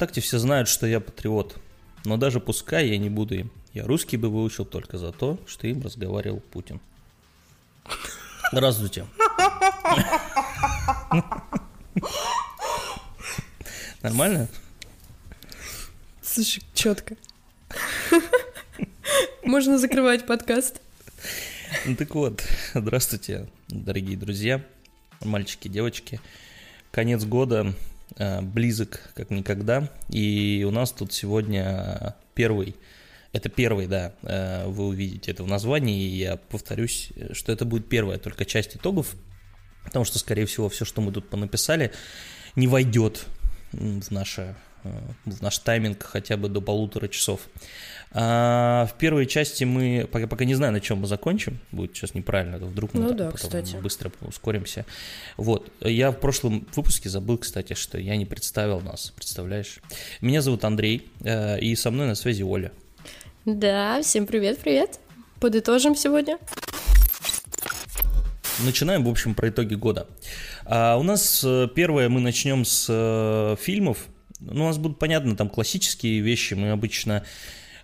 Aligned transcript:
ВКонтакте 0.00 0.22
все 0.22 0.38
знают, 0.38 0.66
что 0.66 0.86
я 0.86 0.98
патриот. 0.98 1.58
Но 2.06 2.16
даже 2.16 2.40
пускай 2.40 2.88
я 2.88 2.96
не 2.96 3.10
буду 3.10 3.34
им. 3.34 3.50
Я 3.74 3.84
русский 3.86 4.16
бы 4.16 4.30
выучил 4.30 4.64
только 4.64 4.96
за 4.96 5.12
то, 5.12 5.38
что 5.46 5.66
им 5.66 5.82
разговаривал 5.82 6.40
Путин. 6.40 6.80
Здравствуйте. 8.50 9.04
Нормально? 14.00 14.48
Слушай, 16.22 16.62
четко. 16.72 17.16
Можно 19.44 19.76
закрывать 19.76 20.26
подкаст. 20.26 20.80
Ну 21.84 21.94
так 21.94 22.14
вот, 22.14 22.42
здравствуйте, 22.72 23.50
дорогие 23.68 24.16
друзья, 24.16 24.64
мальчики, 25.22 25.68
девочки. 25.68 26.22
Конец 26.90 27.22
года 27.24 27.74
близок 28.42 29.12
как 29.14 29.30
никогда, 29.30 29.88
и 30.08 30.64
у 30.68 30.70
нас 30.70 30.92
тут 30.92 31.12
сегодня 31.12 32.16
первый, 32.34 32.76
это 33.32 33.48
первый, 33.48 33.86
да, 33.86 34.12
э, 34.22 34.66
вы 34.66 34.88
увидите 34.88 35.30
это 35.30 35.42
в 35.44 35.46
названии, 35.46 36.02
и 36.02 36.16
я 36.18 36.36
повторюсь, 36.36 37.12
что 37.32 37.52
это 37.52 37.64
будет 37.64 37.88
первая 37.88 38.18
только 38.18 38.44
часть 38.44 38.76
итогов, 38.76 39.14
потому 39.84 40.04
что, 40.04 40.18
скорее 40.18 40.46
всего, 40.46 40.68
все, 40.68 40.84
что 40.84 41.00
мы 41.00 41.12
тут 41.12 41.28
понаписали, 41.30 41.92
не 42.56 42.66
войдет 42.66 43.26
в 43.72 44.10
наше 44.10 44.56
Э, 44.69 44.69
наш 45.40 45.58
тайминг 45.58 46.02
хотя 46.02 46.36
бы 46.36 46.48
до 46.48 46.60
полутора 46.60 47.08
часов. 47.08 47.40
А 48.12 48.86
в 48.86 48.98
первой 48.98 49.26
части 49.26 49.62
мы, 49.62 50.08
пока, 50.10 50.26
пока 50.26 50.44
не 50.44 50.54
знаю, 50.54 50.72
на 50.72 50.80
чем 50.80 50.98
мы 50.98 51.06
закончим, 51.06 51.60
будет 51.70 51.94
сейчас 51.94 52.14
неправильно, 52.14 52.58
вдруг 52.58 52.92
мы 52.92 53.02
ну 53.02 53.08
там, 53.08 53.16
да, 53.16 53.30
потом 53.30 53.50
кстати. 53.50 53.76
быстро 53.76 54.10
ускоримся. 54.22 54.84
Вот, 55.36 55.70
я 55.80 56.10
в 56.10 56.18
прошлом 56.18 56.66
выпуске 56.74 57.08
забыл, 57.08 57.38
кстати, 57.38 57.74
что 57.74 57.98
я 57.98 58.16
не 58.16 58.26
представил 58.26 58.80
нас, 58.80 59.12
представляешь? 59.14 59.78
Меня 60.20 60.42
зовут 60.42 60.64
Андрей, 60.64 61.08
э, 61.20 61.60
и 61.60 61.76
со 61.76 61.92
мной 61.92 62.08
на 62.08 62.16
связи 62.16 62.42
Оля. 62.42 62.72
Да, 63.44 64.02
всем 64.02 64.26
привет-привет. 64.26 64.98
Подытожим 65.38 65.94
сегодня. 65.94 66.38
Начинаем, 68.64 69.04
в 69.04 69.08
общем, 69.08 69.34
про 69.34 69.50
итоги 69.50 69.74
года. 69.74 70.08
А 70.66 70.96
у 70.98 71.04
нас 71.04 71.42
э, 71.46 71.68
первое, 71.74 72.08
мы 72.08 72.20
начнем 72.20 72.64
с 72.64 73.56
фильмов, 73.60 73.98
ну, 74.40 74.64
у 74.64 74.66
нас 74.66 74.78
будут, 74.78 74.98
понятно, 74.98 75.36
там 75.36 75.48
классические 75.48 76.20
вещи. 76.20 76.54
Мы 76.54 76.70
обычно, 76.70 77.24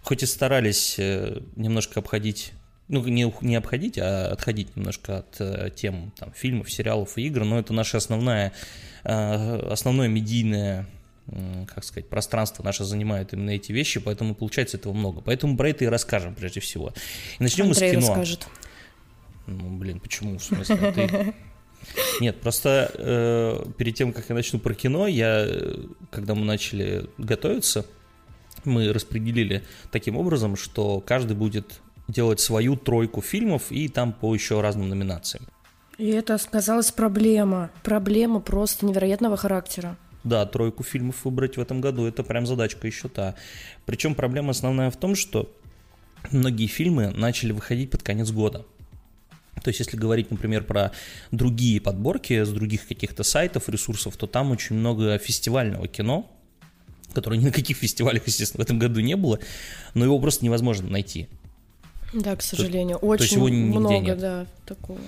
хоть 0.03 0.23
и 0.23 0.27
старались 0.27 0.97
э, 0.99 1.41
немножко 1.57 2.01
обходить 2.01 2.53
ну, 2.89 3.03
не, 3.05 3.33
не 3.41 3.57
обходить, 3.57 3.99
а 3.99 4.31
отходить 4.33 4.77
немножко 4.77 5.19
от 5.19 5.41
э, 5.41 5.71
тем 5.75 6.13
там, 6.17 6.33
фильмов, 6.33 6.71
сериалов 6.71 7.19
и 7.19 7.27
игр, 7.27 7.45
но 7.45 7.59
это 7.59 7.73
наше 7.73 7.97
основное, 7.97 8.53
э, 9.05 9.69
основное 9.71 10.09
медийное 10.09 10.87
как 11.75 11.83
сказать, 11.83 12.09
пространство 12.09 12.63
наше 12.63 12.85
занимает 12.85 13.33
именно 13.33 13.51
эти 13.51 13.73
вещи, 13.73 13.99
поэтому 13.99 14.37
получается 14.37 14.77
этого 14.77 14.93
много. 14.93 15.21
Поэтому 15.23 15.57
про 15.57 15.71
это 15.71 15.85
и 15.85 15.89
расскажем 15.89 16.37
прежде 16.37 16.61
всего. 16.61 16.93
И 17.41 17.43
начнем 17.43 17.67
Андрей 17.67 17.97
мы 17.97 18.03
с 18.03 18.05
кино. 18.05 18.15
расскажет. 18.15 18.47
Ну, 19.49 19.77
блин, 19.77 19.99
почему? 19.99 20.39
В 20.39 20.43
смысле, 20.45 20.77
а 20.77 20.93
ты... 20.93 21.35
Нет, 22.21 22.41
просто 22.41 22.91
э, 22.95 23.65
перед 23.77 23.95
тем, 23.95 24.13
как 24.13 24.29
я 24.29 24.35
начну 24.35 24.59
про 24.59 24.75
кино, 24.75 25.07
я, 25.07 25.47
когда 26.11 26.35
мы 26.35 26.45
начали 26.45 27.09
готовиться, 27.19 27.87
мы 28.65 28.93
распределили 28.93 29.63
таким 29.93 30.17
образом, 30.17 30.57
что 30.57 31.01
каждый 31.01 31.37
будет 31.37 31.81
делать 32.09 32.41
свою 32.41 32.77
тройку 32.77 33.21
фильмов 33.21 33.71
и 33.71 33.89
там 33.89 34.13
по 34.13 34.35
еще 34.35 34.61
разным 34.61 34.89
номинациям. 34.89 35.47
И 35.99 36.09
это 36.09 36.35
оказалась 36.35 36.93
проблема. 36.93 37.71
Проблема 37.83 38.41
просто 38.41 38.87
невероятного 38.87 39.37
характера. 39.37 39.97
Да, 40.25 40.45
тройку 40.45 40.83
фильмов 40.83 41.25
выбрать 41.25 41.57
в 41.57 41.61
этом 41.61 41.81
году, 41.81 42.05
это 42.05 42.23
прям 42.23 42.47
задачка 42.47 42.87
еще 42.87 43.09
та. 43.09 43.37
Причем 43.85 44.15
проблема 44.15 44.51
основная 44.51 44.91
в 44.91 44.97
том, 44.97 45.15
что 45.15 45.55
многие 46.33 46.67
фильмы 46.67 47.11
начали 47.11 47.53
выходить 47.53 47.91
под 47.91 48.03
конец 48.03 48.31
года. 48.31 48.67
То 49.63 49.69
есть, 49.69 49.81
если 49.81 49.97
говорить, 49.97 50.31
например, 50.31 50.65
про 50.65 50.93
другие 51.31 51.81
подборки 51.81 52.45
с 52.45 52.51
других 52.51 52.87
каких-то 52.87 53.23
сайтов, 53.25 53.69
ресурсов, 53.69 54.17
то 54.17 54.27
там 54.27 54.51
очень 54.51 54.77
много 54.77 55.19
фестивального 55.19 55.89
кино, 55.89 56.31
которое 57.13 57.39
ни 57.39 57.45
на 57.45 57.53
каких 57.53 57.79
фестивалях, 57.79 58.27
естественно, 58.27 58.63
в 58.63 58.65
этом 58.65 58.79
году 58.79 59.01
не 59.01 59.17
было, 59.17 59.39
но 59.95 60.05
его 60.05 60.19
просто 60.21 60.45
невозможно 60.45 60.89
найти. 60.89 61.29
Да, 62.13 62.37
к 62.37 62.43
сожалению, 62.43 62.99
то, 62.99 63.07
очень 63.07 63.41
то 63.41 63.49
его 63.49 63.49
много, 63.49 63.99
нет. 63.99 64.19
да, 64.19 64.47
такого. 64.67 64.99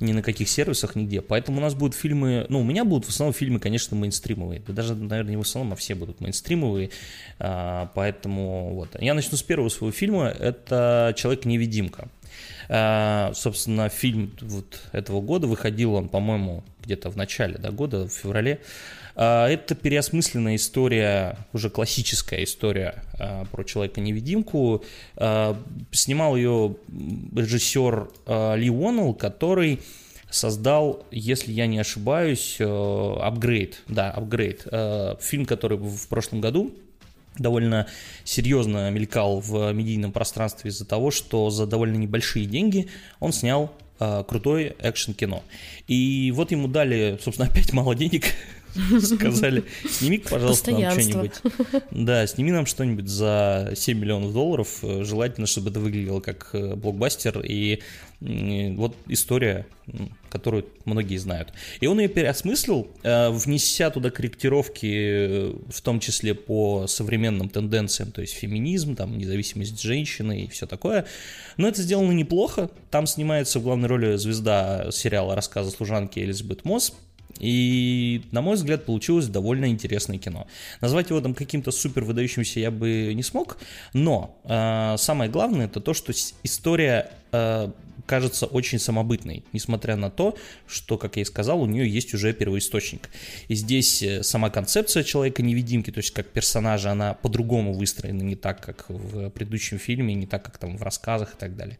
Ни 0.00 0.12
на 0.12 0.22
каких 0.22 0.48
сервисах, 0.48 0.96
нигде. 0.96 1.20
Поэтому 1.20 1.58
у 1.58 1.60
нас 1.60 1.74
будут 1.74 1.94
фильмы, 1.94 2.46
ну, 2.48 2.60
у 2.60 2.64
меня 2.64 2.84
будут 2.84 3.06
в 3.06 3.10
основном 3.10 3.32
фильмы, 3.32 3.60
конечно, 3.60 3.96
мейнстримовые. 3.96 4.60
Да 4.66 4.72
даже, 4.72 4.94
наверное, 4.94 5.30
не 5.32 5.36
в 5.36 5.42
основном, 5.42 5.72
а 5.72 5.76
все 5.76 5.94
будут 5.94 6.20
мейнстримовые. 6.20 6.90
А, 7.38 7.90
поэтому 7.94 8.74
вот. 8.74 9.00
Я 9.00 9.14
начну 9.14 9.36
с 9.36 9.42
первого 9.42 9.68
своего 9.68 9.92
фильма. 9.92 10.26
Это 10.26 11.14
«Человек-невидимка». 11.16 12.08
А, 12.68 13.32
собственно, 13.34 13.88
фильм 13.88 14.32
вот 14.40 14.80
этого 14.92 15.20
года 15.20 15.46
выходил 15.46 15.94
он, 15.94 16.08
по-моему, 16.08 16.64
где-то 16.82 17.10
в 17.10 17.16
начале 17.16 17.56
да, 17.58 17.70
года, 17.70 18.08
в 18.08 18.12
феврале. 18.12 18.60
А, 19.16 19.48
это 19.48 19.74
переосмысленная 19.74 20.56
история, 20.56 21.38
уже 21.52 21.70
классическая 21.70 22.44
история 22.44 23.02
а, 23.18 23.44
про 23.46 23.64
человека-невидимку. 23.64 24.84
Снимал 25.92 26.36
ее 26.36 26.76
режиссер 27.34 28.08
Ли 28.56 28.70
Уоннелл, 28.70 29.14
который 29.14 29.80
создал, 30.30 31.06
если 31.12 31.52
я 31.52 31.66
не 31.66 31.78
ошибаюсь, 31.78 32.56
апгрейд, 32.60 33.82
да, 33.86 34.10
апгрейд, 34.10 34.66
фильм, 35.20 35.46
который 35.46 35.78
в 35.78 36.08
прошлом 36.08 36.40
году 36.40 36.74
довольно 37.38 37.86
серьезно 38.24 38.90
мелькал 38.90 39.40
в 39.40 39.72
медийном 39.72 40.12
пространстве 40.12 40.70
из-за 40.70 40.84
того, 40.84 41.10
что 41.10 41.50
за 41.50 41.66
довольно 41.66 41.96
небольшие 41.96 42.46
деньги 42.46 42.88
он 43.20 43.32
снял 43.32 43.72
э, 44.00 44.24
крутое 44.26 44.74
экшен-кино. 44.78 45.42
И 45.88 46.32
вот 46.34 46.50
ему 46.50 46.68
дали, 46.68 47.18
собственно, 47.22 47.48
опять 47.52 47.72
мало 47.72 47.94
денег, 47.94 48.24
сказали, 49.02 49.64
сними, 49.88 50.18
пожалуйста, 50.18 50.72
нам 50.72 50.92
что-нибудь. 50.92 51.32
Да, 51.90 52.26
сними 52.26 52.52
нам 52.52 52.66
что-нибудь 52.66 53.08
за 53.08 53.72
7 53.74 53.98
миллионов 53.98 54.32
долларов, 54.32 54.78
желательно, 54.82 55.46
чтобы 55.46 55.70
это 55.70 55.80
выглядело 55.80 56.20
как 56.20 56.50
э, 56.52 56.74
блокбастер, 56.74 57.40
и 57.40 57.80
вот 58.20 58.96
история, 59.08 59.66
которую 60.34 60.66
многие 60.84 61.16
знают. 61.16 61.52
И 61.78 61.86
он 61.86 62.00
ее 62.00 62.08
переосмыслил, 62.08 62.88
э, 63.04 63.30
внеся 63.30 63.90
туда 63.90 64.10
корректировки, 64.10 64.92
э, 64.92 65.52
в 65.70 65.80
том 65.80 66.00
числе 66.00 66.34
по 66.34 66.88
современным 66.88 67.48
тенденциям, 67.48 68.10
то 68.10 68.20
есть 68.20 68.34
феминизм, 68.34 68.96
там, 68.96 69.16
независимость 69.16 69.80
женщины 69.80 70.42
и 70.42 70.48
все 70.48 70.66
такое. 70.66 71.06
Но 71.56 71.68
это 71.68 71.80
сделано 71.82 72.10
неплохо. 72.10 72.68
Там 72.90 73.06
снимается 73.06 73.60
в 73.60 73.62
главной 73.62 73.88
роли 73.88 74.16
звезда 74.16 74.90
сериала 74.90 75.36
«Рассказы 75.36 75.70
служанки» 75.70 76.18
Элизабет 76.18 76.64
Мосс, 76.64 76.92
и, 77.38 78.22
на 78.32 78.42
мой 78.42 78.56
взгляд, 78.56 78.86
получилось 78.86 79.26
довольно 79.26 79.66
интересное 79.66 80.18
кино. 80.18 80.46
Назвать 80.80 81.10
его 81.10 81.20
там 81.20 81.34
каким-то 81.34 81.70
супер 81.70 82.04
выдающимся 82.04 82.60
я 82.60 82.70
бы 82.70 83.12
не 83.14 83.22
смог, 83.22 83.58
но 83.92 84.36
э, 84.44 84.96
самое 84.98 85.30
главное 85.30 85.66
это 85.66 85.80
то, 85.80 85.94
что 85.94 86.12
история 86.42 87.10
э, 87.32 87.70
кажется 88.06 88.46
очень 88.46 88.78
самобытной, 88.78 89.44
несмотря 89.52 89.96
на 89.96 90.10
то, 90.10 90.36
что, 90.66 90.98
как 90.98 91.16
я 91.16 91.22
и 91.22 91.24
сказал, 91.24 91.62
у 91.62 91.66
нее 91.66 91.88
есть 91.88 92.14
уже 92.14 92.32
первоисточник. 92.32 93.08
И 93.48 93.54
здесь 93.54 94.02
э, 94.02 94.22
сама 94.22 94.50
концепция 94.50 95.02
человека-невидимки, 95.02 95.90
то 95.90 95.98
есть 95.98 96.12
как 96.12 96.28
персонажа, 96.28 96.90
она 96.90 97.14
по-другому 97.14 97.72
выстроена, 97.72 98.22
не 98.22 98.36
так, 98.36 98.60
как 98.60 98.86
в 98.88 99.30
предыдущем 99.30 99.78
фильме, 99.78 100.14
не 100.14 100.26
так, 100.26 100.44
как 100.44 100.58
там 100.58 100.76
в 100.76 100.82
рассказах 100.82 101.34
и 101.34 101.36
так 101.36 101.56
далее. 101.56 101.78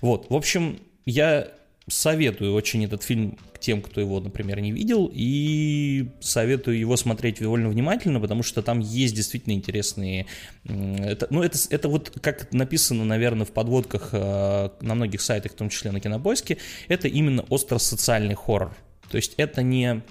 Вот, 0.00 0.28
в 0.30 0.34
общем, 0.34 0.80
я 1.06 1.48
Советую 1.86 2.54
очень 2.54 2.82
этот 2.84 3.02
фильм 3.02 3.38
тем, 3.64 3.80
кто 3.80 4.00
его, 4.00 4.20
например, 4.20 4.60
не 4.60 4.72
видел, 4.72 5.10
и 5.12 6.10
советую 6.20 6.78
его 6.78 6.96
смотреть 6.96 7.40
довольно 7.40 7.70
внимательно, 7.70 8.20
потому 8.20 8.42
что 8.42 8.62
там 8.62 8.80
есть 8.80 9.14
действительно 9.14 9.54
интересные... 9.54 10.26
Это, 10.64 11.26
ну, 11.30 11.42
это, 11.42 11.58
это 11.70 11.88
вот 11.88 12.12
как 12.20 12.52
написано, 12.52 13.04
наверное, 13.04 13.46
в 13.46 13.52
подводках 13.52 14.10
э, 14.12 14.68
на 14.82 14.94
многих 14.94 15.22
сайтах, 15.22 15.52
в 15.52 15.54
том 15.54 15.70
числе 15.70 15.92
на 15.92 16.00
Кинопоиске, 16.00 16.58
это 16.88 17.08
именно 17.08 17.42
остро-социальный 17.48 18.34
хоррор. 18.34 18.76
То 19.10 19.16
есть 19.16 19.32
это 19.38 19.62
не 19.62 20.02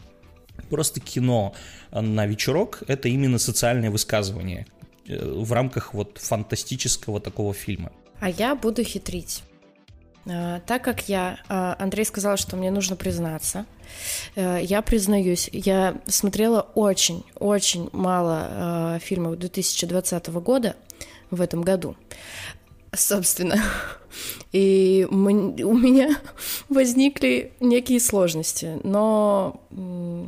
просто 0.70 1.00
кино 1.00 1.54
на 1.92 2.26
вечерок, 2.26 2.82
это 2.88 3.08
именно 3.08 3.38
социальное 3.38 3.92
высказывание 3.92 4.66
э, 5.08 5.24
в 5.24 5.52
рамках 5.54 5.94
вот 5.94 6.18
фантастического 6.18 7.20
такого 7.20 7.54
фильма. 7.54 7.92
А 8.20 8.32
я 8.32 8.56
буду 8.56 8.84
хитрить. 8.84 9.44
А, 10.26 10.62
так 10.62 10.84
как 10.84 11.10
я, 11.10 11.38
а, 11.50 11.76
Андрей 11.80 12.06
сказал, 12.06 12.38
что 12.38 12.56
мне 12.56 12.72
нужно 12.72 12.96
признаться, 12.96 13.66
э, 14.36 14.60
я 14.62 14.82
признаюсь, 14.82 15.50
я 15.52 15.96
смотрела 16.08 16.62
очень-очень 16.76 17.90
мало 17.92 19.00
фильмов 19.02 19.38
2020 19.38 20.28
года 20.28 20.76
в 21.30 21.42
этом 21.42 21.62
году, 21.62 21.96
собственно. 22.96 23.62
И 24.52 25.08
у 25.10 25.16
меня 25.16 26.16
возникли 26.70 27.54
некие 27.60 28.00
сложности, 28.00 28.80
но 28.84 29.60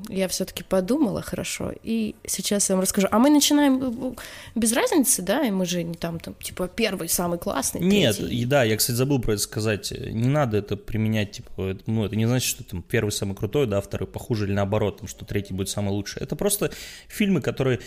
я 0.09 0.27
все-таки 0.27 0.63
подумала 0.63 1.21
хорошо, 1.21 1.71
и 1.83 2.15
сейчас 2.25 2.69
я 2.69 2.75
вам 2.75 2.81
расскажу. 2.81 3.07
А 3.11 3.19
мы 3.19 3.29
начинаем 3.29 3.81
э, 3.83 4.15
без 4.55 4.73
разницы, 4.73 5.21
да, 5.21 5.45
и 5.45 5.51
мы 5.51 5.65
же 5.65 5.83
не 5.83 5.93
там, 5.93 6.19
там 6.19 6.33
типа, 6.33 6.67
первый, 6.67 7.07
самый 7.07 7.37
классный. 7.37 7.81
Нет, 7.81 8.17
третий. 8.17 8.35
и 8.35 8.45
да, 8.45 8.63
я, 8.63 8.75
кстати, 8.77 8.95
забыл 8.95 9.19
про 9.19 9.33
это 9.33 9.43
сказать. 9.43 9.91
Не 9.91 10.29
надо 10.29 10.57
это 10.57 10.75
применять, 10.75 11.33
типа, 11.33 11.77
ну, 11.85 12.05
это 12.05 12.15
не 12.15 12.25
значит, 12.25 12.49
что 12.49 12.63
там 12.63 12.81
первый 12.81 13.11
самый 13.11 13.35
крутой, 13.35 13.67
да, 13.67 13.79
второй 13.79 14.07
похуже 14.07 14.45
или 14.45 14.53
наоборот, 14.53 14.97
там, 14.97 15.07
что 15.07 15.25
третий 15.25 15.53
будет 15.53 15.69
самый 15.69 15.91
лучший. 15.91 16.23
Это 16.23 16.35
просто 16.35 16.71
фильмы, 17.07 17.41
которые... 17.41 17.79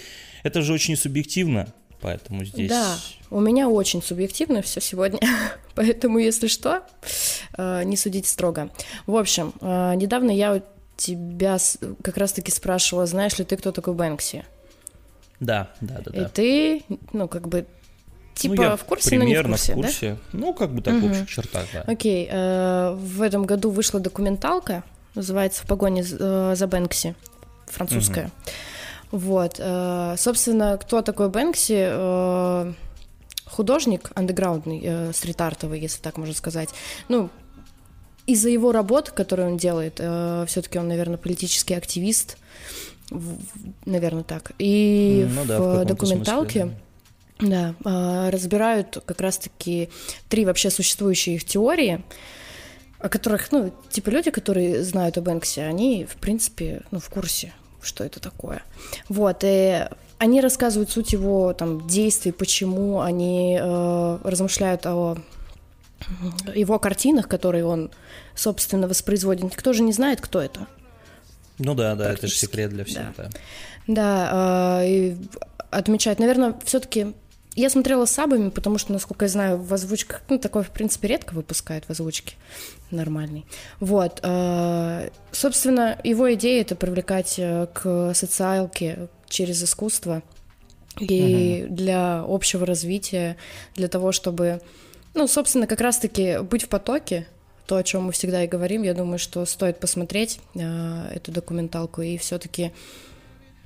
Это 0.45 0.63
же 0.63 0.73
очень 0.73 0.97
субъективно, 0.97 1.75
поэтому 2.01 2.45
здесь... 2.45 2.69
Да, 2.69 2.97
у 3.31 3.41
меня 3.41 3.69
очень 3.69 4.03
субъективно 4.03 4.63
все 4.63 4.81
сегодня, 4.81 5.21
поэтому, 5.75 6.19
если 6.19 6.47
что, 6.47 6.83
э, 7.57 7.83
не 7.85 7.97
судите 7.97 8.29
строго. 8.29 8.71
В 9.07 9.17
общем, 9.17 9.53
э, 9.61 9.95
недавно 9.97 10.31
я 10.31 10.63
тебя 10.97 11.59
как 12.03 12.17
раз-таки 12.17 12.51
спрашивала, 12.51 13.07
знаешь 13.07 13.39
ли 13.39 13.45
ты, 13.45 13.57
кто 13.57 13.73
такой 13.73 13.95
Бэнкси? 13.95 14.45
Да, 15.41 15.71
да, 15.81 16.01
да. 16.05 16.11
И 16.13 16.21
да. 16.21 16.29
ты, 16.29 16.83
ну, 17.13 17.29
как 17.29 17.49
бы, 17.49 17.67
типа 18.35 18.55
ну, 18.57 18.63
я 18.63 18.77
в 18.77 18.85
курсе, 18.85 19.19
но 19.19 19.25
не 19.25 19.41
в 19.41 19.47
курсе, 19.47 19.73
в 19.73 19.77
курсе. 19.77 20.11
Да? 20.33 20.39
Ну, 20.39 20.55
как 20.55 20.75
бы 20.75 20.83
так, 20.83 20.95
угу. 20.95 21.07
в 21.07 21.11
общих 21.11 21.29
чертах, 21.29 21.67
да. 21.73 21.83
Окей, 21.83 22.29
э, 22.31 22.97
в 22.99 23.23
этом 23.23 23.45
году 23.45 23.71
вышла 23.71 24.01
документалка, 24.01 24.83
называется 25.15 25.63
«В 25.63 25.67
погоне 25.67 26.03
за 26.03 26.67
Бэнкси», 26.69 27.15
французская. 27.67 28.27
Угу. 28.27 28.33
Вот, 29.11 29.57
э, 29.59 30.15
собственно, 30.19 30.79
кто 30.79 31.03
такой 31.03 31.29
Бэнкси? 31.31 31.87
Э, 31.91 32.73
художник 33.47 34.11
андеграундный, 34.15 34.83
э, 34.85 35.13
стрит-артовый, 35.15 35.81
если 35.81 36.03
так 36.03 36.19
можно 36.19 36.35
сказать. 36.35 36.69
Ну, 37.09 37.31
из-за 38.27 38.51
его 38.51 38.73
работ, 38.73 39.11
которые 39.11 39.49
он 39.49 39.57
делает, 39.57 39.95
все-таки 39.95 40.79
он, 40.79 40.87
наверное, 40.87 41.17
политический 41.17 41.73
активист, 41.73 42.37
наверное, 43.87 44.23
так. 44.23 44.53
И 44.59 45.27
ну, 45.35 45.47
да, 45.47 45.59
в, 45.59 45.81
в 45.81 45.85
документалке 45.87 46.61
смысле, 46.61 46.79
да. 47.41 47.75
Да, 47.81 48.31
разбирают 48.31 49.03
как 49.07 49.23
раз-таки 49.23 49.89
три 50.29 50.45
вообще 50.45 50.69
существующие 50.69 51.37
их 51.37 51.47
теории, 51.47 52.05
о 52.99 53.09
которых, 53.09 53.51
ну, 53.51 53.73
типа 53.91 54.11
люди, 54.11 54.31
которые 54.31 54.83
знают 54.85 55.17
о 55.17 55.23
Бэнксе, 55.23 55.63
они, 55.63 56.05
в 56.05 56.17
принципе, 56.17 56.83
ну, 56.91 57.01
в 57.01 57.09
курсе, 57.09 57.55
что 57.83 58.05
это 58.05 58.21
такое. 58.21 58.63
Вот, 59.09 59.39
и 59.43 59.87
они 60.19 60.41
рассказывают 60.41 60.91
суть 60.91 61.13
его 61.13 61.53
там 61.53 61.87
действий, 61.87 62.33
почему 62.33 63.01
они 63.01 63.59
э, 63.61 64.19
размышляют 64.25 64.87
о 64.87 65.17
его 66.55 66.79
картинах, 66.79 67.29
которые 67.29 67.65
он, 67.65 67.91
собственно, 68.35 68.89
воспроизводит. 68.89 69.45
Никто 69.45 69.73
же 69.73 69.83
не 69.83 69.93
знает, 69.93 70.21
кто 70.21 70.41
это. 70.41 70.67
Ну 71.59 71.75
да, 71.75 71.95
да, 71.95 72.13
это 72.13 72.27
же 72.27 72.35
секрет 72.35 72.71
для 72.71 72.85
всех, 72.85 73.15
да. 73.17 73.31
Да, 73.87 74.81
э, 74.83 74.89
и 74.89 75.17
отмечают, 75.71 76.19
наверное, 76.19 76.55
все-таки 76.65 77.15
я 77.61 77.71
смотрела 77.71 78.05
с 78.05 78.11
сабами, 78.11 78.51
потому 78.51 78.79
что, 78.79 78.93
насколько 78.93 79.25
я 79.25 79.29
знаю, 79.29 79.59
в 79.59 79.73
озвучках, 79.73 80.23
ну, 80.29 80.39
такое, 80.39 80.63
в 80.63 80.71
принципе, 80.71 81.09
редко 81.09 81.35
выпускают 81.35 81.85
в 81.85 81.91
озвучке 81.91 82.37
нормальный. 82.91 83.45
Вот. 83.81 84.21
Э, 84.23 85.11
собственно, 85.33 85.99
его 86.05 86.33
идея— 86.35 86.61
это 86.63 86.77
привлекать 86.77 87.35
э, 87.39 87.67
к 87.73 88.13
социалке 88.15 89.09
через 89.29 89.63
искусство 89.63 90.23
и 90.99 91.65
угу. 91.67 91.75
для 91.75 92.25
общего 92.27 92.67
развития, 92.67 93.37
для 93.75 93.89
того, 93.89 94.13
чтобы 94.13 94.61
ну, 95.15 95.27
собственно, 95.27 95.67
как 95.67 95.81
раз-таки 95.81 96.39
быть 96.43 96.65
в 96.65 96.69
потоке, 96.69 97.27
то, 97.67 97.77
о 97.77 97.83
чем 97.83 98.05
мы 98.05 98.13
всегда 98.13 98.45
и 98.45 98.47
говорим, 98.47 98.83
я 98.83 98.95
думаю, 98.95 99.19
что 99.19 99.45
стоит 99.45 99.81
посмотреть 99.81 100.41
э, 100.55 101.11
эту 101.13 101.33
документалку 101.33 102.03
и 102.03 102.17
все-таки, 102.17 102.73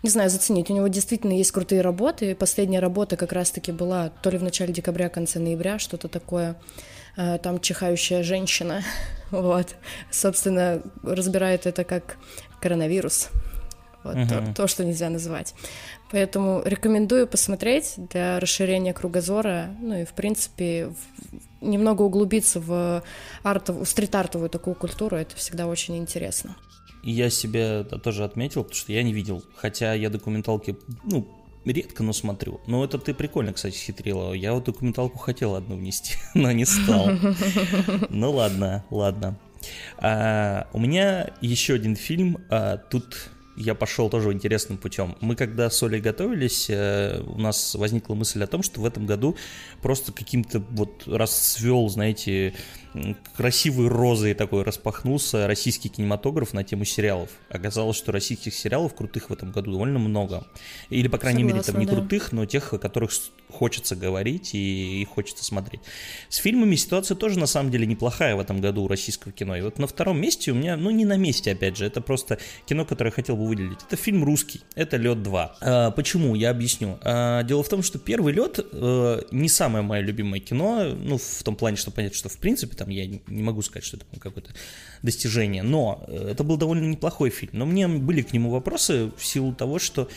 не 0.03 0.11
знаю, 0.11 0.31
заценить. 0.31 0.71
У 0.71 0.75
него 0.75 0.89
действительно 0.89 1.33
есть 1.33 1.53
крутые 1.53 1.81
работы. 1.81 2.35
Последняя 2.35 2.81
работа 2.81 3.17
как 3.17 3.33
раз-таки 3.33 3.73
была 3.73 4.11
то 4.23 4.31
ли 4.31 4.39
в 4.39 4.43
начале 4.43 4.73
декабря, 4.73 5.09
конце 5.09 5.39
ноября, 5.39 5.79
что-то 5.79 6.09
такое. 6.09 6.57
Э, 7.17 7.39
там 7.39 7.61
чихающая 7.61 8.23
женщина, 8.23 8.83
вот, 9.31 9.77
собственно, 10.11 10.83
разбирает 11.03 11.67
это 11.67 11.85
как 11.85 12.17
коронавирус. 12.61 13.29
Вот 14.03 14.17
uh-huh. 14.17 14.47
то, 14.49 14.63
то, 14.63 14.67
что 14.67 14.85
нельзя 14.85 15.09
называть. 15.11 15.55
Поэтому 16.11 16.63
рекомендую 16.65 17.29
посмотреть 17.29 17.95
для 17.97 18.41
расширения 18.41 18.93
кругозора, 18.93 19.77
ну 19.81 20.01
и, 20.01 20.05
в 20.05 20.13
принципе, 20.13 20.89
в, 20.89 20.97
немного 21.65 22.03
углубиться 22.03 22.59
в, 22.59 23.05
артов, 23.45 23.77
в 23.77 23.85
стрит-артовую 23.87 24.51
такую 24.51 24.75
культуру, 24.75 25.17
это 25.17 25.37
всегда 25.37 25.69
очень 25.69 25.97
интересно. 25.97 26.57
Я 27.03 27.31
себе 27.31 27.85
тоже 27.85 28.25
отметил, 28.25 28.63
потому 28.63 28.77
что 28.77 28.93
я 28.93 29.03
не 29.03 29.13
видел, 29.13 29.43
хотя 29.57 29.95
я 29.95 30.09
документалки, 30.09 30.77
ну, 31.05 31.27
редко, 31.65 32.03
но 32.03 32.13
смотрю. 32.13 32.61
Но 32.67 32.85
это 32.85 32.99
ты 32.99 33.15
прикольно, 33.15 33.53
кстати, 33.53 33.77
хитрила. 33.77 34.33
Я 34.33 34.53
вот 34.55 34.65
документалку 34.65 35.19
хотел 35.19 35.55
одну 35.55 35.77
внести, 35.77 36.15
но 36.35 36.53
не 36.53 36.65
стал. 36.65 37.11
Ну 38.11 38.31
ладно, 38.31 38.85
ладно. 38.91 39.39
А, 39.99 40.69
у 40.73 40.79
меня 40.79 41.31
еще 41.41 41.75
один 41.75 41.97
фильм. 41.97 42.39
А, 42.51 42.77
тут 42.77 43.31
я 43.57 43.75
пошел 43.75 44.09
тоже 44.09 44.33
интересным 44.33 44.79
путем. 44.79 45.17
Мы 45.21 45.37
когда 45.37 45.69
с 45.71 45.83
Олей 45.83 46.01
готовились, 46.01 46.69
э, 46.71 47.23
у 47.27 47.39
нас 47.39 47.75
возникла 47.75 48.15
мысль 48.15 48.43
о 48.43 48.47
том, 48.47 48.63
что 48.63 48.81
в 48.81 48.87
этом 48.87 49.07
году 49.07 49.37
просто 49.83 50.13
каким-то 50.13 50.61
вот 50.71 51.07
расцвел, 51.07 51.89
знаете, 51.89 52.55
красивой 53.37 53.89
розой 53.89 54.35
такой 54.35 54.63
распахнулся 54.63 55.47
российский 55.47 55.89
кинематограф 55.89 56.53
на 56.53 56.65
тему 56.65 56.85
сериалов. 56.85 57.31
Оказалось, 57.49 57.97
что 57.97 58.13
российских 58.13 58.55
сериалов 58.55 58.95
крутых 58.95 59.31
в 59.31 59.33
этом 59.33 59.51
году 59.51 59.73
довольно 59.73 59.99
много. 59.99 60.47
Или, 60.91 61.09
по 61.09 61.19
крайней 61.19 61.43
Согласна, 61.43 61.57
мере, 61.57 61.73
там 61.73 61.81
не 61.81 61.87
да. 61.87 61.93
крутых, 61.95 62.33
но 62.33 62.47
тех, 62.47 62.73
о 62.73 62.79
которых 62.79 63.13
хочется 63.53 63.95
говорить 63.95 64.55
и, 64.55 65.03
и 65.03 65.05
хочется 65.05 65.45
смотреть. 65.45 65.81
С 66.29 66.37
фильмами 66.37 66.75
ситуация 66.75 67.15
тоже, 67.15 67.39
на 67.39 67.47
самом 67.47 67.71
деле, 67.71 67.87
неплохая 67.87 68.35
в 68.35 68.41
этом 68.41 68.61
году 68.61 68.85
у 68.85 68.89
российского 68.89 69.33
кино. 69.33 69.57
И 69.57 69.61
вот 69.61 69.79
на 69.79 69.87
втором 69.87 70.21
месте 70.21 70.53
у 70.53 70.55
меня, 70.55 70.77
ну, 70.77 70.91
не 70.91 71.05
на 71.05 71.17
месте, 71.17 71.53
опять 71.53 71.77
же, 71.77 71.85
это 71.87 72.01
просто 72.01 72.39
кино, 72.67 72.85
которое 72.85 73.11
я 73.11 73.15
хотел 73.15 73.37
бы 73.37 73.47
выделить. 73.47 73.79
Это 73.87 73.97
фильм 73.97 74.25
русский, 74.25 74.63
это 74.75 74.97
«Лед 74.97 75.19
2». 75.19 75.51
А, 75.61 75.91
почему? 75.93 76.35
Я 76.35 76.51
объясню. 76.51 76.99
А, 77.03 77.43
дело 77.43 77.63
в 77.63 77.69
том, 77.69 77.83
что 77.83 77.99
«Первый 77.99 78.33
лед» 78.33 78.59
а, 78.73 79.25
не 79.31 79.49
самое 79.49 79.85
мое 79.85 80.01
любимое 80.01 80.41
кино, 80.41 80.85
ну, 80.85 81.19
в 81.19 81.43
том 81.43 81.57
плане, 81.57 81.77
что 81.77 81.91
понятно, 81.91 82.17
что 82.17 82.29
в 82.29 82.39
принципе 82.39 82.77
там 82.83 82.91
я 82.91 83.07
не 83.07 83.43
могу 83.43 83.63
сказать, 83.63 83.85
что 83.85 83.97
это 83.97 84.07
какое-то 84.19 84.51
достижение, 85.03 85.63
но 85.63 86.05
э, 86.09 86.31
это 86.33 86.43
был 86.43 86.57
довольно 86.57 86.85
неплохой 86.85 87.31
фильм. 87.31 87.53
Но 87.55 87.67
мне 87.67 87.87
были 87.87 88.23
к 88.23 88.33
нему 88.33 88.51
вопросы 88.51 89.13
в 89.17 89.25
силу 89.25 89.55
того, 89.55 89.79
что 89.79 90.09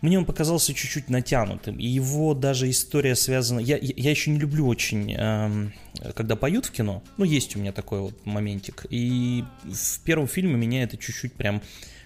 мне 0.00 0.18
он 0.18 0.24
показался 0.24 0.72
чуть-чуть 0.72 1.10
натянутым. 1.10 1.78
И 1.78 1.86
его 1.86 2.32
даже 2.32 2.70
история 2.70 3.14
связана... 3.14 3.60
Я, 3.60 3.76
я 3.80 4.10
еще 4.10 4.30
не 4.30 4.38
люблю 4.38 4.66
очень, 4.66 5.12
эм, 5.12 5.74
когда 6.14 6.36
поют 6.36 6.64
в 6.64 6.70
кино. 6.70 7.02
Ну, 7.18 7.26
есть 7.26 7.54
у 7.54 7.58
меня 7.58 7.72
такой 7.72 8.00
вот 8.00 8.24
моментик. 8.24 8.86
И 8.88 9.44
в 9.64 10.00
первом 10.00 10.26
фильме 10.26 10.54
меня 10.54 10.84
это 10.84 10.96
чуть-чуть 10.96 11.34
прям 11.34 11.60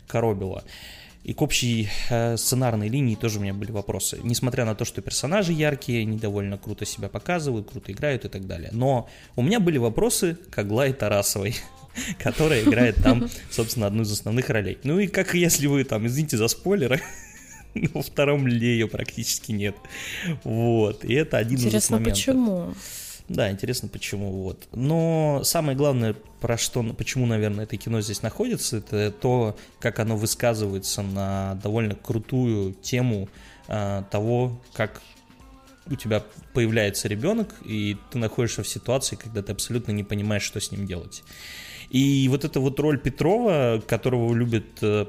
коробило. 0.09 0.65
И 1.25 1.33
к 1.33 1.41
общей 1.41 1.89
э, 2.11 2.37
сценарной 2.37 2.89
линии 2.89 3.15
тоже 3.15 3.39
у 3.39 3.43
меня 3.43 3.55
были 3.55 3.73
вопросы. 3.73 4.21
Несмотря 4.23 4.67
на 4.67 4.75
то, 4.75 4.85
что 4.85 5.01
персонажи 5.01 5.55
яркие, 5.55 6.03
они 6.03 6.19
довольно 6.19 6.59
круто 6.59 6.85
себя 6.85 7.09
показывают, 7.09 7.71
круто 7.71 7.93
играют 7.93 8.27
и 8.27 8.29
так 8.29 8.47
далее. 8.47 8.69
Но 8.73 9.09
у 9.35 9.43
меня 9.43 9.59
были 9.59 9.79
вопросы 9.79 10.37
к 10.51 10.59
Аглае 10.59 10.93
Тарасовой, 10.93 11.57
которая 12.19 12.63
играет 12.63 12.97
там, 13.03 13.29
собственно, 13.51 13.87
одну 13.87 14.03
из 14.03 14.13
основных 14.13 14.51
ролей. 14.51 14.79
Ну 14.85 14.99
и 14.99 15.07
как 15.07 15.35
если 15.35 15.67
вы 15.67 15.85
там, 15.85 16.07
извините 16.07 16.37
за 16.37 16.47
спойлеры, 16.47 17.01
во 17.95 18.03
втором 18.03 18.47
Лею 18.47 18.89
практически 18.89 19.53
нет. 19.53 19.77
Вот, 20.45 21.07
и 21.07 21.15
это 21.15 21.39
один 21.39 21.59
Интересно, 21.59 21.79
из 21.79 21.91
моментов. 21.91 22.13
почему? 22.13 22.75
Да, 23.29 23.51
интересно, 23.51 23.89
почему. 23.89 24.31
Вот. 24.31 24.69
Но 24.73 25.41
самое 25.45 25.77
главное, 25.77 26.15
про 26.41 26.59
что, 26.59 26.83
почему, 26.83 27.25
наверное, 27.27 27.65
это 27.65 27.77
кино 27.77 28.01
здесь 28.03 28.23
находится, 28.23 28.79
это 28.79 29.11
то, 29.11 29.57
как 29.81 29.99
оно 29.99 30.17
высказывается 30.17 31.03
на 31.03 31.59
довольно 31.63 31.95
крутую 31.95 32.75
тему 32.75 33.29
а, 33.67 34.03
того, 34.11 34.61
как 34.75 35.01
у 35.87 35.97
тебя 35.97 36.23
появляется 36.53 37.09
ребенок, 37.09 37.55
и 37.65 37.97
ты 38.11 38.19
находишься 38.19 38.63
в 38.63 38.69
ситуации, 38.69 39.17
когда 39.17 39.43
ты 39.43 39.53
абсолютно 39.53 39.93
не 39.93 40.05
понимаешь, 40.05 40.43
что 40.43 40.61
с 40.61 40.71
ним 40.71 40.87
делать. 40.87 41.23
И 41.91 42.27
вот 42.29 42.45
эта 42.45 42.61
вот 42.61 42.79
роль 42.81 42.99
Петрова, 42.99 43.83
которого 43.87 44.35
любит 44.35 44.79
э, 44.83 45.07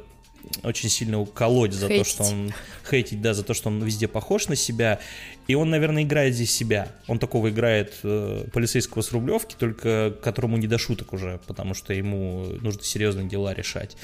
очень 0.64 0.90
сильно 0.90 1.20
уколоть 1.20 1.74
за 1.74 1.88
хейтить. 1.88 2.04
то, 2.04 2.10
что 2.10 2.24
он 2.24 2.54
хейтить, 2.90 3.22
да, 3.22 3.34
за 3.34 3.44
то, 3.44 3.54
что 3.54 3.70
он 3.70 3.84
везде 3.84 4.08
похож 4.08 4.48
на 4.48 4.56
себя. 4.56 5.00
И 5.48 5.54
он, 5.54 5.70
наверное, 5.70 6.04
играет 6.04 6.34
здесь 6.34 6.52
себя. 6.52 6.92
Он 7.08 7.20
такого 7.20 7.50
играет 7.50 7.94
э, 8.04 8.48
полицейского 8.52 9.02
с 9.02 9.12
Рублевки, 9.12 9.56
только 9.58 10.16
которому 10.24 10.58
не 10.58 10.68
до 10.68 10.78
шуток 10.78 11.14
уже, 11.14 11.40
потому 11.46 11.74
что 11.75 11.94
ему 11.94 12.46
нужно 12.62 12.84
серьезные 12.84 13.28
дела 13.28 13.54
решать. 13.54 13.96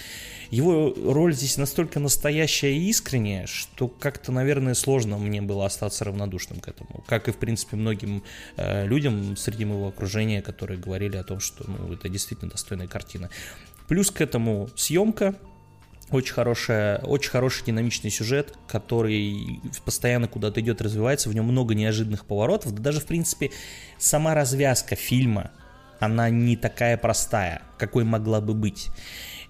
Его 0.52 0.94
роль 0.96 1.34
здесь 1.34 1.58
настолько 1.58 2.00
настоящая 2.00 2.74
и 2.74 2.90
искренняя, 2.90 3.48
что 3.48 3.88
как-то, 3.88 4.32
наверное, 4.32 4.74
сложно 4.74 5.18
мне 5.18 5.42
было 5.42 5.66
остаться 5.66 6.06
равнодушным 6.06 6.60
к 6.60 6.68
этому. 6.68 7.04
Как 7.08 7.28
и, 7.28 7.32
в 7.32 7.38
принципе, 7.38 7.78
многим 7.78 8.24
э, 8.58 8.86
людям 8.86 9.36
среди 9.38 9.66
моего 9.66 9.88
окружения, 9.88 10.42
которые 10.42 10.80
говорили 10.80 11.18
о 11.18 11.24
том, 11.24 11.40
что 11.40 11.64
ну, 11.68 11.94
это 11.94 12.10
действительно 12.10 12.52
достойная 12.52 12.88
картина. 12.88 13.30
Плюс 13.88 14.12
к 14.12 14.22
этому 14.22 14.70
съемка, 14.76 15.36
Очень, 16.12 16.34
хорошая, 16.34 16.98
очень 17.00 17.32
хороший 17.32 17.66
динамичный 17.66 18.12
сюжет, 18.12 18.54
который 18.68 19.62
постоянно 19.86 20.28
куда-то 20.28 20.60
идет, 20.60 20.82
развивается, 20.82 21.30
в 21.30 21.36
нем 21.36 21.46
много 21.46 21.74
неожиданных 21.74 22.26
поворотов, 22.26 22.74
да 22.76 22.82
даже, 22.82 23.00
в 23.00 23.06
принципе, 23.06 23.52
сама 23.98 24.34
развязка 24.34 24.96
фильма, 24.96 25.52
она 26.00 26.30
не 26.30 26.58
такая 26.58 26.98
простая, 26.98 27.62
какой 27.78 28.04
могла 28.04 28.42
бы 28.42 28.54
быть. 28.54 28.90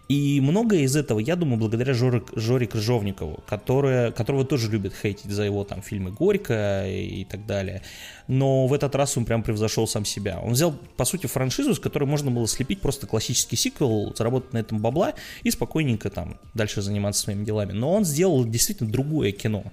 И 0.08 0.42
многое 0.42 0.82
из 0.82 0.96
этого, 0.96 1.20
я 1.20 1.36
думаю, 1.36 1.58
благодаря 1.58 1.94
Жоре, 1.94 2.22
Жоре 2.36 2.68
Крыжовникову, 2.68 3.44
которая, 3.48 4.12
которого 4.12 4.44
тоже 4.44 4.70
любят 4.70 4.94
хейтить 4.94 5.32
за 5.32 5.44
его 5.44 5.64
там 5.64 5.82
фильмы 5.82 6.12
«Горько» 6.12 6.86
и 6.88 7.24
так 7.24 7.46
далее. 7.46 7.82
Но 8.28 8.68
в 8.68 8.74
этот 8.74 8.94
раз 8.96 9.16
он 9.18 9.26
прям 9.26 9.42
превзошел 9.42 9.88
сам 9.88 10.04
себя. 10.04 10.40
Он 10.42 10.52
взял, 10.52 10.74
по 10.98 11.06
сути, 11.06 11.28
франшизу, 11.28 11.76
с 11.76 11.80
которой 11.80 12.06
можно 12.06 12.30
было 12.30 12.48
слепить 12.48 12.82
просто 12.82 13.08
классический 13.08 13.56
сиквел, 13.56 14.14
заработать 14.16 14.52
на 14.54 14.58
этом 14.58 14.80
бабла 14.80 15.14
и 15.44 15.52
спокойненько 15.52 16.10
там 16.10 16.38
дальше 16.54 16.82
заниматься 16.82 17.24
своими 17.24 17.46
делами. 17.46 17.72
Но 17.72 17.94
он 17.94 18.04
сделал 18.04 18.46
действительно 18.46 18.92
другое 18.92 19.32
кино 19.32 19.64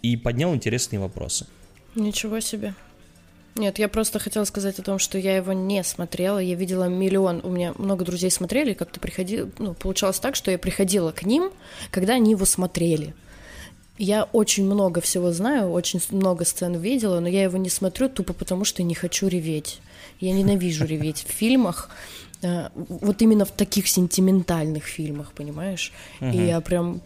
и 0.00 0.16
поднял 0.16 0.54
интересные 0.54 1.00
вопросы. 1.00 1.46
Ничего 1.94 2.40
себе. 2.40 2.74
Нет, 3.56 3.78
я 3.78 3.88
просто 3.88 4.18
хотела 4.18 4.44
сказать 4.44 4.78
о 4.80 4.82
том, 4.82 4.98
что 4.98 5.16
я 5.16 5.36
его 5.36 5.52
не 5.52 5.84
смотрела. 5.84 6.38
Я 6.38 6.56
видела 6.56 6.88
миллион. 6.88 7.40
У 7.44 7.50
меня 7.50 7.72
много 7.78 8.04
друзей 8.04 8.30
смотрели, 8.30 8.74
как-то 8.74 8.98
приходил. 8.98 9.50
Ну, 9.58 9.74
получалось 9.74 10.18
так, 10.18 10.34
что 10.34 10.50
я 10.50 10.58
приходила 10.58 11.12
к 11.12 11.24
ним, 11.24 11.50
когда 11.90 12.14
они 12.14 12.32
его 12.32 12.46
смотрели. 12.46 13.14
Я 13.96 14.24
очень 14.24 14.64
много 14.64 15.00
всего 15.00 15.32
знаю, 15.32 15.70
очень 15.70 16.00
много 16.10 16.44
сцен 16.44 16.74
видела, 16.76 17.20
но 17.20 17.28
я 17.28 17.44
его 17.44 17.56
не 17.58 17.70
смотрю 17.70 18.08
тупо 18.08 18.32
потому, 18.32 18.64
что 18.64 18.82
не 18.82 18.94
хочу 18.94 19.28
реветь. 19.28 19.80
Я 20.18 20.32
ненавижу 20.32 20.84
реветь 20.84 21.24
в 21.28 21.30
фильмах, 21.30 21.90
э, 22.42 22.70
вот 22.74 23.22
именно 23.22 23.44
в 23.44 23.52
таких 23.52 23.86
сентиментальных 23.86 24.84
фильмах, 24.84 25.32
понимаешь? 25.32 25.92
Угу. 26.20 26.30
И 26.30 26.46
я 26.46 26.60
прям 26.60 27.02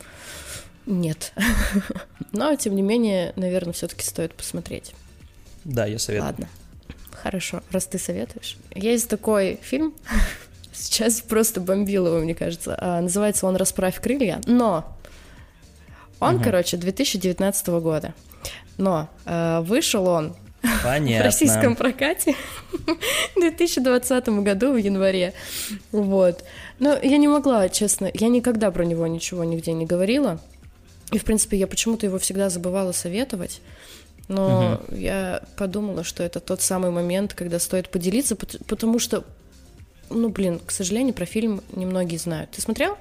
нет. 0.87 1.35
Но 2.33 2.57
тем 2.57 2.75
не 2.75 2.83
менее, 2.83 3.35
наверное, 3.37 3.75
все-таки 3.75 4.03
стоит 4.03 4.33
посмотреть. 4.35 4.95
Да, 5.65 5.87
я 5.87 5.99
советую. 5.99 6.27
Ладно. 6.27 6.49
Хорошо, 7.13 7.63
раз 7.71 7.87
ты 7.87 7.99
советуешь. 7.99 8.57
Есть 8.75 9.09
такой 9.09 9.59
фильм, 9.63 9.93
сейчас 10.73 11.21
просто 11.21 11.61
бомбил 11.61 12.07
его, 12.07 12.19
мне 12.19 12.35
кажется. 12.35 12.77
А, 12.79 13.01
называется 13.01 13.47
он 13.47 13.57
«Расправь 13.57 14.01
крылья», 14.01 14.41
но 14.47 14.97
он, 16.21 16.37
угу. 16.37 16.45
короче, 16.45 16.77
2019 16.77 17.69
года. 17.69 18.15
Но 18.77 19.09
э, 19.25 19.61
вышел 19.63 20.07
он 20.07 20.37
Понятно. 20.85 21.23
в 21.23 21.27
российском 21.27 21.77
прокате 21.77 22.35
в 23.37 23.41
2020 23.41 24.29
году 24.29 24.73
в 24.73 24.77
январе. 24.77 25.33
Вот. 25.93 26.45
Но 26.79 26.97
я 26.97 27.17
не 27.19 27.29
могла, 27.29 27.69
честно, 27.69 28.11
я 28.15 28.29
никогда 28.29 28.71
про 28.71 28.85
него 28.85 29.07
ничего 29.07 29.45
нигде 29.45 29.73
не 29.73 29.87
говорила. 29.87 30.41
И, 31.11 31.19
в 31.19 31.25
принципе, 31.25 31.57
я 31.57 31.67
почему-то 31.67 32.07
его 32.07 32.19
всегда 32.19 32.51
забывала 32.51 32.93
советовать. 32.93 33.61
Но 34.29 34.81
угу. 34.89 34.97
я 34.97 35.43
подумала, 35.57 36.05
что 36.05 36.23
это 36.23 36.41
тот 36.41 36.61
самый 36.61 36.91
момент, 36.91 37.35
когда 37.35 37.59
стоит 37.59 37.89
поделиться, 37.89 38.37
потому 38.37 38.99
что, 38.99 39.25
ну, 40.11 40.29
блин, 40.29 40.61
к 40.65 40.71
сожалению, 40.71 41.15
про 41.15 41.25
фильм 41.25 41.63
немногие 41.75 42.19
знают. 42.19 42.51
Ты 42.51 42.61
смотрел? 42.61 42.99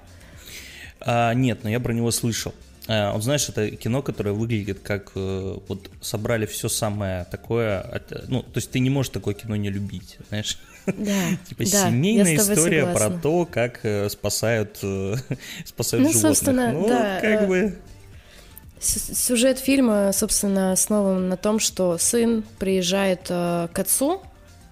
А, 1.02 1.34
нет, 1.34 1.60
но 1.64 1.70
я 1.70 1.80
про 1.80 1.94
него 1.94 2.12
слышал. 2.12 2.54
А, 2.88 3.12
вот 3.12 3.24
знаешь, 3.24 3.50
это 3.50 3.70
кино, 3.72 4.02
которое 4.02 4.32
выглядит 4.32 4.80
как 4.80 5.12
э, 5.16 5.58
вот 5.68 5.90
собрали 6.00 6.46
все 6.46 6.70
самое 6.70 7.26
такое, 7.26 8.02
ну, 8.30 8.42
то 8.44 8.56
есть 8.56 8.72
ты 8.72 8.80
не 8.80 8.90
можешь 8.90 9.10
такое 9.10 9.34
кино 9.34 9.58
не 9.58 9.70
любить, 9.70 10.18
знаешь? 10.30 10.58
Да, 10.86 11.22
типа 11.50 11.64
да, 11.70 11.90
семейная 11.90 12.38
история 12.38 12.86
согласна. 12.86 13.10
про 13.10 13.20
то, 13.20 13.46
как 13.46 13.80
э, 13.84 14.10
спасают, 14.10 14.80
э, 14.84 15.16
спасают 15.66 16.06
ну, 16.06 16.14
животных. 16.14 16.38
Собственно, 16.38 16.72
ну, 16.72 16.88
да, 16.88 17.20
как 17.20 17.42
э, 17.42 17.48
бы 17.48 17.78
Сюжет 18.80 19.60
фильма, 19.60 20.12
собственно, 20.14 20.72
основан 20.72 21.30
на 21.30 21.38
том, 21.38 21.60
что 21.60 21.98
сын 21.98 22.44
приезжает 22.60 23.28
э, 23.30 23.68
к 23.74 23.80
отцу, 23.80 24.22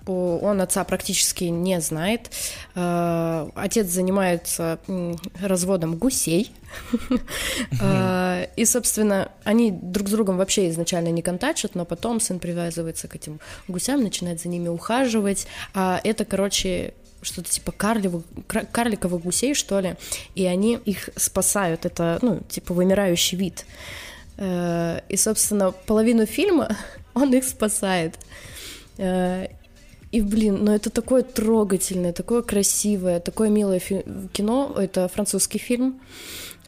он 0.08 0.62
отца 0.62 0.84
практически 0.84 1.46
не 1.46 1.82
знает. 1.82 2.30
Э, 2.76 3.50
отец 3.56 3.88
занимается 3.88 4.80
разводом 5.42 5.96
гусей. 5.96 6.52
Э, 7.82 8.48
и, 8.58 8.66
собственно, 8.66 9.32
они 9.44 9.72
друг 9.72 10.08
с 10.10 10.12
другом 10.12 10.38
вообще 10.38 10.70
изначально 10.70 11.10
не 11.10 11.22
контачат, 11.22 11.74
но 11.74 11.86
потом 11.86 12.20
сын 12.20 12.40
привязывается 12.40 13.08
к 13.08 13.16
этим 13.16 13.40
гусям, 13.68 14.04
начинает 14.04 14.42
за 14.42 14.50
ними 14.50 14.68
ухаживать. 14.68 15.48
А 15.74 16.00
это, 16.04 16.26
короче, 16.26 16.94
что-то 17.26 17.50
типа 17.50 17.72
карлевых, 17.72 18.24
карликовых 18.48 19.24
гусей, 19.24 19.54
что 19.54 19.80
ли, 19.80 19.96
и 20.36 20.46
они 20.46 20.80
их 20.86 21.10
спасают. 21.16 21.86
Это, 21.86 22.20
ну, 22.22 22.42
типа 22.48 22.74
вымирающий 22.74 23.38
вид. 23.38 23.66
Э, 24.38 25.02
и, 25.10 25.18
собственно, 25.18 25.72
половину 25.72 26.26
фильма 26.26 26.70
он 27.14 27.34
их 27.34 27.44
спасает. 27.44 28.16
Э, 28.98 29.48
и, 30.12 30.22
блин, 30.22 30.64
ну 30.64 30.72
это 30.72 30.90
такое 30.90 31.24
трогательное, 31.24 32.14
такое 32.14 32.42
красивое, 32.42 33.20
такое 33.20 33.50
милое 33.50 33.80
кино. 33.80 34.76
Это 34.78 35.08
французский 35.08 35.58
фильм. 35.58 36.00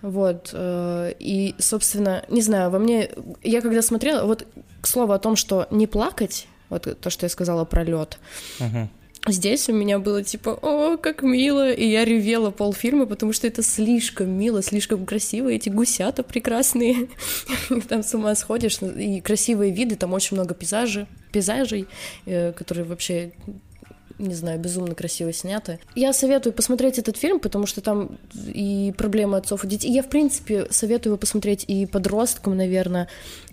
Вот. 0.02 0.50
Э, 0.54 1.14
и, 1.20 1.56
собственно, 1.60 2.24
не 2.30 2.42
знаю, 2.42 2.70
во 2.72 2.80
мне... 2.80 3.10
Я 3.44 3.62
когда 3.62 3.82
смотрела... 3.82 4.26
Вот 4.26 4.46
к 4.80 4.88
слову 4.88 5.14
о 5.14 5.20
том, 5.20 5.36
что 5.36 5.68
не 5.72 5.88
плакать, 5.88 6.48
вот 6.70 7.00
то, 7.02 7.10
что 7.10 7.26
я 7.26 7.30
сказала 7.30 7.66
про 7.66 7.84
лед. 7.84 8.20
Uh-huh. 8.60 8.88
Здесь 9.26 9.68
у 9.70 9.74
меня 9.74 10.00
было 10.00 10.24
типа, 10.24 10.52
о, 10.62 10.98
как 10.98 11.22
мило, 11.22 11.72
и 11.72 11.86
я 11.86 12.06
ревела 12.06 12.52
полфильма, 12.52 13.06
потому 13.06 13.34
что 13.34 13.48
это 13.48 13.64
слишком 13.64 14.30
мило, 14.30 14.62
слишком 14.62 15.06
красиво, 15.06 15.50
эти 15.50 15.70
гусята 15.70 16.24
прекрасные, 16.24 17.10
там 17.90 18.04
с 18.04 18.14
ума 18.14 18.36
сходишь, 18.36 18.80
и 18.82 19.20
красивые 19.22 19.74
виды, 19.74 19.96
там 19.96 20.14
очень 20.14 20.38
много 20.38 20.54
пейзажей, 20.54 21.08
пейзажей, 21.32 21.88
э, 22.26 22.54
которые 22.54 22.86
вообще 22.86 23.34
не 24.20 24.34
знаю, 24.34 24.60
безумно 24.60 24.96
красиво 24.96 25.32
сняты. 25.32 25.80
Я 25.94 26.12
советую 26.12 26.54
посмотреть 26.54 26.98
этот 26.98 27.18
фильм, 27.18 27.40
потому 27.40 27.68
что 27.68 27.82
там 27.82 28.18
и 28.34 28.92
проблемы 28.98 29.38
отцов 29.38 29.64
и 29.64 29.68
детей. 29.68 29.92
Я, 29.92 30.02
в 30.02 30.10
принципе, 30.10 30.68
советую 30.72 31.12
его 31.12 31.18
посмотреть 31.18 31.66
и 31.68 31.86
подросткам, 31.86 32.58
наверное, 32.58 33.10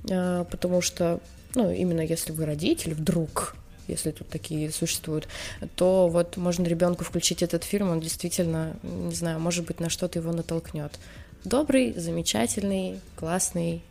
э, 0.08 0.44
потому 0.50 0.80
что, 0.80 1.20
ну, 1.54 1.70
именно 1.70 2.00
если 2.00 2.32
вы 2.32 2.46
родитель, 2.46 2.94
вдруг 2.94 3.56
если 3.88 4.10
тут 4.10 4.28
такие 4.28 4.70
существуют, 4.70 5.28
то 5.76 6.08
вот 6.08 6.36
можно 6.36 6.64
ребенку 6.64 7.04
включить 7.04 7.42
этот 7.42 7.64
фильм, 7.64 7.90
он 7.90 8.00
действительно, 8.00 8.76
не 8.82 9.14
знаю, 9.14 9.40
может 9.40 9.64
быть, 9.66 9.80
на 9.80 9.90
что-то 9.90 10.18
его 10.18 10.32
натолкнет. 10.32 10.92
Добрый, 11.44 11.92
замечательный, 11.94 13.00
классный 13.16 13.82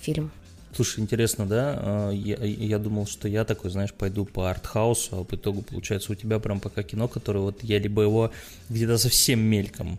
фильм. 0.00 0.30
Слушай, 0.74 1.00
интересно, 1.00 1.46
да? 1.46 1.78
А, 1.78 2.10
я, 2.10 2.36
я 2.36 2.78
думал, 2.78 3.06
что 3.06 3.28
я 3.28 3.44
такой, 3.44 3.70
знаешь, 3.70 3.92
пойду 3.92 4.24
по 4.24 4.50
артхаусу, 4.50 5.20
а 5.20 5.24
по 5.24 5.34
итогу 5.34 5.62
получается 5.62 6.12
у 6.12 6.14
тебя 6.14 6.38
прям 6.38 6.60
пока 6.60 6.82
кино, 6.82 7.08
которое 7.08 7.40
вот 7.40 7.62
я 7.62 7.78
либо 7.78 8.02
его 8.02 8.32
где-то 8.70 8.96
совсем 8.96 9.40
мельком 9.40 9.98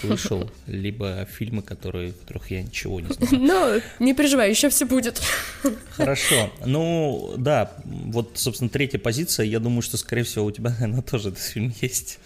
слышал, 0.00 0.50
либо 0.66 1.26
фильмы, 1.26 1.62
которые, 1.62 2.12
которых 2.12 2.50
я 2.50 2.62
ничего 2.62 3.00
не 3.00 3.08
знаю. 3.08 3.28
Ну, 3.30 4.04
не 4.04 4.14
переживай, 4.14 4.50
еще 4.50 4.68
все 4.68 4.84
будет. 4.84 5.22
Хорошо. 5.92 6.50
Ну, 6.66 7.34
да, 7.38 7.72
вот, 7.84 8.32
собственно, 8.34 8.68
третья 8.68 8.98
позиция. 8.98 9.46
Я 9.46 9.60
думаю, 9.60 9.82
что, 9.82 9.96
скорее 9.96 10.24
всего, 10.24 10.44
у 10.44 10.50
тебя, 10.50 10.70
наверное, 10.70 11.02
тоже 11.02 11.30
этот 11.30 11.40
фильм 11.40 11.72
есть. 11.80 12.18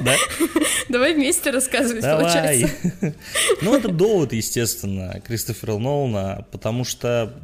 Да? 0.00 0.16
Давай 0.88 1.14
вместе 1.14 1.50
рассказывать, 1.50 2.02
Давай. 2.02 2.24
получается. 2.24 2.76
Ну, 3.62 3.74
это 3.74 3.88
довод, 3.88 4.32
естественно, 4.32 5.20
Кристофера 5.24 5.78
Нолана, 5.78 6.46
потому 6.50 6.84
что 6.84 7.34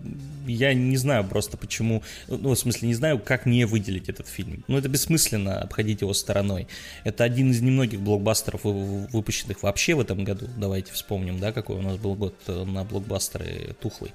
я 0.47 0.75
не 0.75 0.97
знаю 0.97 1.25
просто 1.25 1.57
почему, 1.57 2.03
ну, 2.29 2.51
в 2.51 2.59
смысле, 2.59 2.89
не 2.89 2.95
знаю, 2.95 3.19
как 3.19 3.47
не 3.47 3.65
выделить 3.65 4.09
этот 4.09 4.29
фильм. 4.29 4.65
Ну, 4.69 4.79
это 4.79 4.89
бессмысленно 4.89 5.61
обходить 5.61 6.03
его 6.03 6.13
стороной. 6.13 6.69
Это 7.05 7.25
один 7.25 7.51
из 7.51 7.61
немногих 7.61 8.01
блокбастеров, 8.01 8.61
выпущенных 8.65 9.63
вообще 9.63 9.95
в 9.95 10.01
этом 10.01 10.25
году. 10.25 10.49
Давайте 10.57 10.93
вспомним, 10.93 11.39
да, 11.39 11.53
какой 11.53 11.77
у 11.77 11.83
нас 11.83 11.97
был 11.97 12.15
год 12.15 12.35
на 12.47 12.85
блокбастеры 12.85 13.75
тухлый. 13.81 14.13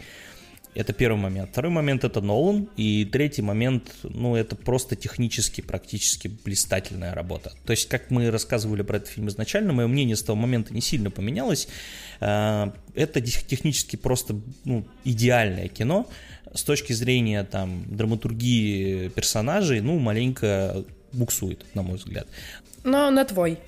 Это 0.75 0.93
первый 0.93 1.17
момент. 1.17 1.49
Второй 1.51 1.71
момент 1.71 2.03
это 2.03 2.21
Нолан. 2.21 2.69
И 2.77 3.05
третий 3.05 3.41
момент, 3.41 3.91
ну, 4.03 4.35
это 4.35 4.55
просто 4.55 4.95
технически, 4.95 5.61
практически 5.61 6.27
блистательная 6.27 7.13
работа. 7.13 7.53
То 7.65 7.71
есть, 7.71 7.89
как 7.89 8.11
мы 8.11 8.29
рассказывали 8.29 8.83
про 8.83 8.97
этот 8.97 9.09
фильм 9.09 9.27
изначально, 9.29 9.73
мое 9.73 9.87
мнение 9.87 10.15
с 10.15 10.23
того 10.23 10.37
момента 10.37 10.73
не 10.73 10.81
сильно 10.81 11.09
поменялось. 11.09 11.67
А, 12.19 12.73
это 12.93 13.19
технически 13.21 13.95
просто 13.95 14.39
ну, 14.63 14.85
идеальное 15.03 15.67
кино. 15.67 16.07
С 16.53 16.63
точки 16.63 16.93
зрения 16.93 17.43
там 17.43 17.83
драматургии 17.87 19.09
персонажей, 19.09 19.81
ну, 19.81 19.97
маленько 19.99 20.83
буксует, 21.11 21.65
на 21.73 21.81
мой 21.81 21.97
взгляд. 21.97 22.27
Но 22.83 23.09
на 23.11 23.25
твой. 23.25 23.59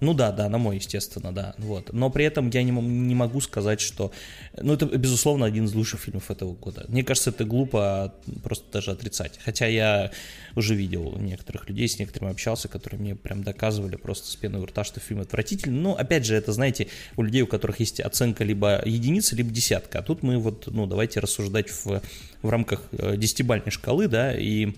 Ну 0.00 0.14
да, 0.14 0.32
да, 0.32 0.48
на 0.48 0.58
мой, 0.58 0.76
естественно, 0.76 1.32
да. 1.32 1.54
Вот. 1.58 1.92
Но 1.92 2.10
при 2.10 2.24
этом 2.24 2.48
я 2.50 2.62
не, 2.62 2.70
не 2.70 3.14
могу 3.14 3.40
сказать, 3.40 3.80
что... 3.80 4.12
Ну, 4.56 4.72
это, 4.72 4.86
безусловно, 4.86 5.44
один 5.44 5.66
из 5.66 5.74
лучших 5.74 6.00
фильмов 6.00 6.30
этого 6.30 6.54
года. 6.54 6.86
Мне 6.88 7.04
кажется, 7.04 7.30
это 7.30 7.44
глупо 7.44 8.14
просто 8.42 8.64
даже 8.72 8.92
отрицать. 8.92 9.38
Хотя 9.44 9.66
я 9.66 10.10
уже 10.56 10.74
видел 10.74 11.16
некоторых 11.18 11.68
людей, 11.68 11.86
с 11.86 11.98
некоторыми 11.98 12.32
общался, 12.32 12.68
которые 12.68 13.00
мне 13.00 13.14
прям 13.14 13.42
доказывали 13.42 13.96
просто 13.96 14.30
с 14.30 14.36
пеной 14.36 14.62
у 14.62 14.66
рта, 14.66 14.84
что 14.84 15.00
фильм 15.00 15.20
отвратительный. 15.20 15.78
Но, 15.78 15.94
опять 15.94 16.24
же, 16.24 16.34
это, 16.34 16.52
знаете, 16.52 16.88
у 17.16 17.22
людей, 17.22 17.42
у 17.42 17.46
которых 17.46 17.80
есть 17.80 18.00
оценка 18.00 18.42
либо 18.42 18.82
единица, 18.86 19.36
либо 19.36 19.50
десятка. 19.50 19.98
А 19.98 20.02
тут 20.02 20.22
мы 20.22 20.38
вот, 20.38 20.66
ну, 20.66 20.86
давайте 20.86 21.20
рассуждать 21.20 21.68
в, 21.68 22.00
в 22.42 22.48
рамках 22.48 22.82
э, 22.92 23.16
десятибальной 23.16 23.70
шкалы, 23.70 24.08
да, 24.08 24.34
и 24.34 24.74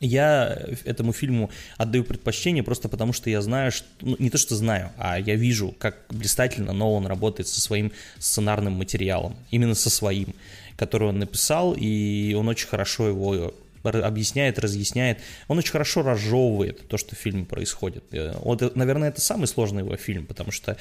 я 0.00 0.58
этому 0.84 1.12
фильму 1.12 1.50
отдаю 1.76 2.04
предпочтение 2.04 2.62
просто 2.62 2.88
потому, 2.88 3.12
что 3.12 3.30
я 3.30 3.40
знаю, 3.40 3.72
что, 3.72 3.86
ну, 4.00 4.16
не 4.18 4.30
то 4.30 4.38
что 4.38 4.54
знаю, 4.54 4.90
а 4.98 5.18
я 5.18 5.36
вижу, 5.36 5.74
как 5.78 5.96
блистательно 6.10 6.72
Нолан 6.72 7.06
работает 7.06 7.48
со 7.48 7.60
своим 7.60 7.92
сценарным 8.18 8.74
материалом, 8.74 9.36
именно 9.50 9.74
со 9.74 9.88
своим, 9.88 10.34
который 10.76 11.08
он 11.08 11.18
написал, 11.18 11.74
и 11.76 12.34
он 12.34 12.48
очень 12.48 12.68
хорошо 12.68 13.08
его 13.08 13.54
объясняет, 13.84 14.58
разъясняет. 14.58 15.20
Он 15.46 15.58
очень 15.58 15.70
хорошо 15.70 16.02
разжевывает 16.02 16.88
то, 16.88 16.96
что 16.98 17.14
в 17.14 17.18
фильме 17.18 17.44
происходит. 17.44 18.04
Э, 18.10 18.34
вот, 18.42 18.74
наверное, 18.74 19.10
это 19.10 19.20
самый 19.20 19.46
сложный 19.46 19.84
его 19.84 19.96
фильм, 19.96 20.26
потому 20.26 20.50
что 20.50 20.76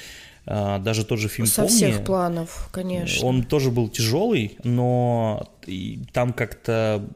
э, 0.47 0.79
даже 0.79 1.05
тот 1.05 1.19
же 1.19 1.27
фильм 1.27 1.47
Со 1.47 1.61
«Помни», 1.61 1.75
всех 1.75 2.03
планов, 2.03 2.69
конечно. 2.71 3.25
Он 3.25 3.43
тоже 3.43 3.69
был 3.69 3.89
тяжелый, 3.89 4.57
но 4.63 5.51
там 6.13 6.33
как-то 6.33 7.07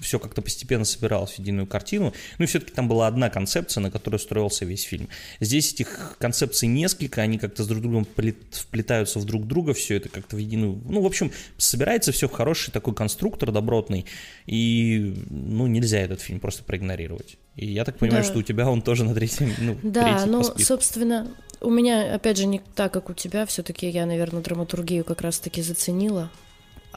все 0.00 0.18
как-то 0.18 0.42
постепенно 0.42 0.84
собиралось 0.84 1.32
в 1.32 1.38
единую 1.38 1.66
картину. 1.66 2.12
Ну 2.38 2.44
и 2.44 2.46
все-таки 2.46 2.72
там 2.72 2.88
была 2.88 3.06
одна 3.06 3.30
концепция, 3.30 3.80
на 3.80 3.90
которой 3.90 4.18
строился 4.18 4.64
весь 4.64 4.82
фильм. 4.82 5.08
Здесь 5.40 5.72
этих 5.72 6.16
концепций 6.18 6.68
несколько, 6.68 7.22
они 7.22 7.38
как-то 7.38 7.64
с 7.64 7.66
друг 7.66 7.82
другом 7.82 8.06
вплетаются 8.50 9.18
в 9.18 9.24
друг 9.24 9.46
друга, 9.46 9.74
все 9.74 9.96
это 9.96 10.08
как-то 10.08 10.36
в 10.36 10.38
единую... 10.38 10.80
Ну, 10.84 11.02
в 11.02 11.06
общем, 11.06 11.32
собирается 11.56 12.12
все 12.12 12.28
в 12.28 12.32
хороший 12.32 12.70
такой 12.70 12.94
конструктор 12.94 13.52
добротный, 13.52 14.06
и, 14.46 15.14
ну, 15.30 15.66
нельзя 15.66 15.98
этот 15.98 16.20
фильм 16.20 16.40
просто 16.40 16.64
проигнорировать. 16.64 17.36
И 17.56 17.66
я 17.66 17.84
так 17.84 17.98
понимаю, 17.98 18.22
да. 18.22 18.28
что 18.28 18.38
у 18.38 18.42
тебя 18.42 18.68
он 18.68 18.82
тоже 18.82 19.04
на 19.04 19.14
третьем, 19.14 19.52
ну, 19.58 19.78
Да, 19.82 20.26
ну, 20.26 20.42
собственно, 20.42 21.26
у 21.60 21.70
меня, 21.70 22.14
опять 22.14 22.36
же, 22.36 22.46
не 22.46 22.60
так, 22.74 22.92
как 22.92 23.10
у 23.10 23.14
тебя, 23.14 23.46
все-таки 23.46 23.88
я, 23.88 24.06
наверное, 24.06 24.42
драматургию 24.42 25.04
как 25.04 25.22
раз-таки 25.22 25.62
заценила 25.62 26.30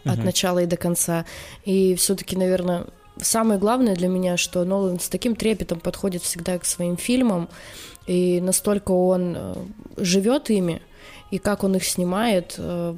от 0.04 0.18
угу. 0.18 0.26
начала 0.26 0.60
и 0.60 0.66
до 0.66 0.78
конца. 0.78 1.26
И 1.66 1.96
все-таки, 1.96 2.36
наверное, 2.36 2.86
самое 3.22 3.60
главное 3.60 3.96
для 3.96 4.08
меня, 4.08 4.38
что 4.38 4.64
Нолан 4.64 5.00
с 5.00 5.10
таким 5.10 5.36
трепетом 5.36 5.80
подходит 5.80 6.24
всегда 6.24 6.58
к 6.58 6.66
своим 6.66 6.98
фильмам, 6.98 7.50
и 8.08 8.42
настолько 8.42 8.92
он 8.92 9.36
э, 9.38 9.56
живет 9.98 10.50
ими, 10.50 10.82
и 11.32 11.38
как 11.38 11.64
он 11.64 11.76
их 11.76 11.86
снимает, 11.86 12.56
э, 12.58 12.96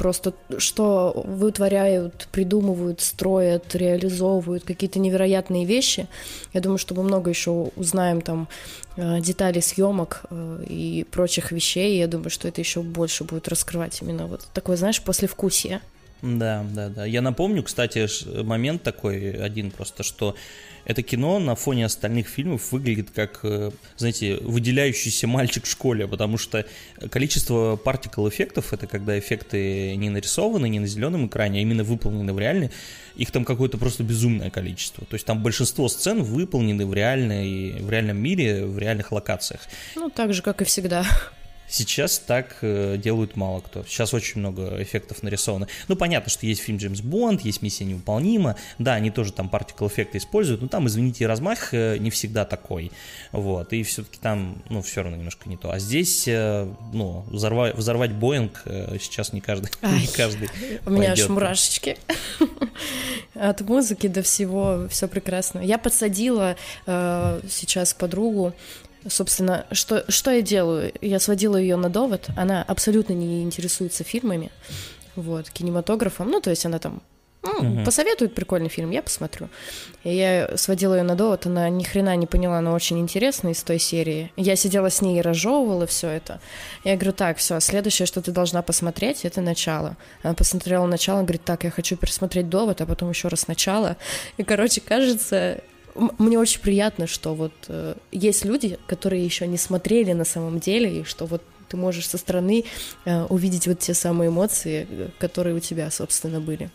просто 0.00 0.32
что 0.56 1.12
вытворяют, 1.26 2.26
придумывают, 2.32 3.02
строят, 3.02 3.74
реализовывают 3.74 4.64
какие-то 4.64 4.98
невероятные 4.98 5.66
вещи. 5.66 6.06
Я 6.54 6.62
думаю, 6.62 6.78
что 6.78 6.94
мы 6.94 7.02
много 7.02 7.28
еще 7.28 7.50
узнаем 7.76 8.22
там 8.22 8.48
э, 8.96 9.20
деталей 9.20 9.60
съемок 9.60 10.22
и 10.66 11.06
прочих 11.10 11.52
вещей. 11.52 11.98
Я 11.98 12.06
думаю, 12.06 12.30
что 12.30 12.48
это 12.48 12.62
еще 12.62 12.80
больше 12.80 13.24
будет 13.24 13.46
раскрывать 13.48 14.00
именно 14.00 14.26
вот 14.26 14.48
такое, 14.54 14.78
знаешь, 14.78 15.02
послевкусие. 15.02 15.82
Да, 16.22 16.64
да, 16.70 16.88
да. 16.88 17.04
Я 17.04 17.22
напомню, 17.22 17.62
кстати, 17.62 18.06
момент 18.42 18.82
такой 18.82 19.30
один 19.32 19.70
просто, 19.70 20.02
что 20.02 20.36
это 20.84 21.02
кино 21.02 21.38
на 21.38 21.54
фоне 21.54 21.86
остальных 21.86 22.26
фильмов 22.28 22.72
выглядит 22.72 23.10
как, 23.10 23.40
э, 23.42 23.70
знаете, 23.96 24.36
выделяющийся 24.36 25.26
мальчик 25.26 25.64
в 25.64 25.70
школе, 25.70 26.08
потому 26.08 26.38
что 26.38 26.64
количество 27.10 27.76
партикл 27.76 28.28
эффектов, 28.28 28.72
это 28.72 28.86
когда 28.86 29.18
эффекты 29.18 29.94
не 29.96 30.10
нарисованы, 30.10 30.68
не 30.68 30.80
на 30.80 30.86
зеленом 30.86 31.26
экране, 31.26 31.60
а 31.60 31.62
именно 31.62 31.84
выполнены 31.84 32.32
в 32.32 32.38
реальной, 32.38 32.70
их 33.16 33.30
там 33.30 33.44
какое-то 33.44 33.78
просто 33.78 34.02
безумное 34.02 34.50
количество. 34.50 35.04
То 35.04 35.14
есть 35.14 35.26
там 35.26 35.42
большинство 35.42 35.88
сцен 35.88 36.22
выполнены 36.22 36.86
в, 36.86 36.94
реальной, 36.94 37.80
в 37.80 37.90
реальном 37.90 38.18
мире, 38.18 38.64
в 38.64 38.78
реальных 38.78 39.12
локациях. 39.12 39.60
Ну, 39.96 40.10
так 40.10 40.32
же, 40.32 40.42
как 40.42 40.62
и 40.62 40.64
всегда. 40.64 41.04
Сейчас 41.70 42.18
так 42.18 42.58
э, 42.62 42.96
делают 42.98 43.36
мало 43.36 43.60
кто. 43.60 43.84
Сейчас 43.84 44.12
очень 44.12 44.40
много 44.40 44.82
эффектов 44.82 45.22
нарисовано. 45.22 45.68
Ну, 45.88 45.96
понятно, 45.96 46.30
что 46.30 46.46
есть 46.46 46.60
фильм 46.62 46.78
Джеймс 46.78 47.00
Бонд, 47.00 47.42
есть 47.42 47.62
миссия 47.62 47.84
невыполнима. 47.84 48.56
Да, 48.78 48.94
они 48.94 49.10
тоже 49.10 49.32
там 49.32 49.48
партикл 49.48 49.86
эффекты 49.86 50.18
используют, 50.18 50.62
но 50.62 50.68
там, 50.68 50.86
извините, 50.88 51.26
размах 51.26 51.72
э, 51.72 51.98
не 51.98 52.10
всегда 52.10 52.44
такой. 52.44 52.90
Вот. 53.32 53.72
И 53.72 53.82
все-таки 53.84 54.18
там, 54.20 54.62
ну, 54.68 54.82
все 54.82 55.02
равно 55.02 55.16
немножко 55.16 55.48
не 55.48 55.56
то. 55.56 55.70
А 55.70 55.78
здесь, 55.78 56.26
э, 56.26 56.68
ну, 56.92 57.24
взорвать, 57.28 57.76
взорвать 57.76 58.12
Боинг 58.12 58.62
сейчас 59.00 59.32
не 59.32 59.40
каждый. 59.40 59.70
Ай, 59.82 60.00
не 60.00 60.06
каждый 60.06 60.48
у 60.86 60.90
меня 60.90 61.12
аж 61.12 61.28
мурашечки. 61.28 61.96
От 63.34 63.60
музыки 63.62 64.06
до 64.06 64.22
всего 64.22 64.86
все 64.90 65.08
прекрасно. 65.08 65.60
Я 65.60 65.78
подсадила 65.78 66.56
э, 66.86 67.40
сейчас 67.48 67.94
подругу 67.94 68.54
Собственно, 69.08 69.66
что, 69.72 70.04
что 70.08 70.30
я 70.30 70.42
делаю? 70.42 70.92
Я 71.00 71.18
сводила 71.20 71.56
ее 71.56 71.76
на 71.76 71.88
довод. 71.88 72.28
Она 72.36 72.62
абсолютно 72.62 73.14
не 73.14 73.42
интересуется 73.42 74.04
фильмами, 74.04 74.50
вот, 75.16 75.50
кинематографом. 75.50 76.30
Ну, 76.30 76.40
то 76.40 76.50
есть 76.50 76.66
она 76.66 76.78
там 76.78 77.02
ну, 77.42 77.52
угу. 77.52 77.84
посоветует 77.84 78.34
прикольный 78.34 78.68
фильм, 78.68 78.90
я 78.90 79.02
посмотрю. 79.02 79.48
И 80.04 80.14
я 80.14 80.56
сводила 80.56 80.94
ее 80.94 81.02
на 81.02 81.14
довод, 81.14 81.46
она 81.46 81.70
ни 81.70 81.82
хрена 81.84 82.14
не 82.16 82.26
поняла, 82.26 82.58
она 82.58 82.74
очень 82.74 82.98
интересная 82.98 83.52
из 83.52 83.62
той 83.62 83.78
серии. 83.78 84.30
Я 84.36 84.56
сидела 84.56 84.90
с 84.90 85.00
ней 85.00 85.18
и 85.18 85.22
разжевывала 85.22 85.86
все 85.86 86.08
это. 86.08 86.40
Я 86.84 86.96
говорю, 86.96 87.12
так, 87.12 87.38
все, 87.38 87.58
следующее, 87.60 88.04
что 88.04 88.20
ты 88.20 88.30
должна 88.30 88.60
посмотреть, 88.60 89.24
это 89.24 89.40
начало. 89.40 89.96
Она 90.22 90.34
посмотрела 90.34 90.84
начало, 90.84 91.22
говорит, 91.22 91.42
так, 91.44 91.64
я 91.64 91.70
хочу 91.70 91.96
пересмотреть 91.96 92.50
довод, 92.50 92.82
а 92.82 92.86
потом 92.86 93.08
еще 93.08 93.28
раз 93.28 93.48
начало. 93.48 93.96
И, 94.36 94.42
короче, 94.42 94.82
кажется, 94.82 95.62
мне 95.94 96.38
очень 96.38 96.60
приятно, 96.60 97.06
что 97.06 97.34
вот 97.34 97.52
э, 97.68 97.94
есть 98.12 98.44
люди, 98.44 98.78
которые 98.86 99.24
еще 99.24 99.46
не 99.46 99.56
смотрели 99.56 100.12
на 100.12 100.24
самом 100.24 100.60
деле, 100.60 101.00
и 101.00 101.04
что 101.04 101.26
вот 101.26 101.42
ты 101.68 101.76
можешь 101.76 102.08
со 102.08 102.18
стороны 102.18 102.64
э, 103.04 103.24
увидеть 103.24 103.66
вот 103.66 103.78
те 103.78 103.94
самые 103.94 104.28
эмоции, 104.28 104.86
э, 104.88 105.08
которые 105.18 105.54
у 105.54 105.60
тебя, 105.60 105.90
собственно, 105.90 106.40
были. 106.40 106.70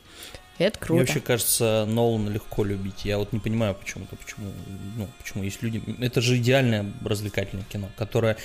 Это 0.58 0.80
круто. 0.80 0.94
Мне 0.94 1.02
вообще 1.02 1.20
кажется, 1.20 1.86
Нолана 1.88 2.30
легко 2.30 2.64
любить. 2.64 3.04
Я 3.04 3.18
вот 3.18 3.34
не 3.34 3.40
понимаю 3.40 3.76
почему-то, 3.76 4.16
почему, 4.16 4.52
ну, 4.96 5.08
почему 5.18 5.44
есть 5.44 5.62
люди. 5.62 5.84
Это 6.00 6.22
же 6.22 6.38
идеальное 6.38 6.86
развлекательное 7.04 7.66
кино, 7.66 7.90
которое 7.98 8.38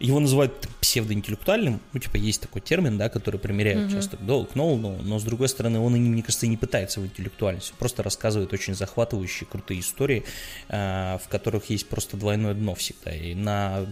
его 0.00 0.18
называют 0.18 0.68
псевдоинтеллектуальным, 0.80 1.80
ну, 1.92 2.00
типа, 2.00 2.16
есть 2.16 2.40
такой 2.40 2.62
термин, 2.62 2.96
да, 2.98 3.08
который 3.08 3.38
примеряют 3.38 3.90
mm-hmm. 3.90 3.94
часто 3.94 4.16
к, 4.16 4.20
к 4.20 4.54
Нолану, 4.54 4.96
но, 5.02 5.18
с 5.18 5.22
другой 5.22 5.48
стороны, 5.48 5.78
он, 5.78 5.92
мне 5.92 6.22
кажется, 6.22 6.46
и 6.46 6.48
не 6.48 6.56
пытается 6.56 7.00
в 7.00 7.04
интеллектуальность, 7.04 7.74
просто 7.74 8.02
рассказывает 8.02 8.52
очень 8.52 8.74
захватывающие, 8.74 9.46
крутые 9.46 9.80
истории, 9.80 10.24
э, 10.68 11.18
в 11.22 11.28
которых 11.28 11.68
есть 11.70 11.86
просто 11.86 12.16
двойное 12.16 12.54
дно 12.54 12.74
всегда, 12.74 13.14
и 13.14 13.34
на 13.34 13.86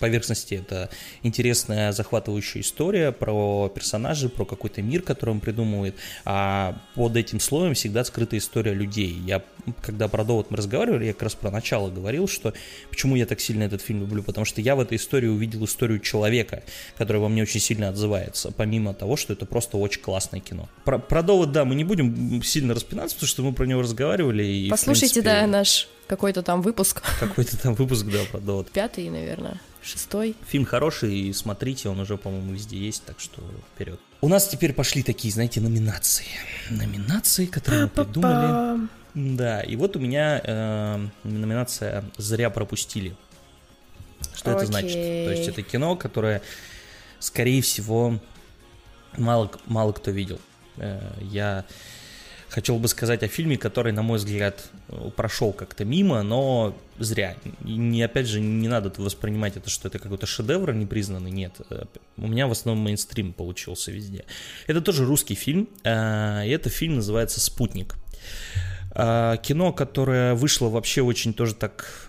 поверхности 0.00 0.54
это 0.54 0.90
интересная, 1.22 1.92
захватывающая 1.92 2.60
история 2.60 3.12
про 3.12 3.70
персонажей, 3.72 4.28
про 4.28 4.44
какой-то 4.44 4.82
мир, 4.82 5.02
который 5.02 5.30
он 5.30 5.40
придумывает, 5.40 5.94
а 6.24 6.76
под 6.94 7.16
этим 7.16 7.38
слоем 7.38 7.74
всегда 7.74 8.04
скрыта 8.04 8.36
история 8.36 8.74
людей. 8.74 9.12
Я, 9.24 9.42
когда 9.82 10.08
про 10.08 10.24
довод 10.24 10.50
мы 10.50 10.56
разговаривали, 10.56 11.06
я 11.06 11.12
как 11.12 11.22
раз 11.22 11.34
про 11.36 11.50
начало 11.50 11.90
говорил, 11.90 12.26
что 12.26 12.52
почему 12.90 13.14
я 13.14 13.24
так 13.24 13.40
сильно 13.40 13.62
этот 13.62 13.82
фильм 13.82 14.00
люблю, 14.00 14.22
потому 14.22 14.44
что 14.44 14.60
я 14.60 14.74
в 14.74 14.80
этой 14.80 14.96
истории 14.96 15.11
истории 15.12 15.28
увидел 15.28 15.64
историю 15.64 15.98
человека, 15.98 16.62
которая 16.96 17.22
во 17.22 17.28
мне 17.28 17.42
очень 17.42 17.60
сильно 17.60 17.88
отзывается, 17.90 18.50
помимо 18.50 18.94
того, 18.94 19.16
что 19.16 19.34
это 19.34 19.44
просто 19.44 19.76
очень 19.76 20.00
классное 20.00 20.40
кино. 20.40 20.68
Про, 20.84 20.98
про 20.98 21.22
довод, 21.22 21.52
да, 21.52 21.66
мы 21.66 21.74
не 21.74 21.84
будем 21.84 22.42
сильно 22.42 22.72
распинаться, 22.72 23.16
потому 23.16 23.28
что 23.28 23.42
мы 23.42 23.52
про 23.52 23.66
него 23.66 23.82
разговаривали. 23.82 24.42
И, 24.42 24.70
Послушайте, 24.70 25.20
принципе, 25.20 25.40
да, 25.40 25.46
наш 25.46 25.88
какой-то 26.06 26.42
там 26.42 26.62
выпуск. 26.62 27.02
Какой-то 27.20 27.58
там 27.58 27.74
выпуск, 27.74 28.06
да, 28.06 28.20
про 28.30 28.40
довод. 28.40 28.70
Пятый, 28.70 29.08
наверное, 29.10 29.60
шестой. 29.82 30.34
Фильм 30.48 30.64
хороший, 30.64 31.14
и 31.14 31.32
смотрите, 31.32 31.88
он 31.88 32.00
уже, 32.00 32.16
по-моему, 32.16 32.52
везде 32.52 32.78
есть, 32.78 33.04
так 33.04 33.20
что 33.20 33.42
вперед. 33.74 34.00
У 34.22 34.28
нас 34.28 34.48
теперь 34.48 34.72
пошли 34.72 35.02
такие, 35.02 35.32
знаете, 35.32 35.60
номинации. 35.60 36.26
Номинации, 36.70 37.46
которые 37.46 37.84
мы 37.84 37.88
придумали. 37.88 38.88
Да, 39.14 39.60
и 39.60 39.76
вот 39.76 39.94
у 39.96 40.00
меня 40.00 40.40
э, 40.42 41.06
номинация 41.24 42.04
«Зря 42.16 42.48
пропустили». 42.48 43.14
Что 44.42 44.50
Окей. 44.50 44.62
это 44.62 44.66
значит? 44.66 44.92
То 44.94 45.30
есть 45.30 45.48
это 45.48 45.62
кино, 45.62 45.94
которое, 45.94 46.42
скорее 47.20 47.62
всего, 47.62 48.18
мало, 49.16 49.52
мало 49.66 49.92
кто 49.92 50.10
видел. 50.10 50.40
Э, 50.78 51.00
я 51.20 51.64
хотел 52.48 52.80
бы 52.80 52.88
сказать 52.88 53.22
о 53.22 53.28
фильме, 53.28 53.56
который, 53.56 53.92
на 53.92 54.02
мой 54.02 54.18
взгляд, 54.18 54.68
прошел 55.14 55.52
как-то 55.52 55.84
мимо, 55.84 56.22
но 56.22 56.76
зря. 56.98 57.36
И 57.64 57.76
не, 57.76 58.02
опять 58.02 58.26
же, 58.26 58.40
не 58.40 58.66
надо 58.66 58.92
воспринимать 59.00 59.56
это, 59.56 59.70
что 59.70 59.86
это 59.86 60.00
какой-то 60.00 60.26
шедевр 60.26 60.72
непризнанный, 60.74 61.30
нет. 61.30 61.60
Э, 61.70 61.84
у 62.16 62.26
меня 62.26 62.48
в 62.48 62.50
основном 62.50 62.84
мейнстрим 62.84 63.32
получился 63.32 63.92
везде. 63.92 64.24
Это 64.66 64.80
тоже 64.80 65.04
русский 65.04 65.36
фильм, 65.36 65.68
э, 65.84 66.48
и 66.48 66.50
это 66.50 66.68
фильм 66.68 66.96
называется 66.96 67.40
«Спутник». 67.40 67.94
Кино, 68.94 69.72
которое 69.72 70.34
вышло 70.34 70.68
вообще 70.68 71.00
очень 71.00 71.32
тоже 71.32 71.54
так 71.54 72.04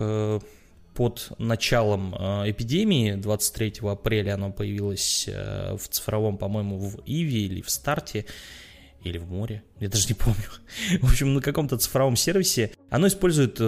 под 0.94 1.32
началом 1.38 2.16
э, 2.16 2.52
эпидемии, 2.52 3.14
23 3.14 3.76
апреля 3.82 4.36
оно 4.36 4.52
появилось 4.52 5.26
э, 5.28 5.76
в 5.76 5.88
цифровом, 5.88 6.38
по-моему, 6.38 6.78
в 6.78 7.02
Иви 7.06 7.46
или 7.46 7.62
в 7.62 7.70
Старте, 7.70 8.26
или 9.04 9.18
в 9.18 9.30
море, 9.30 9.64
я 9.80 9.90
даже 9.90 10.08
не 10.08 10.14
помню. 10.14 10.44
В 11.02 11.10
общем, 11.10 11.34
на 11.34 11.42
каком-то 11.42 11.78
цифровом 11.78 12.16
сервисе. 12.16 12.72
Оно 12.90 13.08
использует 13.08 13.60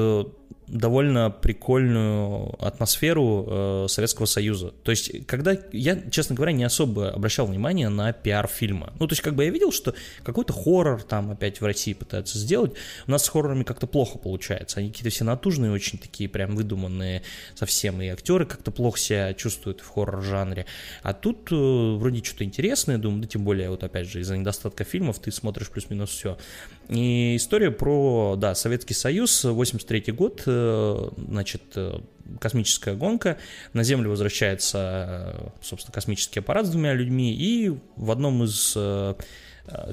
довольно 0.67 1.30
прикольную 1.30 2.56
атмосферу 2.63 3.45
э, 3.47 3.86
Советского 3.88 4.25
Союза. 4.25 4.73
То 4.84 4.91
есть, 4.91 5.25
когда 5.28 5.56
я, 5.71 6.01
честно 6.10 6.36
говоря, 6.36 6.51
не 6.54 6.63
особо 6.63 7.10
обращал 7.10 7.45
внимание 7.45 7.89
на 7.89 8.12
пиар 8.13 8.47
фильма. 8.47 8.93
Ну, 8.99 9.08
то 9.08 9.13
есть, 9.13 9.21
как 9.21 9.36
бы 9.36 9.45
я 9.45 9.51
видел, 9.51 9.71
что 9.71 9.93
какой-то 10.23 10.54
хоррор 10.54 11.04
там 11.04 11.32
опять 11.32 11.62
в 11.62 11.65
России 11.65 11.93
пытаются 11.93 12.38
сделать. 12.38 12.73
У 13.08 13.12
нас 13.12 13.25
с 13.25 13.30
хоррорами 13.30 13.63
как-то 13.63 13.88
плохо 13.88 14.17
получается. 14.17 14.80
Они 14.80 14.89
какие-то 14.89 15.10
все 15.10 15.23
натужные, 15.23 15.71
очень 15.71 15.99
такие 15.99 16.30
прям 16.30 16.56
выдуманные 16.56 17.21
совсем. 17.54 18.01
И 18.01 18.08
актеры 18.08 18.45
как-то 18.45 18.71
плохо 18.71 18.97
себя 18.97 19.34
чувствуют 19.34 19.82
в 19.82 19.89
хоррор-жанре. 19.89 20.65
А 21.04 21.13
тут 21.13 21.51
э, 21.51 21.56
вроде 21.56 22.23
что-то 22.23 22.43
интересное, 22.43 22.97
думаю, 22.97 23.21
да 23.21 23.28
тем 23.28 23.43
более, 23.43 23.69
вот 23.69 23.84
опять 23.84 24.08
же, 24.08 24.21
из-за 24.21 24.38
недостатка 24.38 24.84
фильмов 24.84 25.19
ты 25.19 25.32
смотришь 25.32 25.69
плюс-минус 25.69 26.10
все. 26.10 26.38
И 26.89 27.36
история 27.36 27.71
про, 27.71 28.36
да, 28.38 28.56
Советский 28.56 28.93
Союз, 28.93 29.43
83 29.43 30.12
год, 30.12 30.43
э, 30.45 30.54
значит, 31.17 31.61
э, 31.75 31.99
космическая 32.39 32.95
гонка, 32.95 33.37
на 33.73 33.83
Землю 33.83 34.09
возвращается, 34.09 34.77
э, 35.35 35.49
собственно, 35.61 35.93
космический 35.93 36.39
аппарат 36.39 36.65
с 36.65 36.69
двумя 36.69 36.93
людьми, 36.93 37.33
и 37.33 37.77
в 37.95 38.11
одном 38.11 38.43
из 38.43 38.77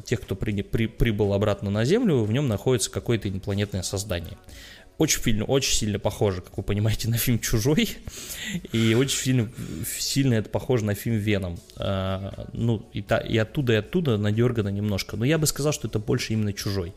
тех, 0.04 0.20
кто 0.20 0.36
при, 0.36 0.60
при, 0.60 0.86
прибыл 0.86 1.32
обратно 1.32 1.70
на 1.70 1.86
Землю, 1.86 2.24
в 2.24 2.32
нем 2.32 2.46
находится 2.46 2.90
какое-то 2.90 3.30
инопланетное 3.30 3.82
создание. 3.82 4.36
Очень, 4.98 5.20
фильм, 5.22 5.44
очень 5.48 5.74
сильно 5.74 5.98
похоже, 5.98 6.42
как 6.42 6.56
вы 6.56 6.62
понимаете, 6.62 7.08
на 7.08 7.16
фильм 7.16 7.38
«Чужой», 7.38 7.88
и 8.72 8.94
очень 8.94 9.18
сильно, 9.18 9.52
сильно 9.98 10.34
это 10.34 10.50
похоже 10.50 10.84
на 10.84 10.94
фильм 10.94 11.16
«Веном». 11.16 11.58
А, 11.76 12.48
ну, 12.52 12.86
и, 12.92 13.00
та, 13.00 13.18
и 13.18 13.36
оттуда, 13.38 13.72
и 13.72 13.76
оттуда 13.76 14.18
надергано 14.18 14.68
немножко, 14.68 15.16
но 15.16 15.24
я 15.24 15.38
бы 15.38 15.46
сказал, 15.46 15.72
что 15.72 15.88
это 15.88 15.98
больше 15.98 16.34
именно 16.34 16.52
«Чужой». 16.52 16.92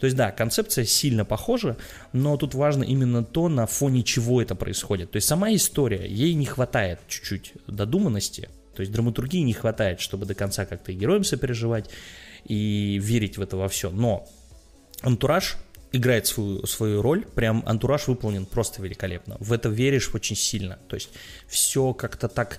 То 0.00 0.06
есть, 0.06 0.16
да, 0.16 0.32
концепция 0.32 0.84
сильно 0.84 1.24
похожа, 1.24 1.76
но 2.12 2.36
тут 2.36 2.54
важно 2.54 2.82
именно 2.82 3.22
то, 3.22 3.48
на 3.48 3.66
фоне 3.66 4.02
чего 4.02 4.40
это 4.40 4.54
происходит. 4.54 5.10
То 5.10 5.16
есть, 5.16 5.28
сама 5.28 5.54
история, 5.54 6.06
ей 6.08 6.34
не 6.34 6.46
хватает 6.46 7.00
чуть-чуть 7.06 7.52
додуманности, 7.66 8.48
то 8.74 8.80
есть, 8.80 8.92
драматургии 8.92 9.42
не 9.42 9.52
хватает, 9.52 10.00
чтобы 10.00 10.24
до 10.26 10.34
конца 10.34 10.64
как-то 10.64 10.92
героям 10.92 11.22
сопереживать, 11.22 11.90
и 12.44 12.98
верить 13.02 13.36
в 13.36 13.42
это 13.42 13.56
во 13.56 13.68
все. 13.68 13.90
Но 13.90 14.26
антураж 15.02 15.56
играет 15.92 16.26
свою, 16.26 16.66
свою 16.66 17.02
роль, 17.02 17.24
прям 17.24 17.62
антураж 17.66 18.06
выполнен 18.08 18.46
просто 18.46 18.82
великолепно. 18.82 19.36
В 19.40 19.52
это 19.52 19.68
веришь 19.68 20.10
очень 20.14 20.36
сильно. 20.36 20.78
То 20.88 20.94
есть 20.94 21.10
все 21.46 21.92
как-то 21.92 22.28
так 22.28 22.58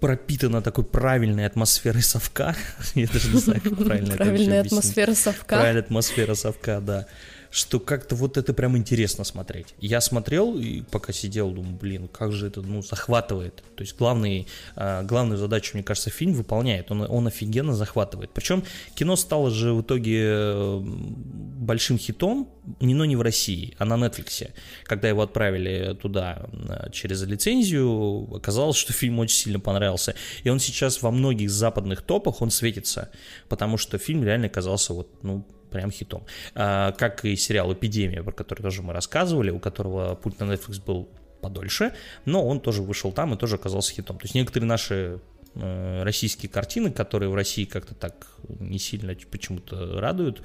пропитано 0.00 0.62
такой 0.62 0.84
правильной 0.84 1.46
атмосферой 1.46 2.02
совка. 2.02 2.54
Я 2.94 3.06
даже 3.06 3.28
не 3.28 3.38
знаю, 3.40 3.60
как 3.60 3.76
правильно 3.76 4.08
это 4.08 4.16
Правильная 4.16 4.60
атмосфера 4.62 5.14
совка. 5.14 5.56
Правильная 5.56 5.82
атмосфера 5.82 6.34
совка, 6.34 6.80
да 6.80 7.06
что 7.54 7.78
как-то 7.78 8.16
вот 8.16 8.36
это 8.36 8.52
прям 8.52 8.76
интересно 8.76 9.22
смотреть. 9.22 9.76
Я 9.78 10.00
смотрел 10.00 10.58
и 10.58 10.80
пока 10.80 11.12
сидел, 11.12 11.52
думаю, 11.52 11.76
блин, 11.76 12.08
как 12.08 12.32
же 12.32 12.48
это, 12.48 12.62
ну, 12.62 12.82
захватывает. 12.82 13.62
То 13.76 13.82
есть 13.82 13.96
главный, 13.96 14.48
а, 14.74 15.04
главную 15.04 15.38
задачу, 15.38 15.70
мне 15.74 15.84
кажется, 15.84 16.10
фильм 16.10 16.32
выполняет, 16.32 16.90
он, 16.90 17.02
он 17.02 17.28
офигенно 17.28 17.76
захватывает. 17.76 18.30
Причем 18.34 18.64
кино 18.96 19.14
стало 19.14 19.52
же 19.52 19.72
в 19.72 19.82
итоге 19.82 20.80
большим 20.80 21.96
хитом, 21.96 22.48
не, 22.80 22.92
но 22.92 23.04
не 23.04 23.14
в 23.14 23.22
России, 23.22 23.76
а 23.78 23.84
на 23.84 24.04
Netflix. 24.04 24.50
Когда 24.82 25.08
его 25.08 25.22
отправили 25.22 25.94
туда 25.94 26.48
э, 26.52 26.90
через 26.90 27.22
лицензию, 27.22 28.34
оказалось, 28.34 28.76
что 28.76 28.92
фильм 28.92 29.20
очень 29.20 29.36
сильно 29.36 29.60
понравился. 29.60 30.16
И 30.42 30.48
он 30.48 30.58
сейчас 30.58 31.02
во 31.02 31.12
многих 31.12 31.50
западных 31.50 32.02
топах, 32.02 32.42
он 32.42 32.50
светится, 32.50 33.10
потому 33.48 33.78
что 33.78 33.96
фильм 33.98 34.24
реально 34.24 34.46
оказался 34.46 34.92
вот, 34.92 35.08
ну, 35.22 35.46
прям 35.74 35.90
хитом. 35.90 36.24
А, 36.54 36.92
как 36.92 37.24
и 37.24 37.36
сериал 37.36 37.72
«Эпидемия», 37.72 38.22
про 38.22 38.32
который 38.32 38.62
тоже 38.62 38.82
мы 38.82 38.92
рассказывали, 38.92 39.50
у 39.50 39.58
которого 39.58 40.14
путь 40.14 40.38
на 40.38 40.44
Netflix 40.44 40.82
был 40.82 41.08
подольше, 41.40 41.92
но 42.24 42.46
он 42.46 42.60
тоже 42.60 42.80
вышел 42.82 43.12
там 43.12 43.34
и 43.34 43.36
тоже 43.36 43.56
оказался 43.56 43.92
хитом. 43.92 44.16
То 44.18 44.24
есть 44.24 44.34
некоторые 44.34 44.68
наши 44.68 45.20
э, 45.56 46.02
российские 46.04 46.48
картины, 46.48 46.92
которые 46.92 47.28
в 47.28 47.34
России 47.34 47.64
как-то 47.64 47.94
так 47.94 48.28
не 48.60 48.78
сильно 48.78 49.14
почему-то 49.30 50.00
радуют 50.00 50.42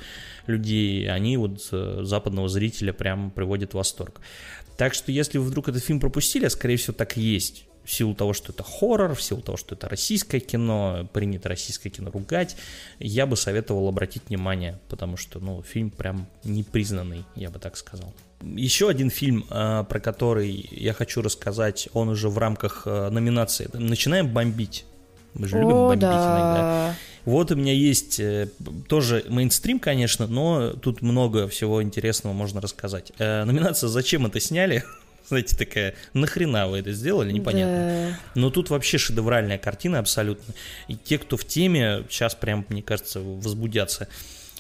людей, 0.48 1.10
они 1.10 1.38
вот 1.38 1.60
э, 1.72 2.00
западного 2.02 2.50
зрителя 2.50 2.92
прям 2.92 3.30
приводят 3.30 3.72
в 3.72 3.76
восторг. 3.76 4.20
Так 4.78 4.96
что 4.96 5.12
если 5.12 5.38
вы 5.38 5.46
вдруг 5.46 5.70
этот 5.70 5.84
фильм 5.84 6.00
пропустили, 6.00 6.46
а 6.46 6.50
скорее 6.50 6.78
всего 6.78 6.94
так 6.94 7.18
и 7.18 7.22
есть, 7.22 7.66
в 7.90 7.92
силу 7.92 8.14
того, 8.14 8.34
что 8.34 8.52
это 8.52 8.64
хоррор, 8.64 9.16
в 9.16 9.22
силу 9.22 9.42
того, 9.42 9.58
что 9.58 9.74
это 9.74 9.90
российское 9.90 10.40
кино, 10.40 11.10
принято 11.12 11.50
российское 11.50 11.90
кино 11.90 12.12
ругать, 12.12 12.56
я 13.00 13.26
бы 13.26 13.36
советовал 13.36 13.88
обратить 13.88 14.22
внимание, 14.30 14.80
потому 14.90 15.18
что, 15.18 15.40
ну, 15.40 15.64
фильм 15.64 15.90
прям 15.90 16.28
непризнанный, 16.44 17.26
я 17.36 17.50
бы 17.50 17.58
так 17.58 17.78
сказал. 17.78 18.14
Еще 18.44 18.90
один 18.90 19.10
фильм, 19.10 19.44
а, 19.50 19.86
про 19.86 20.00
который 20.00 20.70
я 20.70 20.94
хочу 20.94 21.24
рассказать, 21.24 21.90
он 21.94 22.10
уже 22.10 22.30
в 22.30 22.38
рамках 22.38 22.84
а, 22.86 23.10
номинации 23.10 23.68
«Начинаем 23.74 24.32
бомбить». 24.32 24.86
Мы 25.34 25.48
же 25.48 25.58
О, 25.58 25.60
любим 25.60 25.76
бомбить 25.76 26.00
да. 26.02 26.12
иногда. 26.12 26.96
Вот 27.26 27.52
у 27.52 27.56
меня 27.56 27.74
есть 27.74 28.20
э, 28.20 28.50
тоже 28.88 29.26
мейнстрим, 29.28 29.80
конечно, 29.80 30.28
но 30.28 30.74
тут 30.74 31.02
много 31.02 31.48
всего 31.48 31.82
интересного 31.84 32.34
можно 32.34 32.62
рассказать. 32.62 33.12
Э, 33.18 33.44
номинация 33.46 33.88
«Зачем 33.88 34.28
это 34.28 34.40
сняли?» 34.40 34.84
Знаете, 35.30 35.56
такая, 35.56 35.96
нахрена 36.14 36.68
вы 36.68 36.80
это 36.80 36.92
сделали, 36.92 37.32
непонятно. 37.32 38.10
Да. 38.12 38.20
Но 38.36 38.50
тут 38.50 38.70
вообще 38.70 38.98
шедевральная 38.98 39.58
картина 39.58 40.00
абсолютно. 40.00 40.54
И 40.88 40.96
те, 40.96 41.18
кто 41.18 41.38
в 41.38 41.46
теме, 41.46 42.04
сейчас 42.10 42.36
прям, 42.36 42.66
мне 42.70 42.82
кажется, 42.82 43.22
возбудятся. 43.22 44.08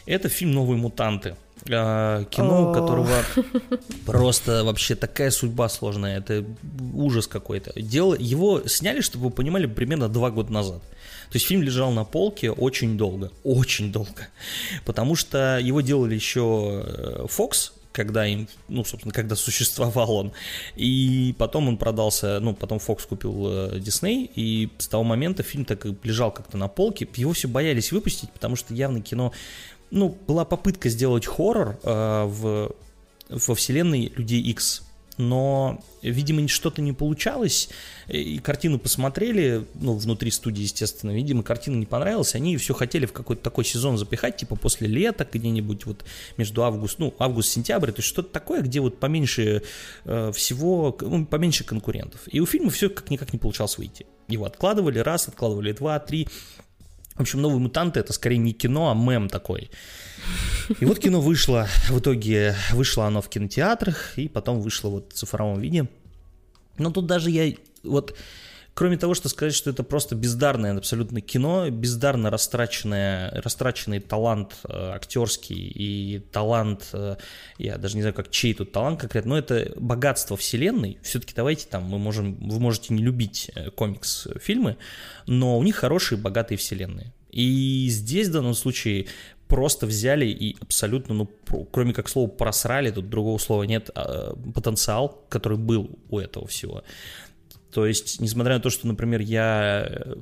Это 0.05 0.29
фильм 0.29 0.53
«Новые 0.53 0.77
мутанты». 0.77 1.35
А, 1.69 2.23
кино, 2.25 2.69
у 2.69 2.73
которого 2.73 3.23
просто 4.05 4.63
вообще 4.63 4.95
такая 4.95 5.29
судьба 5.29 5.67
сложная, 5.69 6.17
это 6.17 6.45
ужас 6.93 7.27
какой-то. 7.27 7.73
Дело, 7.79 8.15
его 8.17 8.65
сняли, 8.67 9.01
чтобы 9.01 9.25
вы 9.25 9.31
понимали, 9.31 9.65
примерно 9.65 10.07
два 10.07 10.31
года 10.31 10.53
назад. 10.53 10.81
То 10.81 11.35
есть 11.35 11.45
фильм 11.45 11.61
лежал 11.61 11.91
на 11.91 12.05
полке 12.05 12.49
очень 12.49 12.97
долго, 12.97 13.31
очень 13.43 13.91
долго, 13.91 14.27
потому 14.85 15.15
что 15.15 15.59
его 15.61 15.81
делали 15.81 16.15
еще 16.15 16.83
э, 16.85 17.25
Fox, 17.27 17.71
когда 17.91 18.25
им, 18.25 18.47
ну, 18.67 18.83
собственно, 18.85 19.13
когда 19.13 19.35
существовал 19.35 20.11
он. 20.11 20.31
И 20.75 21.35
потом 21.37 21.67
он 21.67 21.77
продался, 21.77 22.39
ну, 22.39 22.53
потом 22.53 22.77
Fox 22.77 23.07
купил 23.07 23.47
э, 23.47 23.79
Disney, 23.79 24.29
и 24.35 24.69
с 24.77 24.87
того 24.87 25.03
момента 25.03 25.43
фильм 25.43 25.65
так 25.65 25.85
и 25.85 25.95
лежал 26.03 26.31
как-то 26.31 26.57
на 26.57 26.67
полке. 26.67 27.07
Его 27.15 27.33
все 27.33 27.47
боялись 27.47 27.91
выпустить, 27.91 28.31
потому 28.31 28.55
что 28.55 28.73
явно 28.73 29.01
кино, 29.01 29.33
ну, 29.91 30.17
была 30.27 30.45
попытка 30.45 30.89
сделать 30.89 31.25
хоррор 31.25 31.79
э, 31.83 32.23
в, 32.25 32.75
во 33.29 33.55
вселенной 33.55 34.13
Людей 34.15 34.41
X 34.41 34.83
но, 35.19 35.83
видимо, 36.01 36.47
что-то 36.47 36.81
не 36.81 36.93
получалось, 36.93 37.69
и 38.07 38.39
картину 38.39 38.79
посмотрели, 38.79 39.65
ну, 39.75 39.93
внутри 39.95 40.31
студии, 40.31 40.61
естественно, 40.61 41.11
видимо, 41.11 41.43
картина 41.43 41.75
не 41.75 41.85
понравилась, 41.85 42.35
они 42.35 42.55
все 42.55 42.73
хотели 42.73 43.05
в 43.05 43.11
какой-то 43.11 43.43
такой 43.43 43.65
сезон 43.65 43.97
запихать, 43.97 44.37
типа 44.37 44.55
после 44.55 44.87
лета 44.87 45.27
где-нибудь 45.29 45.85
вот 45.85 46.05
между 46.37 46.63
август, 46.63 46.99
ну, 46.99 47.13
август-сентябрь, 47.19 47.91
то 47.91 47.99
есть 47.99 48.07
что-то 48.07 48.29
такое, 48.31 48.61
где 48.61 48.79
вот 48.79 48.97
поменьше 48.97 49.63
э, 50.05 50.31
всего, 50.33 50.97
ну, 51.01 51.25
поменьше 51.25 51.65
конкурентов. 51.65 52.21
И 52.27 52.39
у 52.39 52.45
фильма 52.45 52.69
все 52.69 52.89
как 52.89 53.09
никак 53.09 53.33
не 53.33 53.39
получалось 53.39 53.77
выйти. 53.77 54.05
Его 54.29 54.45
откладывали 54.45 54.99
раз, 54.99 55.27
откладывали 55.27 55.73
два, 55.73 55.99
три, 55.99 56.29
в 57.19 57.21
общем, 57.21 57.41
«Новые 57.41 57.59
мутанты»— 57.59 57.99
это 58.01 58.13
скорее 58.13 58.37
не 58.37 58.53
кино, 58.53 58.89
а 58.89 58.95
мем 58.95 59.27
такой. 59.27 59.69
И 60.79 60.85
вот 60.85 60.99
кино 60.99 61.19
вышло, 61.19 61.67
в 61.89 61.99
итоге 61.99 62.55
вышло 62.71 63.05
оно 63.05 63.21
в 63.21 63.27
кинотеатрах, 63.27 64.17
и 64.17 64.29
потом 64.29 64.61
вышло 64.61 64.87
вот 64.87 65.11
в 65.11 65.17
цифровом 65.17 65.59
виде. 65.59 65.89
Но 66.77 66.91
тут 66.91 67.07
даже 67.07 67.29
я 67.29 67.53
вот 67.83 68.15
кроме 68.79 68.95
того, 68.95 69.13
что 69.13 69.27
сказать, 69.27 69.53
что 69.53 69.71
это 69.71 69.83
просто 69.83 70.15
бездарное 70.15 70.77
абсолютно 70.77 71.19
кино, 71.19 71.69
бездарно 71.69 72.29
растраченное, 72.29 73.29
растраченный 73.41 73.99
талант 73.99 74.55
э, 74.63 74.69
актерский 74.71 75.57
и 75.57 76.19
талант, 76.19 76.87
э, 76.93 77.17
я 77.57 77.77
даже 77.77 77.97
не 77.97 78.03
знаю, 78.03 78.13
как 78.13 78.31
чей 78.31 78.53
тут 78.53 78.71
талант 78.71 79.01
конкретно, 79.01 79.31
но 79.31 79.37
это 79.37 79.73
богатство 79.75 80.37
вселенной. 80.37 80.97
Все-таки 81.03 81.33
давайте 81.35 81.67
там, 81.67 81.83
мы 81.83 81.99
можем, 81.99 82.35
вы 82.35 82.57
можете 82.61 82.93
не 82.93 83.03
любить 83.03 83.51
э, 83.53 83.69
комикс-фильмы, 83.69 84.77
но 85.27 85.57
у 85.57 85.63
них 85.63 85.75
хорошие, 85.75 86.17
богатые 86.17 86.57
вселенные. 86.57 87.11
И 87.31 87.87
здесь 87.89 88.29
в 88.29 88.31
данном 88.31 88.53
случае 88.53 89.07
просто 89.49 89.87
взяли 89.87 90.27
и 90.27 90.55
абсолютно, 90.61 91.15
ну, 91.15 91.29
кроме 91.73 91.91
как 91.91 92.07
слова 92.07 92.29
просрали, 92.29 92.91
тут 92.91 93.09
другого 93.09 93.39
слова 93.39 93.63
нет, 93.63 93.89
а, 93.93 94.35
потенциал, 94.55 95.25
который 95.27 95.57
был 95.57 95.99
у 96.09 96.19
этого 96.19 96.47
всего 96.47 96.83
То 97.71 97.85
есть, 97.85 98.19
несмотря 98.19 98.55
на 98.55 98.59
то, 98.59 98.69
что, 98.69 98.87
например, 98.87 99.21
я, 99.21 100.15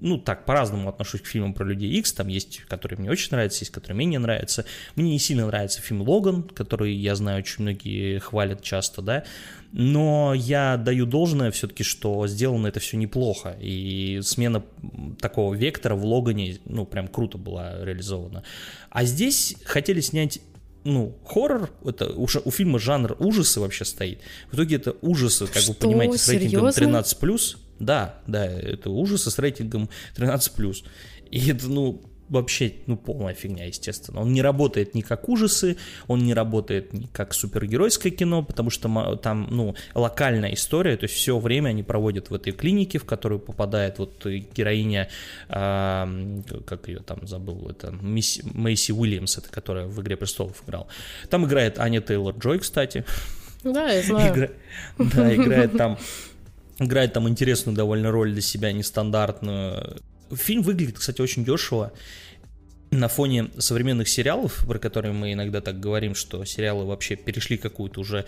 ну, 0.00 0.18
так, 0.18 0.46
по-разному 0.46 0.88
отношусь 0.88 1.20
к 1.20 1.26
фильмам 1.26 1.52
про 1.52 1.64
Людей 1.64 1.90
Икс, 1.98 2.12
там 2.12 2.28
есть, 2.28 2.60
которые 2.68 2.98
мне 2.98 3.10
очень 3.10 3.28
нравятся, 3.30 3.62
есть, 3.62 3.72
которые 3.72 3.96
мне 3.96 4.06
не 4.06 4.18
нравятся. 4.18 4.64
Мне 4.96 5.12
не 5.12 5.18
сильно 5.18 5.46
нравится 5.46 5.82
фильм 5.82 6.02
«Логан», 6.02 6.44
который, 6.44 6.94
я 6.94 7.14
знаю, 7.14 7.38
очень 7.38 7.62
многие 7.62 8.18
хвалят 8.20 8.62
часто, 8.62 9.02
да, 9.02 9.24
но 9.72 10.34
я 10.34 10.76
даю 10.76 11.06
должное 11.06 11.50
все-таки, 11.50 11.82
что 11.82 12.26
сделано 12.26 12.66
это 12.66 12.80
все 12.80 12.96
неплохо, 12.96 13.56
и 13.60 14.20
смена 14.22 14.62
такого 15.20 15.54
вектора 15.54 15.94
в 15.94 16.04
Логане, 16.04 16.58
ну, 16.64 16.86
прям 16.86 17.08
круто 17.08 17.38
была 17.38 17.84
реализована. 17.84 18.44
А 18.90 19.04
здесь 19.04 19.56
хотели 19.64 20.00
снять 20.00 20.40
ну, 20.84 21.18
хоррор, 21.24 21.70
это 21.84 22.12
уже 22.12 22.40
у 22.44 22.50
фильма 22.50 22.78
жанр 22.78 23.16
ужасы 23.18 23.60
вообще 23.60 23.84
стоит. 23.84 24.20
В 24.50 24.54
итоге 24.54 24.76
это 24.76 24.96
ужасы, 25.00 25.46
как 25.46 25.62
Что? 25.62 25.72
вы 25.72 25.78
понимаете, 25.78 26.18
с 26.18 26.28
рейтингом 26.28 26.72
Серьезно? 26.72 26.98
13+. 26.98 27.56
Да, 27.78 28.20
да, 28.26 28.44
это 28.46 28.90
ужасы 28.90 29.30
с 29.30 29.38
рейтингом 29.38 29.88
13+. 30.16 30.84
И 31.30 31.50
это, 31.50 31.68
ну, 31.68 32.02
вообще, 32.32 32.72
ну, 32.86 32.96
полная 32.96 33.34
фигня, 33.34 33.66
естественно. 33.66 34.20
Он 34.20 34.32
не 34.32 34.42
работает 34.42 34.94
ни 34.94 35.02
как 35.02 35.28
ужасы, 35.28 35.76
он 36.08 36.20
не 36.24 36.34
работает 36.34 36.92
ни 36.92 37.06
как 37.06 37.34
супергеройское 37.34 38.10
кино, 38.10 38.42
потому 38.42 38.70
что 38.70 39.16
там, 39.16 39.46
ну, 39.50 39.74
локальная 39.94 40.54
история, 40.54 40.96
то 40.96 41.04
есть 41.04 41.14
все 41.14 41.38
время 41.38 41.68
они 41.68 41.82
проводят 41.82 42.30
в 42.30 42.34
этой 42.34 42.52
клинике, 42.52 42.98
в 42.98 43.04
которую 43.04 43.38
попадает 43.38 43.98
вот 43.98 44.24
героиня, 44.26 45.08
а, 45.48 46.08
как 46.66 46.88
ее 46.88 47.00
там 47.00 47.26
забыл, 47.26 47.68
это 47.68 47.90
Мисс- 48.02 48.40
Мэйси 48.42 48.92
Уильямс, 48.92 49.38
это 49.38 49.48
которая 49.50 49.86
в 49.86 50.00
«Игре 50.00 50.16
престолов» 50.16 50.62
играл. 50.66 50.88
Там 51.28 51.44
играет 51.44 51.78
Аня 51.78 52.00
Тейлор-Джой, 52.00 52.58
кстати. 52.60 53.04
Да, 53.62 53.90
я 53.90 54.02
знаю. 54.02 54.32
Игра- 54.34 54.50
Да, 54.98 55.34
играет 55.34 55.76
там 55.76 55.98
играет 56.78 57.12
там 57.12 57.28
интересную 57.28 57.76
довольно 57.76 58.10
роль 58.10 58.32
для 58.32 58.40
себя, 58.42 58.72
нестандартную. 58.72 60.00
Фильм 60.34 60.62
выглядит, 60.62 60.98
кстати, 60.98 61.20
очень 61.20 61.44
дешево. 61.44 61.92
На 62.90 63.08
фоне 63.08 63.50
современных 63.56 64.06
сериалов, 64.06 64.66
про 64.66 64.78
которые 64.78 65.14
мы 65.14 65.32
иногда 65.32 65.62
так 65.62 65.80
говорим, 65.80 66.14
что 66.14 66.44
сериалы 66.44 66.84
вообще 66.84 67.16
перешли 67.16 67.56
какую-то 67.56 68.00
уже 68.00 68.26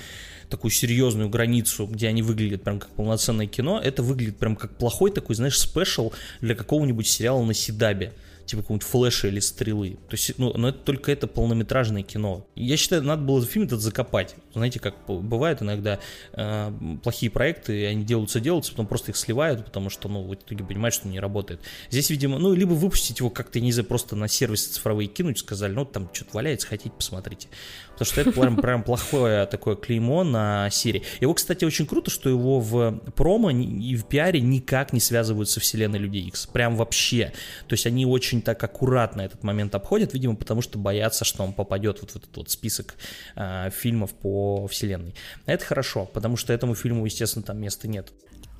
такую 0.49 0.71
серьезную 0.71 1.29
границу, 1.29 1.87
где 1.87 2.09
они 2.09 2.23
выглядят 2.23 2.63
прям 2.63 2.81
как 2.81 2.91
полноценное 2.91 3.47
кино, 3.47 3.79
это 3.79 4.03
выглядит 4.03 4.39
прям 4.39 4.57
как 4.57 4.79
плохой 4.79 5.11
такой, 5.11 5.37
знаешь, 5.37 5.59
спешл 5.59 6.15
для 6.41 6.55
какого-нибудь 6.55 7.07
сериала 7.07 7.45
на 7.45 7.53
Сидабе 7.53 8.15
типа 8.47 8.63
какого-нибудь 8.63 8.87
флеша 8.87 9.29
или 9.29 9.41
стрелы. 9.41 9.99
То 10.09 10.15
есть, 10.15 10.39
ну, 10.39 10.53
но 10.57 10.69
это 10.69 10.79
только 10.79 11.13
это 11.13 11.27
полнометражное 11.27 12.03
кино. 12.03 12.47
Я 12.55 12.77
считаю, 12.77 13.03
надо 13.03 13.23
было 13.23 13.45
фильм 13.45 13.67
этот 13.67 13.81
закопать. 13.81 14.35
Знаете, 14.55 14.81
как 14.81 14.95
бывает 15.07 15.63
иногда 15.63 15.99
э, 16.33 16.73
плохие 17.03 17.31
проекты, 17.31 17.87
они 17.87 18.05
делаются, 18.05 18.41
делаются, 18.41 18.73
потом 18.73 18.87
просто 18.87 19.11
их 19.11 19.17
сливают, 19.17 19.65
потому 19.65 19.91
что, 19.91 20.09
ну, 20.09 20.23
в 20.23 20.35
итоге 20.35 20.65
понимают, 20.65 20.95
что 20.95 21.09
не 21.09 21.21
работает. 21.21 21.61
Здесь, 21.91 22.11
видимо, 22.11 22.39
ну, 22.39 22.55
либо 22.55 22.73
выпустить 22.73 23.19
его 23.19 23.31
как-то, 23.31 23.61
не 23.61 23.73
знаю, 23.73 23.87
просто 23.87 24.17
на 24.17 24.29
сервисы 24.29 24.71
цифровые 24.71 25.09
кинуть, 25.09 25.39
сказали, 25.39 25.73
ну, 25.73 25.85
там 25.85 26.09
что-то 26.13 26.31
валяется, 26.35 26.67
хотите, 26.67 26.95
посмотрите. 26.95 27.49
Потому 27.95 28.07
что 28.07 28.21
это 28.21 28.33
прям, 28.33 28.57
прям 28.57 28.83
плохое 28.83 29.47
такое 29.47 29.77
клеймо 29.77 30.25
на 30.25 30.69
серии. 30.71 31.03
Его, 31.21 31.33
кстати, 31.35 31.65
очень 31.65 31.87
круто, 31.87 32.11
что 32.11 32.29
его 32.29 32.61
в 32.61 32.99
промо 33.15 33.51
и 33.51 33.97
в 33.97 34.07
пиаре 34.07 34.41
никак 34.41 34.93
не 34.93 35.01
связывают 35.01 35.49
со 35.49 35.61
вселенной 35.61 35.99
Людей 35.99 36.27
Икс. 36.27 36.47
Прям 36.47 36.77
вообще. 36.77 37.33
То 37.69 37.75
есть 37.75 37.87
они 37.87 38.05
очень 38.05 38.43
так 38.43 38.63
аккуратно 38.63 39.23
этот 39.23 39.43
момент 39.45 39.75
обходят, 39.75 40.13
видимо, 40.13 40.35
потому 40.37 40.61
что 40.61 40.79
боятся, 40.79 41.25
что 41.25 41.45
он 41.45 41.53
попадет 41.53 42.01
вот 42.01 42.11
в 42.11 42.17
этот 42.17 42.37
вот 42.37 42.51
список 42.51 42.95
э, 43.37 43.71
фильмов 43.71 44.13
по 44.13 44.67
вселенной. 44.67 45.15
Это 45.47 45.65
хорошо, 45.65 46.05
потому 46.13 46.37
что 46.37 46.53
этому 46.53 46.75
фильму, 46.75 47.05
естественно, 47.05 47.45
там 47.45 47.61
места 47.61 47.89
нет. 47.89 48.13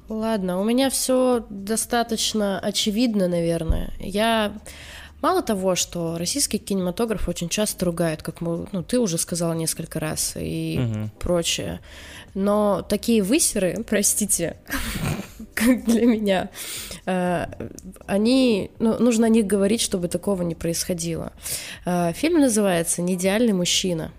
Ладно, 0.09 0.61
у 0.61 0.65
меня 0.65 0.91
все 0.91 1.47
достаточно 1.49 2.61
очевидно, 2.61 3.27
наверное. 3.27 3.93
Я 3.99 4.53
Мало 5.25 5.41
того, 5.41 5.75
что 5.75 6.19
российский 6.19 6.59
кинематограф 6.59 7.31
очень 7.31 7.49
часто 7.49 7.87
ругают, 7.87 8.23
как 8.23 8.43
мы, 8.43 8.67
ну, 8.73 8.83
ты 8.83 8.99
уже 8.99 9.17
сказал 9.17 9.55
несколько 9.55 9.99
раз 9.99 10.35
и 10.37 10.77
Мгм. 10.79 11.11
прочее, 11.19 11.81
но 12.35 12.83
такие 12.87 13.23
высеры, 13.23 13.83
простите, 13.89 14.59
как 15.55 15.83
для 15.87 16.05
меня, 16.05 16.51
э, 17.07 17.47
они, 18.07 18.71
ну, 18.79 18.99
нужно 18.99 19.25
о 19.25 19.31
них 19.31 19.47
говорить, 19.47 19.81
чтобы 19.81 20.09
такого 20.09 20.43
не 20.43 20.55
происходило. 20.55 21.33
Э, 21.87 22.13
Фильм 22.13 22.43
называется 22.43 23.01
«Неидеальный 23.01 23.55
мужчина». 23.55 24.13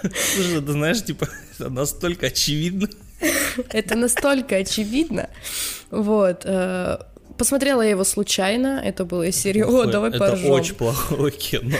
Слушай, 0.00 0.60
ты 0.60 0.72
знаешь, 0.72 1.02
типа, 1.02 1.28
это 1.58 1.70
настолько 1.70 2.26
очевидно. 2.26 2.88
Это 3.70 3.96
настолько 3.96 4.54
очевидно. 4.54 5.28
Вот. 5.90 6.46
Посмотрела 7.38 7.82
я 7.82 7.90
его 7.90 8.04
случайно. 8.04 8.80
Это 8.84 9.04
было 9.04 9.24
из 9.24 9.36
серии 9.36 9.62
«О, 9.62 9.84
давай 9.86 10.10
это 10.10 10.18
поржем». 10.18 10.50
очень 10.50 10.74
плохое 10.74 11.32
кино. 11.32 11.76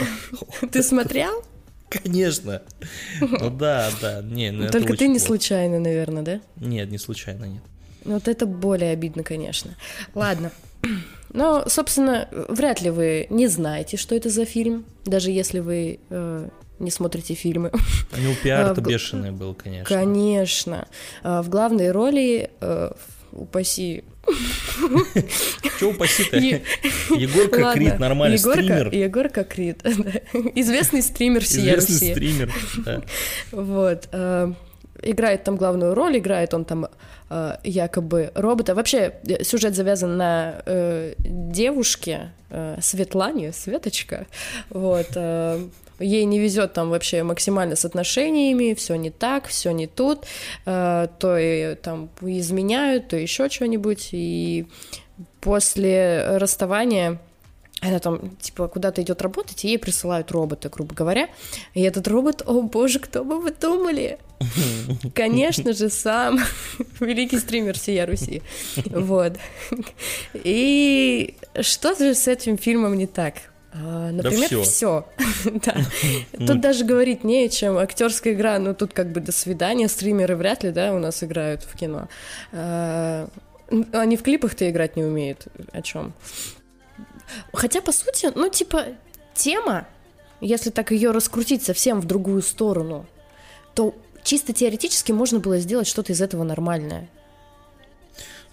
Ты 0.71 0.83
смотрел? 0.83 1.43
Конечно. 1.89 2.61
Ну 3.21 3.49
да, 3.49 3.89
да. 4.01 4.21
Не, 4.21 4.51
ну 4.51 4.63
это 4.65 4.73
Только 4.79 4.97
ты 4.97 5.07
не 5.07 5.13
плохо. 5.19 5.27
случайно, 5.27 5.79
наверное, 5.79 6.23
да? 6.23 6.41
Нет, 6.57 6.91
не 6.91 6.97
случайно, 6.97 7.45
нет. 7.45 7.61
Вот 8.03 8.27
это 8.27 8.45
более 8.45 8.91
обидно, 8.91 9.23
конечно. 9.23 9.75
Ладно. 10.13 10.51
Но, 11.31 11.63
собственно, 11.67 12.27
вряд 12.49 12.81
ли 12.81 12.89
вы 12.89 13.27
не 13.29 13.47
знаете, 13.47 13.97
что 13.97 14.15
это 14.15 14.29
за 14.29 14.45
фильм, 14.45 14.85
даже 15.05 15.31
если 15.31 15.59
вы 15.59 15.99
э, 16.09 16.49
не 16.79 16.91
смотрите 16.91 17.33
фильмы. 17.33 17.71
У 18.15 18.19
него 18.19 18.33
пиар-то 18.43 18.81
А, 18.81 18.83
бешеный 18.83 19.31
был, 19.31 19.53
конечно. 19.53 19.95
Конечно. 19.95 20.87
А, 21.23 21.41
В 21.41 21.49
главной 21.49 21.91
роли, 21.91 22.51
э, 22.61 22.91
упаси 23.31 24.03
Чего 25.79 25.91
упаси-то? 25.91 26.37
Е- 26.37 26.61
Егорка 27.17 27.73
Крид, 27.73 27.99
нормальный 27.99 28.37
Егорка, 28.37 28.61
стример. 28.61 28.89
Известный 28.93 29.43
Крид, 29.43 29.85
известный 30.55 31.01
стример 31.01 31.43
Известный 31.43 32.11
стример. 32.11 32.53
Вот. 33.51 34.07
э, 34.11 34.53
Играет 35.01 35.43
там 35.43 35.57
главную 35.57 35.93
роль, 35.93 36.17
играет 36.17 36.53
он 36.53 36.65
там 36.65 36.87
э, 37.29 37.57
якобы 37.63 38.31
робота. 38.33 38.73
Вообще 38.75 39.13
э, 39.27 39.43
сюжет 39.43 39.75
завязан 39.75 40.17
на 40.17 40.61
э, 40.65 41.13
девушке 41.19 42.31
э, 42.49 42.77
Светлане, 42.81 43.51
Светочка. 43.53 44.25
Вот. 44.69 45.07
э, 45.15 45.67
Ей 45.99 46.25
не 46.25 46.39
везет 46.39 46.73
там 46.73 46.89
вообще 46.89 47.23
максимально 47.23 47.75
с 47.75 47.85
отношениями, 47.85 48.73
все 48.73 48.95
не 48.95 49.11
так, 49.11 49.47
все 49.47 49.71
не 49.71 49.87
тут, 49.87 50.25
э, 50.65 51.07
то 51.19 51.37
и 51.37 51.75
там 51.75 52.09
изменяют, 52.21 53.09
то 53.09 53.17
еще 53.17 53.49
что-нибудь. 53.49 54.09
И 54.11 54.67
после 55.41 56.37
расставания 56.37 57.19
она 57.81 57.99
там, 57.99 58.35
типа, 58.37 58.67
куда-то 58.67 59.01
идет 59.01 59.21
работать, 59.21 59.63
и 59.63 59.67
ей 59.67 59.77
присылают 59.77 60.31
робота, 60.31 60.69
грубо 60.69 60.95
говоря. 60.95 61.29
И 61.73 61.81
этот 61.81 62.07
робот, 62.07 62.41
о 62.45 62.61
боже, 62.61 62.99
кто 62.99 63.23
бы 63.23 63.39
вы 63.39 63.51
думали? 63.51 64.17
Конечно 65.13 65.73
же, 65.73 65.89
сам 65.89 66.39
великий 66.99 67.37
стример 67.37 67.77
всея 67.77 68.05
Руси. 68.05 68.41
Вот. 68.89 69.33
И 70.33 71.35
что 71.61 71.95
же 71.95 72.15
с 72.15 72.27
этим 72.27 72.57
фильмом 72.57 72.97
не 72.97 73.07
так? 73.07 73.35
А, 73.77 74.11
Например, 74.11 74.47
всё. 74.47 74.63
все. 74.63 75.05
Тут 76.47 76.61
даже 76.61 76.85
говорить 76.85 77.23
не 77.23 77.45
о 77.45 77.49
чем. 77.49 77.77
Актерская 77.77 78.33
игра, 78.33 78.57
ну 78.59 78.73
тут 78.73 78.93
как 78.93 79.11
бы 79.11 79.19
до 79.19 79.31
свидания. 79.31 79.89
Стримеры 79.89 80.35
вряд 80.35 80.63
ли, 80.63 80.71
да, 80.71 80.93
у 80.93 80.99
нас 80.99 81.23
играют 81.23 81.63
в 81.63 81.77
кино. 81.77 82.07
А, 82.53 83.27
Они 83.91 84.15
в 84.15 84.23
клипах-то 84.23 84.69
играть 84.69 84.95
не 84.95 85.03
умеют. 85.03 85.47
О 85.73 85.81
чем? 85.81 86.13
Хотя, 87.53 87.81
по 87.81 87.91
сути, 87.91 88.31
ну, 88.35 88.49
типа, 88.49 88.85
тема, 89.33 89.87
если 90.39 90.69
так 90.69 90.91
ее 90.91 91.11
раскрутить 91.11 91.63
совсем 91.63 91.99
в 91.99 92.05
другую 92.05 92.43
сторону, 92.43 93.05
то 93.73 93.95
чисто 94.23 94.53
теоретически 94.53 95.11
можно 95.11 95.39
было 95.39 95.57
сделать 95.57 95.87
что-то 95.87 96.13
из 96.13 96.21
этого 96.21 96.43
нормальное. 96.43 97.09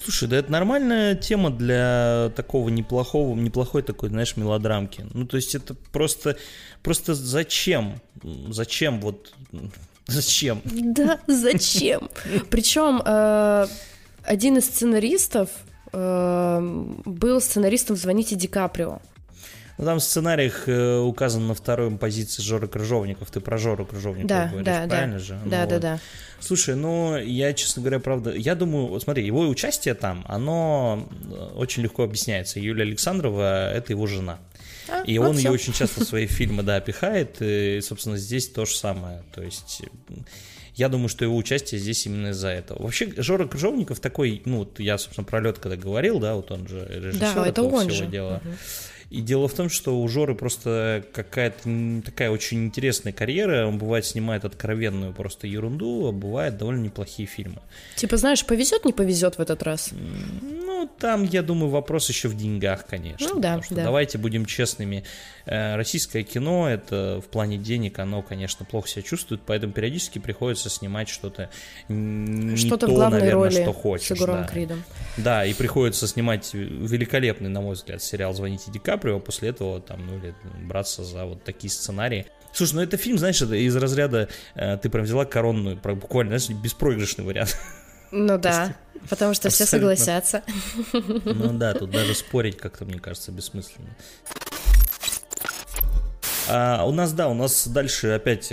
Слушай, 0.02 0.28
да 0.28 0.36
это 0.38 0.50
нормальная 0.50 1.14
тема 1.14 1.50
для 1.50 2.32
такого 2.34 2.68
неплохого, 2.68 3.36
неплохой 3.36 3.82
такой, 3.82 4.08
знаешь, 4.08 4.36
мелодрамки. 4.36 5.06
Ну, 5.14 5.26
то 5.26 5.36
есть 5.36 5.54
это 5.54 5.74
просто, 5.92 6.36
просто 6.82 7.14
зачем? 7.14 8.00
Зачем 8.22 9.00
вот, 9.00 9.32
зачем? 10.06 10.60
Да, 10.64 11.20
зачем? 11.28 12.08
Причем 12.50 13.00
э, 13.04 13.66
один 14.24 14.58
из 14.58 14.64
сценаристов 14.64 15.50
э, 15.92 16.58
был 17.04 17.40
сценаристом 17.40 17.96
«Звоните 17.96 18.34
Ди 18.34 18.48
Каприо». 18.48 19.00
Ну, 19.78 19.84
там 19.84 19.98
в 19.98 20.02
сценариях 20.02 20.64
э, 20.68 20.98
указан 20.98 21.46
на 21.46 21.54
второй 21.54 21.90
позиции 21.96 22.42
Жора 22.42 22.66
Крыжовников. 22.66 23.30
Ты 23.30 23.40
про 23.40 23.58
Жору 23.58 23.86
Крыжовникова 23.86 24.28
Да, 24.28 24.46
говоришь, 24.48 24.66
да, 24.66 24.82
да. 24.82 24.88
правильно 24.88 25.18
же? 25.18 25.38
Ну 25.44 25.50
Да, 25.50 25.66
да, 25.66 25.74
вот. 25.74 25.82
да. 25.82 26.00
Слушай, 26.40 26.74
ну, 26.76 27.16
я, 27.16 27.52
честно 27.54 27.82
говоря, 27.82 27.98
правда, 28.00 28.32
я 28.34 28.54
думаю, 28.54 28.86
вот 28.88 29.02
смотри, 29.02 29.24
его 29.24 29.40
участие 29.48 29.94
там, 29.94 30.24
оно 30.28 31.08
э, 31.30 31.34
очень 31.54 31.82
легко 31.82 32.02
объясняется. 32.04 32.60
Юлия 32.60 32.82
Александрова— 32.82 33.72
это 33.74 33.92
его 33.92 34.06
жена. 34.06 34.38
А, 34.88 35.02
И 35.04 35.16
вот 35.18 35.28
он 35.30 35.36
ее 35.36 35.42
всё. 35.42 35.52
очень 35.52 35.72
часто 35.72 36.04
в 36.04 36.08
свои 36.08 36.26
фильмы, 36.28 36.62
да, 36.62 36.80
пихает, 36.80 37.36
и, 37.40 37.80
собственно, 37.82 38.16
здесь 38.18 38.48
то 38.48 38.64
же 38.66 38.74
самое. 38.76 39.22
То 39.34 39.42
есть, 39.42 39.82
Я 40.74 40.88
думаю, 40.88 41.08
что 41.08 41.24
его 41.24 41.36
участие 41.36 41.78
здесь 41.80 42.06
именно 42.06 42.28
из-за 42.28 42.48
этого. 42.48 42.82
Вообще, 42.82 43.12
Жора 43.18 43.46
Крыжовников 43.46 44.00
такой, 44.00 44.42
ну, 44.46 44.60
вот 44.60 44.80
я, 44.80 44.96
собственно, 44.98 45.24
про 45.26 45.40
лед 45.40 45.58
когда 45.58 45.76
говорил, 45.76 46.18
да, 46.18 46.34
вот 46.34 46.50
он 46.50 46.66
же 46.66 46.86
режиссер 46.88 47.34
да, 47.34 47.46
это 47.46 47.62
он 47.62 47.88
всего 47.88 48.04
же. 48.04 48.06
дела. 48.06 48.40
Угу. 48.44 48.54
И 49.12 49.20
дело 49.20 49.46
в 49.46 49.52
том, 49.52 49.68
что 49.68 50.00
у 50.00 50.08
Жоры 50.08 50.34
просто 50.34 51.04
какая-то 51.12 51.68
такая 52.02 52.30
очень 52.30 52.64
интересная 52.64 53.12
карьера. 53.12 53.66
Он 53.66 53.76
бывает 53.76 54.06
снимает 54.06 54.46
откровенную 54.46 55.12
просто 55.12 55.46
ерунду, 55.46 56.06
а 56.08 56.12
бывает 56.12 56.56
довольно 56.56 56.80
неплохие 56.80 57.26
фильмы. 57.26 57.60
Типа, 57.96 58.16
знаешь, 58.16 58.42
повезет, 58.46 58.86
не 58.86 58.94
повезет 58.94 59.36
в 59.36 59.40
этот 59.40 59.62
раз. 59.62 59.90
Ну, 60.40 60.88
там, 60.98 61.24
я 61.24 61.42
думаю, 61.42 61.68
вопрос 61.68 62.08
еще 62.08 62.28
в 62.28 62.36
деньгах, 62.38 62.86
конечно. 62.86 63.28
Ну 63.34 63.38
да, 63.38 63.60
да. 63.68 63.84
Давайте 63.84 64.16
будем 64.16 64.46
честными. 64.46 65.04
Э, 65.46 65.76
российское 65.76 66.22
кино, 66.22 66.68
это 66.68 67.20
в 67.24 67.28
плане 67.28 67.58
денег, 67.58 67.98
оно, 67.98 68.22
конечно, 68.22 68.64
плохо 68.64 68.88
себя 68.88 69.02
чувствует, 69.02 69.40
поэтому 69.44 69.72
периодически 69.72 70.18
приходится 70.18 70.70
снимать 70.70 71.08
что-то 71.08 71.50
не 71.88 72.56
что-то 72.56 72.86
то, 72.86 72.92
в 72.92 72.94
главной 72.94 73.20
наверное, 73.20 73.44
роли 73.44 73.62
что 73.62 73.72
хочешь. 73.72 74.16
с 74.18 74.24
да. 74.26 74.44
Кридом. 74.44 74.84
Да, 75.16 75.44
и 75.44 75.54
приходится 75.54 76.06
снимать 76.06 76.52
великолепный, 76.54 77.48
на 77.48 77.60
мой 77.60 77.74
взгляд, 77.74 78.02
сериал 78.02 78.34
«Звоните 78.34 78.70
Ди 78.70 78.78
Каприо», 78.78 79.18
после 79.20 79.50
этого 79.50 79.80
там, 79.80 80.06
ну, 80.06 80.18
или 80.18 80.34
браться 80.64 81.04
за 81.04 81.24
вот 81.24 81.42
такие 81.44 81.70
сценарии. 81.70 82.26
Слушай, 82.52 82.74
ну 82.74 82.82
это 82.82 82.96
фильм, 82.96 83.18
знаешь, 83.18 83.40
это 83.40 83.54
из 83.54 83.74
разряда, 83.76 84.28
э, 84.54 84.76
ты 84.76 84.90
прям 84.90 85.04
взяла 85.04 85.24
коронную, 85.24 85.76
буквально, 85.76 86.38
знаешь, 86.38 86.62
беспроигрышный 86.62 87.24
вариант. 87.24 87.56
Ну 88.14 88.36
да, 88.36 88.76
потому 89.08 89.32
что 89.32 89.48
все 89.48 89.64
согласятся. 89.64 90.42
Ну 90.92 91.54
да, 91.54 91.72
тут 91.72 91.90
даже 91.90 92.14
спорить 92.14 92.58
как-то, 92.58 92.84
мне 92.84 92.98
кажется, 92.98 93.32
бессмысленно. 93.32 93.88
А, 96.48 96.84
у 96.84 96.92
нас, 96.92 97.12
да, 97.12 97.28
у 97.28 97.34
нас 97.34 97.68
дальше 97.68 98.08
опять 98.08 98.52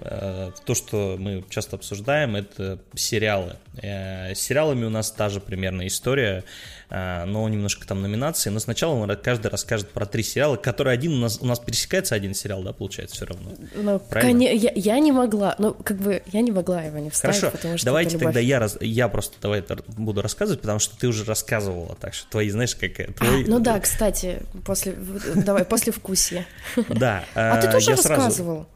э, 0.00 0.50
то, 0.64 0.74
что 0.74 1.16
мы 1.18 1.44
часто 1.48 1.76
обсуждаем, 1.76 2.36
это 2.36 2.78
сериалы. 2.94 3.56
Э, 3.82 4.34
с 4.34 4.40
сериалами 4.40 4.84
у 4.84 4.90
нас 4.90 5.10
та 5.10 5.28
же 5.28 5.40
примерно 5.40 5.86
история, 5.86 6.44
но 6.90 7.48
немножко 7.48 7.86
там 7.86 8.02
номинации. 8.02 8.50
Но 8.50 8.60
сначала 8.60 8.94
он 8.94 9.16
каждый 9.16 9.50
расскажет 9.50 9.90
про 9.90 10.06
три 10.06 10.22
сериала, 10.22 10.56
которые 10.56 10.94
один 10.94 11.14
у 11.14 11.20
нас, 11.20 11.38
у 11.40 11.46
нас 11.46 11.58
пересекается 11.58 12.14
один 12.14 12.34
сериал, 12.34 12.62
да, 12.62 12.72
получается, 12.72 13.16
все 13.16 13.26
равно. 13.26 13.50
Ну, 13.74 14.00
коне... 14.10 14.54
я, 14.54 14.72
я 14.74 14.98
не 14.98 15.12
могла, 15.12 15.54
ну, 15.58 15.74
как 15.74 15.98
бы, 15.98 16.22
я 16.32 16.40
не 16.40 16.52
могла 16.52 16.82
его 16.82 16.98
не 16.98 17.10
вставить, 17.10 17.36
Хорошо, 17.36 17.56
потому 17.56 17.76
что 17.76 17.86
давайте 17.86 18.18
тогда 18.18 18.40
я, 18.40 18.58
раз, 18.58 18.78
я 18.80 19.08
просто 19.08 19.36
давай 19.40 19.64
буду 19.88 20.22
рассказывать, 20.22 20.60
потому 20.60 20.78
что 20.78 20.96
ты 20.96 21.08
уже 21.08 21.24
рассказывала, 21.24 21.96
так 21.96 22.14
что 22.14 22.30
твои, 22.30 22.50
знаешь, 22.50 22.74
как... 22.74 22.94
Твой... 23.14 23.44
А, 23.44 23.48
ну 23.48 23.60
да, 23.60 23.80
кстати, 23.80 24.42
после, 24.64 24.94
давай, 25.34 25.64
после 25.64 25.92
вкусия. 25.92 26.46
Да. 26.88 27.24
А 27.34 27.60
ты 27.60 27.70
тоже 27.70 27.92
рассказывал? 27.92 28.66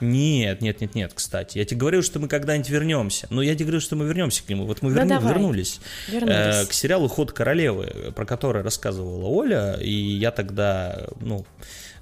Нет, 0.00 0.60
нет, 0.60 0.80
нет, 0.80 0.94
нет, 0.94 1.12
кстати. 1.14 1.58
Я 1.58 1.64
тебе 1.64 1.80
говорил, 1.80 2.02
что 2.02 2.18
мы 2.18 2.28
когда-нибудь 2.28 2.68
вернемся. 2.68 3.26
Но 3.30 3.40
я 3.40 3.54
тебе 3.54 3.64
говорил, 3.64 3.80
что 3.80 3.96
мы 3.96 4.06
вернемся 4.06 4.44
к 4.44 4.48
нему. 4.48 4.66
Вот 4.66 4.82
мы 4.82 4.92
верну, 4.92 5.08
давай. 5.08 5.32
вернулись, 5.32 5.80
Вернулись. 6.08 6.34
Э, 6.34 6.66
к 6.66 6.72
сериалу 6.72 7.08
Ход 7.08 7.32
королевы, 7.32 8.12
про 8.14 8.26
который 8.26 8.62
рассказывала 8.62 9.26
Оля. 9.26 9.78
И 9.80 9.90
я 9.90 10.32
тогда, 10.32 11.06
ну, 11.20 11.46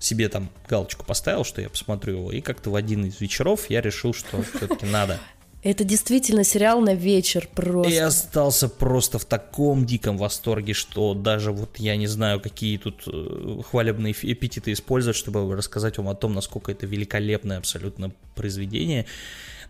себе 0.00 0.28
там 0.28 0.50
галочку 0.68 1.04
поставил, 1.04 1.44
что 1.44 1.61
я 1.61 1.70
посмотрю 1.70 2.14
его. 2.14 2.33
И 2.33 2.40
как-то 2.40 2.70
в 2.70 2.76
один 2.76 3.04
из 3.07 3.20
вечеров 3.20 3.70
я 3.70 3.80
решил, 3.80 4.12
что 4.12 4.42
все-таки 4.42 4.87
надо. 4.87 5.18
Это 5.64 5.83
действительно 5.83 6.44
сериал 6.44 6.83
на 6.83 6.94
вечер 6.94 7.48
просто. 7.55 7.90
И 7.90 7.96
остался 7.96 8.68
просто 8.68 9.18
в 9.18 9.24
таком 9.24 9.87
диком 9.87 10.18
восторге, 10.18 10.74
что 10.74 11.14
даже 11.14 11.53
вот 11.53 11.79
я 11.79 11.96
не 11.96 12.07
знаю, 12.07 12.38
какие 12.38 12.77
тут 12.77 13.05
э, 13.07 13.62
хвалебные 13.70 14.12
эпитеты 14.12 14.72
использовать, 14.72 15.16
чтобы 15.16 15.57
рассказать 15.57 15.96
вам 15.96 16.11
о 16.11 16.14
том, 16.14 16.35
насколько 16.35 16.70
это 16.70 16.85
великолепное 16.85 17.57
абсолютно 17.57 18.12
произведение. 18.35 19.07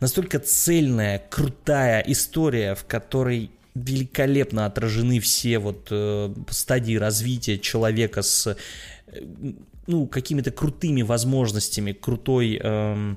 Настолько 0.01 0.41
цельная, 0.41 1.23
крутая 1.31 2.03
история, 2.09 2.75
в 2.75 2.85
которой 2.87 3.53
великолепно 3.77 4.67
отражены 4.67 5.21
все 5.21 5.61
вот 5.61 5.87
э, 5.91 6.35
стадии 6.51 6.97
развития 6.97 7.57
человека 7.57 8.23
с 8.23 8.49
э, 8.49 9.21
ну, 9.87 10.09
какими-то 10.09 10.51
крутыми 10.51 11.03
возможностями, 11.03 11.93
крутой... 11.93 12.59
Э, 12.61 13.15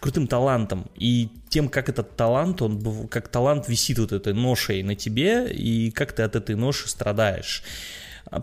крутым 0.00 0.26
талантом 0.26 0.90
и 0.94 1.28
тем, 1.48 1.68
как 1.68 1.88
этот 1.88 2.16
талант, 2.16 2.60
он 2.62 3.08
как 3.08 3.28
талант 3.28 3.68
висит 3.68 3.98
вот 3.98 4.12
этой 4.12 4.34
ношей 4.34 4.82
на 4.82 4.94
тебе 4.94 5.50
и 5.50 5.90
как 5.90 6.12
ты 6.12 6.22
от 6.22 6.36
этой 6.36 6.54
ноши 6.54 6.88
страдаешь. 6.88 7.62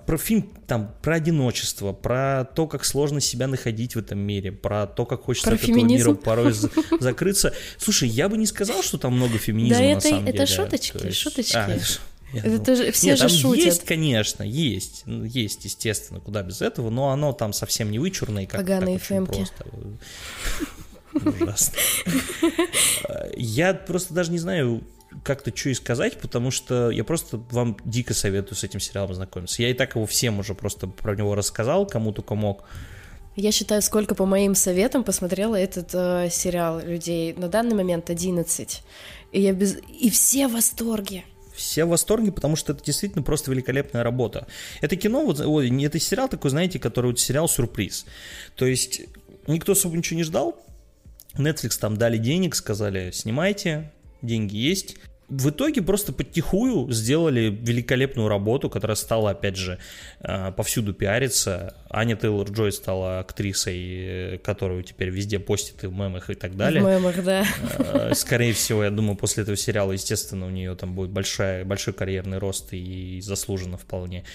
Про 0.07 0.17
фильм 0.17 0.49
там 0.65 0.95
про 1.03 1.15
одиночество, 1.15 1.93
про 1.93 2.45
то, 2.55 2.65
как 2.65 2.83
сложно 2.85 3.21
себя 3.21 3.45
находить 3.45 3.95
в 3.95 3.99
этом 3.99 4.17
мире, 4.17 4.51
про 4.51 4.87
то, 4.87 5.05
как 5.05 5.21
хочется 5.23 5.51
про 5.51 5.55
от 5.57 5.63
этого 5.63 5.83
мира 5.83 6.13
порой 6.15 6.55
закрыться. 6.99 7.53
Слушай, 7.77 8.09
я 8.09 8.27
бы 8.27 8.35
не 8.37 8.47
сказал, 8.47 8.81
что 8.81 8.97
там 8.97 9.13
много 9.13 9.37
феминизма 9.37 9.77
да 9.77 9.83
на 9.83 9.91
это, 9.91 10.01
самом 10.01 10.23
это 10.25 10.31
деле. 10.31 10.47
шуточки, 10.47 11.05
есть... 11.05 11.17
шуточки. 11.17 11.55
А, 11.55 11.77
это 12.33 12.75
же 12.75 12.91
все 12.91 13.09
Нет, 13.09 13.17
же 13.19 13.27
там 13.27 13.37
шутят. 13.37 13.65
есть, 13.65 13.85
конечно, 13.85 14.43
есть, 14.43 15.03
ну, 15.05 15.23
есть, 15.23 15.63
естественно, 15.65 16.19
куда 16.19 16.41
без 16.41 16.61
этого, 16.61 16.89
но 16.89 17.11
оно 17.11 17.33
там 17.33 17.53
совсем 17.53 17.91
не 17.91 17.99
вычурное, 17.99 18.45
как, 18.45 18.61
Поганые 18.61 18.95
очень 18.95 19.05
фемки. 19.05 19.35
просто. 19.35 19.65
Ужасно. 21.23 21.77
Я 23.35 23.73
просто 23.73 24.13
даже 24.13 24.31
не 24.31 24.39
знаю, 24.39 24.83
как-то 25.23 25.55
что 25.55 25.69
и 25.69 25.73
сказать, 25.73 26.19
потому 26.19 26.51
что 26.51 26.89
я 26.89 27.03
просто 27.03 27.37
вам 27.51 27.77
дико 27.85 28.13
советую 28.13 28.57
с 28.57 28.63
этим 28.63 28.79
сериалом 28.79 29.11
ознакомиться. 29.11 29.61
Я 29.61 29.69
и 29.69 29.73
так 29.73 29.95
его 29.95 30.05
всем 30.05 30.39
уже 30.39 30.53
просто 30.53 30.87
про 30.87 31.15
него 31.15 31.35
рассказал, 31.35 31.85
кому 31.85 32.11
только 32.11 32.35
мог. 32.35 32.63
Я 33.35 33.51
считаю, 33.51 33.81
сколько 33.81 34.15
по 34.15 34.25
моим 34.25 34.55
советам 34.55 35.03
посмотрела 35.03 35.55
этот 35.55 35.89
э, 35.93 36.29
сериал 36.31 36.79
людей. 36.79 37.33
На 37.33 37.49
данный 37.49 37.75
момент 37.75 38.09
11. 38.09 38.81
И, 39.33 39.41
я 39.41 39.51
без... 39.51 39.77
и 39.99 40.09
все 40.09 40.47
в 40.47 40.53
восторге. 40.53 41.25
Все 41.53 41.83
в 41.83 41.89
восторге, 41.89 42.31
потому 42.31 42.55
что 42.55 42.71
это 42.71 42.83
действительно 42.83 43.23
просто 43.23 43.51
великолепная 43.51 44.03
работа. 44.03 44.47
Это 44.81 44.95
кино, 44.95 45.25
вот, 45.25 45.41
ой, 45.41 45.83
это 45.83 45.99
сериал 45.99 46.29
такой, 46.29 46.49
знаете, 46.49 46.79
который 46.79 47.07
вот 47.07 47.19
сериал 47.19 47.49
сюрприз. 47.49 48.05
То 48.55 48.65
есть 48.65 49.01
никто 49.47 49.73
особо 49.73 49.97
ничего 49.97 50.17
не 50.17 50.23
ждал. 50.23 50.57
Netflix 51.37 51.79
там 51.79 51.97
дали 51.97 52.17
денег, 52.17 52.55
сказали, 52.55 53.11
снимайте, 53.11 53.91
деньги 54.21 54.55
есть. 54.55 54.97
В 55.27 55.49
итоге 55.49 55.81
просто 55.81 56.13
подтихую 56.13 56.91
сделали 56.91 57.49
великолепную 57.49 58.27
работу, 58.27 58.69
которая 58.69 58.95
стала, 58.95 59.31
опять 59.31 59.55
же, 59.55 59.79
э, 60.19 60.51
повсюду 60.51 60.93
пиариться. 60.93 61.75
Аня 61.89 62.15
Тейлор-Джой 62.15 62.71
стала 62.71 63.21
актрисой, 63.21 64.39
которую 64.43 64.83
теперь 64.83 65.09
везде 65.09 65.39
постит 65.39 65.83
и 65.83 65.87
в 65.87 65.93
мемах 65.93 66.29
и 66.29 66.35
так 66.35 66.55
далее. 66.55 66.83
В 66.83 66.85
мемах, 66.85 67.23
да. 67.23 67.43
Э, 67.79 68.13
скорее 68.13 68.53
всего, 68.53 68.83
я 68.83 68.91
думаю, 68.91 69.15
после 69.15 69.41
этого 69.41 69.57
сериала, 69.57 69.93
естественно, 69.93 70.45
у 70.45 70.51
нее 70.51 70.75
там 70.75 70.93
будет 70.93 71.09
большая, 71.09 71.65
большой 71.65 71.95
карьерный 71.95 72.37
рост 72.37 72.71
и 72.73 73.19
заслуженно 73.21 73.79
вполне. 73.79 74.25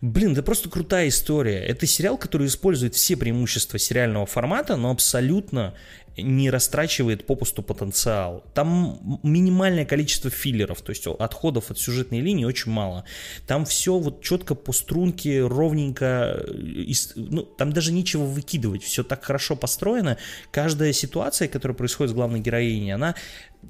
Блин, 0.00 0.32
это 0.32 0.42
просто 0.42 0.70
крутая 0.70 1.08
история. 1.08 1.58
Это 1.58 1.86
сериал, 1.86 2.16
который 2.16 2.46
использует 2.46 2.94
все 2.94 3.18
преимущества 3.18 3.78
сериального 3.78 4.24
формата, 4.24 4.76
но 4.76 4.90
абсолютно 4.90 5.74
не 6.16 6.50
растрачивает 6.50 7.26
попусту 7.26 7.62
потенциал. 7.62 8.44
Там 8.54 9.20
минимальное 9.22 9.84
количество 9.84 10.30
филлеров, 10.30 10.82
то 10.82 10.90
есть 10.90 11.06
отходов 11.06 11.70
от 11.70 11.78
сюжетной 11.78 12.20
линии 12.20 12.44
очень 12.44 12.72
мало. 12.72 13.04
Там 13.46 13.64
все 13.64 13.98
вот 13.98 14.22
четко 14.22 14.54
по 14.54 14.72
струнке, 14.72 15.46
ровненько, 15.46 16.44
ну, 17.14 17.42
там 17.42 17.72
даже 17.72 17.92
нечего 17.92 18.24
выкидывать, 18.24 18.82
все 18.82 19.02
так 19.02 19.24
хорошо 19.24 19.56
построено. 19.56 20.18
Каждая 20.50 20.92
ситуация, 20.92 21.48
которая 21.48 21.76
происходит 21.76 22.10
с 22.12 22.14
главной 22.14 22.40
героиней, 22.40 22.92
она 22.92 23.14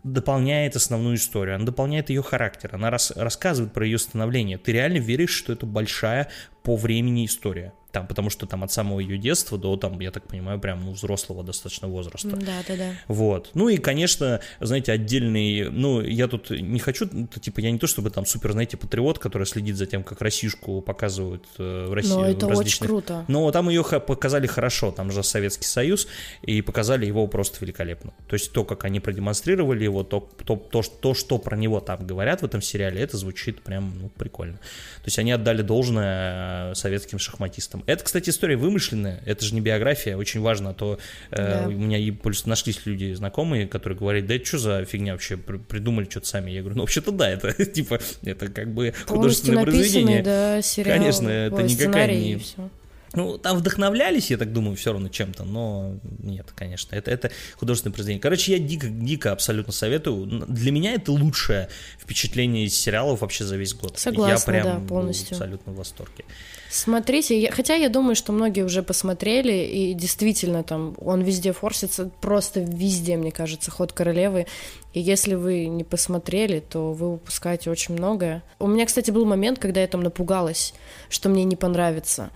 дополняет 0.03 0.77
основную 0.77 1.17
историю, 1.17 1.57
она 1.57 1.65
дополняет 1.65 2.11
ее 2.11 2.23
характер, 2.23 2.71
она 2.73 2.91
рас, 2.91 3.13
рассказывает 3.17 3.73
про 3.73 3.85
ее 3.85 3.99
становление. 3.99 4.57
Ты 4.57 4.73
реально 4.73 4.99
веришь, 4.99 5.35
что 5.35 5.53
это 5.53 5.67
большая 5.67 6.31
по 6.63 6.77
времени 6.77 7.27
история. 7.27 7.73
Там, 7.93 8.07
потому 8.07 8.31
что 8.31 8.47
там 8.47 8.63
от 8.63 8.71
самого 8.71 9.01
ее 9.01 9.19
детства 9.19 9.59
до, 9.59 9.77
там, 9.77 9.99
я 10.01 10.13
так 10.13 10.25
понимаю, 10.25 10.61
прям 10.61 10.85
ну, 10.85 10.93
взрослого 10.93 11.43
достаточно 11.43 11.89
возраста. 11.89 12.29
Да, 12.29 12.63
да, 12.69 12.77
да. 12.77 12.93
Вот. 13.09 13.51
Ну 13.55 13.69
и, 13.69 13.79
конечно, 13.79 14.41
знаете, 14.61 14.93
отдельный, 14.93 15.69
ну, 15.71 16.01
я 16.01 16.29
тут 16.29 16.51
не 16.51 16.79
хочу, 16.79 17.09
типа, 17.09 17.61
я 17.61 17.71
не 17.73 17.79
то 17.79 17.89
чтобы 17.89 18.11
там 18.11 18.27
супер, 18.27 18.53
знаете, 18.53 18.77
патриот, 18.77 19.19
который 19.19 19.47
следит 19.47 19.77
за 19.77 19.87
тем, 19.87 20.05
как 20.05 20.21
Российскую 20.21 20.83
показывают 20.83 21.45
э, 21.59 21.87
в 21.89 21.93
России. 21.93 22.11
Но 22.11 22.27
это 22.27 22.49
различных... 22.49 22.83
очень 22.83 22.89
круто. 22.89 23.25
Но 23.27 23.51
там 23.51 23.69
ее 23.69 23.83
показали 23.83 24.47
хорошо, 24.47 24.93
там 24.93 25.11
же 25.11 25.25
Советский 25.25 25.67
Союз, 25.67 26.07
и 26.43 26.63
показали 26.63 27.07
его 27.07 27.27
просто 27.27 27.59
великолепно. 27.61 28.13
То 28.29 28.35
есть 28.35 28.53
то, 28.53 28.65
как 28.65 28.85
они 28.85 29.01
продемонстрировали 29.01 29.83
его, 29.83 30.05
то, 30.05 30.29
то, 30.45 30.55
то, 30.55 30.83
то 30.83 31.15
что 31.15 31.39
про 31.39 31.57
него 31.57 31.81
там 31.81 32.07
говорят 32.07 32.43
в 32.43 32.45
этом 32.45 32.63
сериале, 32.63 33.01
это 33.03 33.17
звучит 33.17 33.63
прям, 33.63 33.99
ну, 34.01 34.09
прикольно. 34.11 34.59
То 34.59 35.07
есть 35.07 35.19
они 35.19 35.33
отдали 35.33 35.63
должное 35.63 36.50
советским 36.75 37.19
шахматистам. 37.19 37.83
Это, 37.87 38.05
кстати, 38.05 38.31
история 38.31 38.57
вымышленная, 38.57 39.23
это 39.27 39.45
же 39.45 39.55
не 39.55 39.61
биография, 39.61 40.17
очень 40.17 40.41
важно, 40.41 40.71
а 40.71 40.75
то 40.75 40.99
э, 41.31 41.37
Да. 41.63 41.69
у 41.69 41.71
меня 41.73 41.99
и 41.99 42.11
плюс 42.11 42.47
нашлись 42.47 42.81
люди 42.87 43.13
знакомые, 43.15 43.67
которые 43.67 43.99
говорят, 43.99 44.27
да 44.27 44.35
это 44.35 44.45
что 44.45 44.59
за 44.59 44.85
фигня 44.85 45.13
вообще, 45.13 45.37
при- 45.37 45.59
придумали 45.59 46.07
что-то 46.09 46.27
сами. 46.27 46.51
Я 46.51 46.61
говорю, 46.61 46.77
ну 46.77 46.83
вообще-то 46.83 47.11
да, 47.13 47.29
это 47.31 47.53
типа, 47.65 47.99
это 48.25 48.49
как 48.49 48.73
бы 48.73 48.95
художественное 49.07 49.65
произведение. 49.65 50.23
да, 50.23 50.63
сериал. 50.63 50.97
Конечно, 50.99 51.29
это 51.29 51.63
никакая 51.63 52.09
не- 52.09 52.33
и 52.33 52.37
всё. 52.39 52.71
Ну, 53.13 53.39
там 53.39 53.59
вдохновлялись, 53.59 54.31
я 54.31 54.37
так 54.37 54.53
думаю, 54.53 54.77
все 54.77 54.93
равно 54.93 55.09
чем-то, 55.09 55.45
но 55.45 55.99
нет, 56.21 56.53
конечно, 56.55 56.95
это, 56.95 57.11
это 57.11 57.31
художественное 57.57 57.93
произведение. 57.93 58.23
Короче, 58.23 58.53
я 58.53 58.59
дико, 58.59 58.89
дико 58.89 59.33
абсолютно 59.33 59.73
советую. 59.73 60.27
Для 60.47 60.71
меня 60.71 60.95
это 60.95 61.11
лучшее 61.11 61.69
впечатление 61.99 62.67
из 62.67 62.79
сериалов 62.79 63.21
вообще 63.23 63.45
за 63.45 63.57
весь 63.57 63.75
год. 63.75 63.99
Согласна, 63.99 64.53
я 64.53 64.63
прям 64.63 64.81
да, 64.81 64.87
полностью. 64.87 65.35
абсолютно 65.35 65.73
в 65.73 65.77
восторге. 65.77 66.25
Смотрите, 66.73 67.37
я, 67.37 67.51
хотя 67.51 67.75
я 67.75 67.89
думаю, 67.89 68.15
что 68.15 68.31
многие 68.31 68.63
уже 68.63 68.85
посмотрели, 68.85 69.53
и 69.53 69.93
действительно 69.93 70.63
там 70.63 70.95
он 71.01 71.21
везде 71.23 71.53
форсится, 71.53 72.11
просто 72.21 72.61
везде, 72.61 73.17
мне 73.17 73.33
кажется, 73.33 73.73
ход 73.73 73.93
королевы. 73.93 74.47
И 74.93 75.01
если 75.01 75.35
вы 75.35 75.67
не 75.67 75.83
посмотрели, 75.83 76.61
то 76.61 76.93
вы 76.93 77.15
упускаете 77.15 77.71
очень 77.71 77.95
многое. 77.95 78.45
У 78.61 78.69
меня, 78.69 78.87
кстати, 78.87 79.11
был 79.11 79.25
момент, 79.25 79.59
когда 79.59 79.81
я 79.81 79.89
там 79.89 80.05
напугалась, 80.05 80.73
что 81.09 81.29
мне 81.29 81.43
не 81.43 81.57
понравится. 81.57 82.31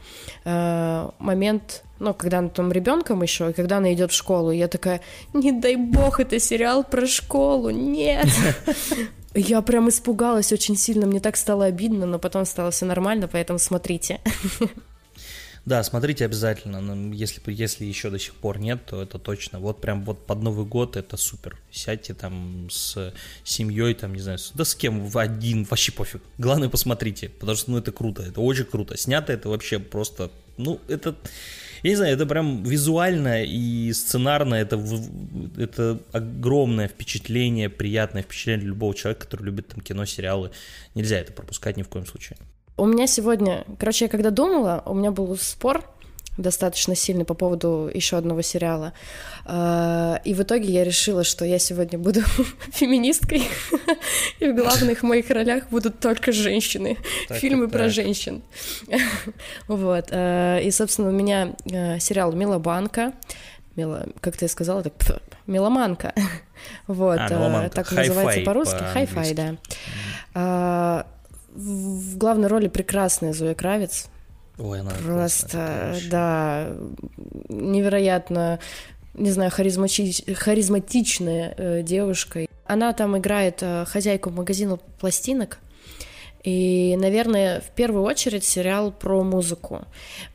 Э, 0.45 1.11
момент, 1.21 1.85
ну, 2.01 2.13
когда 2.13 2.39
она 2.39 2.49
там 2.49 2.73
ребенком 2.73 3.23
еще, 3.23 3.51
и 3.51 3.53
когда 3.53 3.77
она 3.77 3.95
идет 3.95 4.11
в 4.11 4.17
школу, 4.17 4.51
я 4.51 4.67
такая, 4.67 5.01
не 5.33 5.53
дай 5.53 5.77
бог, 5.77 6.19
это 6.19 6.41
сериал 6.41 6.83
про 6.83 7.07
школу, 7.07 7.71
нет. 7.71 8.27
Я 9.35 9.63
прям 9.63 9.89
испугалась 9.89 10.53
очень 10.53 10.77
сильно, 10.77 11.07
мне 11.07 11.21
так 11.21 11.37
стало 11.37 11.65
обидно, 11.65 12.07
но 12.07 12.19
потом 12.19 12.45
стало 12.45 12.71
все 12.71 12.85
нормально, 12.87 13.29
поэтому 13.29 13.59
смотрите. 13.59 14.21
Да, 15.67 15.83
смотрите 15.83 16.27
обязательно. 16.27 17.13
Если, 17.15 17.41
если 17.51 17.87
еще 17.87 18.11
до 18.11 18.19
сих 18.19 18.35
пор 18.35 18.59
нет, 18.59 18.85
то 18.85 19.01
это 19.03 19.19
точно. 19.19 19.61
Вот 19.61 19.81
прям 19.81 20.05
вот 20.05 20.27
под 20.27 20.43
Новый 20.43 20.67
год 20.67 20.97
это 20.97 21.17
супер. 21.17 21.59
Сядьте 21.71 22.13
там 22.13 22.69
с 22.71 23.15
семьей, 23.45 23.95
там, 23.95 24.15
не 24.15 24.21
знаю, 24.21 24.39
да 24.53 24.65
с 24.65 24.75
кем, 24.75 25.07
в 25.07 25.17
один, 25.17 25.65
вообще 25.65 25.91
пофиг. 25.91 26.21
Главное, 26.37 26.69
посмотрите, 26.69 27.31
потому 27.31 27.57
что, 27.57 27.71
ну, 27.71 27.79
это 27.79 27.93
круто, 27.93 28.23
это 28.23 28.43
очень 28.43 28.67
круто. 28.67 28.97
Снято 28.99 29.33
это 29.33 29.49
вообще 29.49 29.79
просто, 29.79 30.31
ну, 30.59 30.81
это 30.87 31.17
я 31.85 31.91
не 31.91 31.97
знаю, 31.97 32.15
это 32.15 32.25
прям 32.25 32.63
визуально 32.63 33.45
и 33.45 33.93
сценарно, 33.93 34.55
это, 34.55 34.83
это 35.59 36.01
огромное 36.13 36.89
впечатление, 36.89 37.69
приятное 37.69 38.23
впечатление 38.23 38.61
для 38.61 38.69
любого 38.71 38.95
человека, 38.95 39.27
который 39.27 39.43
любит 39.43 39.69
там 39.69 39.83
кино, 39.83 40.07
сериалы. 40.07 40.51
Нельзя 40.95 41.19
это 41.19 41.35
пропускать 41.35 41.77
ни 41.77 41.83
в 41.83 41.89
коем 41.89 42.07
случае. 42.07 42.39
У 42.79 42.87
меня 42.87 43.07
сегодня, 43.07 43.67
короче, 43.79 44.07
я 44.07 44.09
когда 44.09 44.31
думала, 44.31 44.83
у 44.87 44.95
меня 44.95 45.11
был 45.11 45.37
спор 45.37 45.85
достаточно 46.37 46.95
сильный 46.95 47.25
по 47.25 47.35
поводу 47.35 47.91
еще 47.93 48.17
одного 48.17 48.43
сериала. 48.43 48.93
А, 49.45 50.21
и 50.25 50.35
в 50.35 50.43
итоге 50.43 50.73
я 50.73 50.85
решила, 50.85 51.25
что 51.25 51.45
я 51.45 51.59
сегодня 51.59 51.99
буду 51.99 52.21
феминисткой, 52.73 53.43
и 54.41 54.49
в 54.49 54.55
главных 54.55 55.03
моих 55.03 55.31
ролях 55.31 55.69
будут 55.71 56.01
только 56.01 56.33
женщины, 56.33 56.99
так 57.29 57.39
фильмы 57.39 57.69
про 57.69 57.89
женщин. 57.89 58.43
вот. 59.69 60.09
А, 60.11 60.59
и, 60.59 60.71
собственно, 60.71 61.09
у 61.09 61.13
меня 61.13 61.55
а, 61.73 61.99
сериал 61.99 62.33
«Милобанка», 62.33 63.13
Мила, 63.77 64.07
как 64.21 64.37
ты 64.37 64.47
сказала, 64.47 64.85
так 64.85 64.93
меломанка. 65.49 66.15
вот, 66.87 67.19
а, 67.19 67.69
так 67.71 67.91
называется 67.91 68.43
по-русски. 68.43 68.85
Хай-фай, 68.93 69.35
да. 69.35 69.57
А, 70.33 71.07
в 71.55 72.17
главной 72.17 72.49
роли 72.49 72.69
прекрасная 72.69 73.33
Зоя 73.33 73.55
Кравец. 73.55 74.09
Ой, 74.59 74.81
она 74.81 74.91
Просто, 74.91 75.97
да, 76.11 76.77
невероятно, 77.49 78.61
не 79.15 79.31
знаю, 79.31 79.51
харизмати... 79.51 80.33
харизматичная 80.35 81.55
э, 81.57 81.83
девушка. 81.83 82.47
Она 82.67 82.93
там 82.93 83.19
играет 83.19 83.59
э, 83.63 83.85
хозяйку 83.87 84.31
магазина 84.31 84.79
пластинок. 85.01 85.59
И, 86.45 86.95
наверное, 86.99 87.63
в 87.63 87.71
первую 87.71 88.05
очередь 88.05 88.45
сериал 88.45 88.93
про 88.93 89.25
музыку. 89.25 89.87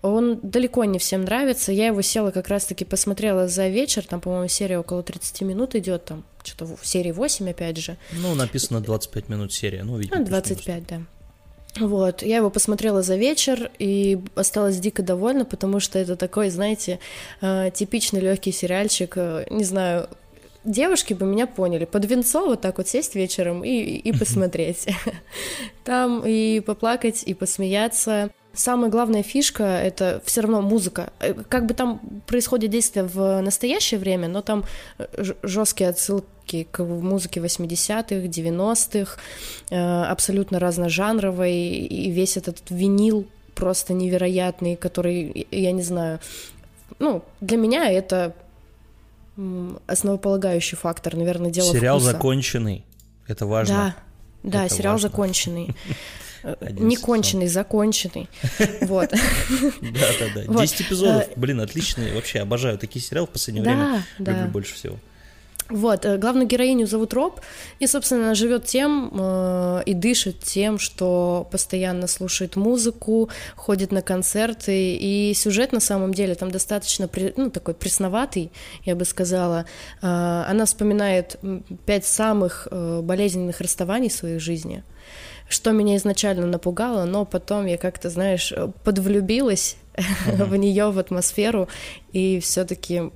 Он 0.02 0.40
далеко 0.42 0.84
не 0.84 0.98
всем 0.98 1.22
нравится. 1.22 1.72
Я 1.72 1.88
его 1.88 2.02
села 2.02 2.32
как 2.32 2.48
раз-таки 2.48 2.84
посмотрела 2.84 3.48
за 3.48 3.68
вечер. 3.68 4.06
Там, 4.06 4.20
по-моему, 4.20 4.48
серия 4.48 4.80
около 4.80 5.04
30 5.04 5.42
минут 5.42 5.76
идет. 5.76 6.06
Там 6.06 6.26
что-то 6.44 6.76
в 6.76 6.86
серии 6.86 7.12
8, 7.12 7.52
опять 7.52 7.78
же. 7.78 7.96
Ну, 8.12 8.34
написано 8.34 8.82
25 8.82 9.30
минут 9.30 9.54
серия. 9.54 9.84
Ну, 9.84 9.98
видимо, 9.98 10.20
ну, 10.20 10.26
25, 10.26 10.88
да. 10.88 11.02
Вот, 11.80 12.22
я 12.22 12.38
его 12.38 12.50
посмотрела 12.50 13.02
за 13.02 13.16
вечер 13.16 13.72
и 13.80 14.20
осталась 14.36 14.80
дико 14.80 15.02
довольна, 15.04 15.46
потому 15.46 15.80
что 15.80 16.00
это 16.00 16.16
такой, 16.16 16.50
знаете, 16.50 17.00
э, 17.42 17.72
типичный 17.74 18.20
легкий 18.20 18.52
сериальчик, 18.52 19.14
э, 19.16 19.46
не 19.50 19.64
знаю, 19.64 20.10
девушки 20.64 21.14
бы 21.14 21.26
меня 21.26 21.48
поняли. 21.48 21.86
Под 21.86 22.06
венцо 22.06 22.46
вот 22.46 22.62
так 22.62 22.78
вот 22.78 22.88
сесть 22.88 23.16
вечером 23.16 23.64
и, 23.64 23.72
и 23.72 24.12
посмотреть. 24.12 24.88
Там 25.84 26.24
и 26.26 26.60
поплакать, 26.60 27.24
и 27.24 27.34
посмеяться. 27.34 28.32
Самая 28.60 28.92
главная 28.92 29.24
фишка— 29.24 29.64
это 29.64 30.22
все 30.26 30.42
равно 30.42 30.62
музыка. 30.62 31.14
Э, 31.22 31.34
как 31.48 31.66
бы 31.66 31.74
там 31.74 32.02
происходит 32.28 32.72
действие 32.72 33.06
в 33.06 33.42
настоящее 33.42 34.00
время, 34.00 34.28
но 34.28 34.42
там 34.42 34.66
жесткие 35.44 35.90
отсылки 35.90 36.28
отсылки 36.50 36.68
к 36.72 36.84
музыке 36.84 37.40
80-х, 37.40 38.28
90-х, 38.28 39.18
э, 39.70 40.04
абсолютно 40.12 40.60
разножанровой, 40.60 41.54
и 41.54 42.12
весь 42.12 42.38
этот 42.38 42.58
винил 42.70 43.26
просто 43.56 43.94
невероятный, 43.94 44.76
который, 44.76 45.48
я 45.52 45.72
не 45.72 45.84
знаю, 45.84 46.20
ну, 47.00 47.24
для 47.42 47.58
меня 47.58 47.90
это 47.90 48.34
основополагающий 49.88 50.76
фактор, 50.76 51.16
наверное, 51.16 51.52
дело 51.52 51.72
Сериал 51.72 52.00
вкуса. 52.00 52.12
законченный, 52.12 52.84
это 53.28 53.46
важно. 53.46 53.96
Да, 54.44 54.52
да, 54.52 54.66
это 54.66 54.76
сериал 54.76 54.94
важно. 54.94 55.10
законченный. 55.10 55.76
Не 56.44 56.96
конченый, 56.96 57.48
законченный. 57.48 58.30
Вот. 58.82 59.10
Да, 59.10 60.08
да, 60.20 60.44
да. 60.48 60.62
10 60.62 60.82
эпизодов. 60.82 61.28
Э, 61.28 61.34
Блин, 61.36 61.62
отличные. 61.62 62.14
Вообще 62.14 62.40
обожаю 62.40 62.78
такие 62.78 63.04
сериалы 63.04 63.28
в 63.28 63.32
последнее 63.32 63.64
время. 63.64 64.04
Люблю 64.18 64.48
больше 64.48 64.74
всего. 64.74 64.98
Вот, 65.70 66.06
э, 66.06 66.18
главную 66.18 66.48
героиню 66.48 66.88
зовут 66.88 67.14
Роб, 67.14 67.42
и, 67.80 67.86
собственно, 67.86 68.26
она 68.26 68.34
живет 68.34 68.66
тем 68.66 69.12
э, 69.14 69.84
и 69.86 69.94
дышит 69.94 70.40
тем, 70.40 70.80
что 70.80 71.48
постоянно 71.52 72.08
слушает 72.08 72.56
музыку, 72.56 73.30
ходит 73.56 73.92
на 73.92 74.02
концерты, 74.02 74.96
и 74.96 75.34
сюжет 75.36 75.72
на 75.72 75.80
самом 75.80 76.14
деле 76.14 76.34
там 76.34 76.50
достаточно, 76.50 77.08
ну, 77.38 77.52
такой 77.52 77.76
пресноватый, 77.76 78.52
я 78.84 78.96
бы 78.96 79.06
сказала. 79.06 79.66
Э, 80.02 80.46
она 80.48 80.66
вспоминает 80.66 81.40
пять 81.86 82.06
самых 82.06 82.68
э, 82.72 83.02
болезненных 83.04 83.62
расставаний 83.62 84.10
в 84.10 84.14
своей 84.14 84.40
жизни, 84.40 84.84
что 85.50 85.72
меня 85.72 85.98
изначально 85.98 86.46
напугало, 86.46 87.04
но 87.06 87.26
потом 87.26 87.66
я 87.66 87.78
как-то, 87.78 88.10
знаешь, 88.10 88.54
подвлюбилась 88.84 89.76
uh-huh. 89.96 90.46
в 90.46 90.56
нее, 90.56 90.92
в 90.92 91.00
атмосферу, 91.00 91.68
и 92.14 92.40
все-таки 92.40 93.12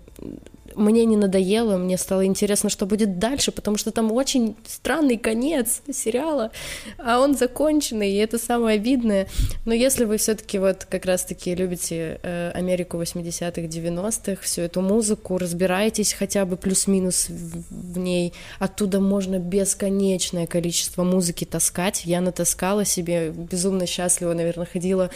мне 0.76 1.06
не 1.06 1.18
надоело, 1.18 1.78
мне 1.78 1.98
стало 1.98 2.26
интересно, 2.26 2.70
что 2.70 2.86
будет 2.86 3.20
дальше, 3.20 3.52
потому 3.52 3.78
что 3.78 3.92
там 3.92 4.12
очень 4.12 4.56
странный 4.68 5.18
конец 5.18 5.82
сериала, 5.92 6.52
а 6.98 7.20
он 7.20 7.36
законченный, 7.36 8.12
и 8.12 8.18
это 8.18 8.38
самое 8.38 8.76
обидное. 8.76 9.28
Но 9.66 9.74
если 9.74 10.06
вы 10.06 10.18
все-таки 10.18 10.60
вот 10.60 10.86
как 10.86 11.06
раз-таки 11.06 11.56
любите 11.56 12.20
э, 12.24 12.52
Америку 12.52 13.02
80-х, 13.02 13.62
90-х, 13.62 14.42
всю 14.42 14.62
эту 14.62 14.82
музыку, 14.82 15.38
разбираетесь 15.38 16.14
хотя 16.14 16.46
бы 16.46 16.58
плюс-минус 16.58 17.30
в, 17.30 17.94
в 17.94 17.98
ней, 17.98 18.34
оттуда 18.60 19.00
можно 19.00 19.40
бесконечное 19.40 20.48
количество 20.48 21.04
музыки 21.04 21.46
таскать. 21.46 22.06
Я 22.06 22.22
натаскала 22.22 22.86
себе, 22.86 23.30
безумно 23.30 23.86
счастлива, 23.86 24.34
наверное, 24.34 24.66
ходила 24.66 25.10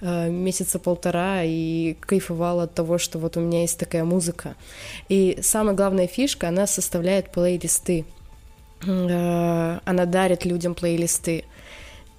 э, 0.00 0.30
месяца 0.30 0.78
полтора 0.78 1.42
и 1.44 1.94
кайфовала 2.00 2.64
от 2.64 2.74
того, 2.74 2.98
что 2.98 3.18
вот 3.18 3.36
у 3.36 3.40
меня 3.40 3.62
есть 3.62 3.78
такая 3.78 4.04
музыка. 4.04 4.54
И 5.08 5.38
самая 5.42 5.74
главная 5.74 6.06
фишка, 6.06 6.48
она 6.48 6.66
составляет 6.66 7.30
плейлисты. 7.30 8.04
Э, 8.86 9.78
она 9.84 10.06
дарит 10.06 10.44
людям 10.44 10.74
плейлисты. 10.74 11.44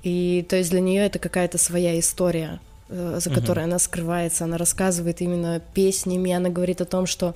И 0.04 0.46
то 0.50 0.58
есть 0.58 0.70
для 0.70 0.82
нее 0.82 1.06
это 1.06 1.18
какая-то 1.18 1.58
своя 1.58 1.98
история, 1.98 2.60
э, 2.90 3.20
за 3.22 3.30
которой 3.30 3.62
uh-huh. 3.62 3.64
она 3.64 3.80
скрывается. 3.80 4.44
Она 4.44 4.58
рассказывает 4.58 5.22
именно 5.22 5.62
песнями. 5.74 6.32
Она 6.32 6.50
говорит 6.50 6.82
о 6.82 6.86
том, 6.86 7.06
что 7.06 7.36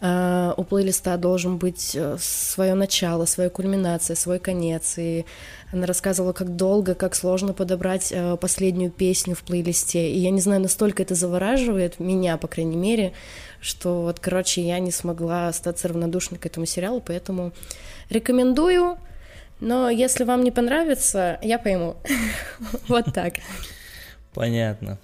э, 0.00 0.52
у 0.56 0.64
плейлиста 0.64 1.16
должен 1.16 1.56
быть 1.56 1.92
э, 1.94 2.16
свое 2.20 2.74
начало, 2.74 3.24
своя 3.24 3.48
кульминация, 3.48 4.14
свой 4.14 4.38
конец. 4.38 4.94
И 4.98 5.24
она 5.72 5.86
рассказывала, 5.86 6.34
как 6.34 6.54
долго, 6.54 6.94
как 6.94 7.14
сложно 7.14 7.54
подобрать 7.54 8.12
э, 8.12 8.36
последнюю 8.36 8.90
песню 8.90 9.34
в 9.34 9.42
плейлисте. 9.42 10.10
И 10.10 10.18
я 10.18 10.30
не 10.30 10.40
знаю, 10.40 10.60
настолько 10.60 11.02
это 11.02 11.14
завораживает 11.14 11.98
меня, 11.98 12.36
по 12.36 12.46
крайней 12.46 12.76
мере, 12.76 13.14
что 13.62 14.02
вот, 14.02 14.20
короче, 14.20 14.60
я 14.60 14.78
не 14.80 14.90
смогла 14.90 15.48
остаться 15.48 15.88
равнодушной 15.88 16.38
к 16.38 16.44
этому 16.44 16.66
сериалу, 16.66 17.00
поэтому 17.00 17.52
рекомендую. 18.10 18.98
Но 19.60 19.88
если 19.88 20.24
вам 20.24 20.42
не 20.42 20.50
понравится, 20.50 21.38
я 21.42 21.58
пойму. 21.58 21.96
Вот 22.88 23.14
так. 23.14 23.34
Понятно. 24.34 24.98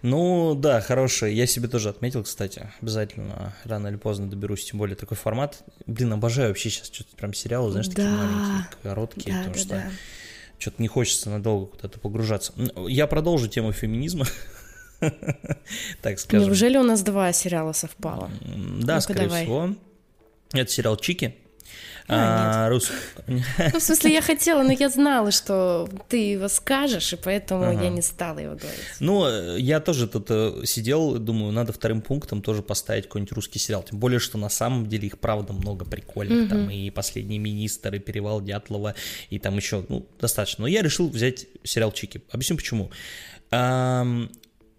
Ну, 0.00 0.54
да, 0.54 0.80
хороший. 0.80 1.34
Я 1.34 1.46
себе 1.46 1.68
тоже 1.68 1.90
отметил, 1.90 2.24
кстати. 2.24 2.70
Обязательно 2.80 3.54
рано 3.64 3.88
или 3.88 3.96
поздно 3.96 4.28
доберусь, 4.28 4.64
тем 4.64 4.78
более 4.78 4.96
такой 4.96 5.16
формат. 5.16 5.62
Блин, 5.86 6.12
обожаю 6.12 6.48
вообще 6.48 6.70
сейчас 6.70 6.88
что-то 6.90 7.14
прям 7.16 7.34
сериалы, 7.34 7.70
знаешь, 7.70 7.88
такие 7.88 8.08
да. 8.08 8.16
маленькие, 8.16 8.66
короткие, 8.82 9.32
да, 9.32 9.38
потому 9.38 9.54
да, 9.54 9.60
что 9.60 9.68
да. 9.68 9.90
что-то 10.58 10.82
не 10.82 10.88
хочется 10.88 11.30
надолго 11.30 11.66
куда-то 11.66 11.98
погружаться. 11.98 12.52
Я 12.86 13.06
продолжу 13.06 13.48
тему 13.48 13.72
феминизма. 13.72 14.26
так 16.02 16.18
скажем. 16.18 16.46
Неужели 16.46 16.76
у 16.76 16.82
нас 16.82 17.02
два 17.02 17.32
сериала 17.32 17.72
совпало? 17.72 18.30
Да, 18.80 19.00
скорее 19.00 19.28
всего. 19.28 19.74
Это 20.52 20.70
сериал 20.70 20.96
«Чики», 20.96 21.34
а, 22.06 22.66
а, 22.66 22.68
рус... 22.68 22.90
Ну, 23.26 23.78
в 23.78 23.82
смысле, 23.82 24.12
я 24.12 24.20
хотела, 24.20 24.62
но 24.62 24.72
я 24.72 24.90
знала, 24.90 25.30
что 25.30 25.88
ты 26.08 26.32
его 26.32 26.48
скажешь, 26.48 27.14
и 27.14 27.16
поэтому 27.16 27.64
ага. 27.64 27.84
я 27.84 27.88
не 27.88 28.02
стала 28.02 28.38
его 28.40 28.54
говорить. 28.56 28.80
Ну, 29.00 29.56
я 29.56 29.80
тоже 29.80 30.06
тут 30.06 30.26
э, 30.28 30.62
сидел, 30.64 31.18
думаю, 31.18 31.52
надо 31.52 31.72
вторым 31.72 32.02
пунктом 32.02 32.42
тоже 32.42 32.62
поставить 32.62 33.04
какой-нибудь 33.04 33.32
русский 33.32 33.58
сериал. 33.58 33.82
Тем 33.82 33.98
более, 33.98 34.18
что 34.18 34.36
на 34.36 34.50
самом 34.50 34.86
деле 34.86 35.06
их 35.06 35.18
правда 35.18 35.54
много 35.54 35.86
прикольных. 35.86 36.42
Угу. 36.42 36.48
Там 36.48 36.70
и 36.70 36.90
«Последний 36.90 37.38
министр», 37.38 37.94
и 37.94 37.98
«Перевал 37.98 38.42
Дятлова», 38.42 38.94
и 39.30 39.38
там 39.38 39.56
еще, 39.56 39.86
ну, 39.88 40.06
достаточно. 40.20 40.62
Но 40.62 40.68
я 40.68 40.82
решил 40.82 41.08
взять 41.08 41.46
сериал 41.62 41.90
«Чики». 41.92 42.20
Объясню 42.30 42.56
почему 42.56 42.90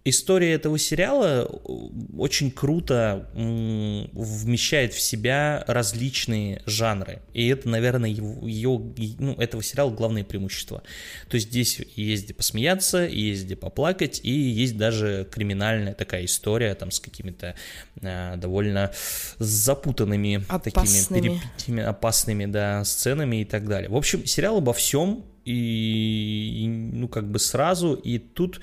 история 0.06 0.54
этого 0.54 0.78
сериала 0.78 1.50
э, 1.50 1.72
очень 2.18 2.52
круто 2.52 3.28
вмещает 3.34 4.94
в 4.94 5.02
себя 5.02 5.64
различные 5.68 6.62
жанры. 6.66 7.22
И 7.34 7.48
это, 7.48 7.68
наверное, 7.68 8.10
его, 8.10 8.48
ее, 8.48 8.80
ну, 9.20 9.34
этого 9.34 9.64
сериала 9.64 9.90
главное 9.90 10.24
преимущество. 10.24 10.84
То 11.28 11.36
есть 11.36 11.50
здесь 11.50 11.82
есть 11.96 12.26
где 12.26 12.34
посмеяться, 12.34 13.00
есть 13.00 13.46
где 13.46 13.56
поплакать, 13.56 14.22
и 14.24 14.32
есть 14.32 14.78
даже 14.78 15.28
криминальная 15.30 15.96
такая 15.96 16.26
история 16.26 16.76
там 16.76 16.92
с 16.92 17.00
какими-то 17.00 17.56
э, 18.02 18.38
довольно 18.38 18.92
запутанными 19.40 20.46
опасными. 20.48 21.42
такими 21.58 21.82
опасными, 21.82 22.46
да, 22.46 22.84
сценами 22.84 23.42
и 23.42 23.46
так 23.46 23.68
далее. 23.68 23.90
В 23.90 23.96
общем, 23.96 24.26
сериал 24.26 24.58
обо 24.58 24.74
всем, 24.74 25.26
и, 25.46 26.64
и 26.64 26.68
ну, 26.68 27.08
как 27.08 27.30
бы 27.30 27.40
сразу, 27.40 27.94
и 27.94 28.20
тут 28.20 28.62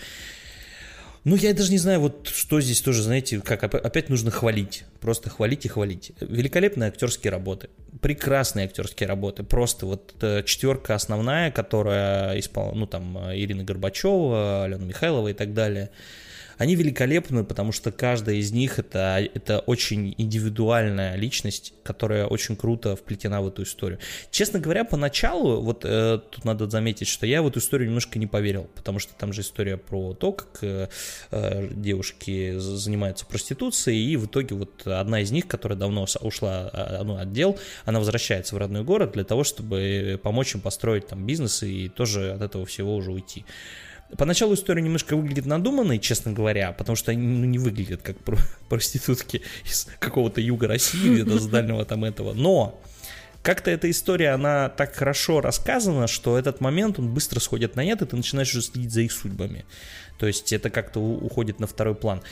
ну, 1.25 1.37
я 1.37 1.55
даже 1.55 1.71
не 1.71 1.79
знаю, 1.79 2.01
вот 2.01 2.29
что 2.29 2.61
здесь 2.61 2.81
тоже, 2.81 3.03
знаете, 3.03 3.41
как 3.41 3.63
опять 3.63 4.09
нужно 4.09 4.31
хвалить. 4.31 4.85
Просто 5.01 5.31
хвалить 5.31 5.65
и 5.65 5.69
хвалить. 5.69 6.13
Великолепные 6.21 6.89
актерские 6.89 7.31
работы. 7.31 7.69
Прекрасные 8.01 8.67
актерские 8.67 9.09
работы. 9.09 9.45
Просто 9.45 9.87
вот 9.87 10.15
э, 10.21 10.43
четверка 10.45 10.95
основная, 10.95 11.51
которая 11.51 12.39
исполняла, 12.39 12.75
ну, 12.75 12.87
там, 12.87 13.19
Ирина 13.35 13.63
Горбачева, 13.63 14.65
Алена 14.65 14.85
Михайлова 14.85 15.29
и 15.29 15.35
так 15.35 15.55
далее– 15.55 15.91
они 16.63 16.77
великолепны, 16.77 17.43
потому 17.43 17.73
что 17.73 17.91
каждая 17.91 18.37
из 18.37 18.53
них 18.53 18.79
это, 18.79 19.19
это 19.35 19.59
очень 19.59 20.15
индивидуальная 20.17 21.17
личность, 21.17 21.75
которая 21.83 22.27
очень 22.27 22.55
круто 22.55 22.95
вплетена 22.95 23.43
в 23.43 23.49
эту 23.49 23.65
историю. 23.65 23.99
Честно 24.31 24.61
говоря, 24.61 24.85
поначалу, 24.85 25.61
вот 25.61 25.85
э, 25.85 26.21
тут 26.31 26.45
надо 26.45 26.71
заметить, 26.71 27.09
что 27.09 27.27
я 27.27 27.43
в 27.43 27.49
эту 27.49 27.59
историю 27.59 27.89
немножко 27.89 28.17
не 28.21 28.29
поверил, 28.29 28.71
потому 28.77 29.01
что 29.01 29.13
там 29.15 29.33
же 29.33 29.41
история 29.41 29.77
про 29.77 30.15
то, 30.15 30.31
как 30.31 30.59
э, 30.63 30.89
э, 31.33 31.69
девушки 31.73 32.57
занимаются 32.59 33.27
проституцией, 33.27 34.13
и 34.13 34.17
в 34.17 34.27
итоге 34.27 34.55
вот 34.55 34.87
одна 34.87 35.21
из 35.21 35.33
них, 35.33 35.49
которая 35.49 35.77
давно 35.77 36.07
ушла 36.21 36.71
а, 36.73 37.03
ну, 37.03 37.17
от 37.17 37.33
дел, 37.33 37.59
она 37.85 37.99
возвращается 37.99 38.55
в 38.55 38.59
родной 38.59 38.85
город 38.85 39.13
для 39.15 39.25
того, 39.25 39.43
чтобы 39.43 40.21
помочь 40.23 40.55
им 40.55 40.61
построить 40.61 41.09
там 41.09 41.27
бизнес 41.27 41.65
и 41.65 41.89
тоже 41.89 42.31
от 42.31 42.43
этого 42.43 42.65
всего 42.67 42.95
уже 42.95 43.11
уйти. 43.11 43.45
Поначалу 44.17 44.55
история 44.55 44.83
немножко 44.83 45.17
выглядит 45.17 45.47
надуманной, 45.47 45.99
честно 45.99 46.33
говоря, 46.33 46.73
потому 46.73 46.97
что 46.97 47.13
они 47.13 47.27
ну, 47.27 47.47
не 47.47 47.59
выглядят 47.59 48.03
как 48.03 48.17
проститутки 48.69 49.43
из 49.65 49.89
какого-то 49.99 50.41
юга 50.41 50.69
России, 50.69 51.15
где-то 51.15 51.39
с 51.39 51.47
дальнего 51.47 51.85
там 51.85 52.05
этого. 52.05 52.35
Но 52.35 52.81
как-то 53.43 53.71
эта 53.71 53.91
история, 53.91 54.31
она 54.31 54.69
так 54.69 54.95
хорошо 54.95 55.41
рассказана, 55.41 56.07
что 56.07 56.39
этот 56.39 56.61
момент, 56.61 56.99
он 56.99 57.13
быстро 57.13 57.41
сходит 57.41 57.75
на 57.75 57.85
нет, 57.85 58.03
и 58.03 58.07
ты 58.07 58.15
начинаешь 58.17 58.51
уже 58.51 58.63
следить 58.63 58.93
за 58.93 59.01
их 59.01 59.13
судьбами. 59.13 59.65
То 60.19 60.27
есть 60.27 60.53
это 60.53 60.71
как-то 60.71 61.01
уходит 61.01 61.59
на 61.59 61.67
второй 61.67 61.95
план 61.95 62.23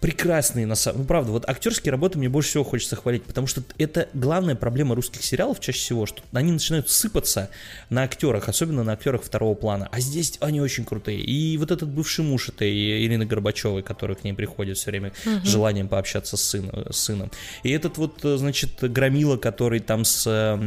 прекрасные, 0.00 0.66
на 0.66 0.74
самом 0.74 1.00
ну, 1.00 1.04
правда, 1.06 1.32
вот 1.32 1.48
актерские 1.48 1.92
работы 1.92 2.18
мне 2.18 2.28
больше 2.28 2.50
всего 2.50 2.64
хочется 2.64 2.96
хвалить, 2.96 3.24
потому 3.24 3.46
что 3.46 3.62
это 3.78 4.08
главная 4.14 4.54
проблема 4.54 4.94
русских 4.94 5.22
сериалов 5.24 5.60
чаще 5.60 5.78
всего, 5.78 6.06
что 6.06 6.22
они 6.32 6.52
начинают 6.52 6.88
сыпаться 6.88 7.50
на 7.90 8.02
актерах, 8.02 8.48
особенно 8.48 8.84
на 8.84 8.92
актерах 8.92 9.22
второго 9.22 9.54
плана, 9.54 9.88
а 9.90 10.00
здесь 10.00 10.38
они 10.40 10.60
очень 10.60 10.84
крутые. 10.84 11.20
И 11.20 11.56
вот 11.58 11.70
этот 11.70 11.88
бывший 11.88 12.24
муж 12.24 12.48
этой 12.48 12.70
Ирины 13.06 13.26
Горбачевой, 13.26 13.82
который 13.82 14.16
к 14.16 14.24
ней 14.24 14.32
приходит 14.32 14.76
все 14.76 14.90
время 14.90 15.12
угу. 15.24 15.44
с 15.44 15.48
желанием 15.48 15.88
пообщаться 15.88 16.36
с, 16.36 16.42
сын, 16.42 16.70
с 16.90 16.96
сыном, 16.96 17.30
и 17.62 17.70
этот 17.70 17.98
вот, 17.98 18.20
значит, 18.22 18.70
Громила, 18.80 19.36
который 19.36 19.80
там 19.80 20.04
с 20.04 20.58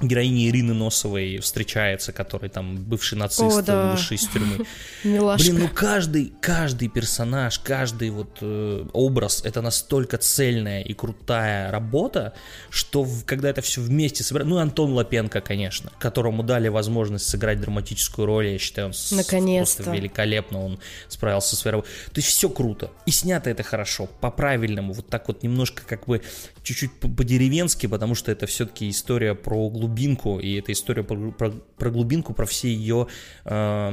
героини 0.00 0.48
Ирины 0.48 0.74
Носовой 0.74 1.38
встречается, 1.38 2.12
который 2.12 2.48
там 2.48 2.76
бывший 2.76 3.16
нацист, 3.16 3.58
О, 3.58 3.62
да. 3.62 3.92
вышедший 3.92 4.16
из 4.16 4.28
тюрьмы. 4.28 4.66
Милашка. 5.04 5.50
Блин, 5.50 5.62
ну 5.62 5.68
каждый, 5.68 6.32
каждый 6.40 6.88
персонаж, 6.88 7.58
каждый 7.58 8.10
вот 8.10 8.38
э, 8.40 8.86
образ, 8.92 9.42
это 9.44 9.62
настолько 9.62 10.18
цельная 10.18 10.82
и 10.82 10.92
крутая 10.94 11.70
работа, 11.70 12.34
что 12.70 13.02
в, 13.02 13.24
когда 13.24 13.50
это 13.50 13.62
все 13.62 13.80
вместе 13.80 14.24
собирается, 14.24 14.54
ну 14.54 14.60
Антон 14.60 14.92
Лапенко, 14.92 15.40
конечно, 15.40 15.92
которому 15.98 16.42
дали 16.42 16.68
возможность 16.68 17.28
сыграть 17.28 17.60
драматическую 17.60 18.26
роль, 18.26 18.48
я 18.48 18.58
считаю, 18.58 18.88
он 18.88 18.94
Наконец-то. 19.10 19.82
просто 19.82 19.96
великолепно 19.96 20.64
он 20.64 20.78
справился 21.08 21.56
с 21.56 21.60
своей 21.60 21.72
работой. 21.72 21.90
То 22.12 22.18
есть 22.18 22.28
все 22.28 22.48
круто, 22.48 22.90
и 23.06 23.10
снято 23.10 23.50
это 23.50 23.62
хорошо, 23.62 24.08
по-правильному, 24.20 24.92
вот 24.92 25.08
так 25.08 25.28
вот 25.28 25.42
немножко 25.42 25.82
как 25.86 26.06
бы 26.06 26.22
чуть-чуть 26.62 26.92
по-деревенски, 26.92 27.86
потому 27.86 28.14
что 28.14 28.32
это 28.32 28.46
все-таки 28.46 28.90
история 28.90 29.34
про 29.34 29.68
глубинку, 29.84 30.38
и 30.38 30.58
это 30.58 30.72
история 30.72 31.02
про, 31.02 31.30
про, 31.30 31.50
про 31.50 31.90
глубинку, 31.90 32.32
про 32.32 32.46
все 32.46 32.68
ее 32.68 33.06
э, 33.44 33.90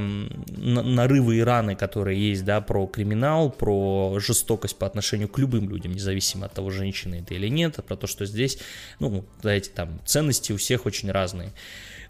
нарывы 0.58 1.38
и 1.38 1.42
раны, 1.42 1.76
которые 1.76 2.30
есть, 2.30 2.46
да, 2.46 2.62
про 2.62 2.88
криминал, 2.88 3.52
про 3.52 4.18
жестокость 4.20 4.78
по 4.78 4.88
отношению 4.88 5.28
к 5.28 5.38
любым 5.38 5.70
людям, 5.70 5.94
независимо 5.94 6.46
от 6.46 6.54
того, 6.54 6.70
женщины 6.70 7.22
это 7.22 7.34
или 7.34 7.48
нет, 7.48 7.78
про 7.86 7.96
то, 7.96 8.08
что 8.08 8.26
здесь, 8.26 8.58
ну, 9.00 9.26
знаете, 9.42 9.72
там 9.74 10.00
ценности 10.06 10.54
у 10.54 10.58
всех 10.58 10.86
очень 10.86 11.12
разные. 11.12 11.52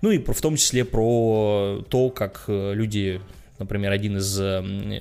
Ну 0.02 0.12
и 0.12 0.20
про, 0.20 0.34
в 0.34 0.42
том 0.42 0.56
числе 0.56 0.86
про 0.86 1.84
то, 1.90 2.10
как 2.10 2.46
э, 2.48 2.74
люди 2.74 3.22
например, 3.60 3.92
один 3.92 4.18
из 4.18 4.36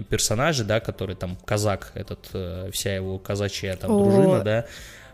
персонажей, 0.05 0.67
да, 0.67 0.81
который 0.81 1.17
там 1.17 1.39
казак, 1.47 1.93
этот, 1.95 2.29
э, 2.35 2.69
вся 2.75 2.95
его 2.95 3.19
казачья 3.19 3.75
там 3.77 3.91
О, 3.91 4.05
дружина, 4.05 4.41
да, 4.45 4.67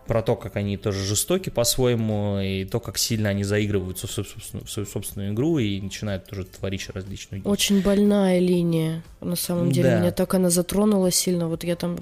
про 0.07 0.23
то, 0.23 0.37
как 0.37 0.57
они 0.57 0.77
тоже 0.77 1.05
жестоки 1.05 1.51
по-своему, 1.51 2.41
и 2.41 2.65
то, 2.65 2.81
как 2.81 2.99
сильно 2.99 3.29
они 3.29 3.45
заигрываются 3.45 4.07
в 4.07 4.11
свою, 4.11 4.29
собственную, 4.29 4.67
в 4.67 4.71
свою 4.71 4.87
собственную 4.87 5.33
игру 5.33 5.59
и 5.59 5.81
начинают 5.81 6.27
тоже 6.27 6.45
творить 6.45 6.89
различную 6.91 7.43
дичь. 7.43 7.51
Очень 7.51 7.83
больная 7.83 8.39
линия, 8.39 9.03
на 9.21 9.37
самом 9.37 9.73
деле. 9.73 9.91
Да. 9.91 10.01
Меня 10.01 10.13
так 10.13 10.35
она 10.35 10.51
затронула 10.51 11.11
сильно, 11.11 11.49
вот 11.49 11.65
я 11.65 11.77
там 11.77 11.99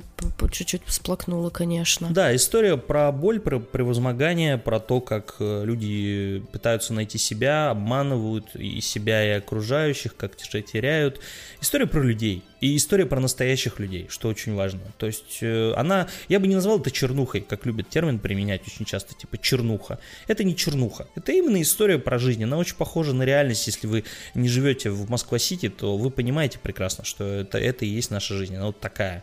чуть-чуть 0.51 0.83
всплакнула, 0.87 1.51
конечно. 1.51 2.09
Да, 2.11 2.35
история 2.35 2.77
про 2.77 3.11
боль, 3.13 3.41
про 3.41 3.59
превозмогание, 3.59 4.59
про 4.59 4.81
то, 4.81 5.01
как 5.01 5.37
э, 5.41 5.65
люди 5.65 6.43
пытаются 6.53 6.93
найти 6.93 7.19
себя, 7.19 7.71
обманывают 7.71 8.55
и 8.55 8.81
себя, 8.81 9.25
и 9.25 9.39
окружающих, 9.39 10.17
как 10.17 10.37
теряют. 10.37 11.21
История 11.61 11.87
про 11.87 12.03
людей. 12.03 12.43
И 12.61 12.77
история 12.77 13.05
про 13.05 13.21
настоящих 13.21 13.79
людей, 13.79 14.07
что 14.09 14.29
очень 14.29 14.55
важно. 14.55 14.81
То 14.97 15.07
есть 15.07 15.39
э, 15.43 15.75
она, 15.77 16.09
я 16.29 16.41
бы 16.41 16.47
не 16.47 16.55
назвал 16.55 16.81
это 16.81 16.91
чернухой, 16.91 17.43
как 17.43 17.67
любят 17.67 17.91
термин 17.95 18.19
применять 18.19 18.67
очень 18.67 18.85
часто, 18.85 19.15
типа 19.15 19.39
чернуха. 19.39 20.01
Это 20.27 20.43
не 20.43 20.57
чернуха, 20.57 21.07
это 21.15 21.31
именно 21.31 21.63
история 21.63 21.97
про 21.97 22.19
жизнь. 22.19 22.43
Она 22.43 22.59
очень 22.59 22.75
похожа 22.75 23.13
на 23.13 23.23
реальность. 23.23 23.69
Если 23.69 23.87
вы 23.87 24.03
не 24.35 24.49
живете 24.49 24.91
в 24.91 25.09
Москва-Сити, 25.09 25.69
то 25.69 25.97
вы 25.97 26.11
понимаете 26.11 26.59
прекрасно, 26.59 27.05
что 27.05 27.25
это, 27.25 27.59
это 27.59 27.85
и 27.85 27.89
есть 27.89 28.11
наша 28.11 28.35
жизнь. 28.35 28.57
Она 28.57 28.67
вот 28.67 28.81
такая 28.81 29.23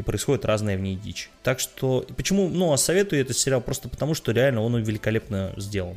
и 0.00 0.02
происходит 0.02 0.44
разная 0.44 0.76
в 0.76 0.80
ней 0.80 0.96
дичь. 0.96 1.30
Так 1.42 1.60
что, 1.60 2.06
почему, 2.16 2.48
ну, 2.48 2.72
а 2.72 2.78
советую 2.78 3.20
этот 3.20 3.36
сериал 3.36 3.60
просто 3.60 3.88
потому, 3.88 4.14
что 4.14 4.32
реально 4.32 4.62
он 4.62 4.76
великолепно 4.82 5.52
сделан. 5.56 5.96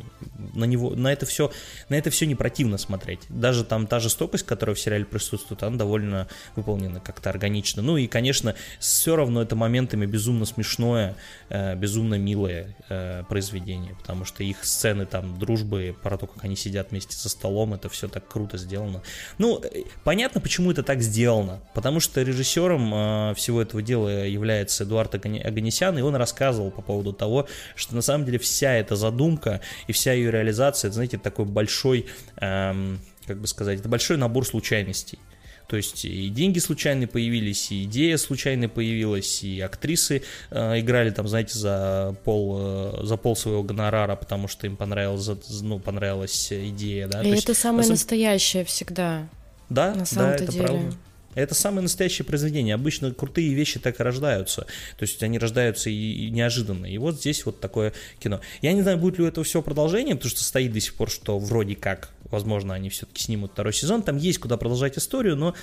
На 0.53 0.65
него, 0.65 0.91
на 0.91 1.11
это 1.11 1.25
все, 1.25 1.51
на 1.89 1.95
это 1.95 2.09
все 2.09 2.25
не 2.25 2.35
противно 2.35 2.77
смотреть. 2.77 3.21
Даже 3.29 3.63
там 3.63 3.87
та 3.87 3.99
жестокость, 3.99 4.45
которая 4.45 4.75
в 4.75 4.79
сериале 4.79 5.05
присутствует, 5.05 5.63
она 5.63 5.77
довольно 5.77 6.27
выполнена 6.55 6.99
как-то 6.99 7.29
органично. 7.29 7.81
Ну 7.81 7.97
и, 7.97 8.07
конечно, 8.07 8.55
все 8.79 9.15
равно 9.15 9.41
это 9.41 9.55
моментами 9.55 10.05
безумно 10.05 10.45
смешное, 10.45 11.15
э, 11.49 11.75
безумно 11.75 12.15
милое 12.15 12.75
э, 12.89 13.23
произведение, 13.29 13.95
потому 13.95 14.25
что 14.25 14.43
их 14.43 14.65
сцены 14.65 15.05
там 15.05 15.39
дружбы, 15.39 15.95
про 16.01 16.17
то, 16.17 16.27
как 16.27 16.43
они 16.43 16.55
сидят 16.55 16.91
вместе 16.91 17.15
за 17.15 17.29
столом, 17.29 17.73
это 17.73 17.87
все 17.89 18.07
так 18.07 18.27
круто 18.27 18.57
сделано. 18.57 19.01
Ну, 19.37 19.61
э, 19.63 19.83
понятно, 20.03 20.41
почему 20.41 20.71
это 20.71 20.83
так 20.83 21.01
сделано, 21.01 21.61
потому 21.73 21.99
что 21.99 22.21
режиссером 22.21 22.93
э, 22.93 23.33
всего 23.35 23.61
этого 23.61 23.81
дела 23.81 23.92
дела 23.93 24.25
является 24.25 24.83
Эдуард 24.83 25.15
Аганесян, 25.15 25.97
и 25.97 26.01
он 26.01 26.15
рассказывал 26.15 26.71
по 26.71 26.81
поводу 26.81 27.13
того, 27.13 27.47
что 27.75 27.95
на 27.95 28.01
самом 28.01 28.25
деле 28.25 28.39
вся 28.39 28.73
эта 28.73 28.95
задумка 28.95 29.61
и 29.87 29.91
вся 29.91 30.13
ее 30.13 30.31
реализация, 30.31 30.89
это, 30.89 30.95
знаете, 30.95 31.17
такой 31.17 31.45
большой, 31.45 32.07
эм, 32.37 32.99
как 33.27 33.39
бы 33.39 33.47
сказать, 33.47 33.79
это 33.79 33.89
большой 33.89 34.17
набор 34.17 34.45
случайностей. 34.45 35.19
То 35.67 35.77
есть 35.77 36.05
и 36.05 36.29
деньги 36.29 36.59
случайно 36.59 37.07
появились, 37.07 37.71
и 37.71 37.85
идея 37.85 38.17
случайно 38.17 38.67
появилась, 38.67 39.43
и 39.43 39.61
актрисы 39.61 40.21
э, 40.51 40.79
играли 40.79 41.09
там, 41.09 41.27
знаете, 41.27 41.57
за 41.57 42.15
пол, 42.25 42.57
э, 42.59 43.05
за 43.05 43.17
пол 43.17 43.35
своего 43.35 43.63
гонорара, 43.63 44.15
потому 44.15 44.47
что 44.47 44.67
им 44.67 44.75
понравилась, 44.75 45.29
ну, 45.61 45.79
понравилась 45.79 46.51
идея, 46.51 47.07
да. 47.07 47.21
И 47.21 47.23
То 47.23 47.29
это 47.29 47.51
есть, 47.51 47.61
самое 47.61 47.87
на... 47.87 47.93
настоящее 47.93 48.65
всегда. 48.65 49.29
Да, 49.69 49.95
на 49.95 50.05
самом-то 50.05 50.37
да, 50.39 50.43
это 50.43 50.51
деле. 50.51 50.63
правда. 50.67 50.97
Это 51.35 51.55
самое 51.55 51.81
настоящее 51.81 52.25
произведение. 52.25 52.75
Обычно 52.75 53.11
крутые 53.11 53.53
вещи 53.53 53.79
так 53.79 53.99
и 53.99 54.03
рождаются. 54.03 54.61
То 54.97 55.03
есть 55.03 55.21
они 55.23 55.37
рождаются 55.37 55.89
и, 55.89 55.93
и 55.93 56.29
неожиданно. 56.29 56.85
И 56.85 56.97
вот 56.97 57.19
здесь 57.19 57.45
вот 57.45 57.59
такое 57.59 57.93
кино. 58.19 58.41
Я 58.61 58.73
не 58.73 58.81
знаю, 58.81 58.97
будет 58.97 59.17
ли 59.17 59.25
у 59.25 59.27
этого 59.27 59.43
все 59.43 59.61
продолжение, 59.61 60.15
потому 60.15 60.31
что 60.31 60.43
стоит 60.43 60.73
до 60.73 60.79
сих 60.79 60.95
пор, 60.95 61.09
что 61.09 61.39
вроде 61.39 61.75
как, 61.75 62.09
возможно, 62.25 62.73
они 62.73 62.89
все-таки 62.89 63.23
снимут 63.23 63.51
второй 63.51 63.73
сезон. 63.73 64.03
Там 64.03 64.17
есть 64.17 64.39
куда 64.39 64.57
продолжать 64.57 64.97
историю, 64.97 65.35
но 65.35 65.55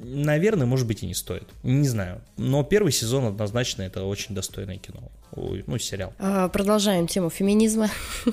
Наверное, 0.00 0.66
может 0.66 0.86
быть 0.86 1.02
и 1.02 1.06
не 1.06 1.14
стоит. 1.14 1.48
Не 1.64 1.88
знаю. 1.88 2.20
Но 2.36 2.62
первый 2.62 2.92
сезон 2.92 3.24
однозначно 3.26 3.82
это 3.82 4.04
очень 4.04 4.32
достойное 4.32 4.78
кино. 4.78 5.00
Ну, 5.34 5.78
сериал. 5.78 6.12
А, 6.18 6.48
продолжаем 6.48 7.08
тему 7.08 7.30
феминизма. 7.30 7.88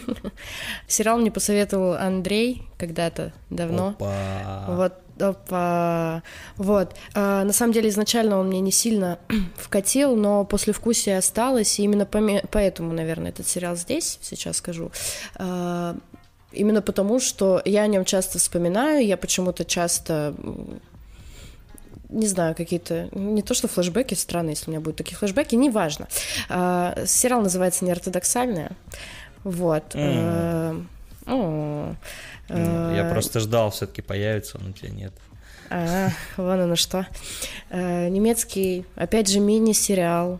Сериал 0.87 1.17
мне 1.17 1.31
посоветовал 1.31 1.93
Андрей 1.93 2.63
когда-то 2.77 3.33
давно. 3.49 3.89
Опа. 3.89 4.65
Вот 4.69 4.93
Опа. 5.19 6.23
Вот. 6.57 6.95
А, 7.13 7.43
на 7.43 7.53
самом 7.53 7.73
деле, 7.73 7.89
изначально 7.89 8.37
он 8.37 8.47
мне 8.47 8.59
не 8.59 8.71
сильно 8.71 9.19
вкатил, 9.57 10.15
но 10.15 10.43
после 10.45 10.73
вкусия 10.73 11.17
осталось, 11.17 11.79
и 11.79 11.83
именно 11.83 12.05
поэтому, 12.05 12.93
наверное, 12.93 13.29
этот 13.29 13.47
сериал 13.47 13.75
здесь, 13.75 14.19
сейчас 14.21 14.57
скажу. 14.57 14.91
А, 15.35 15.95
именно 16.51 16.81
потому, 16.81 17.19
что 17.19 17.61
я 17.65 17.83
о 17.83 17.87
нем 17.87 18.05
часто 18.05 18.39
вспоминаю, 18.39 19.05
я 19.05 19.17
почему-то 19.17 19.65
часто 19.65 20.35
не 22.09 22.27
знаю, 22.27 22.55
какие-то, 22.55 23.09
не 23.13 23.41
то 23.41 23.53
что 23.53 23.67
флешбеки, 23.67 24.13
странно, 24.13 24.51
если 24.51 24.67
у 24.67 24.71
меня 24.71 24.79
будут 24.79 24.97
такие 24.97 25.17
флешбеки, 25.17 25.55
неважно. 25.55 26.07
А, 26.49 27.05
сериал 27.05 27.41
называется 27.41 27.83
«Неортодоксальная», 27.83 28.71
вот. 29.43 29.95
Mm. 29.95 30.85
А, 31.25 31.95
Я 32.95 33.09
просто 33.09 33.39
ждал, 33.39 33.71
все-таки 33.71 34.01
появится, 34.01 34.59
но 34.59 34.71
тебя 34.71 34.89
нет. 34.89 35.13
А, 35.69 36.09
вон 36.37 36.59
оно 36.59 36.75
что. 36.75 37.07
А, 37.69 38.07
немецкий, 38.09 38.85
опять 38.95 39.29
же, 39.29 39.39
мини-сериал. 39.39 40.39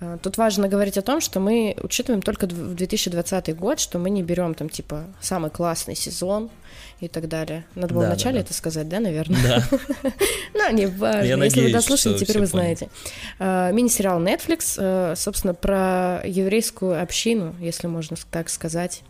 А, 0.00 0.18
тут 0.18 0.36
важно 0.36 0.68
говорить 0.68 0.98
о 0.98 1.02
том, 1.02 1.20
что 1.20 1.40
мы 1.40 1.76
учитываем 1.82 2.22
только 2.22 2.46
в 2.46 2.74
2020 2.74 3.56
год, 3.56 3.80
что 3.80 3.98
мы 3.98 4.10
не 4.10 4.22
берем 4.22 4.54
там 4.54 4.68
типа 4.68 5.04
самый 5.20 5.50
классный 5.50 5.94
сезон, 5.94 6.50
и 7.00 7.08
так 7.08 7.28
далее. 7.28 7.64
Надо 7.74 7.92
было 7.92 8.04
да, 8.04 8.10
вначале 8.10 8.38
да, 8.38 8.40
да. 8.40 8.44
это 8.46 8.54
сказать, 8.54 8.88
да, 8.88 9.00
наверное? 9.00 9.40
Да. 9.42 9.78
Ну, 10.54 10.72
не 10.72 10.86
важно. 10.86 11.44
Если 11.44 11.60
вы 11.60 11.72
дослушали, 11.72 12.16
теперь 12.16 12.38
вы 12.38 12.46
знаете. 12.46 12.88
Мини-сериал 13.38 14.20
Netflix, 14.22 14.76
э, 14.78 15.14
собственно, 15.16 15.52
про 15.52 16.22
еврейскую 16.24 17.00
общину, 17.00 17.54
если 17.60 17.86
можно 17.86 18.16
так 18.30 18.48
сказать. 18.48 19.02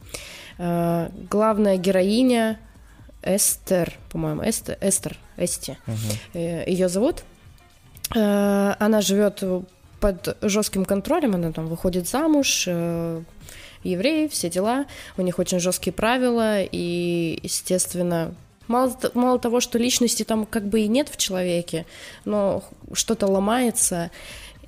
А, 0.58 1.10
главная 1.30 1.76
героиня 1.76 2.58
Эстер, 3.22 3.94
по-моему, 4.10 4.42
Эстер, 4.42 4.78
Эстер, 4.80 5.18
Эсти, 5.36 5.78
э, 6.32 6.70
ее 6.70 6.88
зовут. 6.88 7.24
Э, 8.14 8.74
она 8.78 9.00
живет 9.00 9.42
под 10.00 10.36
жестким 10.42 10.84
контролем, 10.84 11.34
она 11.34 11.52
там 11.52 11.66
выходит 11.66 12.08
замуж, 12.08 12.68
евреи, 13.82 14.28
все 14.28 14.50
дела, 14.50 14.86
у 15.16 15.22
них 15.22 15.38
очень 15.38 15.58
жесткие 15.58 15.92
правила, 15.92 16.60
и, 16.62 17.38
естественно, 17.42 18.34
Мало, 18.68 18.96
мало 19.14 19.38
того, 19.38 19.60
что 19.60 19.78
личности 19.78 20.24
там 20.24 20.44
как 20.44 20.66
бы 20.66 20.80
и 20.80 20.88
нет 20.88 21.08
в 21.08 21.16
человеке, 21.16 21.86
но 22.24 22.64
что-то 22.92 23.28
ломается, 23.28 24.10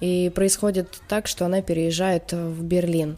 и 0.01 0.30
происходит 0.32 1.01
так, 1.09 1.26
что 1.26 1.47
она 1.47 1.62
переезжает 1.62 2.32
в 2.32 2.62
Берлин 2.62 3.16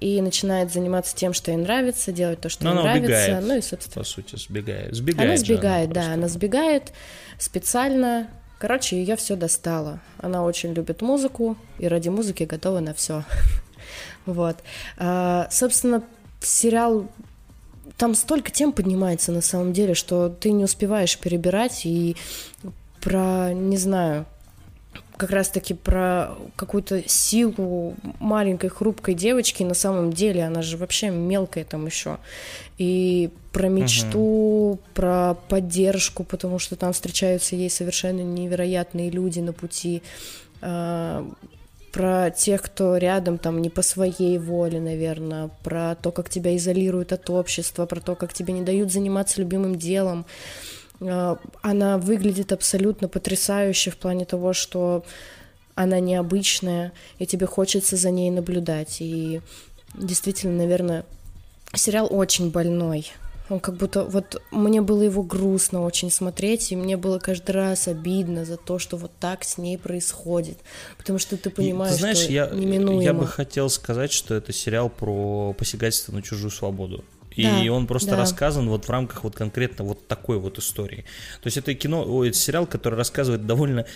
и 0.00 0.20
начинает 0.20 0.72
заниматься 0.72 1.14
тем, 1.14 1.32
что 1.32 1.50
ей 1.50 1.56
нравится, 1.56 2.12
делать 2.12 2.40
то, 2.40 2.48
что 2.48 2.64
Но 2.64 2.70
ей 2.70 2.82
нравится. 2.82 3.06
Убегает, 3.06 3.44
ну 3.44 3.56
и, 3.56 3.60
собственно... 3.60 3.94
По 3.94 4.08
сути, 4.08 4.36
сбегает. 4.36 4.94
Сбегает 4.94 5.28
она 5.28 5.36
сбегает, 5.36 5.90
она 5.90 6.06
да, 6.06 6.12
она 6.12 6.28
сбегает 6.28 6.92
специально. 7.38 8.28
Короче, 8.58 8.96
ее 8.96 9.16
все 9.16 9.36
достало. 9.36 10.00
Она 10.18 10.44
очень 10.44 10.72
любит 10.72 11.02
музыку 11.02 11.56
и 11.78 11.88
ради 11.88 12.08
музыки 12.08 12.44
готова 12.44 12.80
на 12.80 12.94
все. 12.94 13.24
Вот. 14.26 14.58
А, 14.98 15.48
собственно, 15.50 16.02
сериал 16.42 17.08
там 17.96 18.14
столько 18.14 18.50
тем 18.50 18.72
поднимается 18.72 19.32
на 19.32 19.40
самом 19.40 19.72
деле, 19.72 19.94
что 19.94 20.28
ты 20.28 20.52
не 20.52 20.64
успеваешь 20.64 21.18
перебирать 21.18 21.86
и 21.86 22.14
про, 23.00 23.52
не 23.54 23.76
знаю, 23.76 24.26
как 25.18 25.30
раз-таки 25.30 25.74
про 25.74 26.30
какую-то 26.56 27.06
силу 27.08 27.94
маленькой 28.20 28.70
хрупкой 28.70 29.14
девочки. 29.14 29.62
На 29.62 29.74
самом 29.74 30.12
деле 30.12 30.44
она 30.44 30.62
же 30.62 30.76
вообще 30.76 31.10
мелкая 31.10 31.64
там 31.64 31.84
еще. 31.86 32.18
И 32.78 33.30
про 33.52 33.68
мечту, 33.68 34.18
угу. 34.18 34.80
про 34.94 35.34
поддержку, 35.48 36.24
потому 36.24 36.58
что 36.58 36.76
там 36.76 36.92
встречаются 36.92 37.56
ей 37.56 37.68
совершенно 37.68 38.20
невероятные 38.20 39.10
люди 39.10 39.40
на 39.40 39.52
пути. 39.52 40.02
А, 40.62 41.28
про 41.92 42.30
тех, 42.30 42.62
кто 42.62 42.96
рядом 42.96 43.38
там 43.38 43.60
не 43.60 43.70
по 43.70 43.82
своей 43.82 44.38
воле, 44.38 44.80
наверное, 44.80 45.50
про 45.64 45.96
то, 45.96 46.12
как 46.12 46.28
тебя 46.30 46.56
изолируют 46.56 47.12
от 47.12 47.28
общества, 47.28 47.86
про 47.86 48.00
то, 48.00 48.14
как 48.14 48.32
тебе 48.32 48.52
не 48.52 48.62
дают 48.62 48.92
заниматься 48.92 49.40
любимым 49.40 49.76
делом. 49.76 50.20
А, 50.20 50.77
она 51.00 51.98
выглядит 51.98 52.52
абсолютно 52.52 53.08
потрясающе 53.08 53.90
в 53.90 53.96
плане 53.96 54.24
того, 54.24 54.52
что 54.52 55.04
она 55.74 56.00
необычная, 56.00 56.92
и 57.18 57.26
тебе 57.26 57.46
хочется 57.46 57.96
за 57.96 58.10
ней 58.10 58.30
наблюдать. 58.30 58.96
И 59.00 59.40
действительно, 59.94 60.56
наверное, 60.56 61.04
сериал 61.74 62.08
очень 62.10 62.50
больной. 62.50 63.12
Он 63.48 63.60
как 63.60 63.76
будто 63.76 64.04
вот 64.04 64.42
мне 64.50 64.82
было 64.82 65.02
его 65.02 65.22
грустно 65.22 65.82
очень 65.82 66.10
смотреть, 66.10 66.70
и 66.70 66.76
мне 66.76 66.96
было 66.96 67.18
каждый 67.18 67.52
раз 67.52 67.88
обидно 67.88 68.44
за 68.44 68.58
то, 68.58 68.78
что 68.78 68.96
вот 68.98 69.10
так 69.18 69.44
с 69.44 69.56
ней 69.56 69.78
происходит, 69.78 70.58
потому 70.98 71.18
что 71.18 71.38
ты 71.38 71.48
понимаешь, 71.48 71.92
и, 71.92 71.94
ты 71.94 72.00
знаешь, 72.00 72.18
что 72.18 72.32
я, 72.32 72.48
неминуемо. 72.48 73.02
я 73.02 73.14
бы 73.14 73.26
хотел 73.26 73.70
сказать, 73.70 74.12
что 74.12 74.34
это 74.34 74.52
сериал 74.52 74.90
про 74.90 75.54
посягательство 75.54 76.12
на 76.12 76.22
чужую 76.22 76.50
свободу. 76.50 77.04
И 77.38 77.44
да, 77.44 77.72
он 77.72 77.86
просто 77.86 78.10
да. 78.10 78.16
рассказан 78.16 78.68
вот 78.68 78.86
в 78.86 78.90
рамках 78.90 79.22
вот 79.22 79.36
конкретно 79.36 79.84
вот 79.84 80.08
такой 80.08 80.38
вот 80.38 80.58
истории. 80.58 81.04
То 81.40 81.46
есть 81.46 81.56
это 81.56 81.72
кино, 81.72 82.04
ой, 82.04 82.30
это 82.30 82.36
сериал, 82.36 82.66
который 82.66 82.96
рассказывает 82.96 83.46
довольно 83.46 83.86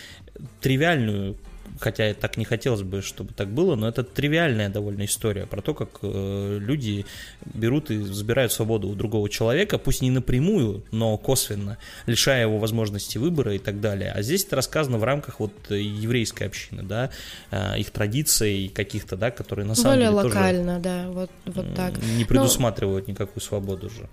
тривиальную 0.60 1.36
хотя 1.80 2.14
так 2.14 2.36
не 2.36 2.44
хотелось 2.44 2.82
бы, 2.82 3.02
чтобы 3.02 3.32
так 3.34 3.48
было, 3.48 3.74
но 3.76 3.88
это 3.88 4.04
тривиальная 4.04 4.68
довольно 4.68 5.04
история 5.04 5.46
про 5.46 5.60
то, 5.60 5.74
как 5.74 5.98
э, 6.02 6.58
люди 6.60 7.04
берут 7.44 7.90
и 7.90 7.98
забирают 7.98 8.52
свободу 8.52 8.88
у 8.88 8.94
другого 8.94 9.28
человека, 9.28 9.78
пусть 9.78 10.02
не 10.02 10.10
напрямую, 10.10 10.84
но 10.90 11.16
косвенно, 11.18 11.78
лишая 12.06 12.42
его 12.42 12.58
возможности 12.58 13.18
выбора 13.18 13.54
и 13.54 13.58
так 13.58 13.80
далее. 13.80 14.12
А 14.12 14.22
здесь 14.22 14.44
это 14.44 14.56
рассказано 14.56 14.98
в 14.98 15.04
рамках 15.04 15.40
вот 15.40 15.52
еврейской 15.70 16.44
общины, 16.44 16.82
да, 16.82 17.10
э, 17.50 17.78
их 17.78 17.90
традиций 17.90 18.70
каких-то, 18.74 19.16
да, 19.16 19.30
которые 19.30 19.66
на 19.66 19.74
самом 19.74 19.96
Более 19.96 20.10
деле 20.10 20.22
локально, 20.22 20.72
тоже 20.74 20.82
да, 20.82 21.10
вот, 21.10 21.30
вот 21.46 21.74
так. 21.74 21.94
Не 22.16 22.24
предусматривают 22.24 23.06
но... 23.06 23.12
никакую 23.12 23.42
свободу 23.42 23.90
же. 23.90 24.08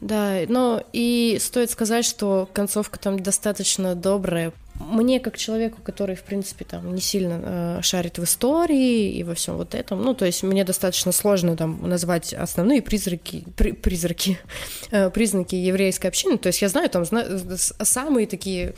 Да, 0.00 0.38
но 0.48 0.82
и 0.92 1.38
стоит 1.40 1.70
сказать, 1.70 2.06
что 2.06 2.48
концовка 2.52 2.98
там 2.98 3.20
достаточно 3.20 3.94
добрая, 3.94 4.52
мне, 4.80 5.20
как 5.20 5.36
человеку, 5.36 5.78
который, 5.82 6.16
в 6.16 6.22
принципе, 6.22 6.64
там 6.64 6.94
не 6.94 7.00
сильно 7.00 7.40
э, 7.42 7.82
шарит 7.82 8.18
в 8.18 8.24
истории 8.24 9.12
и 9.12 9.22
во 9.22 9.34
всем 9.34 9.56
вот 9.56 9.74
этом, 9.74 10.02
ну, 10.02 10.14
то 10.14 10.24
есть 10.24 10.42
мне 10.42 10.64
достаточно 10.64 11.12
сложно 11.12 11.56
там 11.56 11.88
назвать 11.88 12.32
основные 12.32 12.82
призраки, 12.82 13.44
при, 13.56 13.72
призраки, 13.72 14.38
э, 14.90 15.10
признаки 15.10 15.54
еврейской 15.54 16.06
общины. 16.06 16.38
То 16.38 16.48
есть 16.48 16.62
я 16.62 16.68
знаю 16.68 16.88
там 16.88 17.04
зна- 17.04 17.26
самые 17.56 18.26
такие, 18.26 18.74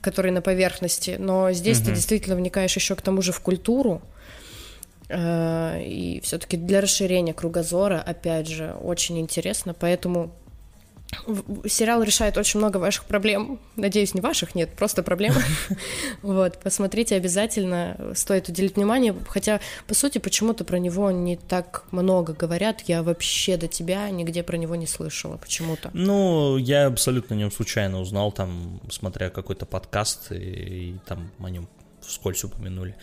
которые 0.00 0.32
на 0.32 0.42
поверхности, 0.42 1.16
но 1.18 1.52
здесь 1.52 1.78
угу. 1.78 1.86
ты 1.86 1.92
действительно 1.92 2.36
вникаешь 2.36 2.74
еще 2.74 2.94
к 2.94 3.02
тому 3.02 3.22
же 3.22 3.32
в 3.32 3.40
культуру. 3.40 4.02
Э, 5.08 5.82
и 5.82 6.20
все-таки 6.22 6.56
для 6.56 6.80
расширения 6.80 7.32
кругозора, 7.32 8.02
опять 8.04 8.48
же, 8.48 8.74
очень 8.82 9.18
интересно, 9.20 9.74
поэтому 9.74 10.32
Сериал 11.68 12.02
решает 12.02 12.36
очень 12.36 12.58
много 12.58 12.76
ваших 12.78 13.04
проблем. 13.04 13.58
Надеюсь, 13.76 14.14
не 14.14 14.20
ваших, 14.20 14.54
нет, 14.54 14.70
просто 14.76 15.02
проблем. 15.02 15.34
Вот, 16.22 16.58
посмотрите 16.58 17.16
обязательно, 17.16 18.12
стоит 18.14 18.48
уделить 18.48 18.76
внимание. 18.76 19.14
Хотя, 19.28 19.60
по 19.86 19.94
сути, 19.94 20.18
почему-то 20.18 20.64
про 20.64 20.78
него 20.78 21.10
не 21.10 21.36
так 21.36 21.84
много 21.90 22.32
говорят. 22.32 22.82
Я 22.86 23.02
вообще 23.02 23.56
до 23.56 23.68
тебя 23.68 24.08
нигде 24.10 24.42
про 24.42 24.56
него 24.56 24.74
не 24.76 24.86
слышала 24.86 25.36
почему-то. 25.36 25.90
Ну, 25.92 26.56
я 26.56 26.86
абсолютно 26.86 27.36
о 27.36 27.38
нем 27.38 27.50
случайно 27.50 28.00
узнал, 28.00 28.32
там, 28.32 28.80
смотря 28.90 29.30
какой-то 29.30 29.66
подкаст, 29.66 30.32
и, 30.32 30.36
и 30.36 30.98
там 31.06 31.30
о 31.38 31.50
нем 31.50 31.68
вскользь 32.06 32.44
упомянули. 32.44 32.96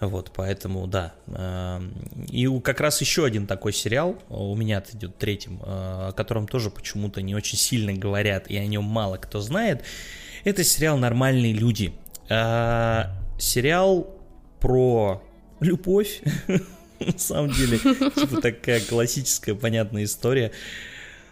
Вот, 0.00 0.32
поэтому, 0.34 0.86
да. 0.86 1.14
Эм, 1.28 1.92
и 2.28 2.48
как 2.60 2.80
раз 2.80 3.00
еще 3.00 3.24
один 3.24 3.46
такой 3.46 3.72
сериал, 3.72 4.20
у 4.28 4.54
меня 4.56 4.82
идет 4.92 5.18
третьим, 5.18 5.60
э, 5.62 6.08
о 6.08 6.12
котором 6.12 6.46
тоже 6.46 6.70
почему-то 6.70 7.22
не 7.22 7.34
очень 7.34 7.58
сильно 7.58 7.92
говорят, 7.92 8.48
и 8.48 8.56
о 8.56 8.66
нем 8.66 8.84
мало 8.84 9.16
кто 9.16 9.40
знает. 9.40 9.84
Это 10.44 10.64
сериал 10.64 10.98
«Нормальные 10.98 11.52
люди». 11.52 11.92
Э, 12.28 13.04
сериал 13.38 14.16
про 14.60 15.22
любовь, 15.60 16.22
на 17.00 17.18
самом 17.18 17.52
деле, 17.52 17.78
типа 17.78 18.40
такая 18.40 18.80
классическая, 18.80 19.54
понятная 19.54 20.04
история. 20.04 20.52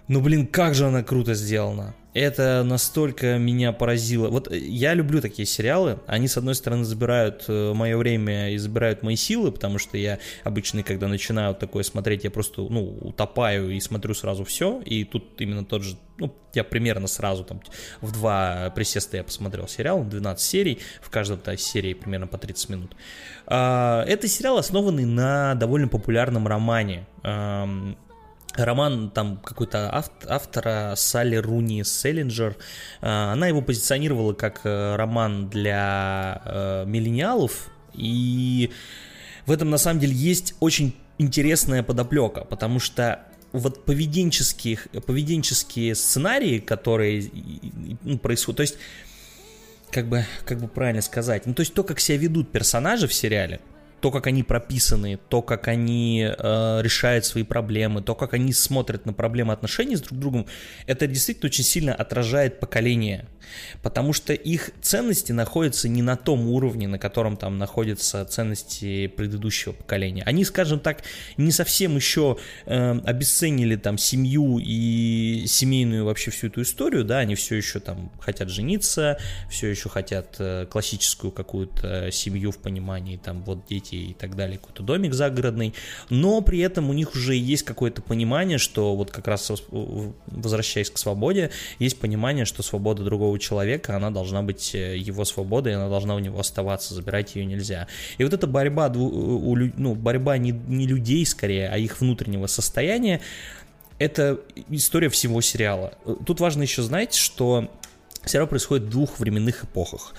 Ну, 0.08 0.20
блин, 0.20 0.46
как 0.46 0.74
же 0.74 0.86
она 0.86 1.02
круто 1.02 1.34
сделана. 1.34 1.94
Это 2.18 2.64
настолько 2.64 3.38
меня 3.38 3.70
поразило. 3.70 4.28
Вот 4.28 4.50
э, 4.50 4.58
я 4.58 4.94
люблю 4.94 5.20
такие 5.20 5.46
сериалы. 5.46 6.00
Они, 6.08 6.26
с 6.26 6.36
одной 6.36 6.56
стороны, 6.56 6.84
забирают 6.84 7.44
э, 7.46 7.72
мое 7.74 7.96
время 7.96 8.50
и 8.50 8.56
забирают 8.56 9.04
мои 9.04 9.14
силы, 9.14 9.52
потому 9.52 9.78
что 9.78 9.96
я 9.96 10.18
обычно, 10.42 10.82
когда 10.82 11.06
начинаю 11.06 11.54
такое 11.54 11.84
смотреть, 11.84 12.24
я 12.24 12.32
просто, 12.32 12.62
ну, 12.62 12.98
утопаю 13.00 13.70
и 13.70 13.78
смотрю 13.78 14.14
сразу 14.14 14.44
все. 14.44 14.82
И 14.84 15.04
тут 15.04 15.40
именно 15.40 15.64
тот 15.64 15.84
же, 15.84 15.96
ну, 16.18 16.34
я 16.54 16.64
примерно 16.64 17.06
сразу 17.06 17.44
там 17.44 17.60
в 18.00 18.10
два 18.10 18.70
присеста 18.74 19.18
я 19.18 19.22
посмотрел 19.22 19.68
сериал, 19.68 20.02
12 20.02 20.44
серий, 20.44 20.78
в 21.00 21.10
каждом 21.10 21.40
да, 21.44 21.56
серии 21.56 21.94
примерно 21.94 22.26
по 22.26 22.36
30 22.36 22.68
минут. 22.68 22.96
А, 23.46 24.02
это 24.08 24.26
сериал, 24.26 24.58
основанный 24.58 25.04
на 25.04 25.54
довольно 25.54 25.86
популярном 25.86 26.48
романе 26.48 27.06
роман 28.56 29.10
там 29.10 29.36
какой-то 29.38 30.04
автора 30.26 30.94
Салли 30.96 31.36
Руни 31.36 31.84
Селлинджер, 31.84 32.56
а, 33.00 33.32
она 33.32 33.48
его 33.48 33.62
позиционировала 33.62 34.32
как 34.32 34.60
э, 34.64 34.96
роман 34.96 35.48
для 35.48 36.42
э, 36.44 36.84
миллениалов, 36.86 37.70
и 37.94 38.70
в 39.46 39.52
этом 39.52 39.70
на 39.70 39.78
самом 39.78 40.00
деле 40.00 40.14
есть 40.14 40.54
очень 40.60 40.94
интересная 41.18 41.82
подоплека, 41.82 42.44
потому 42.44 42.80
что 42.80 43.20
вот 43.52 43.84
поведенческие, 43.84 44.78
поведенческие 45.06 45.94
сценарии, 45.94 46.58
которые 46.58 47.30
ну, 48.02 48.18
происходят, 48.18 48.56
то 48.56 48.62
есть 48.62 48.76
как 49.90 50.06
бы, 50.06 50.24
как 50.44 50.60
бы 50.60 50.68
правильно 50.68 51.02
сказать, 51.02 51.46
ну 51.46 51.54
то 51.54 51.60
есть 51.60 51.74
то, 51.74 51.82
как 51.82 51.98
себя 52.00 52.18
ведут 52.18 52.52
персонажи 52.52 53.08
в 53.08 53.14
сериале, 53.14 53.60
то, 54.00 54.10
как 54.10 54.26
они 54.26 54.42
прописаны, 54.42 55.18
то, 55.28 55.42
как 55.42 55.68
они 55.68 56.26
э, 56.26 56.80
решают 56.82 57.24
свои 57.24 57.42
проблемы, 57.42 58.02
то, 58.02 58.14
как 58.14 58.34
они 58.34 58.52
смотрят 58.52 59.06
на 59.06 59.12
проблемы 59.12 59.52
отношений 59.52 59.96
с 59.96 60.00
друг 60.00 60.18
другом, 60.18 60.46
это 60.86 61.06
действительно 61.06 61.46
очень 61.46 61.64
сильно 61.64 61.94
отражает 61.94 62.60
поколение. 62.60 63.26
Потому 63.82 64.12
что 64.12 64.32
их 64.32 64.70
ценности 64.80 65.32
находятся 65.32 65.88
не 65.88 66.02
на 66.02 66.16
том 66.16 66.48
уровне, 66.48 66.86
на 66.86 66.98
котором 66.98 67.36
там 67.36 67.58
находятся 67.58 68.24
ценности 68.24 69.06
предыдущего 69.06 69.72
поколения. 69.72 70.22
Они, 70.24 70.44
скажем 70.44 70.80
так, 70.80 71.02
не 71.36 71.50
совсем 71.50 71.96
еще 71.96 72.38
э, 72.66 73.00
обесценили 73.04 73.76
там 73.76 73.98
семью 73.98 74.58
и 74.58 75.44
семейную 75.46 76.04
вообще 76.04 76.30
всю 76.30 76.48
эту 76.48 76.62
историю, 76.62 77.04
да, 77.04 77.18
они 77.18 77.34
все 77.34 77.56
еще 77.56 77.80
там 77.80 78.12
хотят 78.20 78.48
жениться, 78.48 79.18
все 79.50 79.68
еще 79.68 79.88
хотят 79.88 80.36
э, 80.38 80.66
классическую 80.70 81.30
какую-то 81.30 82.10
семью 82.12 82.52
в 82.52 82.58
понимании, 82.58 83.16
там 83.16 83.42
вот 83.44 83.66
дети 83.66 83.87
детей 83.88 84.10
и 84.10 84.14
так 84.14 84.36
далее, 84.36 84.58
какой-то 84.58 84.82
домик 84.82 85.14
загородный, 85.14 85.74
но 86.10 86.40
при 86.40 86.60
этом 86.60 86.90
у 86.90 86.92
них 86.92 87.14
уже 87.14 87.34
есть 87.34 87.62
какое-то 87.62 88.02
понимание, 88.02 88.58
что 88.58 88.94
вот 88.94 89.10
как 89.10 89.26
раз 89.26 89.50
возвращаясь 90.26 90.90
к 90.90 90.98
свободе, 90.98 91.50
есть 91.78 91.98
понимание, 91.98 92.44
что 92.44 92.62
свобода 92.62 93.04
другого 93.04 93.38
человека, 93.38 93.96
она 93.96 94.10
должна 94.10 94.42
быть 94.42 94.74
э, 94.74 94.96
его 94.96 95.24
свободой, 95.24 95.74
она 95.74 95.88
должна 95.88 96.14
у 96.14 96.18
него 96.18 96.40
оставаться, 96.40 96.94
забирать 96.94 97.34
ее 97.36 97.44
нельзя. 97.44 97.86
И 98.18 98.24
вот 98.24 98.32
эта 98.32 98.46
борьба, 98.46 98.88
ну, 98.88 99.94
борьба 99.94 100.38
не, 100.38 100.50
не 100.50 100.86
людей 100.86 101.24
скорее, 101.26 101.68
а 101.68 101.78
их 101.78 102.00
внутреннего 102.00 102.46
состояния, 102.46 103.20
это 103.98 104.40
история 104.68 105.08
всего 105.08 105.40
сериала. 105.40 105.94
Тут 106.24 106.40
важно 106.40 106.62
еще 106.62 106.82
знать, 106.82 107.14
что 107.14 107.68
сериал 108.24 108.46
происходит 108.46 108.86
в 108.86 108.90
двух 108.90 109.18
временных 109.18 109.64
эпохах. 109.64 110.14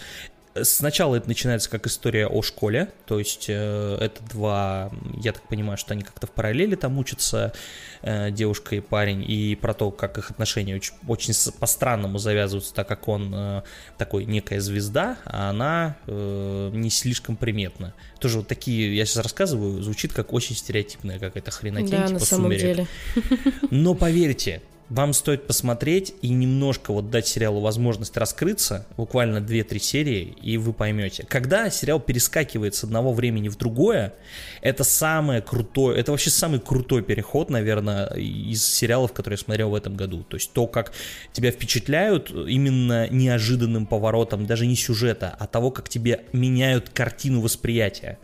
Сначала 0.63 1.15
это 1.15 1.27
начинается 1.27 1.69
как 1.69 1.87
история 1.87 2.27
о 2.27 2.41
школе, 2.41 2.91
то 3.05 3.19
есть 3.19 3.45
э, 3.49 3.97
это 3.99 4.21
два, 4.31 4.91
я 5.21 5.33
так 5.33 5.47
понимаю, 5.47 5.77
что 5.77 5.93
они 5.93 6.03
как-то 6.03 6.27
в 6.27 6.31
параллели 6.31 6.75
там 6.75 6.97
учатся, 6.97 7.53
э, 8.01 8.31
девушка 8.31 8.75
и 8.75 8.79
парень, 8.79 9.23
и 9.27 9.55
про 9.55 9.73
то, 9.73 9.91
как 9.91 10.17
их 10.17 10.31
отношения 10.31 10.75
очень, 10.75 10.93
очень 11.07 11.33
по-странному 11.59 12.17
завязываются, 12.17 12.73
так 12.73 12.87
как 12.87 13.07
он 13.07 13.33
э, 13.33 13.61
такой 13.97 14.25
некая 14.25 14.59
звезда, 14.61 15.17
а 15.25 15.49
она 15.49 15.97
э, 16.07 16.71
не 16.73 16.89
слишком 16.89 17.35
приметна. 17.35 17.93
Тоже 18.19 18.39
вот 18.39 18.47
такие, 18.47 18.95
я 18.95 19.05
сейчас 19.05 19.23
рассказываю, 19.23 19.81
звучит 19.81 20.13
как 20.13 20.33
очень 20.33 20.55
стереотипная 20.55 21.19
какая-то 21.19 21.51
хренотень, 21.51 21.89
да, 21.89 22.07
типа 22.07 22.19
на 22.19 22.25
самом 22.25 22.51
сумерек. 22.51 22.61
деле. 22.61 22.87
Но 23.71 23.93
поверьте, 23.93 24.61
вам 24.89 25.13
стоит 25.13 25.45
посмотреть 25.45 26.13
и 26.21 26.29
немножко 26.29 26.91
вот 26.91 27.09
дать 27.09 27.27
сериалу 27.27 27.61
возможность 27.61 28.17
раскрыться, 28.17 28.85
буквально 28.97 29.37
2-3 29.37 29.79
серии, 29.79 30.35
и 30.41 30.57
вы 30.57 30.73
поймете. 30.73 31.25
Когда 31.27 31.69
сериал 31.69 31.99
перескакивает 31.99 32.75
с 32.75 32.83
одного 32.83 33.13
времени 33.13 33.49
в 33.49 33.57
другое, 33.57 34.13
это 34.61 34.83
самое 34.83 35.41
крутое, 35.41 35.99
это 35.99 36.11
вообще 36.11 36.31
самый 36.31 36.59
крутой 36.59 37.03
переход, 37.03 37.49
наверное, 37.49 38.07
из 38.15 38.65
сериалов, 38.65 39.13
которые 39.13 39.37
я 39.39 39.43
смотрел 39.43 39.69
в 39.69 39.75
этом 39.75 39.95
году. 39.95 40.23
То 40.23 40.37
есть 40.37 40.51
то, 40.53 40.65
как 40.67 40.91
тебя 41.33 41.51
впечатляют 41.51 42.31
именно 42.31 43.07
неожиданным 43.09 43.85
поворотом, 43.85 44.45
даже 44.45 44.65
не 44.65 44.75
сюжета, 44.75 45.35
а 45.37 45.47
того, 45.47 45.71
как 45.71 45.87
тебе 45.87 46.21
меняют 46.33 46.89
картину 46.89 47.41
восприятия. 47.41 48.17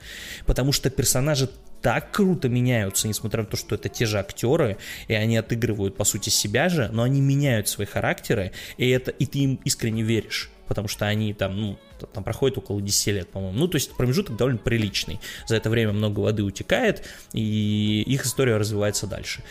Потому 0.45 0.71
что 0.71 0.89
персонажи 0.89 1.49
так 1.85 2.09
круто 2.09 2.49
меняются, 2.49 3.07
несмотря 3.07 3.43
на 3.43 3.45
то, 3.45 3.57
что 3.57 3.75
это 3.75 3.89
те 3.89 4.07
же 4.07 4.17
актеры, 4.17 4.77
и 5.07 5.13
они 5.13 5.37
отыгрывают, 5.37 5.95
по 5.95 6.03
сути, 6.03 6.31
себя 6.31 6.67
же, 6.67 6.89
но 6.91 7.03
они 7.03 7.21
меняют 7.21 7.67
свои 7.67 7.85
характеры, 7.85 8.53
и, 8.77 8.89
это, 8.89 9.11
и 9.11 9.27
ты 9.27 9.37
им 9.37 9.59
искренне 9.65 10.01
веришь 10.01 10.49
потому 10.67 10.87
что 10.87 11.05
они 11.05 11.31
там, 11.35 11.61
ну, 11.61 11.77
там 12.11 12.23
проходит 12.23 12.57
около 12.57 12.81
10 12.81 13.07
лет, 13.13 13.29
по-моему. 13.29 13.55
Ну, 13.55 13.67
то 13.67 13.75
есть 13.75 13.95
промежуток 13.95 14.35
довольно 14.35 14.57
приличный. 14.57 15.19
За 15.45 15.55
это 15.57 15.69
время 15.69 15.93
много 15.93 16.21
воды 16.21 16.41
утекает, 16.41 17.03
и 17.33 18.03
их 18.07 18.25
история 18.25 18.57
развивается 18.57 19.05
дальше. 19.05 19.43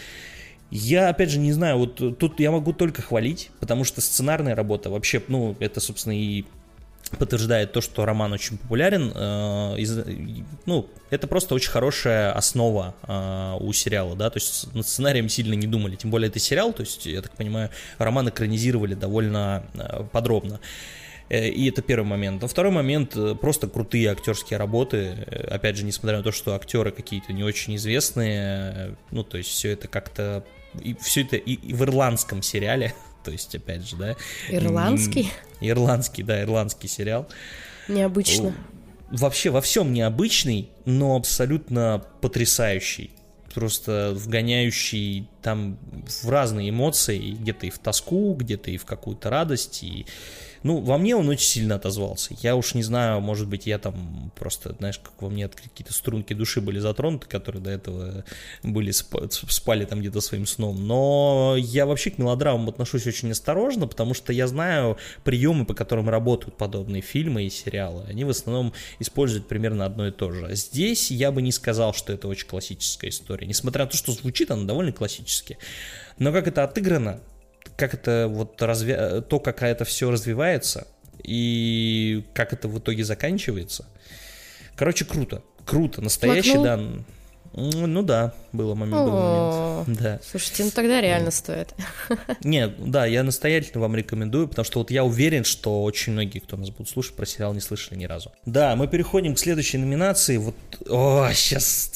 Я, 0.73 1.11
опять 1.11 1.31
же, 1.31 1.39
не 1.39 1.53
знаю, 1.53 1.79
вот 1.79 2.19
тут 2.19 2.41
я 2.41 2.51
могу 2.51 2.73
только 2.73 3.01
хвалить, 3.01 3.53
потому 3.61 3.85
что 3.85 4.01
сценарная 4.01 4.57
работа 4.57 4.91
вообще, 4.91 5.23
ну, 5.29 5.55
это, 5.61 5.79
собственно, 5.79 6.19
и 6.19 6.47
подтверждает 7.15 7.73
то, 7.73 7.81
что 7.81 8.05
роман 8.05 8.33
очень 8.33 8.59
популярен. 8.59 9.13
Э, 9.15 9.77
ну, 10.67 10.89
это 11.11 11.27
просто 11.27 11.55
очень 11.55 11.71
хорошая 11.71 12.33
основа 12.33 12.95
э, 13.07 13.57
у 13.61 13.73
сериала, 13.73 14.17
да, 14.17 14.31
то 14.31 14.39
есть 14.39 14.73
над 14.75 14.87
сценарием 14.87 15.29
сильно 15.29 15.55
не 15.55 15.67
думали, 15.67 15.97
тем 15.97 16.11
более 16.11 16.29
это 16.29 16.39
сериал, 16.39 16.73
то 16.73 16.83
есть, 16.83 17.07
я 17.07 17.23
так 17.23 17.33
понимаю, 17.33 17.71
роман 17.99 18.29
экранизировали 18.29 18.95
довольно 18.95 19.65
э, 19.75 20.05
подробно. 20.13 20.61
И 21.31 21.71
это 21.71 21.81
первый 21.81 22.05
момент. 22.05 22.45
А 22.45 22.47
второй 22.47 22.71
момент 22.71 23.17
просто 23.41 23.67
крутые 23.67 24.11
актерские 24.11 24.59
работы. 24.59 25.27
Опять 25.51 25.79
же, 25.79 25.85
несмотря 25.85 26.19
на 26.19 26.23
то, 26.23 26.33
что 26.33 26.55
актеры 26.55 26.93
какие-то 26.93 27.33
не 27.33 27.43
очень 27.43 27.77
известные, 27.77 28.95
ну, 29.11 29.25
то 29.25 29.39
есть 29.39 29.49
все 29.49 29.71
это 29.71 29.89
как-то. 29.89 30.45
И 30.83 30.95
все 31.01 31.23
это 31.23 31.37
и, 31.37 31.55
и 31.55 31.73
в 31.73 31.83
ирландском 31.83 32.43
сериале, 32.43 32.93
то 33.25 33.31
есть, 33.31 33.55
опять 33.55 33.89
же, 33.89 33.97
да. 33.97 34.17
Ирландский? 34.49 35.31
Ирландский, 35.61 36.23
да, 36.23 36.43
ирландский 36.43 36.89
сериал. 36.89 37.27
Необычно. 37.89 38.55
Вообще 39.11 39.51
во 39.51 39.61
всем 39.61 39.93
необычный, 39.93 40.71
но 40.85 41.17
абсолютно 41.17 42.05
потрясающий. 42.21 43.11
Просто 43.55 44.13
вгоняющий 44.17 45.29
там 45.41 45.79
в 46.23 46.29
разные 46.29 46.71
эмоции, 46.71 47.31
где-то 47.31 47.67
и 47.67 47.71
в 47.71 47.79
тоску, 47.79 48.35
где-то 48.35 48.71
и 48.71 48.77
в 48.77 48.85
какую-то 48.85 49.31
радость, 49.31 49.85
и 49.85 50.07
ну, 50.65 50.81
во 50.81 50.97
мне 50.97 51.15
он 51.15 51.29
очень 51.29 51.47
сильно 51.47 51.75
отозвался. 51.75 52.35
Я 52.41 52.57
уж 52.57 52.73
не 52.73 52.83
знаю, 52.83 53.21
может 53.21 53.47
быть, 53.49 53.67
я 53.67 53.79
там 53.79 54.33
просто, 54.35 54.75
знаешь, 54.79 54.99
как 54.99 55.13
во 55.21 55.29
мне 55.29 55.47
какие-то 55.47 55.93
струнки 55.93 56.33
души 56.33 56.63
были 56.63 56.79
затронуты, 56.79 57.29
которые 57.29 57.63
до 57.63 57.71
этого 57.71 58.25
были 58.63 58.91
спали 58.91 59.85
там 59.85 60.01
где-то 60.01 60.23
своим 60.23 60.47
сном. 60.47 60.87
Но 60.87 61.55
я 61.59 61.85
вообще 61.85 62.11
к 62.11 62.19
мелодрамам 62.19 62.71
отношусь 62.71 63.07
очень 63.07 63.31
осторожно, 63.31 63.87
потому 63.87 64.15
что 64.15 64.33
я 64.33 64.47
знаю 64.47 64.97
приемы, 65.23 65.67
по 65.67 65.75
которым 65.75 66.09
работают 66.09 66.57
подобные 66.57 67.03
фильмы 67.03 67.45
и 67.45 67.51
сериалы. 67.51 68.05
Они 68.09 68.25
в 68.25 68.31
основном 68.31 68.73
используют 69.01 69.47
примерно 69.47 69.85
одно 69.85 70.09
и 70.09 70.13
то 70.13 70.33
же. 70.33 70.49
Здесь 70.57 71.11
я 71.11 71.31
бы 71.31 71.43
не 71.43 71.53
сказал, 71.53 71.93
что 71.93 72.11
это 72.11 72.27
очень 72.27 72.49
классическая 72.49 73.11
история. 73.11 73.47
Несмотря 73.47 73.85
на 73.85 73.91
то, 73.91 73.99
что 73.99 74.13
звучит 74.13 74.51
она 74.51 74.65
довольно 74.65 74.93
классически. 74.93 75.59
Но 76.19 76.33
как 76.33 76.49
это 76.49 76.65
отыграно, 76.65 77.21
как 77.77 77.95
это 77.95 78.27
вот 78.29 78.61
разве... 78.63 79.21
то, 79.23 79.41
как 79.41 79.63
это 79.63 79.85
все 79.85 80.11
развивается 80.11 80.87
и 81.23 82.25
как 82.35 82.53
это 82.53 82.69
в 82.69 82.79
итоге 82.79 83.05
заканчивается. 83.05 83.87
Короче, 84.77 85.05
круто. 85.05 85.43
Круто. 85.65 86.03
Настоящий, 86.03 86.55
да. 86.55 86.81
Ну 87.57 88.03
да, 88.03 88.33
было 88.53 88.75
момент, 88.75 89.03
был 89.03 89.11
момент. 89.11 89.99
Да. 90.01 90.21
Слушайте, 90.29 90.65
ну 90.65 90.71
тогда 90.71 91.01
реально 91.01 91.31
стоит. 91.31 91.73
Нет, 92.43 92.75
да, 92.79 93.07
я 93.07 93.23
настоятельно 93.23 93.81
вам 93.81 93.95
рекомендую, 93.95 94.49
потому 94.49 94.65
что 94.65 94.81
вот 94.81 94.91
я 94.91 95.05
уверен, 95.05 95.45
что 95.45 95.85
очень 95.85 96.15
многие, 96.15 96.41
кто 96.41 96.57
нас 96.57 96.71
будут 96.71 96.89
слушать, 96.89 97.15
про 97.15 97.27
сериал 97.27 97.55
не 97.55 97.61
слышали 97.61 97.97
ни 97.97 98.07
разу. 98.07 98.33
Да, 98.45 98.75
мы 98.75 98.89
переходим 98.89 99.35
к 99.35 99.39
следующей 99.39 99.79
номинации. 99.79 100.37
Вот, 100.37 100.57
о, 100.89 101.31
сейчас 101.33 101.93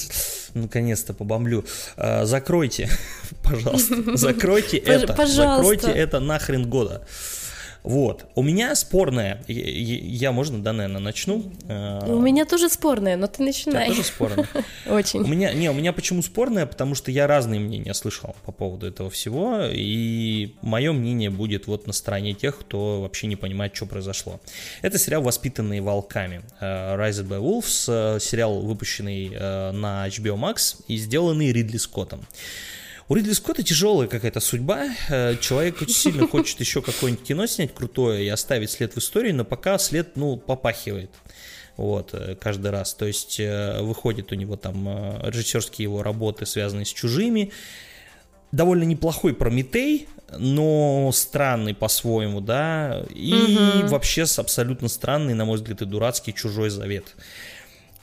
наконец-то 0.54 1.12
побомблю. 1.12 1.64
А, 1.96 2.24
закройте, 2.24 2.88
пожалуйста, 3.42 3.96
закройте 4.16 4.76
это. 4.76 5.26
Закройте 5.26 5.90
это 5.90 6.20
нахрен 6.20 6.68
года. 6.68 7.04
Вот. 7.88 8.26
У 8.34 8.42
меня 8.42 8.74
спорная, 8.74 9.42
я, 9.48 9.96
я 10.28 10.32
можно, 10.32 10.62
да, 10.62 10.74
наверное, 10.74 11.00
начну? 11.00 11.42
У 11.66 12.20
меня 12.20 12.44
тоже 12.44 12.68
спорная, 12.68 13.16
но 13.16 13.28
ты 13.28 13.42
начинай. 13.42 13.88
тоже 13.88 14.04
спорная. 14.04 14.46
Очень. 14.86 15.20
У 15.20 15.26
меня, 15.26 15.54
не, 15.54 15.70
у 15.70 15.72
меня 15.72 15.94
почему 15.94 16.20
спорная, 16.20 16.66
потому 16.66 16.94
что 16.94 17.10
я 17.10 17.26
разные 17.26 17.60
мнения 17.60 17.94
слышал 17.94 18.36
по 18.44 18.52
поводу 18.52 18.86
этого 18.86 19.08
всего, 19.08 19.60
и 19.72 20.54
мое 20.60 20.92
мнение 20.92 21.30
будет 21.30 21.66
вот 21.66 21.86
на 21.86 21.94
стороне 21.94 22.34
тех, 22.34 22.58
кто 22.58 23.00
вообще 23.00 23.26
не 23.26 23.36
понимает, 23.36 23.74
что 23.74 23.86
произошло. 23.86 24.38
Это 24.82 24.98
сериал 24.98 25.22
«Воспитанные 25.22 25.80
волками». 25.80 26.42
Э, 26.60 26.94
Rise 26.94 27.26
by 27.26 27.40
Wolves, 27.40 28.16
э, 28.16 28.20
сериал, 28.20 28.60
выпущенный 28.60 29.32
э, 29.32 29.72
на 29.72 30.06
HBO 30.08 30.36
Max 30.36 30.76
и 30.88 30.98
сделанный 30.98 31.52
Ридли 31.52 31.78
Скоттом. 31.78 32.20
У 33.08 33.14
Ридли 33.14 33.32
Скотта 33.32 33.62
тяжелая 33.62 34.06
какая-то 34.06 34.40
судьба. 34.40 34.88
Э, 35.08 35.36
человек 35.40 35.80
очень 35.80 35.94
сильно 35.94 36.28
хочет 36.28 36.60
еще 36.60 36.82
какое-нибудь 36.82 37.26
кино 37.26 37.46
снять 37.46 37.74
крутое 37.74 38.24
и 38.24 38.28
оставить 38.28 38.70
след 38.70 38.94
в 38.94 38.98
истории, 38.98 39.32
но 39.32 39.44
пока 39.44 39.78
след, 39.78 40.16
ну, 40.16 40.36
попахивает. 40.36 41.10
Вот, 41.78 42.10
э, 42.12 42.36
каждый 42.38 42.70
раз. 42.70 42.92
То 42.92 43.06
есть 43.06 43.40
э, 43.40 43.80
выходит 43.80 44.30
у 44.32 44.34
него 44.34 44.56
там 44.56 44.86
режиссерские 45.22 45.84
его 45.84 46.02
работы, 46.02 46.44
связанные 46.44 46.84
с 46.84 46.92
чужими. 46.92 47.50
Довольно 48.52 48.84
неплохой 48.84 49.34
Прометей, 49.34 50.08
но 50.36 51.10
странный 51.14 51.74
по-своему, 51.74 52.40
да, 52.40 53.04
и 53.14 53.34
угу. 53.34 53.88
вообще 53.88 54.24
абсолютно 54.36 54.88
странный, 54.88 55.34
на 55.34 55.44
мой 55.44 55.56
взгляд, 55.56 55.82
и 55.82 55.84
дурацкий 55.86 56.34
чужой 56.34 56.70
завет. 56.70 57.14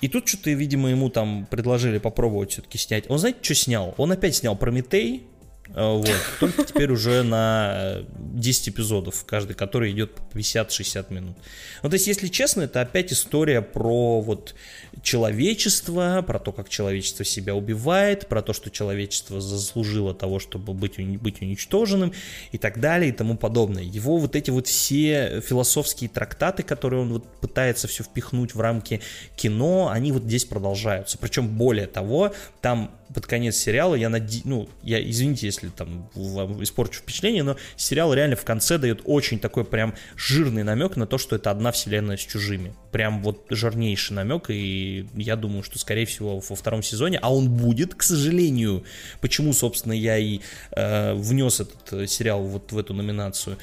И 0.06 0.08
тут 0.08 0.28
что-то, 0.28 0.52
видимо, 0.52 0.92
ему 0.92 1.10
там 1.10 1.48
предложили 1.50 1.98
попробовать 1.98 2.52
все-таки 2.52 2.78
снять. 2.78 3.06
Он, 3.10 3.18
знаете, 3.18 3.40
что 3.42 3.56
снял? 3.56 3.96
Он 3.98 4.12
опять 4.12 4.36
снял 4.36 4.56
Прометей, 4.56 5.24
вот. 5.68 6.10
Только 6.40 6.64
теперь 6.64 6.92
уже 6.92 7.24
на 7.24 8.04
10 8.18 8.70
эпизодов, 8.70 9.26
каждый, 9.26 9.54
который 9.54 9.92
идет 9.92 10.14
по 10.14 10.38
50-60 10.38 11.14
минут. 11.14 11.38
Ну, 11.82 11.90
то 11.90 11.96
есть, 11.96 12.08
если 12.08 12.28
честно, 12.28 12.64
это 12.64 12.82
опять 12.82 13.12
история 13.12 13.62
про 13.62 14.22
вот 14.22 14.56
человечество, 15.02 16.24
про 16.26 16.40
то, 16.40 16.52
как 16.52 16.70
человечество 16.70 17.26
себя 17.26 17.56
убивает, 17.56 18.28
про 18.28 18.42
то, 18.42 18.54
что 18.54 18.70
человечество 18.70 19.42
заслужило 19.42 20.14
того, 20.14 20.40
чтобы 20.40 20.74
быть, 20.74 21.00
быть 21.20 21.42
уничтоженным 21.42 22.14
и 22.52 22.58
так 22.58 22.80
далее 22.80 23.10
и 23.10 23.14
тому 23.14 23.38
подобное. 23.38 23.84
Его 23.84 24.18
вот 24.18 24.36
эти 24.36 24.52
вот 24.52 24.68
все 24.68 25.42
философские 25.42 26.10
трактаты, 26.10 26.64
которые 26.64 27.02
он 27.02 27.14
вот 27.14 27.26
пытается 27.40 27.88
все 27.88 28.04
впихнуть 28.04 28.54
в 28.54 28.62
рамки 28.62 29.02
кино, 29.36 29.90
они 29.92 30.12
вот 30.12 30.24
здесь 30.24 30.46
продолжаются. 30.46 31.18
Причем 31.18 31.48
более 31.48 31.88
того, 31.88 32.34
там 32.62 32.92
под 33.14 33.28
конец 33.28 33.56
сериала 33.56 33.96
я 33.96 34.10
наде... 34.10 34.42
ну, 34.46 34.70
я, 34.84 35.02
извините, 35.02 35.46
если 35.48 35.70
там 35.70 36.10
вам 36.16 36.64
испорчу 36.64 37.00
впечатление, 37.00 37.44
но 37.44 37.58
сериал 37.76 38.14
реально 38.14 38.36
в 38.36 38.44
конце 38.44 38.78
дает 38.78 39.02
очень 39.06 39.40
такой 39.40 39.66
прям 39.66 39.94
жирный 40.16 40.64
намек 40.64 40.96
на 40.96 41.06
то, 41.06 41.18
что 41.18 41.36
это 41.36 41.52
одна 41.52 41.72
вселенная 41.72 42.18
с 42.18 42.22
чужими. 42.22 42.74
Прям 42.92 43.22
вот 43.22 43.46
жирнейший 43.50 44.16
намек, 44.16 44.50
и 44.50 45.08
я 45.16 45.36
думаю, 45.36 45.64
что, 45.64 45.78
скорее 45.80 46.06
всего, 46.06 46.40
во 46.40 46.56
втором 46.56 46.82
сезоне, 46.84 47.20
а 47.22 47.34
он 47.34 47.50
будет, 47.50 47.96
к 47.96 48.04
сожалению, 48.04 48.84
почему, 49.22 49.54
собственно, 49.54 49.94
я 49.94 50.18
и 50.18 50.40
э, 50.72 51.14
внес 51.14 51.60
этот 51.60 52.10
сериал 52.10 52.44
вот 52.44 52.72
в 52.72 52.78
эту 52.78 52.94
номинацию, 52.94 53.58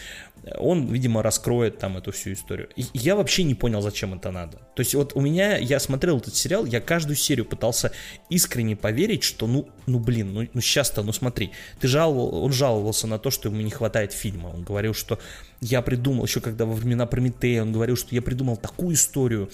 он, 0.58 0.86
видимо, 0.86 1.22
раскроет 1.22 1.78
там 1.78 1.96
эту 1.96 2.12
всю 2.12 2.32
историю. 2.32 2.68
И 2.76 2.84
я 2.94 3.14
вообще 3.14 3.44
не 3.44 3.54
понял, 3.54 3.80
зачем 3.80 4.14
это 4.14 4.30
надо. 4.30 4.58
То 4.74 4.80
есть 4.80 4.94
вот 4.94 5.12
у 5.14 5.20
меня, 5.20 5.56
я 5.56 5.78
смотрел 5.78 6.18
этот 6.18 6.34
сериал, 6.34 6.64
я 6.64 6.80
каждую 6.80 7.16
серию 7.16 7.44
пытался 7.44 7.92
искренне 8.28 8.74
поверить, 8.74 9.22
что 9.22 9.46
ну, 9.46 9.68
ну 9.86 9.98
блин, 9.98 10.34
ну, 10.34 10.48
ну 10.52 10.60
сейчас-то, 10.60 11.02
ну 11.02 11.12
смотри, 11.12 11.52
ты 11.80 11.88
жаловал, 11.88 12.44
он 12.44 12.52
жаловался 12.52 13.06
на 13.06 13.18
то, 13.18 13.30
что 13.30 13.48
ему 13.48 13.60
не 13.60 13.70
хватает 13.70 14.12
фильма. 14.12 14.48
Он 14.48 14.64
говорил, 14.64 14.94
что 14.94 15.18
я 15.60 15.80
придумал, 15.82 16.24
еще 16.24 16.40
когда 16.40 16.64
во 16.64 16.72
времена 16.72 17.06
Прометея, 17.06 17.62
он 17.62 17.72
говорил, 17.72 17.96
что 17.96 18.14
я 18.14 18.22
придумал 18.22 18.56
такую 18.56 18.94
историю, 18.94 19.50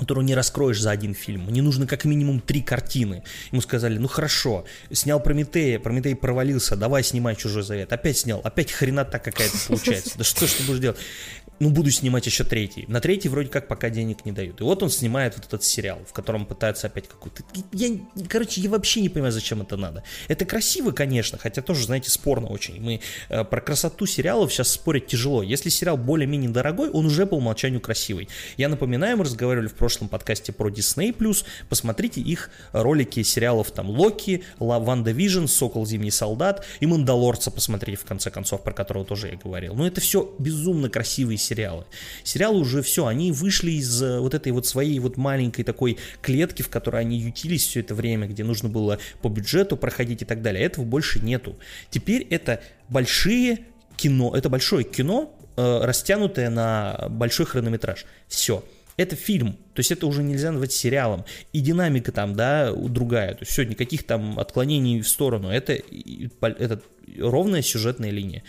которую 0.00 0.24
не 0.24 0.34
раскроешь 0.34 0.80
за 0.80 0.90
один 0.90 1.14
фильм. 1.14 1.42
Мне 1.42 1.62
нужно 1.62 1.86
как 1.86 2.04
минимум 2.04 2.40
три 2.40 2.62
картины. 2.62 3.22
Ему 3.52 3.60
сказали, 3.60 3.98
ну 3.98 4.08
хорошо, 4.08 4.64
снял 4.90 5.20
Прометея, 5.20 5.78
Прометей 5.78 6.16
провалился, 6.16 6.74
давай 6.74 7.04
снимай 7.04 7.36
Чужой 7.36 7.62
Завет. 7.62 7.92
Опять 7.92 8.18
снял, 8.18 8.40
опять 8.42 8.72
хренота 8.72 9.18
какая-то 9.18 9.56
получается. 9.68 10.16
Да 10.16 10.24
что 10.24 10.46
ж 10.46 10.52
ты 10.52 10.62
будешь 10.64 10.80
делать? 10.80 10.98
Ну, 11.60 11.68
буду 11.68 11.90
снимать 11.90 12.24
еще 12.24 12.42
третий. 12.42 12.86
На 12.88 13.00
третий 13.00 13.28
вроде 13.28 13.50
как 13.50 13.68
пока 13.68 13.90
денег 13.90 14.24
не 14.24 14.32
дают. 14.32 14.60
И 14.62 14.64
вот 14.64 14.82
он 14.82 14.88
снимает 14.88 15.36
вот 15.36 15.44
этот 15.44 15.62
сериал, 15.62 15.98
в 16.08 16.12
котором 16.14 16.46
пытается 16.46 16.86
опять 16.86 17.06
какую-то... 17.06 17.42
Я, 17.72 17.98
короче, 18.28 18.62
я 18.62 18.70
вообще 18.70 19.02
не 19.02 19.10
понимаю, 19.10 19.30
зачем 19.32 19.60
это 19.60 19.76
надо. 19.76 20.02
Это 20.28 20.46
красиво, 20.46 20.90
конечно, 20.92 21.36
хотя 21.36 21.60
тоже, 21.60 21.84
знаете, 21.84 22.10
спорно 22.10 22.48
очень. 22.48 22.80
Мы 22.80 23.00
э, 23.28 23.44
про 23.44 23.60
красоту 23.60 24.06
сериалов 24.06 24.50
сейчас 24.50 24.70
спорить 24.70 25.06
тяжело. 25.06 25.42
Если 25.42 25.68
сериал 25.68 25.98
более-менее 25.98 26.48
дорогой, 26.50 26.88
он 26.88 27.04
уже 27.04 27.26
по 27.26 27.34
умолчанию 27.34 27.80
красивый. 27.80 28.30
Я 28.56 28.70
напоминаю, 28.70 29.18
мы 29.18 29.24
разговаривали 29.24 29.68
в 29.68 29.74
прошлом 29.74 30.08
подкасте 30.08 30.52
про 30.52 30.70
Disney+, 30.70 31.14
посмотрите 31.68 32.22
их 32.22 32.50
ролики 32.72 33.22
сериалов 33.22 33.70
там 33.70 33.90
Локи, 33.90 34.44
WandaVision, 34.58 35.44
Сокол 35.44 35.84
Зимний 35.84 36.10
Солдат 36.10 36.64
и 36.80 36.86
Мандалорца 36.86 37.50
посмотрите, 37.50 38.00
в 38.00 38.04
конце 38.06 38.30
концов, 38.30 38.62
про 38.62 38.72
которого 38.72 39.04
тоже 39.04 39.28
я 39.28 39.36
говорил. 39.36 39.74
Но 39.74 39.86
это 39.86 40.00
все 40.00 40.34
безумно 40.38 40.88
красивые 40.88 41.36
сериалы. 41.50 41.84
Сериалы 42.22 42.60
уже 42.60 42.82
все, 42.82 43.06
они 43.06 43.32
вышли 43.32 43.72
из 43.72 44.02
э, 44.02 44.20
вот 44.20 44.34
этой 44.34 44.52
вот 44.52 44.66
своей 44.66 44.98
вот 45.00 45.16
маленькой 45.16 45.64
такой 45.64 45.98
клетки, 46.22 46.62
в 46.62 46.68
которой 46.68 47.00
они 47.00 47.18
ютились 47.18 47.66
все 47.66 47.80
это 47.80 47.94
время, 47.94 48.28
где 48.28 48.44
нужно 48.44 48.68
было 48.68 48.98
по 49.20 49.28
бюджету 49.28 49.76
проходить 49.76 50.22
и 50.22 50.24
так 50.24 50.42
далее. 50.42 50.64
Этого 50.64 50.84
больше 50.84 51.20
нету. 51.20 51.56
Теперь 51.90 52.26
это 52.30 52.62
большие 52.88 53.60
кино, 53.96 54.32
это 54.36 54.48
большое 54.48 54.84
кино, 54.84 55.34
э, 55.56 55.80
растянутое 55.82 56.50
на 56.50 57.06
большой 57.10 57.46
хронометраж. 57.46 58.04
Все. 58.28 58.64
Это 58.96 59.16
фильм, 59.16 59.52
то 59.52 59.80
есть 59.80 59.92
это 59.92 60.06
уже 60.06 60.22
нельзя 60.22 60.52
назвать 60.52 60.72
сериалом. 60.72 61.24
И 61.54 61.60
динамика 61.60 62.12
там, 62.12 62.34
да, 62.34 62.70
другая. 62.72 63.32
То 63.32 63.40
есть 63.40 63.52
все, 63.52 63.64
никаких 63.64 64.04
там 64.04 64.38
отклонений 64.38 65.00
в 65.00 65.08
сторону. 65.08 65.48
Это, 65.48 65.72
это 66.42 66.82
ровная 67.18 67.62
сюжетная 67.62 68.10
линия. 68.10 68.42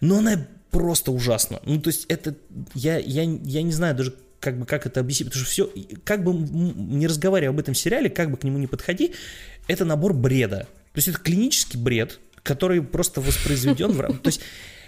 Но 0.00 0.18
она 0.18 0.46
просто 0.74 1.12
ужасно. 1.12 1.60
Ну, 1.64 1.80
то 1.80 1.88
есть 1.88 2.04
это, 2.08 2.34
я, 2.74 2.98
я, 2.98 3.22
я 3.22 3.62
не 3.62 3.70
знаю 3.70 3.94
даже, 3.94 4.12
как 4.40 4.58
бы, 4.58 4.66
как 4.66 4.86
это 4.86 4.98
объяснить, 4.98 5.28
потому 5.28 5.44
что 5.44 5.52
все, 5.52 5.70
как 6.02 6.24
бы 6.24 6.32
не 6.34 7.06
разговаривая 7.06 7.54
об 7.54 7.60
этом 7.60 7.74
сериале, 7.74 8.10
как 8.10 8.32
бы 8.32 8.36
к 8.36 8.42
нему 8.42 8.58
не 8.58 8.66
подходи, 8.66 9.12
это 9.68 9.84
набор 9.84 10.14
бреда. 10.14 10.66
То 10.92 10.98
есть 10.98 11.06
это 11.06 11.18
клинический 11.18 11.78
бред, 11.78 12.18
который 12.42 12.82
просто 12.82 13.20
воспроизведен 13.20 13.92
в... 13.92 14.18
То 14.18 14.28
есть, 14.28 14.40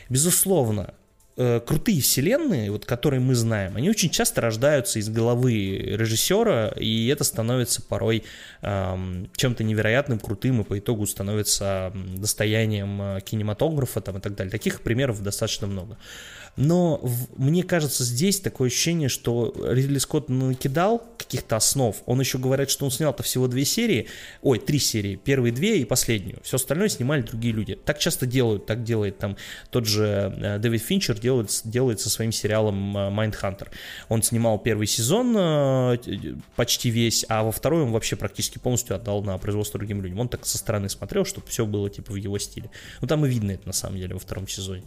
безусловно, 0.09 0.95
э, 1.37 1.61
крутые 1.61 2.01
вселенные, 2.01 2.70
вот, 2.70 2.84
которые 2.84 3.20
мы 3.20 3.34
знаем, 3.34 3.76
они 3.76 3.91
очень 3.91 4.11
часто 4.11 4.41
рождаются 4.41 4.99
из 4.99 5.09
головы 5.09 5.78
режиссера, 5.78 6.72
и 6.76 7.09
это 7.09 7.24
становится 7.24 7.82
порой 7.82 8.24
эм, 8.62 9.30
чем-то 9.37 9.64
невероятным, 9.64 10.18
крутым, 10.18 10.61
и 10.61 10.64
по 10.64 10.78
итогу 10.78 11.07
становится 11.07 11.93
достоянием 11.95 13.01
э, 13.03 13.20
кинематографа 13.20 14.01
там, 14.01 14.18
и 14.18 14.20
так 14.20 14.34
далее. 14.34 14.51
Таких 14.51 14.82
примеров 14.82 15.22
достаточно 15.22 15.66
много. 15.66 15.97
Но 16.57 16.98
в, 17.02 17.38
мне 17.38 17.62
кажется, 17.62 18.02
здесь 18.02 18.40
такое 18.40 18.68
ощущение, 18.68 19.09
что 19.09 19.54
Ридли 19.62 19.98
Скотт 19.98 20.28
накидал 20.28 21.02
каких-то 21.18 21.57
основ. 21.57 21.94
Он 22.07 22.20
еще 22.20 22.38
говорит, 22.38 22.70
что 22.70 22.84
он 22.86 22.90
снял-то 22.90 23.22
всего 23.22 23.46
две 23.46 23.64
серии, 23.64 24.09
ой, 24.42 24.59
три 24.59 24.78
серии, 24.78 25.16
первые 25.16 25.52
две 25.52 25.78
и 25.80 25.84
последнюю. 25.84 26.38
Все 26.42 26.57
остальное 26.57 26.88
снимали 26.88 27.22
другие 27.22 27.52
люди. 27.52 27.74
Так 27.74 27.98
часто 27.98 28.26
делают, 28.26 28.66
так 28.66 28.84
делает 28.84 29.18
там 29.18 29.36
тот 29.70 29.86
же 29.86 30.34
э, 30.36 30.59
Дэвид 30.59 30.82
Финчер, 30.82 31.18
делает, 31.18 31.50
делает 31.64 32.00
со 32.00 32.09
своим 32.09 32.32
сериалом 32.32 32.96
э, 32.96 33.11
Mindhunter. 33.11 33.68
Он 34.09 34.22
снимал 34.22 34.59
первый 34.59 34.86
сезон 34.86 35.34
э, 35.36 35.98
почти 36.54 36.90
весь, 36.90 37.26
а 37.28 37.42
во 37.42 37.52
второй 37.52 37.82
он 37.82 37.92
вообще 37.92 38.16
практически 38.16 38.59
полностью 38.59 38.96
отдал 38.96 39.22
на 39.22 39.36
производство 39.36 39.78
другим 39.78 40.00
людям. 40.00 40.20
Он 40.20 40.28
так 40.28 40.46
со 40.46 40.57
стороны 40.57 40.88
смотрел, 40.88 41.26
чтобы 41.26 41.46
все 41.48 41.66
было 41.66 41.90
типа 41.90 42.12
в 42.12 42.16
его 42.16 42.38
стиле. 42.38 42.70
Ну 43.00 43.09
там 43.09 43.26
и 43.26 43.28
видно 43.28 43.52
это 43.52 43.66
на 43.66 43.74
самом 43.74 43.98
деле 43.98 44.14
во 44.14 44.20
втором 44.20 44.48
сезоне. 44.48 44.84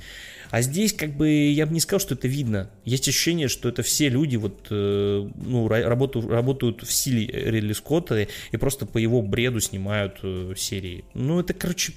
А 0.49 0.61
здесь 0.61 0.93
как 0.93 1.15
бы 1.15 1.29
я 1.29 1.65
бы 1.65 1.73
не 1.73 1.79
сказал, 1.79 1.99
что 1.99 2.15
это 2.15 2.27
видно. 2.27 2.69
Есть 2.85 3.07
ощущение, 3.07 3.47
что 3.47 3.69
это 3.69 3.83
все 3.83 4.09
люди 4.09 4.35
вот, 4.35 4.67
э, 4.69 5.29
ну, 5.35 5.67
работают, 5.67 6.27
работают 6.27 6.81
в 6.83 6.91
стиле 6.91 7.27
Ридли 7.27 7.73
Скотта 7.73 8.27
и 8.51 8.57
просто 8.57 8.85
по 8.85 8.97
его 8.97 9.21
бреду 9.21 9.59
снимают 9.59 10.19
э, 10.23 10.53
серии. 10.57 11.03
Ну, 11.13 11.39
это, 11.39 11.53
короче, 11.53 11.93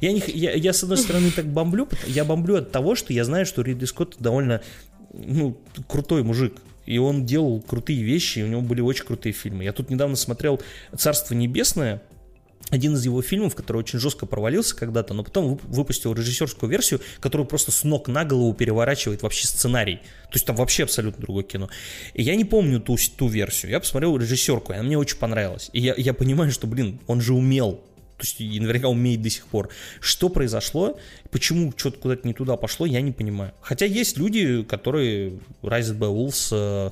я, 0.00 0.12
не, 0.12 0.22
я, 0.26 0.52
я, 0.52 0.72
с 0.72 0.82
одной 0.82 0.98
стороны, 0.98 1.30
так 1.30 1.46
бомблю, 1.46 1.88
я 2.06 2.24
бомблю 2.24 2.56
от 2.56 2.72
того, 2.72 2.94
что 2.94 3.12
я 3.12 3.24
знаю, 3.24 3.46
что 3.46 3.62
Ридли 3.62 3.84
Скотт 3.84 4.16
довольно 4.18 4.62
ну, 5.12 5.56
крутой 5.88 6.22
мужик. 6.24 6.54
И 6.86 6.98
он 6.98 7.26
делал 7.26 7.60
крутые 7.62 8.02
вещи, 8.02 8.38
и 8.38 8.42
у 8.44 8.46
него 8.46 8.60
были 8.60 8.80
очень 8.80 9.04
крутые 9.04 9.32
фильмы. 9.32 9.64
Я 9.64 9.72
тут 9.72 9.90
недавно 9.90 10.14
смотрел 10.14 10.60
«Царство 10.96 11.34
небесное», 11.34 12.00
один 12.70 12.94
из 12.94 13.04
его 13.04 13.22
фильмов, 13.22 13.54
который 13.54 13.78
очень 13.78 13.98
жестко 13.98 14.26
провалился 14.26 14.74
когда-то, 14.74 15.14
но 15.14 15.22
потом 15.22 15.60
выпустил 15.68 16.12
режиссерскую 16.14 16.68
версию, 16.68 17.00
которую 17.20 17.46
просто 17.46 17.70
с 17.70 17.84
ног 17.84 18.08
на 18.08 18.24
голову 18.24 18.52
переворачивает 18.54 19.22
вообще 19.22 19.46
сценарий. 19.46 19.96
То 19.96 20.34
есть 20.34 20.46
там 20.46 20.56
вообще 20.56 20.82
абсолютно 20.82 21.22
другое 21.22 21.44
кино. 21.44 21.68
И 22.14 22.22
я 22.22 22.34
не 22.34 22.44
помню 22.44 22.80
ту, 22.80 22.96
ту 23.16 23.28
версию. 23.28 23.70
Я 23.70 23.80
посмотрел 23.80 24.16
режиссерку, 24.16 24.72
и 24.72 24.76
она 24.76 24.84
мне 24.84 24.98
очень 24.98 25.18
понравилась. 25.18 25.70
И 25.72 25.80
я, 25.80 25.94
я 25.96 26.12
понимаю, 26.12 26.50
что, 26.50 26.66
блин, 26.66 26.98
он 27.06 27.20
же 27.20 27.34
умел 27.34 27.80
то 28.16 28.24
есть 28.24 28.40
и 28.40 28.60
наверняка 28.60 28.88
умеет 28.88 29.20
до 29.20 29.28
сих 29.28 29.46
пор. 29.46 29.68
Что 30.00 30.30
произошло, 30.30 30.98
почему 31.30 31.72
что-то 31.76 31.98
куда-то 31.98 32.26
не 32.26 32.32
туда 32.32 32.56
пошло, 32.56 32.86
я 32.86 33.02
не 33.02 33.12
понимаю. 33.12 33.52
Хотя 33.60 33.84
есть 33.84 34.16
люди, 34.16 34.62
которые 34.62 35.34
Rise 35.62 35.94
by 35.96 36.14
Wolves 36.14 36.48
э, 36.50 36.90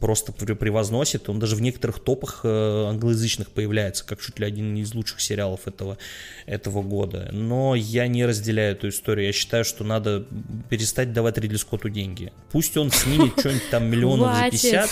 просто 0.00 0.32
превозносят, 0.32 1.28
он 1.28 1.40
даже 1.40 1.56
в 1.56 1.62
некоторых 1.62 1.98
топах 1.98 2.42
э, 2.44 2.86
англоязычных 2.88 3.50
появляется, 3.50 4.04
как 4.04 4.20
чуть 4.20 4.38
ли 4.38 4.46
один 4.46 4.76
из 4.76 4.94
лучших 4.94 5.20
сериалов 5.20 5.66
этого, 5.66 5.98
этого 6.46 6.82
года. 6.82 7.28
Но 7.32 7.74
я 7.74 8.06
не 8.06 8.24
разделяю 8.24 8.72
эту 8.72 8.88
историю, 8.88 9.26
я 9.26 9.32
считаю, 9.32 9.64
что 9.64 9.82
надо 9.82 10.26
перестать 10.70 11.12
давать 11.12 11.38
Ридли 11.38 11.56
Скотту 11.56 11.88
деньги. 11.88 12.32
Пусть 12.52 12.76
он 12.76 12.92
снимет 12.92 13.32
что-нибудь 13.38 13.68
там 13.70 13.90
миллионов 13.90 14.36
за 14.36 14.50
50, 14.50 14.90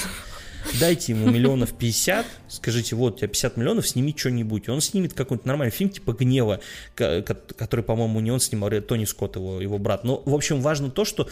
дайте 0.79 1.13
ему 1.13 1.31
миллионов 1.31 1.73
50, 1.73 2.27
скажите, 2.49 2.97
вот, 2.97 3.15
у 3.15 3.19
тебя 3.19 3.29
50 3.29 3.57
миллионов, 3.57 3.89
сними 3.89 4.15
что-нибудь. 4.17 4.69
Он 4.69 4.81
снимет 4.81 5.15
какой-нибудь 5.15 5.47
нормальный 5.47 5.73
фильм 5.73 5.91
типа 5.91 6.13
«Гнева», 6.13 6.61
который, 6.95 7.85
по-моему, 7.85 8.21
не 8.21 8.31
он 8.31 8.41
снимал, 8.41 8.71
а 8.71 8.81
Тони 8.81 9.05
Скотт, 9.05 9.37
его, 9.37 9.61
его 9.61 9.79
брат. 9.79 10.05
Но, 10.05 10.23
в 10.25 10.35
общем, 10.35 10.61
важно 10.61 10.91
то, 10.91 11.05
что 11.05 11.29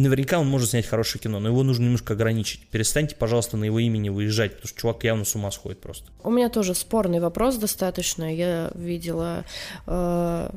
наверняка 0.00 0.38
он 0.38 0.48
может 0.48 0.70
снять 0.70 0.86
хорошее 0.86 1.22
кино, 1.22 1.40
но 1.40 1.48
его 1.48 1.62
нужно 1.62 1.84
немножко 1.84 2.14
ограничить. 2.14 2.66
Перестаньте, 2.68 3.16
пожалуйста, 3.16 3.56
на 3.56 3.64
его 3.64 3.78
имени 3.78 4.08
выезжать, 4.08 4.52
потому 4.52 4.68
что 4.68 4.80
чувак 4.80 5.04
явно 5.04 5.24
с 5.24 5.34
ума 5.34 5.50
сходит 5.50 5.80
просто. 5.80 6.10
У 6.22 6.30
меня 6.30 6.48
тоже 6.48 6.74
спорный 6.74 7.20
вопрос 7.20 7.56
достаточно. 7.56 8.34
Я 8.34 8.70
видела, 8.74 9.44
э, 9.86 10.50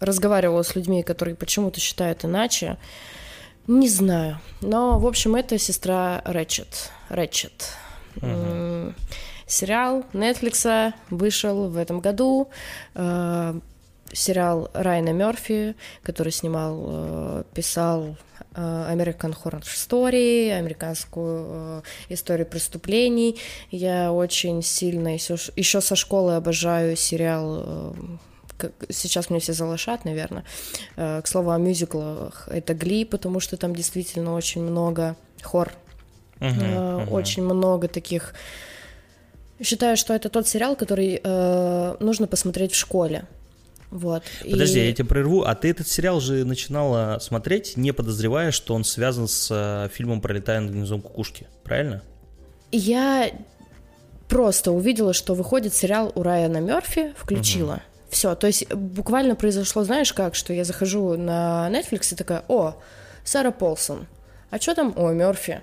разговаривала 0.00 0.62
с 0.62 0.74
людьми, 0.74 1.02
которые 1.02 1.34
почему-то 1.34 1.80
считают 1.80 2.24
иначе. 2.24 2.78
Не 3.68 3.88
знаю. 3.88 4.40
Но, 4.62 4.98
в 4.98 5.06
общем, 5.06 5.36
это 5.36 5.58
сестра 5.58 6.22
Рэтчет. 6.24 6.90
Рэтчет. 7.10 7.74
Uh-huh. 8.16 8.94
Сериал 9.46 10.04
Netflix 10.12 10.92
вышел 11.10 11.68
в 11.68 11.76
этом 11.76 12.00
году. 12.00 12.48
Э, 12.94 13.58
сериал 14.12 14.70
Райана 14.72 15.12
Мерфи, 15.12 15.76
который 16.02 16.32
снимал, 16.32 16.84
э, 16.86 17.44
писал 17.54 18.16
э, 18.54 18.60
American 18.90 19.36
Horror 19.42 19.62
Story, 19.62 20.50
американскую 20.50 21.82
историю 22.08 22.46
преступлений. 22.46 23.38
Я 23.70 24.12
очень 24.12 24.62
сильно 24.62 25.12
еще, 25.12 25.36
еще 25.56 25.82
со 25.82 25.94
школы 25.94 26.36
обожаю 26.36 26.96
сериал 26.96 27.94
сейчас 28.88 29.30
мне 29.30 29.40
все 29.40 29.52
залошат, 29.52 30.04
наверное. 30.04 30.44
К 30.96 31.22
слову 31.24 31.50
о 31.50 31.58
мюзиклах, 31.58 32.48
это 32.50 32.74
Гли, 32.74 33.04
потому 33.04 33.40
что 33.40 33.56
там 33.56 33.74
действительно 33.74 34.34
очень 34.34 34.62
много 34.62 35.16
хор 35.42 35.72
Uh-huh, 36.40 36.50
uh-huh. 36.50 37.10
Очень 37.10 37.42
много 37.42 37.88
таких. 37.88 38.34
Считаю, 39.60 39.96
что 39.96 40.14
это 40.14 40.28
тот 40.28 40.46
сериал, 40.46 40.76
который 40.76 41.20
э, 41.22 41.96
нужно 41.98 42.28
посмотреть 42.28 42.72
в 42.72 42.76
школе. 42.76 43.24
Вот. 43.90 44.22
Подожди, 44.48 44.80
и... 44.80 44.86
я 44.86 44.92
тебя 44.92 45.06
прерву. 45.06 45.42
А 45.42 45.54
ты 45.54 45.70
этот 45.70 45.88
сериал 45.88 46.20
же 46.20 46.44
начинала 46.44 47.18
смотреть, 47.20 47.76
не 47.76 47.92
подозревая, 47.92 48.52
что 48.52 48.74
он 48.74 48.84
связан 48.84 49.26
с 49.26 49.48
э, 49.50 49.88
фильмом 49.92 50.20
«Пролетая 50.20 50.60
над 50.60 50.72
гнездом 50.72 51.00
кукушки», 51.00 51.48
правильно? 51.64 52.02
Я 52.70 53.32
просто 54.28 54.70
увидела, 54.70 55.12
что 55.12 55.34
выходит 55.34 55.74
сериал 55.74 56.12
у 56.14 56.22
Райана 56.22 56.58
Мерфи, 56.58 57.14
включила. 57.16 57.74
Угу. 57.74 57.82
Все, 58.10 58.34
то 58.34 58.46
есть 58.46 58.72
буквально 58.72 59.34
произошло, 59.34 59.84
знаешь 59.84 60.12
как, 60.12 60.34
что 60.34 60.52
я 60.52 60.64
захожу 60.64 61.16
на 61.16 61.68
Netflix 61.70 62.12
и 62.12 62.16
такая, 62.16 62.42
о, 62.48 62.76
Сара 63.24 63.50
Полсон, 63.50 64.06
а 64.50 64.58
что 64.58 64.74
там? 64.74 64.94
О, 64.96 65.12
Мерфи 65.12 65.60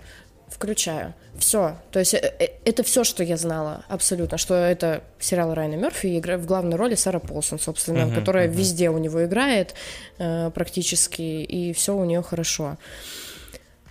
включаю. 0.48 1.14
Все. 1.38 1.76
То 1.92 2.00
есть 2.00 2.14
э, 2.14 2.34
э, 2.40 2.48
это 2.64 2.84
все, 2.84 3.04
что 3.04 3.24
я 3.24 3.36
знала 3.38 3.84
абсолютно, 3.90 4.38
что 4.38 4.54
это 4.54 5.04
сериал 5.20 5.54
Райана 5.54 5.76
Мерфи, 5.76 6.18
игра 6.18 6.38
в 6.38 6.46
главной 6.46 6.78
роли 6.78 6.96
Сара 6.96 7.20
Полсон, 7.20 7.60
собственно, 7.60 8.04
uh-huh, 8.04 8.16
которая 8.16 8.48
uh-huh. 8.48 8.54
везде 8.54 8.90
у 8.90 8.98
него 8.98 9.26
играет 9.26 9.74
э, 10.18 10.52
практически, 10.52 11.22
и 11.22 11.74
все 11.74 11.96
у 11.96 12.06
нее 12.06 12.22
хорошо. 12.22 12.78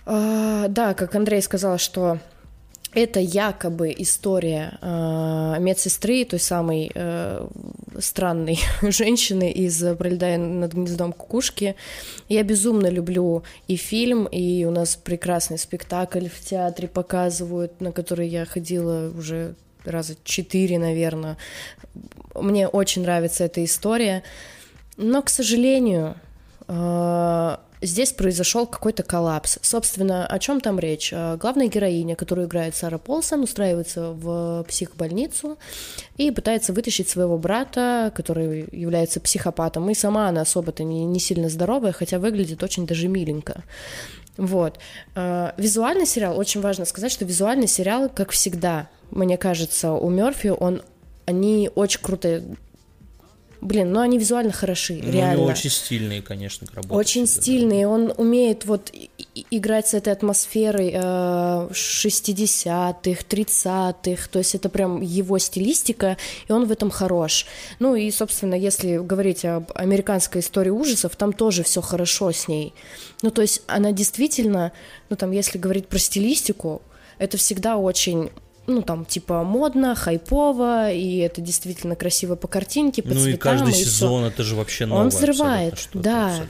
А, 0.05 0.67
да, 0.69 0.93
как 0.93 1.15
Андрей 1.15 1.41
сказал, 1.41 1.77
что 1.77 2.19
это 2.95 3.19
якобы 3.19 3.93
история 3.97 4.79
э, 4.81 5.57
медсестры, 5.59 6.23
той 6.23 6.39
самой 6.39 6.91
э, 6.95 7.47
странной 7.99 8.59
женщины 8.81 9.51
из 9.51 9.83
«Пролетая 9.97 10.37
над 10.37 10.73
гнездом 10.73 11.11
кукушки». 11.11 11.75
Я 12.29 12.43
безумно 12.43 12.87
люблю 12.87 13.43
и 13.67 13.75
фильм, 13.75 14.25
и 14.25 14.63
у 14.63 14.71
нас 14.71 14.95
прекрасный 14.95 15.57
спектакль 15.57 16.27
в 16.29 16.39
театре 16.39 16.87
показывают, 16.87 17.81
на 17.81 17.91
который 17.91 18.29
я 18.29 18.45
ходила 18.45 19.11
уже 19.15 19.55
раза 19.83 20.15
четыре, 20.23 20.79
наверное. 20.79 21.37
Мне 22.33 22.67
очень 22.67 23.01
нравится 23.01 23.43
эта 23.43 23.63
история. 23.63 24.23
Но, 24.95 25.21
к 25.21 25.29
сожалению, 25.29 26.15
э, 26.67 27.57
здесь 27.85 28.11
произошел 28.11 28.67
какой-то 28.67 29.03
коллапс. 29.03 29.57
Собственно, 29.61 30.25
о 30.25 30.39
чем 30.39 30.61
там 30.61 30.79
речь? 30.79 31.11
Э, 31.13 31.37
главная 31.37 31.67
героиня, 31.67 32.15
которую 32.15 32.47
играет 32.47 32.75
Сара 32.75 32.97
Полсон, 32.97 33.43
устраивается 33.43 34.11
в 34.11 34.65
психбольницу 34.67 35.57
и 36.17 36.31
пытается 36.31 36.73
вытащить 36.73 37.09
своего 37.09 37.37
брата, 37.37 38.11
который 38.15 38.67
является 38.71 39.19
психопатом. 39.19 39.89
И 39.89 39.93
сама 39.93 40.27
она 40.27 40.41
особо-то 40.41 40.83
не, 40.83 41.05
не 41.05 41.19
сильно 41.19 41.49
здоровая, 41.49 41.91
хотя 41.91 42.19
выглядит 42.19 42.63
очень 42.63 42.85
даже 42.85 43.07
миленько. 43.07 43.63
Вот. 44.37 44.79
Э, 45.15 45.51
визуальный 45.57 46.05
сериал, 46.05 46.37
очень 46.37 46.61
важно 46.61 46.85
сказать, 46.85 47.11
что 47.11 47.25
визуальный 47.25 47.67
сериал, 47.67 48.09
как 48.13 48.31
всегда, 48.31 48.89
мне 49.11 49.37
кажется, 49.37 49.91
у 49.91 50.09
Мерфи, 50.09 50.47
он 50.47 50.81
они 51.25 51.71
очень 51.73 52.01
круто 52.01 52.43
Блин, 53.61 53.91
ну 53.91 53.99
они 53.99 54.17
визуально 54.17 54.51
хороши, 54.51 54.99
ну, 55.01 55.11
реально. 55.11 55.43
У 55.43 55.47
очень 55.47 55.69
стильные, 55.69 56.21
конечно, 56.21 56.67
работы. 56.73 56.93
Очень 56.93 57.27
стильные, 57.27 57.87
он 57.87 58.13
умеет 58.17 58.65
вот 58.65 58.91
играть 59.51 59.87
с 59.87 59.93
этой 59.93 60.13
атмосферой 60.13 60.91
э, 60.93 60.99
60-х, 61.71 63.21
30-х, 63.29 64.29
то 64.31 64.39
есть 64.39 64.55
это 64.55 64.69
прям 64.69 65.01
его 65.01 65.37
стилистика, 65.37 66.17
и 66.47 66.51
он 66.51 66.65
в 66.65 66.71
этом 66.71 66.89
хорош. 66.89 67.45
Ну 67.79 67.95
и, 67.95 68.11
собственно, 68.11 68.55
если 68.55 68.97
говорить 68.97 69.45
об 69.45 69.71
американской 69.75 70.41
истории 70.41 70.69
ужасов, 70.69 71.15
там 71.15 71.33
тоже 71.33 71.63
все 71.63 71.81
хорошо 71.81 72.31
с 72.31 72.47
ней. 72.47 72.73
Ну 73.21 73.31
то 73.31 73.41
есть 73.41 73.61
она 73.67 73.91
действительно, 73.91 74.71
ну 75.09 75.15
там, 75.15 75.31
если 75.31 75.57
говорить 75.57 75.87
про 75.87 75.99
стилистику, 75.99 76.81
это 77.17 77.37
всегда 77.37 77.77
очень 77.77 78.29
ну, 78.67 78.81
там, 78.81 79.05
типа, 79.05 79.43
модно, 79.43 79.95
хайпово, 79.95 80.91
и 80.91 81.17
это 81.17 81.41
действительно 81.41 81.95
красиво 81.95 82.35
по 82.35 82.47
картинке, 82.47 83.01
по 83.01 83.09
ну, 83.09 83.15
цветам. 83.15 83.29
Ну, 83.31 83.35
и 83.35 83.37
каждый 83.37 83.71
и 83.71 83.83
сезон 83.83 84.23
все. 84.23 84.31
это 84.31 84.43
же 84.43 84.55
вообще 84.55 84.85
новое. 84.85 85.03
Он 85.03 85.09
взрывает, 85.09 85.89
да. 85.93 86.45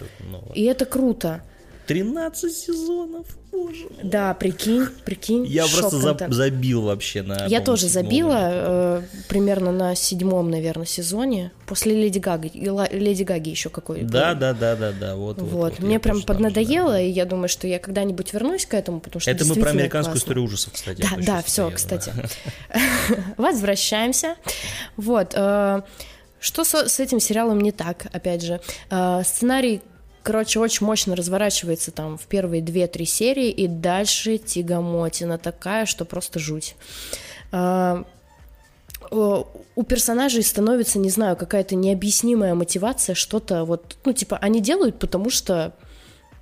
И 0.54 0.64
это 0.64 0.86
круто. 0.86 1.42
13 1.88 2.52
сезонов, 2.52 3.28
боже 3.52 3.84
мой. 3.84 4.04
Да, 4.04 4.34
прикинь, 4.34 4.88
прикинь. 5.06 5.46
Я 5.46 5.66
просто 5.68 5.98
за, 5.98 6.18
забил 6.30 6.82
вообще 6.84 7.22
на... 7.22 7.46
Я 7.46 7.62
тоже 7.62 7.88
забила 7.88 8.50
э, 8.52 9.02
примерно 9.30 9.72
на 9.72 9.96
седьмом, 9.96 10.50
наверное, 10.50 10.86
сезоне. 10.86 11.52
После 11.68 11.94
Леди 11.94 12.20
Гаги. 12.20 12.52
Леди 12.92 13.24
Гаги 13.24 13.50
еще 13.50 13.70
какой 13.70 14.02
Да, 14.02 14.34
да, 14.34 14.54
да, 14.54 14.76
да, 14.76 14.92
да, 14.92 15.16
вот. 15.16 15.42
Вот, 15.42 15.52
вот, 15.52 15.80
мне 15.80 16.00
прям 16.00 16.22
поднадоело, 16.24 16.92
да. 16.92 17.02
и 17.02 17.10
я 17.10 17.26
думаю, 17.26 17.50
что 17.50 17.68
я 17.68 17.80
когда-нибудь 17.80 18.34
вернусь 18.34 18.66
к 18.66 18.74
этому, 18.74 19.00
потому 19.00 19.22
что 19.22 19.32
Это 19.32 19.46
мы 19.46 19.56
про 19.56 19.70
американскую 19.70 20.14
классно. 20.14 20.18
историю 20.18 20.44
ужасов, 20.46 20.74
кстати. 20.74 21.02
Да, 21.02 21.10
да, 21.18 21.42
все, 21.44 21.70
кстати. 21.72 22.12
Возвращаемся. 23.38 24.36
Вот. 24.98 25.34
Э, 25.36 25.82
что 26.40 26.64
с 26.64 27.00
этим 27.00 27.20
сериалом 27.20 27.60
не 27.60 27.72
так, 27.72 28.08
опять 28.12 28.44
же? 28.44 28.60
Э, 28.90 29.22
сценарий 29.24 29.82
короче, 30.26 30.60
очень 30.60 30.88
мощно 30.88 31.16
разворачивается 31.16 31.92
там 31.92 32.18
в 32.18 32.26
первые 32.26 32.62
две-три 32.62 33.06
серии, 33.06 33.52
и 33.52 33.68
дальше 33.68 34.40
тягомотина 34.40 35.38
такая, 35.38 35.86
что 35.86 36.04
просто 36.04 36.40
жуть. 36.40 36.76
А, 37.52 38.04
у 39.12 39.84
персонажей 39.84 40.42
становится, 40.42 40.98
не 40.98 41.12
знаю, 41.12 41.36
какая-то 41.36 41.76
необъяснимая 41.76 42.56
мотивация, 42.56 43.14
что-то 43.14 43.66
вот, 43.66 43.98
ну, 44.04 44.14
типа, 44.14 44.38
они 44.38 44.62
делают, 44.62 44.98
потому 44.98 45.30
что 45.30 45.74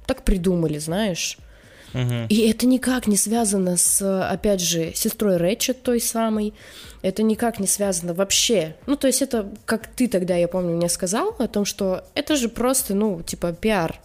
так 0.08 0.24
придумали, 0.24 0.78
знаешь. 0.78 1.38
И 1.94 2.50
это 2.50 2.66
никак 2.66 3.08
не 3.08 3.18
связано 3.18 3.78
с, 3.78 4.02
опять 4.30 4.62
же, 4.62 4.94
сестрой 4.94 5.38
Рэтчет 5.38 5.84
той 5.84 6.00
самой. 6.00 6.54
Это 7.02 7.24
никак 7.24 7.60
не 7.60 7.68
связано 7.68 8.14
вообще. 8.14 8.76
Ну, 8.86 8.96
то 8.96 9.08
есть 9.08 9.22
это, 9.22 9.50
как 9.66 9.88
ты 9.88 10.08
тогда, 10.08 10.36
я 10.36 10.48
помню, 10.48 10.76
мне 10.76 10.90
сказал 10.90 11.36
о 11.38 11.48
том, 11.48 11.66
что 11.66 12.04
это 12.16 12.36
же 12.36 12.50
просто, 12.50 12.96
ну, 12.96 13.22
типа, 13.22 13.54
пиар. 13.54 14.00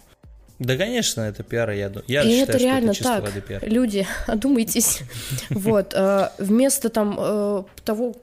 Да, 0.59 0.75
конечно, 0.75 1.21
это 1.21 1.41
пиар, 1.41 1.71
я, 1.71 1.89
я 2.07 2.23
И 2.23 2.31
считаю, 2.31 2.43
это 2.43 2.57
реально 2.57 2.91
это 2.91 3.03
так. 3.03 3.43
Пиар. 3.45 3.63
Люди, 3.65 4.05
одумайтесь. 4.27 4.99
Вот, 5.49 5.93
э, 5.95 6.29
вместо 6.37 6.89
там 6.89 7.17
э, 7.17 7.63
того, 7.85 8.15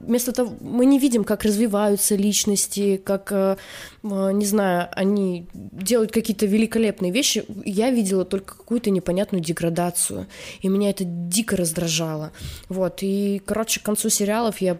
вместо 0.00 0.32
того, 0.32 0.54
мы 0.60 0.86
не 0.86 0.98
видим, 0.98 1.22
как 1.22 1.44
развиваются 1.44 2.16
личности, 2.16 2.96
как, 2.96 3.30
э, 3.30 3.56
не 4.02 4.46
знаю, 4.46 4.88
они 4.92 5.48
делают 5.52 6.12
какие-то 6.12 6.46
великолепные 6.46 7.12
вещи. 7.12 7.44
Я 7.66 7.90
видела 7.90 8.24
только 8.24 8.56
какую-то 8.56 8.88
непонятную 8.88 9.42
деградацию, 9.44 10.26
и 10.62 10.68
меня 10.68 10.88
это 10.88 11.04
дико 11.04 11.56
раздражало. 11.56 12.32
Вот, 12.70 13.02
и, 13.02 13.42
короче, 13.44 13.80
к 13.80 13.82
концу 13.82 14.08
сериалов 14.08 14.62
я 14.62 14.78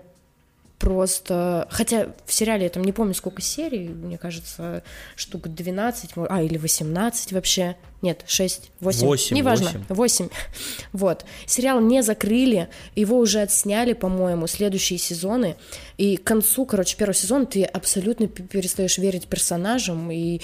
просто... 0.79 1.67
Хотя 1.71 2.09
в 2.27 2.33
сериале 2.33 2.65
я 2.65 2.71
там 2.71 2.85
не 2.85 2.93
помню, 2.93 3.15
сколько 3.15 3.43
серий, 3.43 3.89
мне 3.89 4.19
кажется, 4.19 4.83
штук 5.15 5.49
12, 5.49 6.11
а, 6.29 6.43
или 6.43 6.59
18 6.59 7.33
вообще. 7.33 7.77
Нет, 8.03 8.25
6, 8.27 8.71
8, 8.81 9.07
8 9.07 9.37
неважно, 9.37 9.71
8. 9.89 9.95
8. 9.95 10.29
Вот. 10.93 11.25
Сериал 11.47 11.81
не 11.81 12.03
закрыли, 12.03 12.69
его 12.95 13.19
уже 13.19 13.41
отсняли, 13.41 13.95
по-моему, 13.95 14.47
следующие 14.47 14.99
сезоны, 14.99 15.57
и 15.97 16.17
к 16.17 16.25
концу, 16.25 16.67
короче, 16.67 16.97
первого 16.97 17.15
сезона 17.15 17.47
ты 17.47 17.65
абсолютно 17.65 18.29
перестаешь 18.29 18.99
верить 18.99 19.27
персонажам, 19.27 20.11
и, 20.11 20.41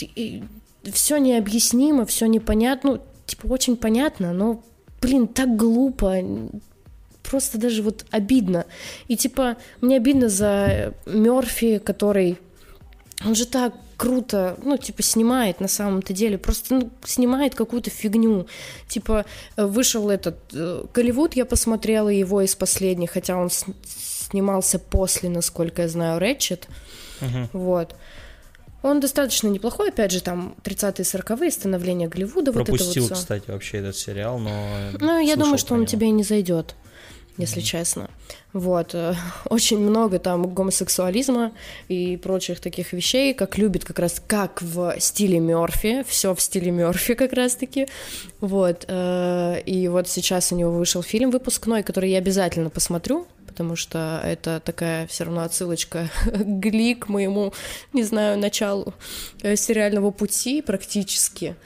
и 0.00 0.42
все 0.92 1.18
необъяснимо, 1.18 2.04
все 2.04 2.26
непонятно, 2.26 2.92
ну, 2.92 3.00
типа, 3.26 3.46
очень 3.46 3.76
понятно, 3.76 4.32
но, 4.32 4.62
блин, 5.00 5.28
так 5.28 5.56
глупо, 5.56 6.16
просто 7.28 7.58
даже 7.58 7.82
вот 7.82 8.04
обидно. 8.10 8.66
И 9.08 9.16
типа, 9.16 9.56
мне 9.80 9.96
обидно 9.96 10.28
за 10.28 10.94
Мерфи, 11.06 11.78
который... 11.78 12.38
Он 13.24 13.34
же 13.34 13.46
так 13.46 13.72
круто, 13.96 14.58
ну, 14.62 14.76
типа, 14.76 15.02
снимает 15.02 15.60
на 15.60 15.68
самом-то 15.68 16.12
деле, 16.12 16.36
просто 16.36 16.74
ну, 16.74 16.90
снимает 17.04 17.54
какую-то 17.54 17.90
фигню. 17.90 18.46
Типа, 18.88 19.24
вышел 19.56 20.10
этот 20.10 20.36
э, 20.52 20.84
Голливуд, 20.92 21.34
я 21.34 21.46
посмотрела 21.46 22.10
его 22.10 22.42
из 22.42 22.54
последних, 22.54 23.12
хотя 23.12 23.36
он 23.36 23.48
с- 23.48 23.64
снимался 24.28 24.78
после, 24.78 25.30
насколько 25.30 25.82
я 25.82 25.88
знаю, 25.88 26.18
Рэтчет. 26.18 26.68
Мгм. 27.22 27.48
Вот. 27.54 27.94
Он 28.82 29.00
достаточно 29.00 29.48
неплохой, 29.48 29.88
опять 29.88 30.12
же, 30.12 30.20
там 30.20 30.54
30-е, 30.62 31.04
40-е, 31.04 31.50
становление 31.50 32.08
Голливуда, 32.08 32.52
вот 32.52 32.66
Пропустил, 32.66 33.06
это 33.06 33.14
вот 33.14 33.18
кстати, 33.18 33.50
вообще 33.50 33.78
этот 33.78 33.96
сериал, 33.96 34.38
но... 34.38 34.50
Ну, 35.00 35.18
я 35.18 35.36
думаю, 35.36 35.58
что 35.58 35.74
он 35.74 35.86
тебе 35.86 36.08
и 36.08 36.10
не 36.10 36.22
зайдет, 36.22 36.76
если 37.38 37.60
честно. 37.60 38.10
Вот. 38.52 38.94
э, 38.94 39.14
Очень 39.50 39.78
много 39.78 40.18
там 40.18 40.52
гомосексуализма 40.52 41.52
и 41.88 42.16
прочих 42.16 42.60
таких 42.60 42.92
вещей, 42.92 43.34
как 43.34 43.58
любит 43.58 43.84
как 43.84 43.98
раз, 43.98 44.22
как 44.26 44.62
в 44.62 44.96
стиле 44.98 45.38
Мерфи, 45.38 46.04
все 46.08 46.34
в 46.34 46.40
стиле 46.40 46.70
Мерфи 46.70 47.14
как 47.14 47.32
раз-таки. 47.32 47.88
Вот. 48.40 48.84
э, 48.88 49.60
И 49.66 49.88
вот 49.88 50.08
сейчас 50.08 50.52
у 50.52 50.56
него 50.56 50.72
вышел 50.72 51.02
фильм 51.02 51.30
выпускной, 51.30 51.82
который 51.82 52.10
я 52.10 52.18
обязательно 52.18 52.70
посмотрю, 52.70 53.26
потому 53.46 53.76
что 53.76 54.20
это 54.24 54.60
такая 54.64 55.06
все 55.06 55.24
равно 55.24 55.42
отсылочка 55.42 56.10
к 56.24 56.30
Гли, 56.30 56.94
к 56.94 57.08
моему, 57.08 57.52
не 57.92 58.02
знаю, 58.04 58.38
началу 58.38 58.94
э, 59.42 59.56
сериального 59.56 60.10
пути 60.10 60.62
практически. 60.62 61.56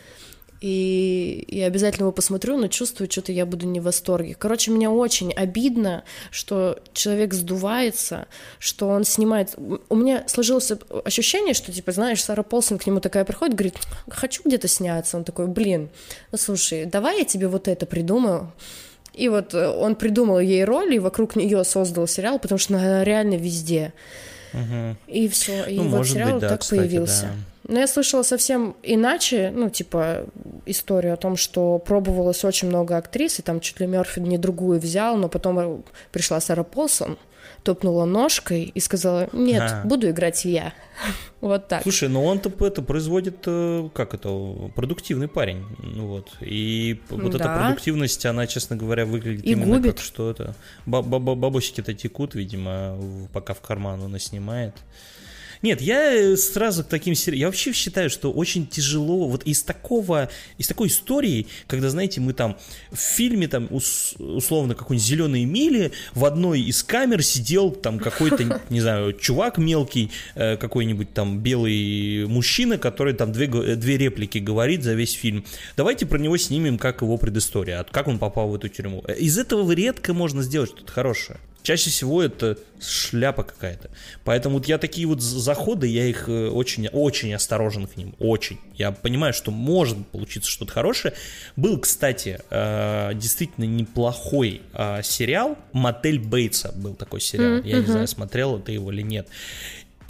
И 0.60 1.46
я 1.48 1.66
обязательно 1.66 2.04
его 2.04 2.12
посмотрю, 2.12 2.58
но 2.58 2.68
чувствую, 2.68 3.10
что-то 3.10 3.32
я 3.32 3.46
буду 3.46 3.66
не 3.66 3.80
в 3.80 3.84
восторге. 3.84 4.36
Короче, 4.38 4.70
мне 4.70 4.90
очень 4.90 5.32
обидно, 5.32 6.04
что 6.30 6.78
человек 6.92 7.32
сдувается, 7.32 8.26
что 8.58 8.88
он 8.88 9.04
снимает... 9.04 9.54
У 9.88 9.96
меня 9.96 10.24
сложилось 10.26 10.70
ощущение, 11.04 11.54
что, 11.54 11.72
типа, 11.72 11.92
знаешь, 11.92 12.22
Сара 12.22 12.42
Полсон 12.42 12.78
к 12.78 12.86
нему 12.86 13.00
такая 13.00 13.24
приходит, 13.24 13.54
говорит, 13.54 13.76
хочу 14.10 14.42
где-то 14.44 14.68
сняться. 14.68 15.16
Он 15.16 15.24
такой, 15.24 15.46
блин, 15.46 15.88
ну 16.30 16.36
слушай, 16.36 16.84
давай 16.84 17.20
я 17.20 17.24
тебе 17.24 17.48
вот 17.48 17.66
это 17.66 17.86
придумаю. 17.86 18.52
И 19.14 19.28
вот 19.28 19.54
э, 19.54 19.66
он 19.66 19.96
придумал 19.96 20.40
ей 20.40 20.64
роль, 20.64 20.94
и 20.94 20.98
вокруг 20.98 21.36
нее 21.36 21.64
создал 21.64 22.06
сериал, 22.06 22.38
потому 22.38 22.58
что 22.58 22.74
она 22.76 23.02
реально 23.02 23.34
везде. 23.34 23.92
Мгм. 24.52 24.96
И 25.06 25.28
все. 25.28 25.64
И 25.64 25.76
Ну, 25.76 25.88
вот 25.88 26.06
сериал 26.06 26.32
быть, 26.32 26.40
да, 26.42 26.48
так 26.50 26.60
кстати, 26.60 26.80
появился. 26.80 27.22
да. 27.22 27.49
Но 27.70 27.78
я 27.78 27.86
слышала 27.86 28.22
совсем 28.24 28.74
иначе, 28.82 29.52
ну, 29.54 29.70
типа, 29.70 30.26
историю 30.66 31.14
о 31.14 31.16
том, 31.16 31.36
что 31.36 31.78
пробовалось 31.78 32.44
очень 32.44 32.68
много 32.68 32.96
актрис, 32.96 33.38
и 33.38 33.42
там 33.42 33.60
чуть 33.60 33.78
ли 33.80 33.86
Мерфи 33.86 34.18
не 34.20 34.38
другую 34.38 34.80
взял, 34.80 35.16
но 35.16 35.28
потом 35.28 35.58
э, 35.58 35.78
пришла 36.10 36.40
Сара 36.40 36.64
Полсон, 36.64 37.16
топнула 37.62 38.06
ножкой 38.06 38.72
и 38.74 38.80
сказала, 38.80 39.28
нет, 39.32 39.62
А. 39.62 39.82
буду 39.86 40.10
играть 40.10 40.44
я. 40.44 40.72
Вот 41.40 41.68
так. 41.68 41.82
Слушай, 41.84 42.08
ну 42.10 42.22
он-то 42.24 42.50
это 42.66 42.82
производит, 42.82 43.36
э, 43.46 43.88
как 43.94 44.12
это, 44.14 44.28
продуктивный 44.74 45.28
парень, 45.28 45.64
ну 45.78 46.06
вот. 46.08 46.28
И 46.40 47.00
вот 47.08 47.34
эта 47.34 47.44
Да. 47.44 47.56
продуктивность, 47.58 48.26
она, 48.26 48.46
честно 48.46 48.76
говоря, 48.76 49.06
выглядит 49.06 49.46
И 49.46 49.52
именно 49.52 49.76
губит. 49.76 49.94
как 49.94 50.04
что 50.04 50.30
это. 50.30 50.54
ба- 50.86 51.00
ба- 51.02 51.18
ба- 51.18 51.34
Бабосики-то 51.36 51.94
текут, 51.94 52.34
видимо, 52.34 52.98
пока 53.32 53.54
в 53.54 53.60
карман 53.62 54.02
он 54.02 54.16
и 54.16 54.18
снимает. 54.18 54.74
Нет, 55.62 55.82
я 55.82 56.12
э, 56.14 56.36
сразу 56.36 56.82
к 56.84 56.88
таким 56.88 57.14
сериалам... 57.14 57.40
Я 57.40 57.46
вообще 57.48 57.72
считаю, 57.72 58.08
что 58.08 58.32
очень 58.32 58.66
тяжело 58.66 59.28
вот 59.28 59.42
из 59.44 59.62
такого, 59.62 60.30
из 60.56 60.66
такой 60.66 60.88
истории, 60.88 61.46
когда, 61.66 61.90
знаете, 61.90 62.20
мы 62.20 62.32
там 62.32 62.56
в 62.90 62.96
фильме, 62.96 63.46
там, 63.46 63.68
ус- 63.70 64.14
условно, 64.18 64.74
какой-нибудь 64.74 65.06
«Зеленые 65.06 65.44
мили», 65.44 65.92
в 66.14 66.24
одной 66.24 66.62
из 66.62 66.82
камер 66.82 67.22
сидел 67.22 67.70
там 67.72 67.98
какой-то, 67.98 68.62
не 68.70 68.80
знаю, 68.80 69.12
чувак 69.12 69.58
мелкий, 69.58 70.10
э, 70.34 70.56
какой-нибудь 70.56 71.12
там 71.12 71.40
белый 71.40 72.26
мужчина, 72.26 72.78
который 72.78 73.12
там 73.12 73.30
две, 73.32 73.46
две 73.46 73.98
реплики 73.98 74.38
говорит 74.38 74.82
за 74.82 74.94
весь 74.94 75.12
фильм. 75.12 75.44
Давайте 75.76 76.06
про 76.06 76.18
него 76.18 76.38
снимем, 76.38 76.78
как 76.78 77.02
его 77.02 77.18
предыстория, 77.18 77.84
как 77.90 78.08
он 78.08 78.18
попал 78.18 78.48
в 78.48 78.54
эту 78.54 78.68
тюрьму. 78.68 79.04
Э, 79.06 79.14
Из 79.16 79.36
этого 79.36 79.70
редко 79.72 80.14
можно 80.14 80.42
сделать 80.42 80.70
что-то 80.70 80.90
хорошее. 80.92 81.38
Чаще 81.62 81.90
всего 81.90 82.22
это 82.22 82.56
шляпа 82.80 83.42
какая-то. 83.42 83.90
Поэтому 84.24 84.56
вот 84.56 84.66
я 84.66 84.78
такие 84.78 85.06
вот 85.06 85.20
заходы, 85.20 85.86
я 85.86 86.06
их 86.06 86.28
э, 86.28 86.48
очень, 86.48 86.88
очень 86.88 87.34
осторожен 87.34 87.86
к 87.86 87.96
ним. 87.98 88.14
Очень. 88.18 88.58
Я 88.76 88.92
понимаю, 88.92 89.34
что 89.34 89.50
может 89.50 90.06
получиться 90.08 90.50
что-то 90.50 90.72
хорошее. 90.72 91.12
Был, 91.56 91.78
кстати, 91.78 92.38
э, 92.50 93.10
действительно 93.14 93.66
неплохой 93.66 94.62
э, 94.72 95.02
сериал. 95.02 95.58
Мотель 95.72 96.18
Бейтса 96.18 96.72
был 96.74 96.94
такой 96.94 97.20
сериал. 97.20 97.58
М, 97.58 97.64
Я 97.64 97.80
не 97.80 97.86
знаю, 97.86 98.08
смотрел 98.08 98.58
ты 98.60 98.72
его 98.72 98.90
или 98.90 99.02
нет. 99.02 99.28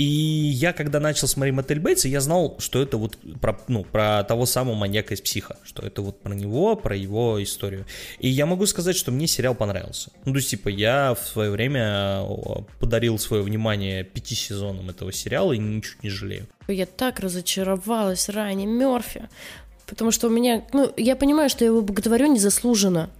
И 0.01 0.03
я, 0.03 0.73
когда 0.73 0.99
начал 0.99 1.29
смотреть 1.29 1.55
«Мотель 1.55 1.79
Бейтса», 1.79 2.09
я 2.09 2.23
знал, 2.23 2.57
что 2.59 2.81
это 2.81 2.97
вот 2.97 3.19
про, 3.39 3.61
ну, 3.69 3.85
про 3.85 4.25
того 4.25 4.47
самого 4.47 4.75
маньяка 4.75 5.13
из 5.13 5.21
«Психа», 5.21 5.59
что 5.63 5.83
это 5.87 6.01
вот 6.01 6.23
про 6.23 6.33
него, 6.33 6.75
про 6.75 6.97
его 6.97 7.43
историю. 7.43 7.85
И 8.19 8.27
я 8.27 8.47
могу 8.47 8.65
сказать, 8.65 8.97
что 8.97 9.11
мне 9.11 9.27
сериал 9.27 9.55
понравился. 9.55 10.11
Ну, 10.25 10.33
то 10.33 10.39
есть, 10.39 10.49
типа, 10.49 10.71
я 10.71 11.15
в 11.15 11.29
свое 11.29 11.51
время 11.51 12.23
подарил 12.79 13.19
свое 13.19 13.43
внимание 13.43 14.03
пяти 14.03 14.35
сезонам 14.35 14.89
этого 14.89 15.13
сериала 15.13 15.53
и 15.53 15.59
ничуть 15.59 16.03
не 16.03 16.09
жалею. 16.09 16.47
Я 16.67 16.87
так 16.87 17.21
разочаровалась 17.21 18.31
ранее 18.31 18.67
Мерфи, 18.67 19.29
потому 19.87 20.13
что 20.13 20.29
у 20.29 20.31
меня, 20.31 20.65
ну, 20.73 20.91
я 20.97 21.15
понимаю, 21.15 21.51
что 21.51 21.67
я 21.67 21.73
его 21.73 21.83
боготворю 21.83 22.29
незаслуженно. 22.29 23.11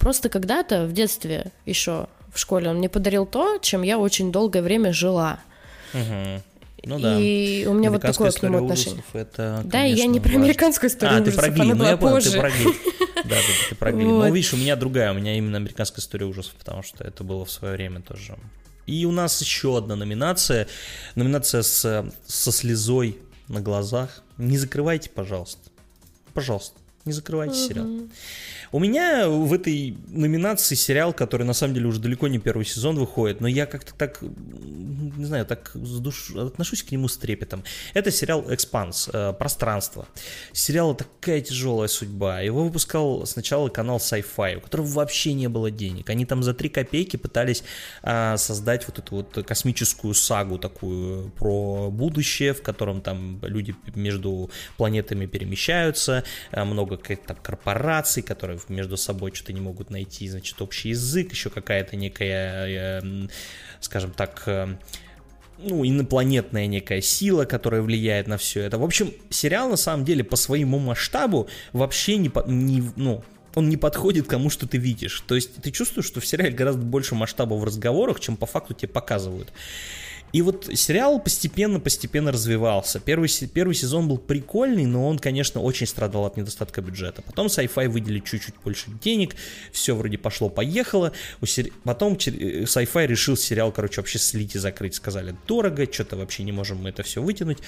Просто 0.00 0.28
когда-то 0.28 0.86
в 0.86 0.92
детстве 0.92 1.52
еще 1.66 2.08
в 2.34 2.40
школе 2.40 2.68
он 2.68 2.78
мне 2.78 2.88
подарил 2.88 3.26
то, 3.26 3.58
чем 3.58 3.82
я 3.82 3.96
очень 3.96 4.32
долгое 4.32 4.62
время 4.62 4.92
жила. 4.92 5.38
Мгм. 5.92 6.42
Ну 6.84 6.98
да. 7.00 7.18
И 7.20 7.66
у 7.66 7.72
меня 7.74 7.90
вот 7.90 8.02
такое 8.02 8.30
к 8.30 8.42
нему 8.42 8.58
отношение. 8.58 9.02
это, 9.12 9.62
Да, 9.64 9.84
и 9.84 9.90
я 9.90 9.96
конечно, 9.96 10.12
не 10.12 10.20
про 10.20 10.28
важно. 10.28 10.44
американскую 10.44 10.90
историю 10.90 11.16
А, 11.16 11.20
ты 11.20 11.30
ужасов, 11.30 11.40
про 11.44 11.50
Гли, 11.50 11.60
она 11.62 11.72
ну 11.72 11.78
была 11.78 11.90
я 11.90 11.96
понял, 11.96 12.14
позже. 12.14 12.30
ты 12.30 12.38
про 12.38 12.50
Гли. 12.50 12.64
Да, 13.16 13.22
да, 13.24 13.36
ты 13.68 13.74
про 13.74 13.92
Гли. 13.92 14.04
Вот. 14.04 14.24
Ну, 14.28 14.32
видишь, 14.32 14.52
у 14.54 14.56
меня 14.56 14.76
другая, 14.76 15.10
у 15.10 15.14
меня 15.14 15.36
именно 15.36 15.56
американская 15.56 16.00
история 16.00 16.26
ужасов, 16.26 16.54
потому 16.54 16.82
что 16.84 17.02
это 17.02 17.24
было 17.24 17.44
в 17.44 17.50
свое 17.50 17.74
время 17.74 18.02
тоже. 18.02 18.36
И 18.86 19.04
у 19.04 19.10
нас 19.10 19.40
еще 19.40 19.76
одна 19.76 19.96
номинация. 19.96 20.68
Номинация 21.16 21.62
с, 21.62 22.06
со 22.26 22.52
слезой 22.52 23.18
на 23.48 23.60
глазах. 23.60 24.22
Не 24.38 24.56
закрывайте, 24.58 25.10
пожалуйста. 25.10 25.70
Пожалуйста, 26.34 26.78
не 27.06 27.12
закрывайте 27.12 27.56
сериал. 27.56 27.86
У 28.72 28.78
меня 28.78 29.28
в 29.28 29.52
этой 29.52 29.96
номинации 30.08 30.74
сериал, 30.74 31.12
который 31.12 31.44
на 31.44 31.52
самом 31.52 31.74
деле 31.74 31.86
уже 31.86 32.00
далеко 32.00 32.28
не 32.28 32.38
первый 32.38 32.66
сезон 32.66 32.98
выходит, 32.98 33.40
но 33.40 33.48
я 33.48 33.64
как-то 33.66 33.94
так, 33.94 34.20
не 34.20 35.24
знаю, 35.24 35.46
так 35.46 35.70
душ... 35.74 36.30
отношусь 36.34 36.82
к 36.82 36.90
нему 36.90 37.08
с 37.08 37.16
трепетом. 37.16 37.62
Это 37.94 38.10
сериал 38.10 38.44
«Экспанс», 38.52 39.08
э, 39.12 39.32
«Пространство». 39.38 40.06
Сериал 40.52 40.94
такая 40.94 41.40
тяжелая 41.40 41.88
судьба. 41.88 42.40
Его 42.40 42.64
выпускал 42.64 43.24
сначала 43.26 43.68
канал 43.68 43.98
Sci-Fi, 43.98 44.56
у 44.56 44.60
которого 44.60 44.86
вообще 44.86 45.32
не 45.32 45.48
было 45.48 45.70
денег. 45.70 46.10
Они 46.10 46.24
там 46.24 46.42
за 46.42 46.52
три 46.52 46.68
копейки 46.68 47.16
пытались 47.16 47.62
а, 48.02 48.36
создать 48.36 48.86
вот 48.88 48.98
эту 48.98 49.16
вот 49.16 49.46
космическую 49.46 50.12
сагу 50.14 50.58
такую 50.58 51.30
про 51.30 51.90
будущее, 51.90 52.52
в 52.52 52.62
котором 52.62 53.00
там 53.00 53.38
люди 53.42 53.74
между 53.94 54.50
планетами 54.76 55.26
перемещаются, 55.26 56.24
а, 56.50 56.64
много 56.96 57.02
каких-то 57.02 57.34
там 57.34 57.36
корпораций, 57.42 58.22
которые 58.22 58.58
между 58.68 58.96
собой 58.96 59.32
что-то 59.34 59.52
не 59.52 59.60
могут 59.60 59.90
найти, 59.90 60.28
значит, 60.28 60.60
общий 60.60 60.90
язык, 60.90 61.32
еще 61.32 61.50
какая-то 61.50 61.96
некая, 61.96 63.00
э, 63.02 63.28
скажем 63.80 64.10
так, 64.10 64.42
э, 64.46 64.76
ну, 65.58 65.84
инопланетная 65.86 66.66
некая 66.66 67.00
сила, 67.00 67.44
которая 67.44 67.82
влияет 67.82 68.26
на 68.26 68.36
все 68.36 68.62
это. 68.62 68.78
В 68.78 68.84
общем, 68.84 69.12
сериал 69.30 69.68
на 69.68 69.76
самом 69.76 70.04
деле 70.04 70.24
по 70.24 70.36
своему 70.36 70.78
масштабу 70.78 71.48
вообще 71.72 72.18
не, 72.18 72.30
не 72.46 72.82
ну, 72.96 73.22
он 73.54 73.68
не 73.70 73.76
подходит 73.76 74.26
к 74.26 74.30
тому, 74.30 74.50
что 74.50 74.66
ты 74.66 74.76
видишь. 74.78 75.22
То 75.26 75.34
есть 75.34 75.54
ты 75.62 75.70
чувствуешь, 75.70 76.06
что 76.06 76.20
в 76.20 76.26
сериале 76.26 76.52
гораздо 76.52 76.82
больше 76.82 77.14
масштаба 77.14 77.54
в 77.54 77.64
разговорах, 77.64 78.20
чем 78.20 78.36
по 78.36 78.46
факту 78.46 78.74
тебе 78.74 78.88
показывают. 78.88 79.52
И 80.32 80.42
вот 80.42 80.68
сериал 80.74 81.20
постепенно-постепенно 81.20 82.32
развивался. 82.32 83.00
Первый, 83.00 83.28
первый 83.52 83.74
сезон 83.74 84.08
был 84.08 84.18
прикольный, 84.18 84.84
но 84.84 85.08
он, 85.08 85.18
конечно, 85.18 85.60
очень 85.60 85.86
страдал 85.86 86.26
от 86.26 86.36
недостатка 86.36 86.82
бюджета. 86.82 87.22
Потом 87.22 87.46
Sci-Fi 87.46 87.88
выделили 87.88 88.20
чуть-чуть 88.20 88.54
больше 88.64 88.90
денег, 89.02 89.34
все 89.72 89.94
вроде 89.94 90.18
пошло-поехало. 90.18 91.12
Сери... 91.44 91.72
Потом 91.84 92.14
э, 92.14 92.64
Sci-Fi 92.64 93.06
решил 93.06 93.36
сериал, 93.36 93.72
короче, 93.72 94.00
вообще 94.00 94.18
слить 94.18 94.56
и 94.56 94.58
закрыть. 94.58 94.94
Сказали, 94.94 95.34
дорого, 95.46 95.90
что-то 95.90 96.16
вообще 96.16 96.42
не 96.42 96.52
можем 96.52 96.82
мы 96.82 96.90
это 96.90 97.02
все 97.02 97.22
вытянуть. 97.22 97.58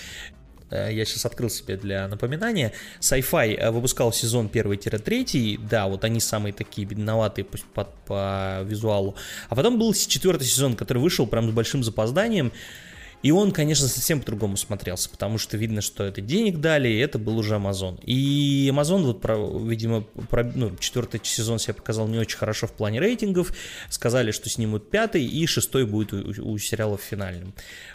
Э, 0.70 0.92
я 0.92 1.04
сейчас 1.04 1.26
открыл 1.26 1.50
себе 1.50 1.76
для 1.76 2.08
напоминания, 2.08 2.72
Sci-Fi 3.00 3.56
э, 3.56 3.70
выпускал 3.70 4.12
сезон 4.12 4.48
1-3, 4.48 5.60
да, 5.68 5.86
вот 5.86 6.04
они 6.04 6.20
самые 6.20 6.52
такие 6.52 6.86
бедноватые 6.86 7.44
по, 7.44 7.58
по, 7.74 7.84
по 8.06 8.62
визуалу, 8.64 9.16
а 9.48 9.54
потом 9.54 9.78
был 9.78 9.94
четвертый 9.94 10.46
сезон, 10.46 10.76
который 10.76 10.98
вышел 10.98 11.26
прям 11.26 11.50
с 11.50 11.52
большим 11.52 11.82
запозданием, 11.82 12.52
и 13.22 13.30
он, 13.32 13.50
конечно, 13.50 13.88
совсем 13.88 14.20
по-другому 14.20 14.56
смотрелся, 14.56 15.10
потому 15.10 15.38
что 15.38 15.56
видно, 15.56 15.80
что 15.80 16.04
это 16.04 16.20
денег 16.20 16.60
дали, 16.60 16.88
и 16.88 16.98
это 16.98 17.18
был 17.18 17.38
уже 17.38 17.54
Amazon. 17.54 18.00
И 18.04 18.70
Amazon, 18.72 19.02
вот, 19.02 19.20
про, 19.20 19.36
видимо, 19.58 20.02
про, 20.30 20.44
ну, 20.44 20.76
четвертый 20.76 21.20
сезон 21.24 21.58
себя 21.58 21.74
показал 21.74 22.06
не 22.06 22.18
очень 22.18 22.38
хорошо 22.38 22.66
в 22.68 22.72
плане 22.72 23.00
рейтингов. 23.00 23.52
Сказали, 23.90 24.30
что 24.30 24.48
снимут 24.48 24.90
пятый, 24.90 25.24
и 25.24 25.46
шестой 25.46 25.84
будет 25.84 26.12
у, 26.12 26.52
у 26.52 26.58
сериала 26.58 26.96
финальным. 26.96 27.54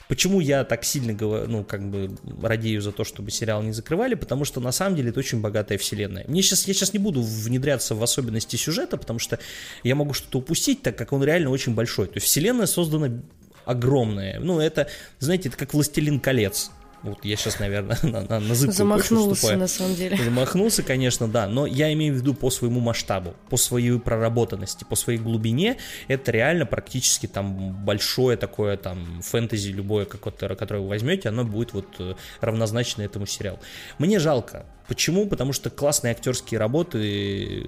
Почему 0.09 0.41
я 0.41 0.65
так 0.65 0.83
сильно, 0.83 1.13
ну, 1.47 1.63
как 1.63 1.89
бы, 1.89 2.17
радею 2.41 2.81
за 2.81 2.91
то, 2.91 3.05
чтобы 3.05 3.31
сериал 3.31 3.63
не 3.63 3.71
закрывали? 3.71 4.15
Потому 4.15 4.43
что, 4.43 4.59
на 4.59 4.73
самом 4.73 4.97
деле, 4.97 5.11
это 5.11 5.19
очень 5.19 5.39
богатая 5.39 5.77
вселенная. 5.77 6.25
Мне 6.27 6.41
сейчас, 6.41 6.67
я 6.67 6.73
сейчас 6.73 6.91
не 6.91 6.99
буду 6.99 7.21
внедряться 7.21 7.95
в 7.95 8.03
особенности 8.03 8.57
сюжета, 8.57 8.97
потому 8.97 9.19
что 9.19 9.39
я 9.83 9.95
могу 9.95 10.13
что-то 10.13 10.39
упустить, 10.39 10.81
так 10.81 10.97
как 10.97 11.13
он 11.13 11.23
реально 11.23 11.49
очень 11.49 11.73
большой. 11.73 12.07
То 12.07 12.15
есть 12.15 12.27
вселенная 12.27 12.65
создана 12.65 13.21
огромное. 13.65 14.39
Ну, 14.39 14.59
это, 14.59 14.87
знаете, 15.19 15.49
это 15.49 15.57
как 15.57 15.73
«Властелин 15.73 16.19
колец». 16.19 16.71
Вот 17.03 17.25
я 17.25 17.35
сейчас, 17.35 17.59
наверное, 17.59 17.97
на, 18.03 18.21
на, 18.21 18.39
на 18.39 18.55
зыбкую 18.55 18.77
Замахнулся, 18.77 19.57
на 19.57 19.67
самом 19.67 19.95
деле. 19.95 20.17
Замахнулся, 20.17 20.83
конечно, 20.83 21.27
да, 21.27 21.47
но 21.47 21.65
я 21.65 21.91
имею 21.93 22.13
в 22.13 22.17
виду 22.17 22.33
по 22.33 22.49
своему 22.49 22.79
масштабу, 22.79 23.35
по 23.49 23.57
своей 23.57 23.99
проработанности, 23.99 24.85
по 24.85 24.95
своей 24.95 25.19
глубине. 25.19 25.77
Это 26.07 26.31
реально 26.31 26.65
практически 26.65 27.27
там 27.27 27.73
большое 27.83 28.37
такое 28.37 28.77
там 28.77 29.21
фэнтези 29.21 29.69
любое, 29.71 30.05
какое-то, 30.05 30.55
которое 30.55 30.79
вы 30.79 30.87
возьмете, 30.87 31.29
оно 31.29 31.43
будет 31.43 31.73
вот 31.73 31.87
э, 31.99 32.15
равнозначно 32.39 33.01
этому 33.01 33.25
сериалу. 33.25 33.59
Мне 33.97 34.19
жалко. 34.19 34.65
Почему? 34.87 35.27
Потому 35.27 35.51
что 35.51 35.69
классные 35.69 36.11
актерские 36.11 36.59
работы, 36.59 37.59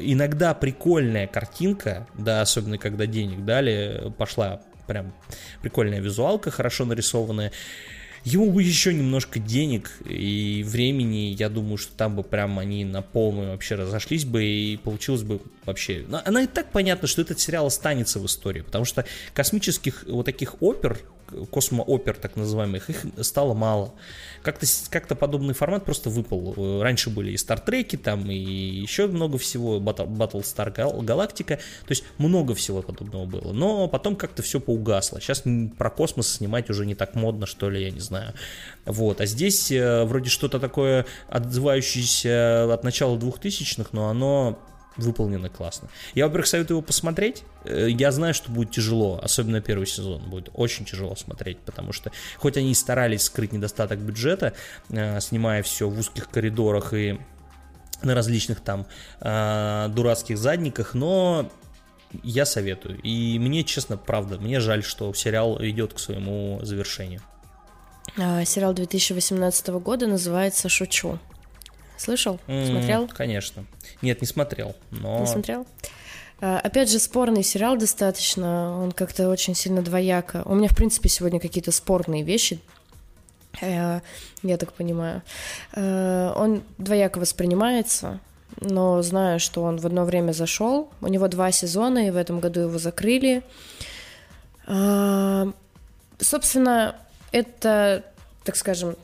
иногда 0.00 0.54
прикольная 0.54 1.26
картинка, 1.26 2.06
да, 2.14 2.42
особенно 2.42 2.76
когда 2.78 3.06
денег 3.06 3.44
дали, 3.44 4.12
пошла 4.18 4.60
прям 4.88 5.12
прикольная 5.62 6.00
визуалка, 6.00 6.50
хорошо 6.50 6.84
нарисованная. 6.84 7.52
Ему 8.24 8.50
бы 8.50 8.62
еще 8.62 8.92
немножко 8.92 9.38
денег 9.38 9.92
и 10.04 10.64
времени, 10.66 11.36
я 11.38 11.48
думаю, 11.48 11.76
что 11.76 11.94
там 11.96 12.16
бы 12.16 12.24
прям 12.24 12.58
они 12.58 12.84
на 12.84 13.00
полную 13.00 13.52
вообще 13.52 13.76
разошлись 13.76 14.24
бы 14.24 14.44
и 14.44 14.76
получилось 14.76 15.22
бы 15.22 15.40
вообще... 15.64 16.04
Она 16.24 16.42
и 16.42 16.46
так 16.48 16.72
понятно, 16.72 17.06
что 17.06 17.22
этот 17.22 17.38
сериал 17.38 17.66
останется 17.66 18.18
в 18.18 18.26
истории, 18.26 18.62
потому 18.62 18.84
что 18.84 19.04
космических 19.34 20.04
вот 20.08 20.26
таких 20.26 20.60
опер 20.60 20.98
космоопер, 21.50 22.14
так 22.14 22.36
называемых, 22.36 22.90
их 22.90 23.06
стало 23.22 23.54
мало. 23.54 23.94
Как-то 24.42 24.66
как 24.90 25.06
подобный 25.18 25.54
формат 25.54 25.84
просто 25.84 26.10
выпал. 26.10 26.80
Раньше 26.82 27.10
были 27.10 27.32
и 27.32 27.36
Стартреки, 27.36 27.96
там, 27.96 28.30
и 28.30 28.36
еще 28.36 29.06
много 29.06 29.38
всего, 29.38 29.78
Battle, 29.78 30.42
Star 30.42 30.74
Galactica, 30.74 31.56
то 31.56 31.90
есть 31.90 32.04
много 32.18 32.54
всего 32.54 32.82
подобного 32.82 33.26
было. 33.26 33.52
Но 33.52 33.88
потом 33.88 34.16
как-то 34.16 34.42
все 34.42 34.60
поугасло. 34.60 35.20
Сейчас 35.20 35.42
про 35.76 35.90
космос 35.90 36.32
снимать 36.32 36.70
уже 36.70 36.86
не 36.86 36.94
так 36.94 37.14
модно, 37.14 37.46
что 37.46 37.70
ли, 37.70 37.82
я 37.82 37.90
не 37.90 38.00
знаю. 38.00 38.34
Вот, 38.84 39.20
а 39.20 39.26
здесь 39.26 39.70
э, 39.70 40.04
вроде 40.04 40.30
что-то 40.30 40.60
такое 40.60 41.06
отзывающееся 41.28 42.72
от 42.72 42.84
начала 42.84 43.16
2000-х, 43.16 43.90
но 43.92 44.08
оно 44.08 44.58
выполнено 44.98 45.48
классно. 45.48 45.88
Я, 46.14 46.26
во-первых, 46.26 46.46
советую 46.46 46.78
его 46.78 46.86
посмотреть. 46.86 47.44
Э, 47.64 47.88
я 47.88 48.12
знаю, 48.12 48.34
что 48.34 48.50
будет 48.50 48.70
тяжело, 48.70 49.18
особенно 49.22 49.60
первый 49.60 49.86
сезон 49.86 50.28
будет 50.28 50.50
очень 50.52 50.84
тяжело 50.84 51.16
смотреть, 51.16 51.60
потому 51.60 51.92
что 51.92 52.12
хоть 52.36 52.56
они 52.56 52.72
и 52.72 52.74
старались 52.74 53.22
скрыть 53.22 53.52
недостаток 53.52 54.00
бюджета, 54.00 54.52
э, 54.90 55.20
снимая 55.20 55.62
все 55.62 55.88
в 55.88 55.98
узких 55.98 56.28
коридорах 56.28 56.92
и 56.92 57.18
на 58.02 58.14
различных 58.14 58.60
там 58.60 58.86
э, 59.20 59.88
дурацких 59.90 60.36
задниках, 60.36 60.94
но 60.94 61.50
я 62.22 62.46
советую. 62.46 63.00
И 63.02 63.38
мне, 63.38 63.64
честно, 63.64 63.96
правда, 63.96 64.38
мне 64.38 64.60
жаль, 64.60 64.82
что 64.82 65.12
сериал 65.14 65.58
идет 65.62 65.94
к 65.94 65.98
своему 65.98 66.60
завершению. 66.62 67.20
А, 68.16 68.44
сериал 68.44 68.72
2018 68.72 69.68
года 69.68 70.06
называется 70.06 70.68
«Шучу». 70.68 71.18
Слышал? 71.98 72.38
Mm, 72.46 72.70
смотрел? 72.70 73.08
Конечно. 73.08 73.64
Нет, 74.00 74.20
не 74.20 74.26
смотрел. 74.26 74.74
Но... 74.90 75.20
Не 75.20 75.26
смотрел? 75.26 75.66
А, 76.40 76.60
опять 76.60 76.90
же, 76.90 76.98
спорный 77.00 77.42
сериал 77.42 77.76
достаточно, 77.76 78.80
он 78.80 78.92
как-то 78.92 79.28
очень 79.28 79.54
сильно 79.54 79.82
двояко. 79.82 80.42
У 80.44 80.54
меня, 80.54 80.68
в 80.68 80.76
принципе, 80.76 81.08
сегодня 81.08 81.40
какие-то 81.40 81.72
спорные 81.72 82.22
вещи, 82.22 82.60
э, 83.60 84.00
я 84.42 84.56
так 84.56 84.72
понимаю. 84.72 85.22
Э, 85.74 86.32
он 86.36 86.62
двояко 86.78 87.18
воспринимается, 87.18 88.20
но 88.60 89.02
знаю, 89.02 89.40
что 89.40 89.64
он 89.64 89.78
в 89.78 89.86
одно 89.86 90.04
время 90.04 90.30
зашел. 90.32 90.90
У 91.00 91.08
него 91.08 91.26
два 91.26 91.50
сезона, 91.50 92.06
и 92.06 92.10
в 92.10 92.16
этом 92.16 92.38
году 92.38 92.60
его 92.60 92.78
закрыли. 92.78 93.42
А, 94.68 95.50
собственно, 96.20 96.94
это, 97.32 98.04
так 98.44 98.54
скажем, 98.54 98.96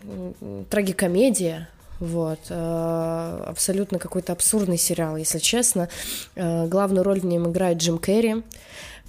трагикомедия, 0.71 1.69
вот. 2.01 2.41
Э, 2.49 3.45
абсолютно 3.47 3.99
какой-то 3.99 4.33
абсурдный 4.33 4.79
сериал, 4.79 5.17
если 5.17 5.39
честно. 5.39 5.89
Э, 6.35 6.67
главную 6.67 7.05
роль 7.05 7.21
в 7.21 7.25
нем 7.25 7.51
играет 7.51 7.79
Джим 7.79 7.99
Керри, 7.99 8.43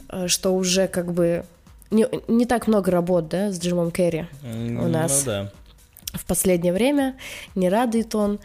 э, 0.10 0.28
что 0.28 0.56
уже 0.56 0.88
как 0.88 1.12
бы... 1.12 1.46
Не, 1.92 2.08
не 2.28 2.46
так 2.46 2.68
много 2.68 2.92
работ, 2.92 3.30
да, 3.30 3.52
с 3.52 3.60
Джимом 3.60 3.92
Керри 3.92 4.26
у 4.44 4.88
нас. 4.88 5.24
Ну 5.26 5.32
да 5.32 5.52
в 6.14 6.26
последнее 6.26 6.72
время, 6.72 7.18
не 7.56 7.68
радует 7.68 8.16
он. 8.16 8.40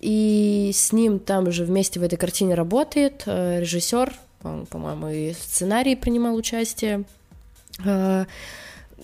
И 0.00 0.70
с 0.72 0.92
ним 0.92 1.18
там 1.18 1.50
же 1.50 1.64
вместе 1.64 1.98
в 1.98 2.04
этой 2.04 2.14
картине 2.14 2.54
работает 2.54 3.24
режиссер, 3.26 4.12
он, 4.44 4.66
по-моему, 4.66 5.08
и 5.08 5.32
в 5.32 5.38
сценарии 5.38 5.96
принимал 5.96 6.36
участие, 6.36 7.02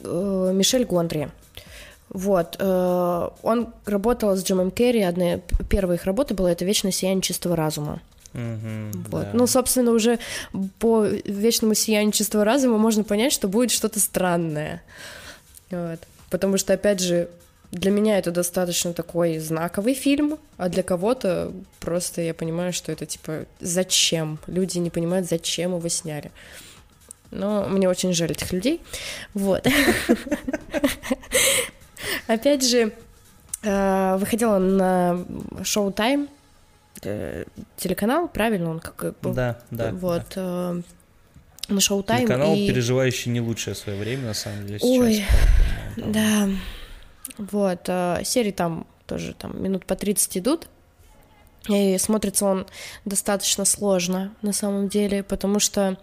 Мишель 0.04 0.84
Гондри. 0.84 1.30
Вот. 2.10 2.56
Э, 2.59 3.28
он 3.43 3.68
работал 3.85 4.35
с 4.36 4.43
Джимом 4.43 4.70
Керри, 4.70 5.02
одна 5.02 5.40
первая 5.68 5.98
их 5.98 6.05
работа 6.05 6.35
была 6.35 6.52
это 6.52 6.64
«Вечное 6.64 6.93
сияние 6.93 7.22
чистого 7.22 7.56
разума». 7.56 8.01
Mm-hmm, 8.35 8.93
вот. 9.09 9.22
да. 9.22 9.30
Ну, 9.32 9.47
собственно, 9.47 9.93
уже 9.93 10.18
по 10.78 11.05
вечному 11.05 11.74
сиянию 11.74 12.12
чистого 12.12 12.44
разума 12.44 12.78
можно 12.78 13.05
понять, 13.05 13.32
что 13.32 13.48
будет 13.48 13.70
что-то 13.70 14.01
странное. 14.01 14.82
Вот. 15.70 16.01
Потому 16.30 16.59
что, 16.59 16.74
опять 16.74 17.01
же, 17.01 17.28
для 17.72 17.90
меня 17.90 18.18
это 18.18 18.30
достаточно 18.30 18.93
такой 18.93 19.39
знаковый 19.39 19.94
фильм, 19.94 20.39
а 20.56 20.68
для 20.68 20.82
кого-то 20.82 21.52
просто 21.80 22.22
я 22.22 22.35
понимаю, 22.35 22.72
что 22.72 22.93
это 22.93 23.06
типа 23.06 23.44
зачем? 23.60 24.39
Люди 24.47 24.78
не 24.78 24.90
понимают, 24.90 25.28
зачем 25.28 25.76
его 25.76 25.89
сняли. 25.89 26.30
Но 27.30 27.68
мне 27.68 27.89
очень 27.89 28.14
жаль 28.14 28.32
этих 28.32 28.52
людей. 28.52 28.80
Вот. 29.35 29.66
Опять 32.26 32.68
же, 32.68 32.92
э, 33.62 34.16
выходила 34.16 34.58
на 34.58 35.24
шоу 35.62 35.90
Time 35.90 36.28
э, 37.02 37.44
телеканал, 37.76 38.28
правильно 38.28 38.70
он 38.70 38.80
как 38.80 39.18
был? 39.20 39.34
Да, 39.34 39.58
да. 39.70 39.90
Вот. 39.92 40.24
Да. 40.34 40.74
Э, 40.76 40.82
на 41.68 41.80
шоу 41.80 42.02
Time. 42.02 42.20
Телеканал, 42.20 42.54
и... 42.54 42.68
переживающий 42.68 43.30
не 43.30 43.40
лучшее 43.40 43.74
свое 43.74 43.98
время, 43.98 44.28
на 44.28 44.34
самом 44.34 44.66
деле, 44.66 44.78
сейчас. 44.78 44.90
Ой, 44.90 45.24
там... 45.96 46.12
да. 46.12 46.48
Вот. 47.38 48.26
Серии 48.26 48.52
там 48.52 48.86
тоже 49.06 49.34
там 49.34 49.62
минут 49.62 49.86
по 49.86 49.94
30 49.94 50.38
идут. 50.38 50.68
И 51.68 51.98
смотрится 51.98 52.46
он 52.46 52.66
достаточно 53.04 53.64
сложно 53.64 54.32
на 54.40 54.52
самом 54.52 54.88
деле, 54.88 55.22
потому 55.22 55.60
что 55.60 55.98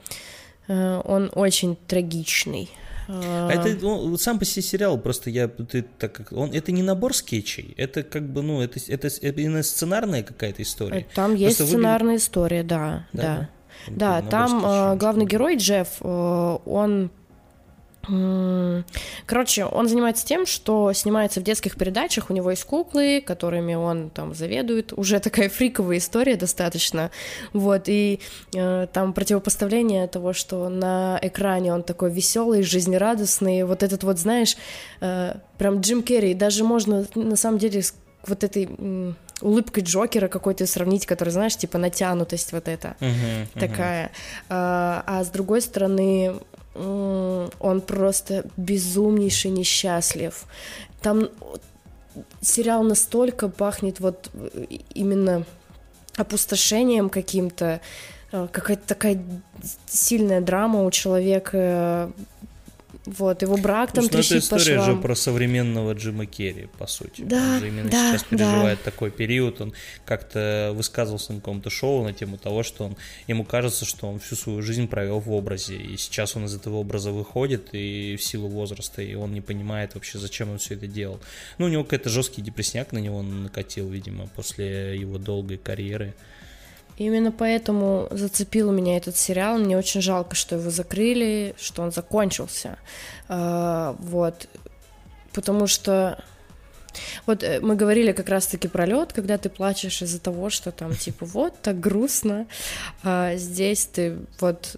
он 0.67 1.31
очень 1.33 1.75
трагичный. 1.75 2.69
А 3.07 3.51
это 3.51 3.85
он, 3.85 4.17
сам 4.17 4.39
по 4.39 4.45
себе 4.45 4.61
сериал, 4.61 4.97
просто 4.97 5.29
я 5.29 5.47
ты, 5.47 5.83
так 5.83 6.13
как 6.13 6.31
он 6.31 6.51
это 6.51 6.71
не 6.71 6.83
набор 6.83 7.13
скетчей, 7.13 7.73
это 7.77 8.03
как 8.03 8.27
бы 8.31 8.41
ну 8.41 8.61
это 8.61 8.79
это, 8.87 9.07
это 9.07 9.41
именно 9.41 9.63
сценарная 9.63 10.23
какая-то 10.23 10.61
история. 10.63 11.05
Там 11.13 11.31
просто 11.31 11.45
есть 11.45 11.67
сценарная 11.67 12.13
выглядит... 12.13 12.23
история, 12.23 12.63
да, 12.63 13.07
да, 13.13 13.49
да. 13.87 14.21
да 14.21 14.29
там 14.29 14.65
э, 14.65 14.97
главный 14.97 15.25
герой 15.25 15.57
Джефф, 15.57 15.89
э, 16.01 16.57
он 16.65 17.11
Короче, 19.25 19.65
он 19.65 19.87
занимается 19.87 20.25
тем, 20.25 20.45
что 20.45 20.93
снимается 20.93 21.39
в 21.39 21.43
детских 21.43 21.75
передачах, 21.75 22.29
у 22.29 22.33
него 22.33 22.51
есть 22.51 22.63
куклы, 22.63 23.23
которыми 23.25 23.75
он 23.75 24.09
там 24.09 24.33
заведует, 24.33 24.93
уже 24.93 25.19
такая 25.19 25.49
фриковая 25.49 25.97
история 25.97 26.35
достаточно, 26.35 27.11
вот, 27.53 27.83
и 27.87 28.19
э, 28.55 28.87
там 28.91 29.13
противопоставление 29.13 30.07
того, 30.07 30.33
что 30.33 30.69
на 30.69 31.19
экране 31.21 31.73
он 31.73 31.83
такой 31.83 32.11
веселый, 32.11 32.63
жизнерадостный, 32.63 33.63
вот 33.63 33.83
этот 33.83 34.03
вот, 34.03 34.19
знаешь, 34.19 34.57
э, 35.01 35.35
прям 35.57 35.81
Джим 35.81 36.03
Керри, 36.03 36.33
даже 36.33 36.63
можно 36.63 37.05
на 37.15 37.35
самом 37.35 37.57
деле 37.57 37.83
вот 38.27 38.43
этой 38.43 38.67
улыбкой 39.41 39.83
Джокера 39.83 40.27
какой-то 40.27 40.65
сравнить, 40.65 41.05
который, 41.05 41.29
знаешь, 41.29 41.55
типа 41.55 41.77
натянутость 41.77 42.53
вот 42.53 42.67
эта 42.67 42.95
uh-huh, 42.99 43.09
uh-huh. 43.09 43.59
такая. 43.59 44.11
А, 44.49 45.03
а 45.05 45.23
с 45.23 45.29
другой 45.29 45.61
стороны, 45.61 46.35
он 46.75 47.81
просто 47.81 48.45
безумнейший 48.57 49.51
несчастлив. 49.51 50.45
Там 51.01 51.29
сериал 52.41 52.83
настолько 52.83 53.49
пахнет 53.49 53.99
вот 53.99 54.29
именно 54.93 55.45
опустошением 56.17 57.09
каким-то, 57.09 57.81
э, 58.31 58.47
какая-то 58.51 58.87
такая 58.87 59.23
сильная 59.87 60.41
драма 60.41 60.83
у 60.83 60.91
человека 60.91 62.11
вот, 63.05 63.41
его 63.43 63.57
брак 63.57 63.91
там 63.91 64.05
Слушай, 64.05 64.17
трещит 64.17 64.51
это 64.51 64.57
история 64.57 64.83
же 64.83 64.95
про 64.95 65.15
современного 65.15 65.93
Джима 65.93 66.25
Керри, 66.25 66.67
по 66.77 66.87
сути. 66.87 67.21
Да, 67.21 67.53
он 67.53 67.59
же 67.59 67.67
именно 67.67 67.89
да, 67.89 68.11
сейчас 68.11 68.23
переживает 68.23 68.79
да. 68.83 68.91
такой 68.91 69.11
период. 69.11 69.61
Он 69.61 69.73
как-то 70.05 70.71
высказывался 70.73 71.33
на 71.33 71.39
каком-то 71.39 71.69
шоу 71.69 72.03
на 72.03 72.13
тему 72.13 72.37
того, 72.37 72.63
что 72.63 72.85
он, 72.85 72.97
ему 73.27 73.43
кажется, 73.43 73.85
что 73.85 74.07
он 74.07 74.19
всю 74.19 74.35
свою 74.35 74.61
жизнь 74.61 74.87
провел 74.87 75.19
в 75.19 75.31
образе. 75.31 75.75
И 75.75 75.97
сейчас 75.97 76.35
он 76.35 76.45
из 76.45 76.55
этого 76.55 76.77
образа 76.77 77.11
выходит 77.11 77.69
и 77.73 78.15
в 78.15 78.23
силу 78.23 78.47
возраста, 78.47 79.01
и 79.01 79.13
он 79.13 79.33
не 79.33 79.41
понимает 79.41 79.93
вообще, 79.93 80.17
зачем 80.17 80.49
он 80.49 80.57
все 80.57 80.73
это 80.73 80.87
делал. 80.87 81.19
Ну, 81.59 81.67
у 81.67 81.69
него 81.69 81.83
какой-то 81.83 82.09
жесткий 82.09 82.41
депрессняк 82.41 82.91
на 82.91 82.97
него 82.97 83.21
накатил, 83.21 83.87
видимо, 83.89 84.27
после 84.35 84.97
его 84.97 85.19
долгой 85.19 85.57
карьеры. 85.57 86.15
Именно 86.97 87.31
поэтому 87.31 88.07
зацепил 88.11 88.71
меня 88.71 88.97
этот 88.97 89.17
сериал. 89.17 89.57
Мне 89.57 89.77
очень 89.77 90.01
жалко, 90.01 90.35
что 90.35 90.55
его 90.55 90.69
закрыли, 90.69 91.53
что 91.57 91.81
он 91.81 91.91
закончился. 91.91 92.77
А, 93.27 93.95
вот. 93.99 94.47
Потому 95.33 95.67
что 95.67 96.23
вот 97.25 97.43
э, 97.43 97.59
мы 97.59 97.75
говорили 97.75 98.13
как 98.13 98.29
раз-таки 98.29 98.69
про 98.69 98.85
лед, 98.85 99.11
когда 99.11 99.37
ты 99.37 99.49
плачешь 99.49 100.01
из-за 100.01 100.19
того, 100.19 100.49
что 100.49 100.71
там 100.71 100.95
типа 100.95 101.25
вот 101.25 101.53
так 101.61 101.79
грустно, 101.79 102.47
а 103.03 103.35
здесь 103.35 103.85
ты 103.85 104.17
вот 104.39 104.77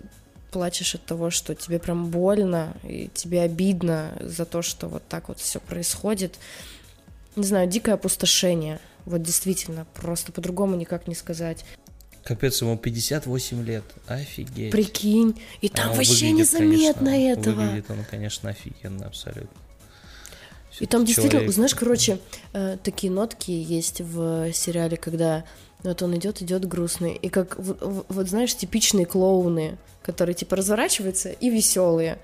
плачешь 0.52 0.96
от 0.96 1.06
того, 1.06 1.30
что 1.30 1.54
тебе 1.54 1.78
прям 1.78 2.10
больно 2.10 2.76
и 2.84 3.10
тебе 3.14 3.42
обидно 3.42 4.12
за 4.22 4.46
то, 4.46 4.62
что 4.64 4.88
вот 4.88 5.04
так 5.08 5.28
вот 5.28 5.40
все 5.40 5.60
происходит. 5.60 6.40
Не 7.36 7.44
знаю, 7.44 7.68
дикое 7.68 7.94
опустошение. 7.94 8.80
Вот 9.06 9.22
действительно, 9.22 9.86
просто 9.94 10.32
по-другому 10.32 10.76
никак 10.76 11.08
не 11.08 11.16
сказать. 11.16 11.64
Капец, 12.28 12.62
ему 12.62 12.76
58 12.76 13.64
лет. 13.64 13.86
Офигеть. 14.06 14.70
Прикинь. 14.70 15.40
И 15.62 15.70
там 15.70 15.92
а 15.92 15.94
вообще 15.94 16.26
выглядит, 16.26 16.40
незаметно 16.40 17.12
конечно, 17.12 17.40
этого. 17.40 17.56
Выглядит 17.56 17.86
он, 17.90 17.98
конечно, 18.04 18.50
офигенно, 18.50 19.06
абсолютно. 19.06 19.62
Все 20.70 20.84
и 20.84 20.88
там 20.88 21.06
действительно, 21.06 21.50
знаешь, 21.50 21.74
короче, 21.74 22.20
э, 22.52 22.78
такие 22.84 23.14
нотки 23.14 23.52
есть 23.52 24.02
в 24.02 24.52
сериале, 24.52 24.98
когда 24.98 25.46
вот 25.84 26.02
он 26.02 26.18
идет, 26.18 26.42
идет 26.42 26.66
грустный. 26.66 27.14
И 27.16 27.30
как, 27.30 27.58
вот, 27.58 28.06
вот 28.10 28.28
знаешь, 28.28 28.54
типичные 28.54 29.06
клоуны, 29.06 29.78
которые 30.04 30.36
типа 30.36 30.58
разворачиваются 30.58 31.30
и 31.30 31.50
веселые. 31.50 32.20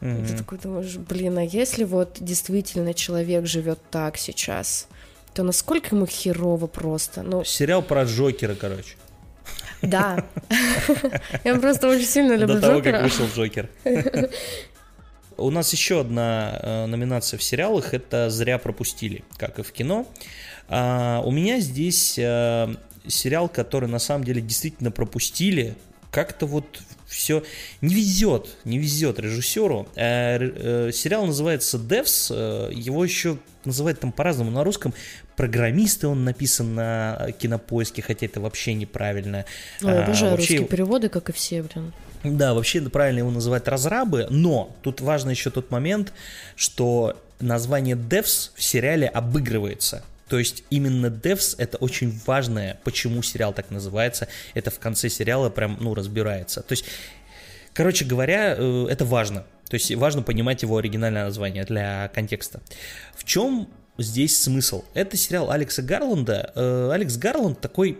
Mm-hmm. 0.00 0.26
ты 0.26 0.36
такой 0.36 0.58
думаешь, 0.58 0.96
блин, 0.96 1.38
а 1.38 1.44
если 1.44 1.84
вот 1.84 2.16
действительно 2.18 2.92
человек 2.92 3.46
живет 3.46 3.78
так 3.92 4.16
сейчас, 4.16 4.88
то 5.32 5.44
насколько 5.44 5.94
ему 5.94 6.06
херово 6.06 6.66
просто. 6.66 7.22
Ну... 7.22 7.44
Сериал 7.44 7.82
про 7.82 8.02
Джокера, 8.02 8.56
короче. 8.56 8.96
Да. 9.82 10.24
Я 11.44 11.56
просто 11.56 11.88
очень 11.88 12.06
сильно 12.06 12.34
люблю 12.34 12.56
До 12.56 12.60
того, 12.60 12.82
как 12.82 13.02
вышел 13.02 13.26
Джокер. 13.34 13.68
У 15.36 15.50
нас 15.50 15.72
еще 15.72 16.00
одна 16.00 16.58
э, 16.60 16.86
номинация 16.86 17.38
в 17.38 17.42
сериалах, 17.44 17.94
это 17.94 18.28
«Зря 18.28 18.58
пропустили», 18.58 19.22
как 19.36 19.60
и 19.60 19.62
в 19.62 19.70
кино. 19.70 20.04
А, 20.68 21.22
у 21.24 21.30
меня 21.30 21.60
здесь 21.60 22.18
э, 22.18 22.74
сериал, 23.06 23.48
который 23.48 23.88
на 23.88 24.00
самом 24.00 24.24
деле 24.24 24.40
действительно 24.40 24.90
пропустили, 24.90 25.76
как-то 26.10 26.46
вот 26.46 26.80
все 27.08 27.42
не 27.80 27.94
везет, 27.94 28.48
не 28.64 28.78
везет 28.78 29.18
режиссеру. 29.18 29.88
Э, 29.96 30.90
сериал 30.92 31.26
называется 31.26 31.78
Devs, 31.78 32.72
его 32.72 33.04
еще 33.04 33.38
называют 33.64 34.00
там 34.00 34.12
по-разному 34.12 34.50
на 34.50 34.64
русском. 34.64 34.94
Программисты 35.36 36.08
он 36.08 36.24
написан 36.24 36.74
на 36.74 37.28
кинопоиске, 37.38 38.02
хотя 38.02 38.26
это 38.26 38.40
вообще 38.40 38.74
неправильно. 38.74 39.44
Ой, 39.82 39.92
я 39.92 40.04
обожаю 40.04 40.32
а, 40.32 40.36
вообще... 40.36 40.54
русские 40.54 40.68
переводы, 40.68 41.08
как 41.08 41.30
и 41.30 41.32
все, 41.32 41.62
блин. 41.62 41.92
Да, 42.24 42.54
вообще 42.54 42.80
правильно 42.82 43.20
его 43.20 43.30
называть 43.30 43.68
разрабы, 43.68 44.26
но 44.30 44.76
тут 44.82 45.00
важно 45.00 45.30
еще 45.30 45.50
тот 45.50 45.70
момент, 45.70 46.12
что 46.56 47.16
название 47.40 47.94
Devs 47.94 48.50
в 48.54 48.62
сериале 48.62 49.06
обыгрывается. 49.06 50.02
То 50.28 50.38
есть 50.38 50.64
именно 50.70 51.06
Devs 51.06 51.54
это 51.58 51.78
очень 51.78 52.18
важное, 52.26 52.78
почему 52.84 53.22
сериал 53.22 53.52
так 53.52 53.70
называется. 53.70 54.28
Это 54.54 54.70
в 54.70 54.78
конце 54.78 55.08
сериала 55.08 55.50
прям, 55.50 55.78
ну, 55.80 55.94
разбирается. 55.94 56.62
То 56.62 56.72
есть, 56.72 56.84
короче 57.72 58.04
говоря, 58.04 58.54
э, 58.56 58.86
это 58.90 59.04
важно. 59.04 59.46
То 59.68 59.74
есть 59.74 59.94
важно 59.94 60.22
понимать 60.22 60.62
его 60.62 60.76
оригинальное 60.76 61.24
название 61.24 61.64
для 61.64 62.08
контекста. 62.14 62.60
В 63.14 63.24
чем 63.24 63.68
здесь 63.98 64.38
смысл? 64.38 64.84
Это 64.94 65.16
сериал 65.16 65.50
Алекса 65.50 65.82
Гарланда. 65.82 66.52
Э, 66.54 66.90
Алекс 66.92 67.16
Гарланд 67.16 67.60
такой, 67.60 67.98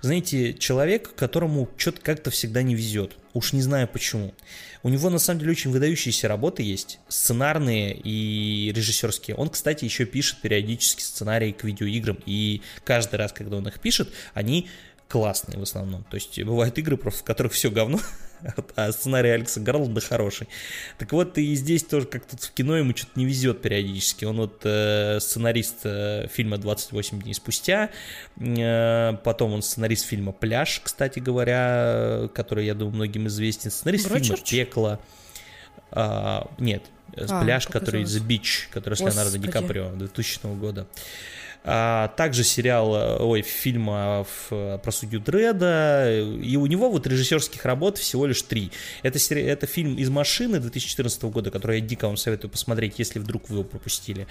знаете, 0.00 0.54
человек, 0.54 1.14
которому 1.14 1.68
что-то 1.76 2.00
как-то 2.00 2.30
всегда 2.30 2.62
не 2.62 2.74
везет. 2.74 3.16
Уж 3.32 3.52
не 3.52 3.62
знаю 3.62 3.86
почему. 3.86 4.34
У 4.82 4.88
него 4.88 5.08
на 5.10 5.18
самом 5.18 5.40
деле 5.40 5.52
очень 5.52 5.70
выдающиеся 5.70 6.26
работы 6.26 6.62
есть, 6.62 6.98
сценарные 7.08 7.94
и 7.96 8.72
режиссерские. 8.74 9.36
Он, 9.36 9.48
кстати, 9.48 9.84
еще 9.84 10.04
пишет 10.04 10.40
периодически 10.40 11.02
сценарии 11.02 11.52
к 11.52 11.64
видеоиграм, 11.64 12.18
и 12.26 12.62
каждый 12.84 13.16
раз, 13.16 13.32
когда 13.32 13.58
он 13.58 13.68
их 13.68 13.78
пишет, 13.78 14.08
они 14.34 14.68
классные 15.08 15.58
в 15.58 15.62
основном. 15.62 16.04
То 16.04 16.16
есть 16.16 16.42
бывают 16.42 16.76
игры, 16.78 16.96
в 16.96 17.22
которых 17.22 17.52
все 17.52 17.70
говно, 17.70 18.00
а 18.76 18.92
сценарий 18.92 19.30
Алекса 19.30 19.60
Гарланда 19.60 20.00
хороший. 20.00 20.48
Так 20.98 21.12
вот, 21.12 21.38
и 21.38 21.54
здесь 21.54 21.84
тоже 21.84 22.06
как-то 22.06 22.36
в 22.36 22.50
кино 22.52 22.76
ему 22.76 22.96
что-то 22.96 23.12
не 23.16 23.24
везет 23.24 23.62
периодически. 23.62 24.24
Он 24.24 24.36
вот 24.36 24.60
э, 24.64 25.18
сценарист 25.20 25.80
э, 25.84 26.26
фильма 26.32 26.56
«28 26.56 27.22
дней 27.22 27.34
спустя», 27.34 27.90
э, 28.38 29.16
потом 29.24 29.52
он 29.52 29.62
сценарист 29.62 30.06
фильма 30.06 30.32
«Пляж», 30.32 30.80
кстати 30.82 31.18
говоря, 31.18 32.28
который, 32.34 32.66
я 32.66 32.74
думаю, 32.74 32.96
многим 32.96 33.26
известен, 33.28 33.70
сценарист 33.70 34.08
Брочерч? 34.08 34.48
фильма 34.48 34.64
«Пекло». 34.64 35.00
А, 35.92 36.50
нет, 36.58 36.84
а, 37.16 37.42
«Пляж», 37.42 37.66
который 37.66 38.04
«The 38.04 38.26
Beach», 38.26 38.70
который 38.70 38.94
с 38.94 39.00
Леонардо 39.00 39.38
Ди 39.38 39.48
Каприо 39.48 39.90
2000 39.94 40.54
года. 40.56 40.86
А 41.62 42.08
также 42.16 42.42
сериал, 42.42 42.94
э, 42.94 43.16
ой, 43.18 43.42
фильм 43.42 43.88
а, 43.90 44.24
про 44.48 44.92
судью 44.92 45.20
Дреда, 45.20 46.10
и 46.42 46.56
у 46.56 46.64
него 46.64 46.90
вот 46.90 47.06
режиссерских 47.06 47.66
работ 47.66 47.98
всего 47.98 48.24
лишь 48.24 48.40
три. 48.42 48.72
Это, 49.02 49.18
это 49.34 49.66
фильм 49.66 49.96
«Из 49.96 50.08
машины» 50.08 50.58
2014 50.58 51.22
года, 51.24 51.50
который 51.50 51.80
я 51.80 51.86
дико 51.86 52.06
вам 52.06 52.16
советую 52.16 52.50
посмотреть, 52.50 52.98
если 52.98 53.18
вдруг 53.18 53.50
вы 53.50 53.56
его 53.56 53.64
пропустили. 53.64 54.26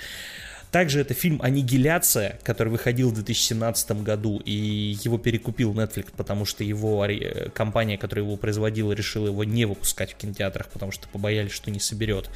Также 0.72 1.02
это 1.02 1.14
фильм 1.14 1.40
«Аннигиляция», 1.42 2.40
который 2.44 2.70
выходил 2.70 3.10
в 3.10 3.14
2017 3.14 4.04
году, 4.04 4.42
и 4.44 4.98
его 5.04 5.20
перекупил 5.20 5.74
Netflix, 5.74 6.08
потому 6.16 6.46
что 6.46 6.64
его 6.64 7.08
компания, 7.54 7.98
которая 7.98 8.26
его 8.26 8.38
производила, 8.38 8.92
решила 8.94 9.28
его 9.28 9.44
не 9.44 9.66
выпускать 9.66 10.14
в 10.14 10.18
кинотеатрах, 10.18 10.68
потому 10.70 10.92
что 10.92 11.08
побоялись, 11.10 11.52
что 11.52 11.70
не 11.70 11.80
соберет. 11.80 12.30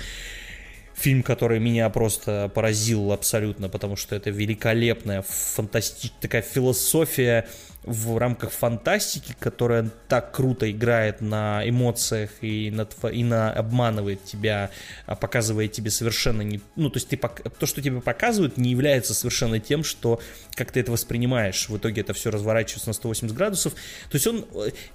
Фильм, 0.95 1.23
который 1.23 1.59
меня 1.59 1.89
просто 1.89 2.51
поразил 2.53 3.11
абсолютно, 3.11 3.69
потому 3.69 3.95
что 3.95 4.15
это 4.15 4.29
великолепная, 4.29 5.23
фантастическая 5.23 6.21
такая 6.21 6.41
философия 6.41 7.47
в 7.83 8.17
рамках 8.17 8.51
фантастики, 8.51 9.35
которая 9.37 9.89
так 10.07 10.31
круто 10.31 10.69
играет 10.71 11.21
на 11.21 11.67
эмоциях 11.67 12.29
и 12.41 12.71
на, 12.71 12.87
и 13.09 13.23
на 13.23 13.51
обманывает 13.51 14.23
тебя, 14.23 14.71
а 15.05 15.15
показывает 15.15 15.73
тебе 15.73 15.91
совершенно 15.91 16.41
не... 16.41 16.61
Ну, 16.75 16.89
то 16.89 16.97
есть 16.97 17.09
ты, 17.09 17.17
то, 17.17 17.65
что 17.65 17.81
тебе 17.81 17.99
показывают, 17.99 18.57
не 18.57 18.71
является 18.71 19.13
совершенно 19.13 19.59
тем, 19.59 19.83
что 19.83 20.21
как 20.55 20.71
ты 20.71 20.79
это 20.79 20.91
воспринимаешь. 20.91 21.67
В 21.67 21.77
итоге 21.77 22.01
это 22.01 22.13
все 22.13 22.31
разворачивается 22.31 22.89
на 22.89 22.93
180 22.93 23.35
градусов. 23.35 23.73
То 23.73 24.15
есть 24.15 24.27
он... 24.27 24.45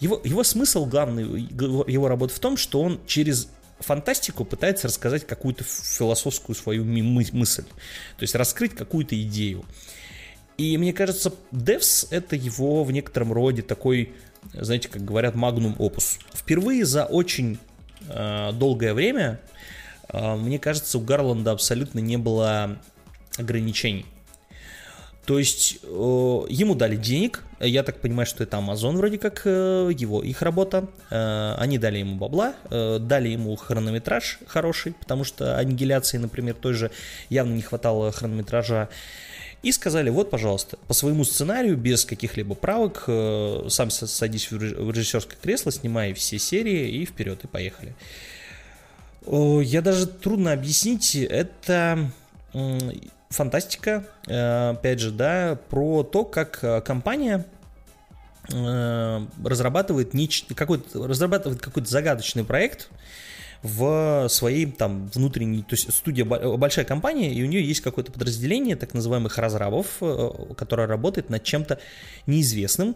Его, 0.01 0.21
его 0.25 0.43
смысл 0.43 0.87
главный, 0.87 1.25
его 1.25 2.09
работы 2.09 2.35
в 2.35 2.39
том, 2.39 2.57
что 2.57 2.81
он 2.81 3.01
через 3.07 3.49
фантастику 3.81 4.45
пытается 4.45 4.89
рассказать 4.89 5.27
какую-то 5.27 5.65
философскую 5.65 6.57
свою 6.57 6.85
мысль, 6.85 7.65
то 7.65 8.23
есть 8.23 8.35
раскрыть 8.35 8.75
какую-то 8.75 9.21
идею. 9.23 9.65
И 10.57 10.77
мне 10.77 10.93
кажется, 10.93 11.33
Devs 11.53 12.09
это 12.11 12.35
его 12.35 12.83
в 12.83 12.91
некотором 12.91 13.33
роде 13.33 13.63
такой, 13.63 14.13
знаете, 14.53 14.89
как 14.89 15.05
говорят, 15.05 15.37
магнум 15.37 15.77
опус. 15.79 16.19
Впервые 16.35 16.85
за 16.85 17.05
очень 17.05 17.59
э, 18.09 18.53
долгое 18.53 18.93
время 18.93 19.41
э, 20.09 20.37
мне 20.37 20.59
кажется, 20.59 20.99
у 20.99 21.01
Гарланда 21.01 21.53
абсолютно 21.53 22.01
не 22.01 22.17
было 22.17 22.79
ограничений. 23.37 24.05
То 25.29 25.39
есть 25.39 25.81
э, 25.83 25.87
ему 25.87 26.75
дали 26.75 26.97
денег, 26.97 27.45
я 27.61 27.83
так 27.83 28.01
понимаю, 28.01 28.25
что 28.25 28.45
это 28.45 28.57
Amazon 28.57 28.97
вроде 28.97 29.19
как 29.19 29.43
э, 29.45 29.91
его, 29.95 30.23
их 30.23 30.41
работа. 30.41 30.89
Э, 31.11 31.55
они 31.59 31.77
дали 31.77 31.99
ему 31.99 32.17
бабла, 32.17 32.55
э, 32.71 32.99
дали 32.99 33.29
ему 33.29 33.55
хронометраж 33.55 34.39
хороший, 34.47 34.95
потому 34.95 35.25
что 35.25 35.59
аннигиляции, 35.59 36.17
например, 36.17 36.55
той 36.55 36.73
же 36.73 36.91
явно 37.29 37.53
не 37.53 37.61
хватало 37.61 38.11
хронометража. 38.11 38.89
И 39.63 39.71
сказали, 39.71 40.09
вот, 40.09 40.31
пожалуйста, 40.31 40.79
по 40.87 40.95
своему 40.95 41.25
сценарию, 41.25 41.77
без 41.77 42.07
каких-либо 42.07 42.55
правок, 42.55 43.05
э, 43.07 43.67
сам 43.69 43.91
садись 43.91 44.51
в 44.51 44.91
режиссерское 44.91 45.37
кресло, 45.43 45.71
снимай 45.71 46.15
все 46.15 46.39
серии 46.39 47.03
и 47.03 47.05
вперед, 47.05 47.45
и 47.45 47.49
поехали. 47.49 47.95
Я 49.27 49.83
даже 49.83 50.07
трудно 50.07 50.53
объяснить, 50.55 51.15
это 51.15 52.11
фантастика, 53.31 54.05
э, 54.27 54.71
опять 54.71 55.01
же, 55.01 55.11
да, 55.11 55.59
про 55.69 56.03
то, 56.03 56.25
как 56.25 56.59
э, 56.63 56.81
компания 56.81 57.47
э, 58.51 59.27
разрабатывает, 59.45 60.13
какой-то, 60.55 61.07
разрабатывает 61.07 61.61
какой-то 61.61 61.89
загадочный 61.89 62.45
проект 62.45 62.89
в 63.63 64.29
своей 64.29 64.67
там 64.67 65.09
внутренней, 65.09 65.63
то 65.63 65.75
есть 65.75 65.93
студия 65.93 66.25
большая 66.25 66.85
компания, 66.85 67.35
и 67.35 67.43
у 67.43 67.47
нее 67.47 67.67
есть 67.67 67.81
какое-то 67.81 68.13
подразделение 68.13 68.77
так 68.77 68.95
называемых 68.95 69.37
разрабов, 69.37 70.01
которое 70.57 70.87
работает 70.87 71.29
над 71.29 71.43
чем-то 71.43 71.81
неизвестным. 72.27 72.95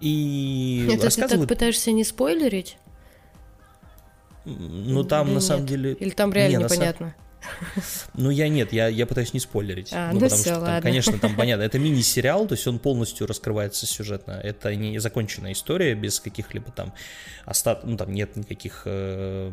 И 0.00 0.90
Это 0.92 1.04
рассказывают... 1.04 1.30
ты 1.30 1.38
так 1.38 1.48
пытаешься 1.48 1.92
не 1.92 2.02
спойлерить? 2.02 2.76
Ну 4.44 5.04
там 5.04 5.26
Или 5.26 5.34
на 5.34 5.38
нет? 5.38 5.44
самом 5.44 5.66
деле... 5.66 5.92
Или 5.92 6.10
там 6.10 6.32
реально 6.32 6.56
не, 6.56 6.64
непонятно? 6.64 7.06
На 7.06 7.29
ну, 8.14 8.30
я 8.30 8.48
нет, 8.48 8.72
я, 8.72 8.88
я 8.88 9.06
пытаюсь 9.06 9.32
не 9.32 9.40
спойлерить. 9.40 9.90
А, 9.92 10.12
ну, 10.12 10.20
потому 10.20 10.40
все, 10.40 10.54
что, 10.54 10.64
там, 10.64 10.82
конечно, 10.82 11.18
там 11.18 11.34
понятно, 11.36 11.62
это 11.62 11.78
мини-сериал, 11.78 12.46
то 12.46 12.54
есть 12.54 12.66
он 12.66 12.78
полностью 12.78 13.26
раскрывается 13.26 13.86
сюжетно. 13.86 14.32
Это 14.32 14.74
не 14.74 14.98
законченная 14.98 15.52
история 15.52 15.94
без 15.94 16.20
каких-либо 16.20 16.70
там 16.72 16.92
остат... 17.44 17.84
ну, 17.84 17.96
там 17.96 18.12
нет 18.12 18.36
никаких 18.36 18.82
э, 18.84 19.52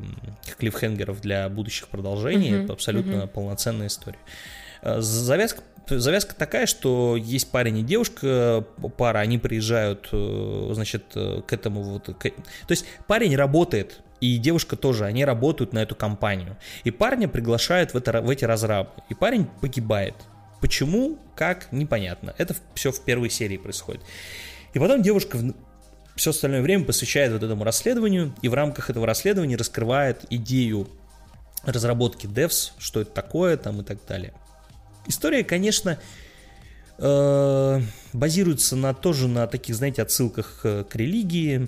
клиффхенгеров 0.58 1.22
для 1.22 1.50
будущих 1.50 1.88
продолжений. 1.88 2.52
Uh-huh, 2.52 2.64
это 2.64 2.74
абсолютно 2.74 3.16
uh-huh. 3.16 3.28
полноценная 3.28 3.88
история. 3.88 4.20
Э, 4.82 5.02
завязка 5.02 5.62
завязка 5.90 6.36
такая, 6.36 6.66
что 6.66 7.16
есть 7.16 7.50
парень 7.50 7.80
и 7.80 7.84
девушка, 7.84 8.66
пара, 8.98 9.20
они 9.20 9.38
приезжают, 9.38 10.10
э, 10.12 10.72
значит, 10.74 11.04
э, 11.16 11.42
к 11.48 11.54
этому 11.54 11.82
вот... 11.84 12.08
К... 12.18 12.30
То 12.30 12.72
есть 12.72 12.86
парень 13.08 13.36
работает 13.36 14.02
и 14.20 14.38
девушка 14.38 14.76
тоже, 14.76 15.06
они 15.06 15.26
работают 15.26 15.74
на 15.74 15.80
эту 15.80 15.96
компанию. 15.96 16.58
И 16.84 16.92
парня 16.92 17.28
приглашают 17.28 17.94
в, 17.94 17.98
это, 17.98 18.22
в 18.22 18.30
эти 18.30 18.46
разрабы. 18.46 18.90
И 19.10 19.14
парень 19.14 19.48
погибает. 19.62 20.16
Почему, 20.60 21.20
как, 21.36 21.72
непонятно. 21.72 22.34
Это 22.38 22.56
все 22.74 22.92
в 22.92 23.02
первой 23.02 23.30
серии 23.30 23.58
происходит. 23.58 24.02
И 24.74 24.80
потом 24.80 25.04
девушка 25.04 25.38
все 26.16 26.32
остальное 26.32 26.62
время 26.64 26.84
посвящает 26.84 27.32
вот 27.32 27.44
этому 27.44 27.64
расследованию, 27.64 28.34
и 28.42 28.50
в 28.50 28.56
рамках 28.56 28.90
этого 28.90 29.06
расследования 29.06 29.56
раскрывает 29.56 30.26
идею 30.32 30.88
разработки 31.64 32.26
devs, 32.26 32.72
что 32.80 33.02
это 33.02 33.12
такое 33.12 33.56
там 33.58 33.82
и 33.82 33.84
так 33.84 34.00
далее. 34.08 34.34
История, 35.06 35.44
конечно, 35.44 36.00
э, 36.98 37.82
базируется 38.14 38.76
на 38.76 38.96
тоже 38.96 39.28
на 39.28 39.46
таких, 39.46 39.76
знаете, 39.76 40.02
отсылках 40.02 40.62
к 40.64 40.88
религии, 40.94 41.68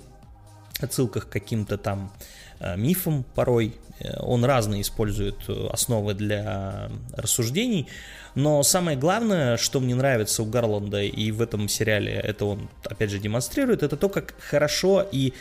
отсылках 0.80 1.28
к 1.28 1.32
каким-то 1.32 1.78
там 1.78 2.12
Э, 2.12 2.39
мифом 2.76 3.24
порой. 3.34 3.74
Э, 4.00 4.18
он 4.20 4.44
разные 4.44 4.82
использует 4.82 5.36
э, 5.48 5.68
основы 5.70 6.14
для 6.14 6.90
рассуждений. 7.12 7.88
Но 8.34 8.62
самое 8.62 8.96
главное, 8.96 9.56
что 9.56 9.80
мне 9.80 9.94
нравится 9.94 10.42
у 10.42 10.46
Гарланда 10.46 11.02
и 11.02 11.30
в 11.30 11.42
этом 11.42 11.68
сериале 11.68 12.12
это 12.12 12.44
он, 12.44 12.68
опять 12.84 13.10
же, 13.10 13.18
демонстрирует, 13.18 13.82
это 13.82 13.96
то, 13.96 14.08
как 14.08 14.34
хорошо 14.38 15.04
и 15.10 15.32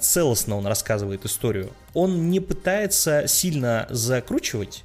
целостно 0.00 0.56
он 0.56 0.66
рассказывает 0.66 1.24
историю. 1.24 1.70
Он 1.94 2.28
не 2.28 2.40
пытается 2.40 3.28
сильно 3.28 3.86
закручивать, 3.88 4.82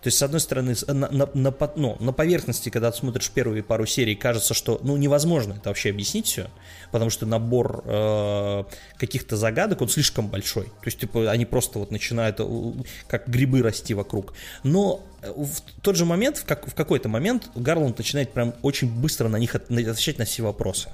то 0.00 0.06
есть, 0.06 0.18
с 0.18 0.22
одной 0.22 0.40
стороны, 0.40 0.76
на, 0.86 1.08
на, 1.10 1.28
на, 1.34 1.54
ну, 1.74 1.96
на 1.98 2.12
поверхности, 2.12 2.68
когда 2.68 2.92
ты 2.92 2.98
смотришь 2.98 3.30
первые 3.30 3.64
пару 3.64 3.84
серий, 3.84 4.14
кажется, 4.14 4.54
что 4.54 4.78
ну, 4.84 4.96
невозможно 4.96 5.54
это 5.54 5.70
вообще 5.70 5.90
объяснить 5.90 6.26
все, 6.26 6.50
потому 6.92 7.10
что 7.10 7.26
набор 7.26 7.82
э, 7.84 8.64
каких-то 8.96 9.36
загадок, 9.36 9.82
он 9.82 9.88
слишком 9.88 10.28
большой. 10.28 10.66
То 10.66 10.86
есть, 10.86 11.00
типа, 11.00 11.30
они 11.30 11.46
просто 11.46 11.80
вот 11.80 11.90
начинают 11.90 12.36
э, 12.38 12.72
как 13.08 13.28
грибы 13.28 13.60
расти 13.60 13.92
вокруг. 13.92 14.34
Но 14.62 15.04
в 15.20 15.60
тот 15.82 15.96
же 15.96 16.04
момент, 16.04 16.36
в, 16.36 16.44
как, 16.44 16.68
в 16.68 16.74
какой-то 16.74 17.08
момент, 17.08 17.50
Гарланд 17.56 17.98
начинает 17.98 18.32
прям 18.32 18.54
очень 18.62 18.88
быстро 18.88 19.28
на 19.28 19.36
них 19.36 19.56
от, 19.56 19.68
отвечать 19.68 20.18
на 20.18 20.26
все 20.26 20.44
вопросы. 20.44 20.90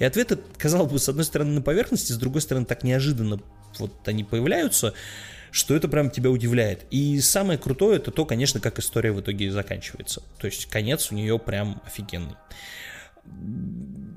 И 0.00 0.04
ответы, 0.04 0.36
казалось 0.56 0.90
бы, 0.90 0.98
с 0.98 1.08
одной 1.08 1.24
стороны 1.24 1.52
на 1.52 1.62
поверхности, 1.62 2.10
с 2.10 2.16
другой 2.16 2.42
стороны 2.42 2.66
так 2.66 2.82
неожиданно 2.82 3.38
вот 3.78 3.92
они 4.06 4.24
появляются, 4.24 4.94
что 5.50 5.74
это 5.74 5.88
прям 5.88 6.10
тебя 6.10 6.30
удивляет. 6.30 6.86
И 6.90 7.20
самое 7.20 7.58
крутое 7.58 7.96
это 7.96 8.10
то, 8.10 8.24
конечно, 8.24 8.60
как 8.60 8.78
история 8.78 9.12
в 9.12 9.20
итоге 9.20 9.50
заканчивается. 9.50 10.22
То 10.38 10.46
есть 10.46 10.66
конец 10.66 11.10
у 11.10 11.14
нее 11.14 11.38
прям 11.38 11.82
офигенный 11.86 12.36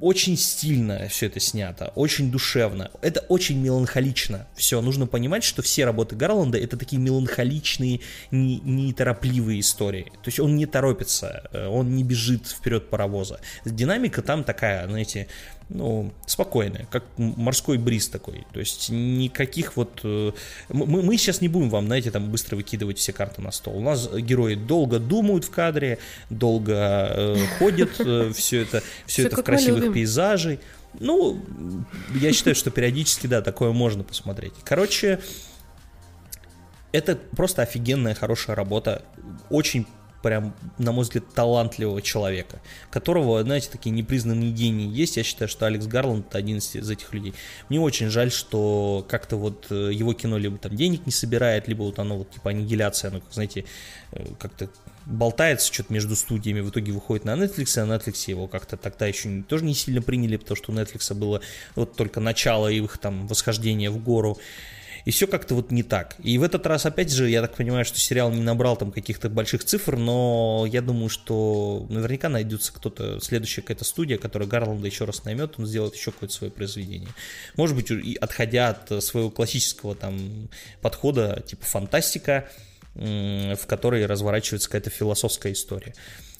очень 0.01 0.35
стильно 0.35 1.07
все 1.09 1.27
это 1.27 1.39
снято, 1.39 1.91
очень 1.95 2.31
душевно. 2.31 2.89
Это 3.01 3.19
очень 3.21 3.59
меланхолично. 3.59 4.47
Все, 4.55 4.81
нужно 4.81 5.05
понимать, 5.05 5.43
что 5.43 5.61
все 5.61 5.85
работы 5.85 6.15
Гарланда 6.15 6.57
это 6.57 6.75
такие 6.75 6.99
меланхоличные, 6.99 8.01
неторопливые 8.31 9.59
истории. 9.59 10.05
То 10.23 10.27
есть 10.27 10.39
он 10.39 10.55
не 10.55 10.65
торопится, 10.65 11.43
э, 11.53 11.67
он 11.67 11.95
не 11.95 12.03
бежит 12.03 12.47
вперед 12.47 12.89
паровоза. 12.89 13.39
Динамика 13.63 14.23
там 14.23 14.43
такая, 14.43 14.87
знаете, 14.87 15.27
ну, 15.73 16.11
спокойная, 16.25 16.85
как 16.91 17.05
морской 17.17 17.77
бриз 17.77 18.09
такой. 18.09 18.45
То 18.53 18.59
есть 18.59 18.89
никаких 18.89 19.77
вот... 19.77 20.01
Э, 20.03 20.31
мы, 20.69 21.01
мы 21.01 21.17
сейчас 21.17 21.41
не 21.41 21.47
будем 21.47 21.69
вам, 21.69 21.85
знаете, 21.85 22.11
там 22.11 22.29
быстро 22.29 22.55
выкидывать 22.57 22.97
все 22.97 23.13
карты 23.13 23.41
на 23.41 23.51
стол. 23.51 23.77
У 23.77 23.81
нас 23.81 24.09
герои 24.09 24.55
долго 24.55 24.99
думают 24.99 25.45
в 25.45 25.51
кадре, 25.51 25.99
долго 26.29 26.73
э, 26.75 27.37
ходят, 27.57 27.91
э, 27.99 28.31
все 28.35 28.61
это, 28.61 28.83
все, 29.05 29.21
все 29.21 29.27
это 29.27 29.37
в 29.37 29.43
красивых 29.43 29.93
пейзажей. 29.93 30.59
Ну, 30.99 31.41
я 32.15 32.33
считаю, 32.33 32.55
что 32.55 32.69
периодически, 32.69 33.27
да, 33.27 33.41
такое 33.41 33.71
можно 33.71 34.03
посмотреть. 34.03 34.53
Короче, 34.65 35.21
это 36.91 37.15
просто 37.15 37.61
офигенная, 37.61 38.13
хорошая 38.13 38.57
работа. 38.57 39.03
Очень 39.49 39.87
прям, 40.21 40.53
на 40.77 40.91
мой 40.91 41.03
взгляд, 41.03 41.25
талантливого 41.33 42.01
человека, 42.01 42.61
которого, 42.89 43.43
знаете, 43.43 43.69
такие 43.71 43.91
непризнанные 43.91 44.51
гении 44.51 44.87
есть. 44.87 45.17
Я 45.17 45.23
считаю, 45.23 45.49
что 45.49 45.65
Алекс 45.65 45.85
Гарланд 45.85 46.33
один 46.35 46.57
из, 46.57 46.75
этих 46.75 47.13
людей. 47.13 47.33
Мне 47.69 47.79
очень 47.79 48.09
жаль, 48.09 48.31
что 48.31 49.05
как-то 49.09 49.37
вот 49.37 49.67
э, 49.69 49.91
его 49.93 50.13
кино 50.13 50.37
либо 50.37 50.57
там 50.57 50.75
денег 50.75 51.05
не 51.05 51.11
собирает, 51.11 51.67
либо 51.67 51.83
вот 51.83 51.99
оно 51.99 52.19
вот 52.19 52.31
типа 52.31 52.51
аннигиляция, 52.51 53.11
оно, 53.11 53.21
знаете, 53.31 53.65
э, 54.11 54.25
как-то 54.39 54.69
болтается 55.05 55.73
что-то 55.73 55.93
между 55.93 56.15
студиями, 56.15 56.59
в 56.61 56.69
итоге 56.69 56.91
выходит 56.91 57.25
на 57.25 57.35
Netflix, 57.35 57.77
а 57.77 57.85
на 57.85 57.95
Netflix 57.95 58.29
его 58.29 58.47
как-то 58.47 58.77
тогда 58.77 59.07
еще 59.07 59.29
не, 59.29 59.43
тоже 59.43 59.65
не 59.65 59.73
сильно 59.73 60.01
приняли, 60.01 60.37
потому 60.37 60.55
что 60.55 60.71
у 60.71 60.75
Netflix 60.75 61.13
было 61.15 61.41
вот 61.75 61.95
только 61.95 62.19
начало 62.19 62.67
их 62.67 62.97
там 62.97 63.27
восхождения 63.27 63.89
в 63.89 63.97
гору 63.97 64.37
и 65.05 65.11
все 65.11 65.27
как-то 65.27 65.55
вот 65.55 65.71
не 65.71 65.83
так. 65.83 66.15
И 66.23 66.37
в 66.37 66.43
этот 66.43 66.65
раз, 66.65 66.85
опять 66.85 67.11
же, 67.11 67.29
я 67.29 67.41
так 67.41 67.55
понимаю, 67.55 67.85
что 67.85 67.99
сериал 67.99 68.31
не 68.31 68.41
набрал 68.41 68.77
там 68.77 68.91
каких-то 68.91 69.29
больших 69.29 69.63
цифр, 69.63 69.97
но 69.97 70.65
я 70.69 70.81
думаю, 70.81 71.09
что 71.09 71.85
наверняка 71.89 72.29
найдется 72.29 72.73
кто-то, 72.73 73.19
следующая 73.19 73.61
какая-то 73.61 73.85
студия, 73.85 74.17
которая 74.17 74.47
Гарланда 74.47 74.87
еще 74.87 75.05
раз 75.05 75.23
наймет, 75.23 75.55
он 75.57 75.65
сделает 75.65 75.95
еще 75.95 76.11
какое-то 76.11 76.35
свое 76.35 76.51
произведение. 76.51 77.09
Может 77.55 77.75
быть, 77.75 77.91
отходя 78.19 78.69
от 78.69 79.03
своего 79.03 79.29
классического 79.29 79.95
там 79.95 80.49
подхода, 80.81 81.43
типа 81.45 81.65
фантастика, 81.65 82.49
в 82.93 83.65
которой 83.67 84.05
разворачивается 84.05 84.67
какая-то 84.67 84.89
философская 84.89 85.53
история. 85.53 85.93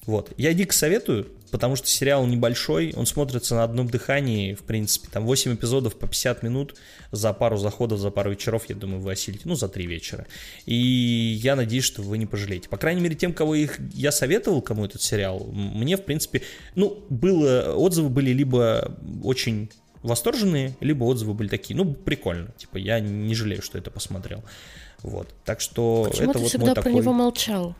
Вот. 0.06 0.32
Я 0.36 0.52
дико 0.52 0.74
советую, 0.74 1.28
потому 1.52 1.76
что 1.76 1.86
сериал 1.86 2.26
небольшой, 2.26 2.92
он 2.96 3.06
смотрится 3.06 3.54
на 3.54 3.62
одном 3.62 3.88
дыхании, 3.88 4.54
в 4.54 4.62
принципе, 4.62 5.08
там 5.12 5.24
8 5.24 5.54
эпизодов 5.54 5.96
по 5.96 6.08
50 6.08 6.42
минут 6.42 6.74
за 7.12 7.32
пару 7.32 7.56
заходов, 7.56 8.00
за 8.00 8.10
пару 8.10 8.32
вечеров, 8.32 8.64
я 8.68 8.74
думаю, 8.74 9.00
вы 9.00 9.12
осилите, 9.12 9.42
ну, 9.44 9.54
за 9.54 9.68
3 9.68 9.86
вечера. 9.86 10.26
И 10.66 10.74
я 10.74 11.54
надеюсь, 11.54 11.84
что 11.84 12.02
вы 12.02 12.18
не 12.18 12.26
пожалеете. 12.26 12.68
По 12.68 12.78
крайней 12.78 13.00
мере, 13.00 13.14
тем, 13.14 13.32
кого 13.32 13.54
их 13.54 13.78
я 13.92 14.10
советовал, 14.10 14.60
кому 14.60 14.84
этот 14.84 15.02
сериал, 15.02 15.46
мне, 15.52 15.96
в 15.96 16.04
принципе, 16.04 16.42
ну, 16.74 17.04
было, 17.08 17.74
отзывы 17.76 18.08
были 18.08 18.32
либо 18.32 18.96
очень 19.22 19.70
восторженные, 20.02 20.76
либо 20.80 21.04
отзывы 21.04 21.34
были 21.34 21.48
такие, 21.48 21.76
ну, 21.76 21.94
прикольно, 21.94 22.50
типа, 22.56 22.78
я 22.78 22.98
не 22.98 23.34
жалею, 23.36 23.62
что 23.62 23.78
это 23.78 23.92
посмотрел. 23.92 24.42
Вот, 25.02 25.28
так 25.44 25.60
что 25.60 26.08
Почему 26.10 26.30
это 26.30 26.38
ты 26.38 26.38
вот 26.40 26.48
всегда 26.48 26.66
мой 26.66 26.74
про 26.74 26.82
такой... 26.82 27.00
него 27.00 27.12
молчал? 27.12 27.76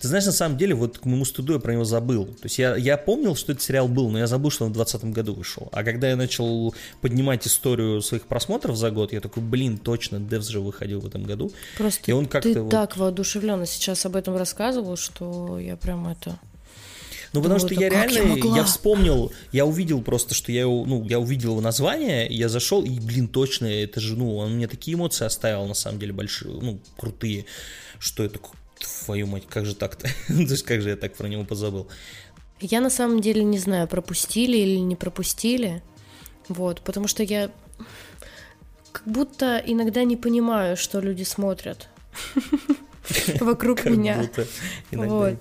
Ты 0.00 0.06
знаешь, 0.08 0.26
на 0.26 0.32
самом 0.32 0.56
деле, 0.56 0.74
вот 0.74 0.98
к 0.98 1.04
моему 1.04 1.24
студу 1.24 1.54
я 1.54 1.58
про 1.58 1.72
него 1.72 1.84
забыл. 1.84 2.26
То 2.26 2.44
есть 2.44 2.58
я, 2.58 2.76
я 2.76 2.96
помнил, 2.96 3.34
что 3.34 3.52
этот 3.52 3.64
сериал 3.64 3.88
был, 3.88 4.10
но 4.10 4.18
я 4.18 4.26
забыл, 4.28 4.50
что 4.50 4.64
он 4.64 4.70
в 4.70 4.74
2020 4.74 5.12
году 5.12 5.34
вышел. 5.34 5.68
А 5.72 5.82
когда 5.82 6.08
я 6.08 6.16
начал 6.16 6.74
поднимать 7.00 7.46
историю 7.46 8.00
своих 8.00 8.26
просмотров 8.26 8.76
за 8.76 8.90
год, 8.90 9.12
я 9.12 9.20
такой, 9.20 9.42
блин, 9.42 9.76
точно, 9.76 10.20
Девс 10.20 10.46
же 10.46 10.60
выходил 10.60 11.00
в 11.00 11.06
этом 11.06 11.24
году. 11.24 11.50
Просто 11.76 12.02
и 12.06 12.12
он 12.12 12.26
как-то 12.26 12.52
ты 12.52 12.60
вот... 12.60 12.70
так 12.70 12.96
воодушевленно 12.96 13.66
сейчас 13.66 14.06
об 14.06 14.14
этом 14.14 14.36
рассказывал, 14.36 14.96
что 14.96 15.58
я 15.58 15.76
прям 15.76 16.06
это... 16.06 16.38
Ну, 17.32 17.42
потому 17.42 17.60
что 17.60 17.74
я 17.74 17.90
реально, 17.90 18.36
я, 18.36 18.56
я 18.56 18.64
вспомнил, 18.64 19.32
я 19.52 19.66
увидел 19.66 20.00
просто, 20.00 20.34
что 20.34 20.50
я, 20.50 20.64
ну, 20.64 21.04
я 21.04 21.18
увидел 21.18 21.50
его 21.50 21.60
название, 21.60 22.26
я 22.26 22.48
зашел, 22.48 22.82
и, 22.82 22.98
блин, 22.98 23.28
точно, 23.28 23.66
это 23.66 24.00
же, 24.00 24.16
ну, 24.16 24.36
он 24.38 24.54
мне 24.54 24.66
такие 24.66 24.94
эмоции 24.96 25.26
оставил, 25.26 25.66
на 25.66 25.74
самом 25.74 25.98
деле, 25.98 26.14
большие, 26.14 26.58
ну, 26.58 26.80
крутые, 26.96 27.44
что 27.98 28.24
это, 28.24 28.38
твою 29.04 29.26
мать, 29.26 29.44
как 29.48 29.66
же 29.66 29.74
так-то? 29.74 30.08
То 30.26 30.32
есть, 30.32 30.64
как 30.64 30.82
же 30.82 30.90
я 30.90 30.96
так 30.96 31.14
про 31.14 31.28
него 31.28 31.44
позабыл? 31.44 31.88
Я 32.60 32.80
на 32.80 32.90
самом 32.90 33.20
деле 33.20 33.44
не 33.44 33.58
знаю, 33.58 33.86
пропустили 33.86 34.56
или 34.56 34.78
не 34.78 34.96
пропустили, 34.96 35.82
вот, 36.48 36.80
потому 36.80 37.06
что 37.06 37.22
я 37.22 37.50
как 38.90 39.06
будто 39.06 39.62
иногда 39.64 40.04
не 40.04 40.16
понимаю, 40.16 40.76
что 40.76 41.00
люди 41.00 41.22
смотрят. 41.22 41.88
вокруг 43.40 43.84
меня. 43.84 44.28
Вот. 44.92 45.34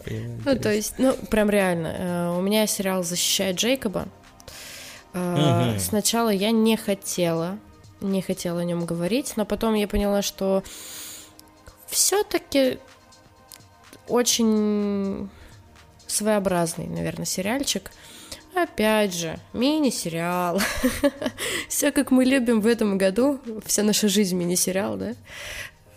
Ну, 0.45 0.59
то 0.59 0.73
есть, 0.73 0.95
ну, 0.97 1.13
прям 1.29 1.49
реально. 1.49 1.95
Э, 1.97 2.37
у 2.37 2.41
меня 2.41 2.67
сериал 2.67 3.03
«Защищает 3.03 3.57
Джейкоба». 3.57 4.07
Э, 5.13 5.77
сначала 5.79 6.29
я 6.29 6.51
не 6.51 6.77
хотела, 6.77 7.57
не 8.01 8.21
хотела 8.21 8.61
о 8.61 8.65
нем 8.65 8.85
говорить, 8.85 9.33
но 9.35 9.45
потом 9.45 9.73
я 9.73 9.87
поняла, 9.87 10.21
что 10.21 10.63
все-таки 11.87 12.79
очень 14.07 15.29
своеобразный, 16.07 16.87
наверное, 16.87 17.25
сериальчик. 17.25 17.91
Опять 18.55 19.13
же, 19.13 19.39
мини-сериал. 19.53 20.59
Все 21.69 21.91
как 21.91 22.09
мы 22.11 22.25
любим 22.25 22.61
в 22.61 22.67
этом 22.67 22.97
году. 22.97 23.39
Вся 23.65 23.83
наша 23.83 24.07
жизнь 24.07 24.35
мини-сериал, 24.35 24.97
да? 24.97 25.13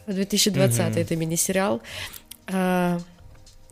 2020 0.06 0.78
mm-hmm. 0.78 1.00
это 1.00 1.16
мини-сериал. 1.16 1.80
Uh, 2.46 3.00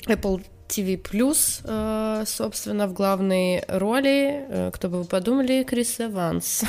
Apple 0.06 0.44
TV 0.69 1.01
uh, 1.03 2.27
собственно, 2.27 2.86
в 2.86 2.93
главной 2.93 3.65
роли, 3.69 4.45
uh, 4.49 4.70
кто 4.70 4.89
бы 4.89 4.99
вы 4.99 5.05
подумали, 5.05 5.65
Крис 5.65 5.99
Эванс. 6.01 6.62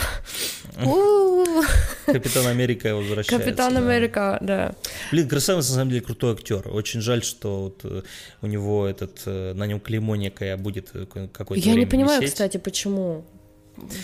Капитан 2.06 2.48
Америка 2.48 2.96
возвращается. 2.96 3.46
Капитан 3.46 3.78
Америка, 3.78 4.38
да. 4.42 4.74
Блин, 5.12 5.28
Крис 5.28 5.50
Эванс 5.50 5.70
на 5.70 5.76
самом 5.76 5.90
деле 5.90 6.02
крутой 6.02 6.34
актер. 6.34 6.68
Очень 6.70 7.02
жаль, 7.02 7.24
что 7.24 7.64
вот 7.64 7.82
э, 7.84 8.04
у 8.42 8.48
него 8.48 8.88
этот, 8.88 9.22
э, 9.26 9.54
на 9.54 9.66
нем 9.68 9.80
клеймо 9.80 10.16
некое 10.16 10.56
будет 10.56 10.92
какой-то 11.34 11.68
Я 11.68 11.76
не 11.76 11.86
понимаю, 11.86 12.24
кстати, 12.26 12.58
почему. 12.58 13.26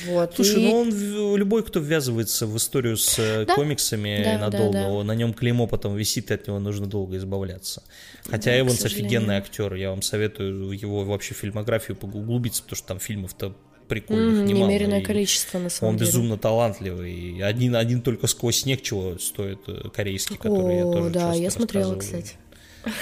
Вот, 0.08 0.36
Слушай, 0.36 0.64
и... 0.64 0.66
ну 0.68 0.76
он 0.82 1.36
любой, 1.36 1.64
кто 1.64 1.80
ввязывается 1.80 2.48
в 2.48 2.56
историю 2.58 2.98
с 2.98 3.18
э, 3.20 3.46
да? 3.46 3.56
комиксами 3.56 4.22
да, 4.24 4.38
надолго, 4.38 4.74
да, 4.74 4.90
да. 4.90 5.04
на 5.04 5.16
нем 5.16 5.34
клеймо 5.34 5.68
потом 5.68 5.96
висит, 5.96 6.32
и 6.32 6.34
от 6.34 6.48
него 6.48 6.60
нужно 6.60 6.88
долго 6.88 7.18
избавляться. 7.18 7.84
Хотя 8.26 8.52
да, 8.52 8.60
Эванс 8.60 8.84
офигенный 8.86 9.36
актер, 9.36 9.74
я 9.76 9.90
вам 9.90 10.02
советую 10.02 10.72
его 10.72 11.04
вообще 11.04 11.34
фильмографию 11.34 11.98
углубиться, 12.02 12.64
потому 12.64 12.78
что 12.78 12.88
там 12.88 13.00
фильмов-то 13.00 13.56
прикольных 13.88 14.44
mm, 14.44 14.48
немало. 14.48 14.70
Немеренное 14.70 15.02
количество, 15.02 15.60
на 15.60 15.70
самом 15.70 15.94
он 15.94 15.98
деле. 15.98 16.08
Он 16.08 16.14
безумно 16.14 16.38
талантливый. 16.38 17.42
Один, 17.44 17.76
один 17.76 18.02
только 18.02 18.28
сквозь 18.28 18.60
снег 18.62 18.82
чего 18.82 19.18
стоит 19.20 19.60
э, 19.68 19.90
корейский, 19.94 20.38
который 20.38 20.76
О, 20.76 20.78
я 20.78 20.84
тоже 20.84 21.10
да, 21.12 21.34
я 21.34 21.52
смотрела, 21.52 21.96
кстати 21.96 22.36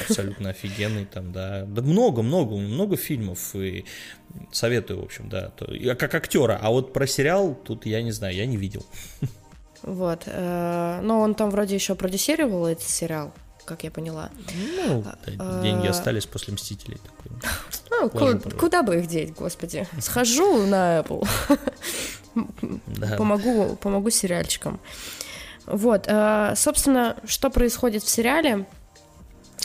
абсолютно 0.07 0.49
офигенный 0.49 1.05
там, 1.05 1.31
да. 1.31 1.65
Да 1.65 1.81
много-много, 1.81 2.55
много 2.55 2.97
фильмов, 2.97 3.55
и 3.55 3.85
советую, 4.51 5.01
в 5.01 5.05
общем, 5.05 5.29
да. 5.29 5.51
Как 5.95 6.15
актера, 6.15 6.59
а 6.61 6.69
вот 6.69 6.93
про 6.93 7.07
сериал 7.07 7.55
тут 7.55 7.85
я 7.85 8.01
не 8.01 8.11
знаю, 8.11 8.35
я 8.35 8.45
не 8.45 8.57
видел. 8.57 8.85
Вот, 9.83 10.23
э, 10.27 10.99
но 11.03 11.19
он 11.19 11.35
там 11.35 11.49
вроде 11.49 11.75
еще 11.75 11.95
продюсировал 11.95 12.65
этот 12.65 12.87
сериал, 12.87 13.33
как 13.65 13.83
я 13.83 13.91
поняла. 13.91 14.29
Ну, 14.77 15.03
а, 15.37 15.61
деньги 15.61 15.87
остались 15.87 16.25
после 16.25 16.53
«Мстителей». 16.53 16.97
Ну, 17.89 18.09
куда, 18.09 18.39
куда 18.57 18.83
бы 18.83 18.99
их 18.99 19.07
деть, 19.07 19.33
господи. 19.33 19.85
Схожу 19.99 20.65
на 20.65 20.99
Apple. 20.99 21.27
Помогу, 23.17 23.75
помогу 23.75 24.09
сериальчикам. 24.09 24.79
Вот, 25.65 26.05
э, 26.07 26.53
собственно, 26.55 27.17
что 27.25 27.49
происходит 27.49 28.03
в 28.03 28.09
сериале? 28.09 28.65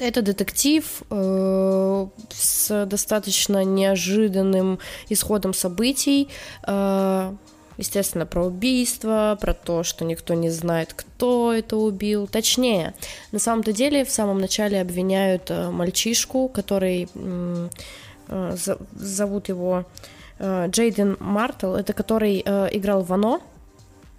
Это 0.00 0.22
детектив 0.22 1.02
э, 1.10 2.06
с 2.30 2.86
достаточно 2.86 3.64
неожиданным 3.64 4.78
исходом 5.08 5.52
событий. 5.54 6.28
Э, 6.66 7.32
естественно, 7.78 8.26
про 8.26 8.46
убийство, 8.46 9.36
про 9.40 9.54
то, 9.54 9.82
что 9.82 10.04
никто 10.04 10.34
не 10.34 10.50
знает, 10.50 10.92
кто 10.94 11.52
это 11.52 11.76
убил. 11.76 12.26
Точнее, 12.26 12.94
на 13.32 13.38
самом-то 13.38 13.72
деле 13.72 14.04
в 14.04 14.10
самом 14.10 14.38
начале 14.38 14.80
обвиняют 14.80 15.50
э, 15.50 15.70
мальчишку, 15.70 16.48
который 16.48 17.08
э, 17.14 17.68
за, 18.28 18.78
зовут 18.92 19.48
его 19.48 19.84
э, 20.38 20.68
Джейден 20.68 21.16
Мартел, 21.18 21.74
это 21.74 21.92
который 21.92 22.42
э, 22.44 22.68
играл 22.72 23.02
Вано. 23.02 23.40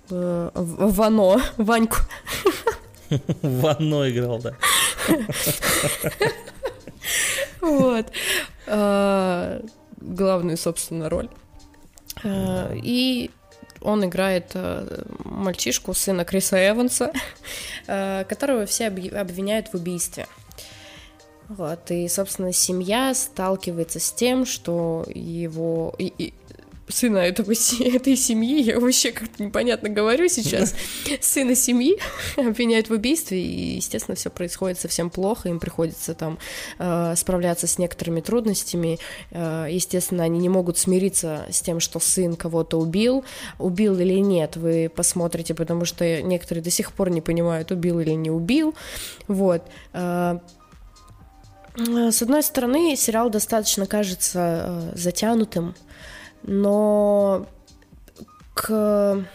Э, 0.09 0.49
Вано, 0.53 1.41
Ваньку. 1.57 1.97
Вано 3.41 4.09
играл, 4.09 4.39
да. 4.39 4.55
Вот. 7.61 8.05
А, 8.67 9.61
главную, 9.97 10.57
собственно, 10.57 11.09
роль. 11.09 11.29
А, 12.23 12.71
и 12.73 13.31
он 13.81 14.05
играет 14.05 14.51
а, 14.53 15.05
мальчишку, 15.23 15.93
сына 15.93 16.25
Криса 16.25 16.69
Эванса, 16.69 17.11
которого 17.85 18.65
все 18.65 18.87
обвиняют 18.87 19.69
в 19.69 19.75
убийстве. 19.75 20.27
Вот, 21.47 21.89
и, 21.89 22.07
собственно, 22.07 22.53
семья 22.53 23.11
сталкивается 23.15 23.99
с 23.99 24.11
тем, 24.11 24.45
что 24.45 25.03
его... 25.07 25.95
И, 25.97 26.33
сына 26.89 27.19
этого, 27.19 27.51
этой 27.79 28.15
семьи, 28.15 28.61
я 28.61 28.79
вообще 28.79 29.11
как-то 29.11 29.43
непонятно 29.43 29.89
говорю 29.89 30.27
сейчас, 30.27 30.75
сына 31.21 31.55
семьи 31.55 31.97
обвиняют 32.35 32.89
в 32.89 32.93
убийстве, 32.93 33.41
и, 33.41 33.75
естественно, 33.75 34.15
все 34.15 34.29
происходит 34.29 34.79
совсем 34.79 35.09
плохо, 35.09 35.49
им 35.49 35.59
приходится 35.59 36.13
там 36.15 36.39
э, 36.79 37.13
справляться 37.15 37.67
с 37.67 37.77
некоторыми 37.77 38.21
трудностями, 38.21 38.99
э, 39.31 39.67
естественно, 39.69 40.23
они 40.23 40.39
не 40.39 40.49
могут 40.49 40.77
смириться 40.77 41.45
с 41.49 41.61
тем, 41.61 41.79
что 41.79 41.99
сын 41.99 42.35
кого-то 42.35 42.79
убил, 42.79 43.23
убил 43.59 43.97
или 43.99 44.19
нет, 44.19 44.57
вы 44.57 44.91
посмотрите, 44.93 45.53
потому 45.53 45.85
что 45.85 46.21
некоторые 46.21 46.63
до 46.63 46.71
сих 46.71 46.91
пор 46.91 47.11
не 47.11 47.21
понимают, 47.21 47.71
убил 47.71 47.99
или 47.99 48.11
не 48.11 48.31
убил, 48.31 48.73
вот, 49.27 49.63
э, 49.93 50.39
с 51.77 52.21
одной 52.21 52.43
стороны, 52.43 52.95
сериал 52.97 53.29
достаточно 53.29 53.85
кажется 53.85 54.91
затянутым, 54.95 55.75
но 56.43 57.47
к, 58.53 59.25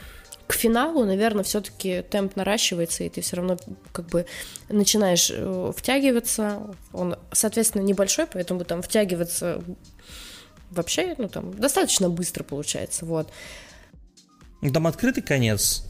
к 0.47 0.53
финалу, 0.53 1.05
наверное, 1.05 1.45
все-таки 1.45 2.03
темп 2.03 2.37
наращивается, 2.37 3.05
и 3.05 3.09
ты 3.09 3.21
все 3.21 3.37
равно 3.37 3.57
как 3.93 4.07
бы 4.07 4.27
начинаешь 4.69 5.31
э, 5.33 5.73
втягиваться. 5.77 6.75
Он, 6.93 7.17
соответственно, 7.33 7.83
небольшой, 7.83 8.27
поэтому 8.27 8.65
там 8.65 8.83
втягиваться 8.83 9.63
вообще, 10.71 11.15
ну 11.19 11.29
там, 11.29 11.55
достаточно 11.55 12.09
быстро 12.09 12.45
получается, 12.45 13.07
вот. 13.07 13.29
Ну, 14.61 14.73
там 14.73 14.87
открытый 14.87 15.23
конец, 15.23 15.85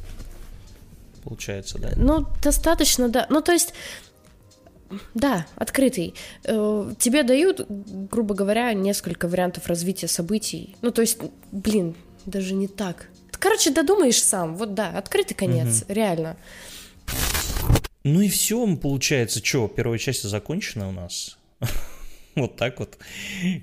получается, 1.23 1.78
да? 1.78 1.93
Ну, 1.97 2.27
достаточно, 2.43 3.09
да. 3.09 3.27
Ну, 3.31 3.41
то 3.41 3.53
есть 3.53 3.73
да, 5.15 5.47
открытый. 5.56 6.15
Э, 6.44 6.93
тебе 6.98 7.23
дают, 7.23 7.66
грубо 7.69 8.35
говоря, 8.35 8.73
несколько 8.73 9.28
вариантов 9.28 9.66
развития 9.66 10.09
событий. 10.09 10.77
Ну, 10.82 10.90
то 10.90 11.01
есть, 11.01 11.19
блин, 11.52 11.94
даже 12.27 12.55
не 12.55 12.69
так. 12.69 13.09
Короче, 13.32 13.70
додумаешь 13.70 14.23
сам. 14.23 14.56
Вот 14.56 14.74
да, 14.74 14.90
открытый 14.90 15.36
конец, 15.36 15.82
угу. 15.82 15.93
реально. 15.93 16.36
Ну 18.05 18.20
и 18.20 18.28
все, 18.28 18.77
получается, 18.77 19.44
что, 19.44 19.69
первая 19.69 19.98
часть 19.98 20.23
закончена 20.23 20.89
у 20.89 20.93
нас. 20.93 21.39
Вот 22.36 22.56
так 22.56 22.81
вот. 22.81 22.98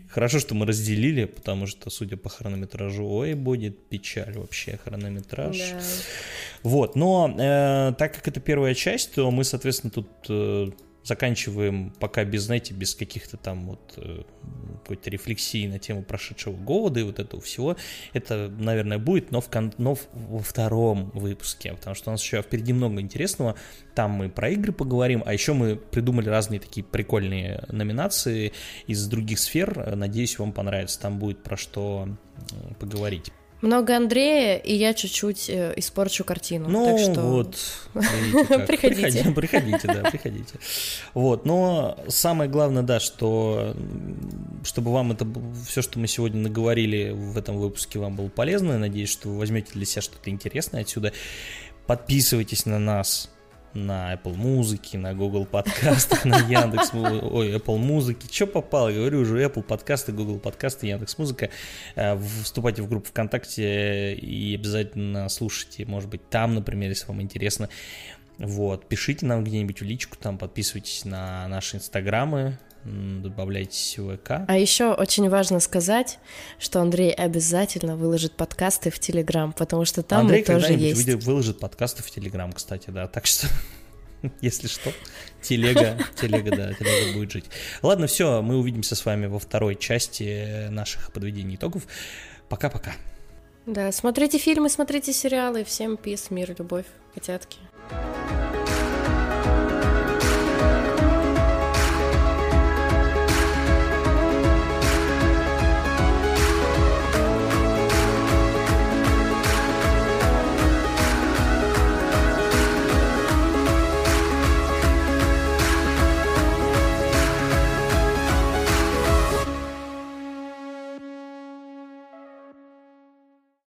Хорошо, 0.10 0.39
что 0.39 0.56
мы 0.56 0.65
разделили, 0.65 1.26
потому 1.26 1.68
что, 1.68 1.89
судя 1.89 2.15
по 2.15 2.30
хронометражу, 2.30 3.06
ой, 3.06 3.34
будет 3.34 3.89
печаль 3.89 4.38
вообще, 4.38 4.80
хронометраж. 4.81 5.57
Да. 5.57 5.81
Вот, 6.64 6.95
но 6.95 7.35
э, 7.38 7.93
так 7.98 8.15
как 8.15 8.30
это 8.30 8.39
первая 8.39 8.73
часть, 8.73 9.14
то 9.14 9.30
мы, 9.30 9.43
соответственно, 9.43 9.91
тут 9.91 10.07
э, 10.30 10.69
заканчиваем 11.03 11.91
пока 11.99 12.23
без, 12.23 12.44
знаете, 12.44 12.73
без 12.73 12.95
каких-то 12.95 13.38
там 13.38 13.68
вот 13.68 13.94
э, 13.98 14.23
какой-то 14.82 15.10
рефлексии 15.10 15.68
на 15.68 15.80
тему 15.80 16.03
прошедшего 16.03 16.56
года 16.56 16.99
и 16.99 17.03
вот 17.03 17.19
этого 17.19 17.41
всего. 17.41 17.76
Это, 18.14 18.49
наверное, 18.49 18.99
будет, 18.99 19.32
но, 19.32 19.41
в 19.41 19.49
кон- 19.49 19.73
но 19.78 19.98
во 20.14 20.40
втором 20.40 21.11
выпуске, 21.11 21.73
потому 21.73 21.95
что 21.95 22.10
у 22.10 22.14
нас 22.14 22.23
еще 22.23 22.41
впереди 22.41 22.73
много 22.73 23.02
интересного. 23.02 23.56
Там 23.95 24.11
мы 24.11 24.30
про 24.30 24.49
игры 24.49 24.72
поговорим, 24.72 25.23
а 25.26 25.34
еще 25.34 25.53
мы 25.53 25.76
придумали 25.76 26.30
разные 26.30 26.60
такие 26.60 26.84
прикольные 26.84 27.65
номинации 27.69 28.53
из 28.88 29.06
других 29.07 29.40
сфер. 29.40 29.95
Надеюсь, 29.95 30.38
вам 30.40 30.53
понравится. 30.53 30.99
Там 30.99 31.19
будет 31.19 31.44
про 31.44 31.57
что 31.57 32.07
поговорить. 32.80 33.32
Много 33.61 33.95
Андрея, 33.95 34.57
и 34.57 34.73
я 34.73 34.93
чуть-чуть 34.93 35.49
э, 35.49 35.73
испорчу 35.77 36.23
картину. 36.23 36.67
Ну 36.67 36.85
так 36.85 36.99
что... 36.99 37.21
вот, 37.21 37.57
приходите. 38.67 39.31
приходите, 39.35 39.88
да, 39.88 40.09
приходите. 40.09 40.55
Вот, 41.13 41.45
но 41.45 41.97
самое 42.07 42.49
главное, 42.49 42.81
да, 42.81 42.99
что 42.99 43.75
чтобы 44.63 44.91
вам 44.91 45.11
это 45.11 45.27
все, 45.67 45.81
что 45.81 45.99
мы 45.99 46.07
сегодня 46.07 46.41
наговорили 46.41 47.11
в 47.11 47.38
этом 47.38 47.57
выпуске, 47.57 47.99
вам 47.99 48.15
было 48.15 48.29
полезно. 48.29 48.79
Надеюсь, 48.79 49.09
что 49.09 49.29
вы 49.29 49.38
возьмете 49.38 49.73
для 49.73 49.85
себя 49.85 50.01
что-то 50.01 50.29
интересное 50.29 50.81
отсюда. 50.81 51.13
Подписывайтесь 51.85 52.65
на 52.65 52.79
нас 52.79 53.29
на 53.73 54.14
Apple 54.14 54.35
Музыке, 54.35 54.98
на 54.98 55.14
Google 55.14 55.45
подкастах, 55.45 56.26
на 56.26 56.38
Яндекс, 56.39 56.91
ой, 56.93 57.56
Apple 57.56 57.77
Музыке, 57.77 58.27
что 58.31 58.48
попало, 58.48 58.91
говорю 58.91 59.22
уже, 59.22 59.43
Apple 59.43 59.64
подкасты, 59.64 60.11
Google 60.11 60.39
подкасты, 60.39 60.88
Яндекс 60.88 61.18
Музыка, 61.18 61.49
э, 61.95 62.19
вступайте 62.43 62.81
в 62.81 62.89
группу 62.89 63.07
ВКонтакте 63.07 64.14
и 64.15 64.56
обязательно 64.56 65.30
слушайте, 65.30 65.85
может 65.85 66.10
быть, 66.10 66.27
там, 66.30 66.56
например, 66.56 66.89
если 66.89 67.07
вам 67.07 67.22
интересно, 67.22 67.69
вот, 68.38 68.88
пишите 68.88 69.26
нам 69.26 69.43
где-нибудь 69.43 69.81
в 69.81 69.85
личку, 69.85 70.18
там 70.18 70.38
подписывайтесь 70.38 71.06
на 71.06 71.48
наши 71.48 71.77
инстаграмы, 71.77 72.57
добавляйтесь 72.85 73.97
в 73.97 74.17
ВК. 74.17 74.45
А 74.47 74.57
еще 74.57 74.93
очень 74.93 75.29
важно 75.29 75.59
сказать, 75.59 76.19
что 76.59 76.81
Андрей 76.81 77.11
обязательно 77.11 77.95
выложит 77.95 78.33
подкасты 78.33 78.89
в 78.89 78.99
Телеграм, 78.99 79.53
потому 79.53 79.85
что 79.85 80.03
там 80.03 80.21
Андрей 80.21 80.39
мы 80.39 80.45
тоже 80.45 80.73
есть. 80.73 81.23
выложит 81.23 81.59
подкасты 81.59 82.03
в 82.03 82.09
Телеграм, 82.09 82.51
кстати, 82.51 82.89
да, 82.89 83.07
так 83.07 83.25
что 83.25 83.47
если 84.41 84.67
что, 84.67 84.91
телега, 85.41 85.97
телега, 86.15 86.55
да, 86.55 86.73
телега 86.73 87.13
будет 87.13 87.31
жить. 87.31 87.45
Ладно, 87.81 88.07
все, 88.07 88.41
мы 88.41 88.57
увидимся 88.57 88.95
с 88.95 89.05
вами 89.05 89.27
во 89.27 89.39
второй 89.39 89.75
части 89.75 90.67
наших 90.69 91.11
подведений 91.11 91.55
итогов. 91.55 91.83
Пока-пока. 92.49 92.93
Да, 93.65 93.91
смотрите 93.91 94.37
фильмы, 94.37 94.69
смотрите 94.69 95.13
сериалы. 95.13 95.63
Всем 95.63 95.97
пис, 95.97 96.31
мир, 96.31 96.55
любовь, 96.57 96.85
котятки. 97.13 97.57
thank 97.89 98.55
you 98.55 98.60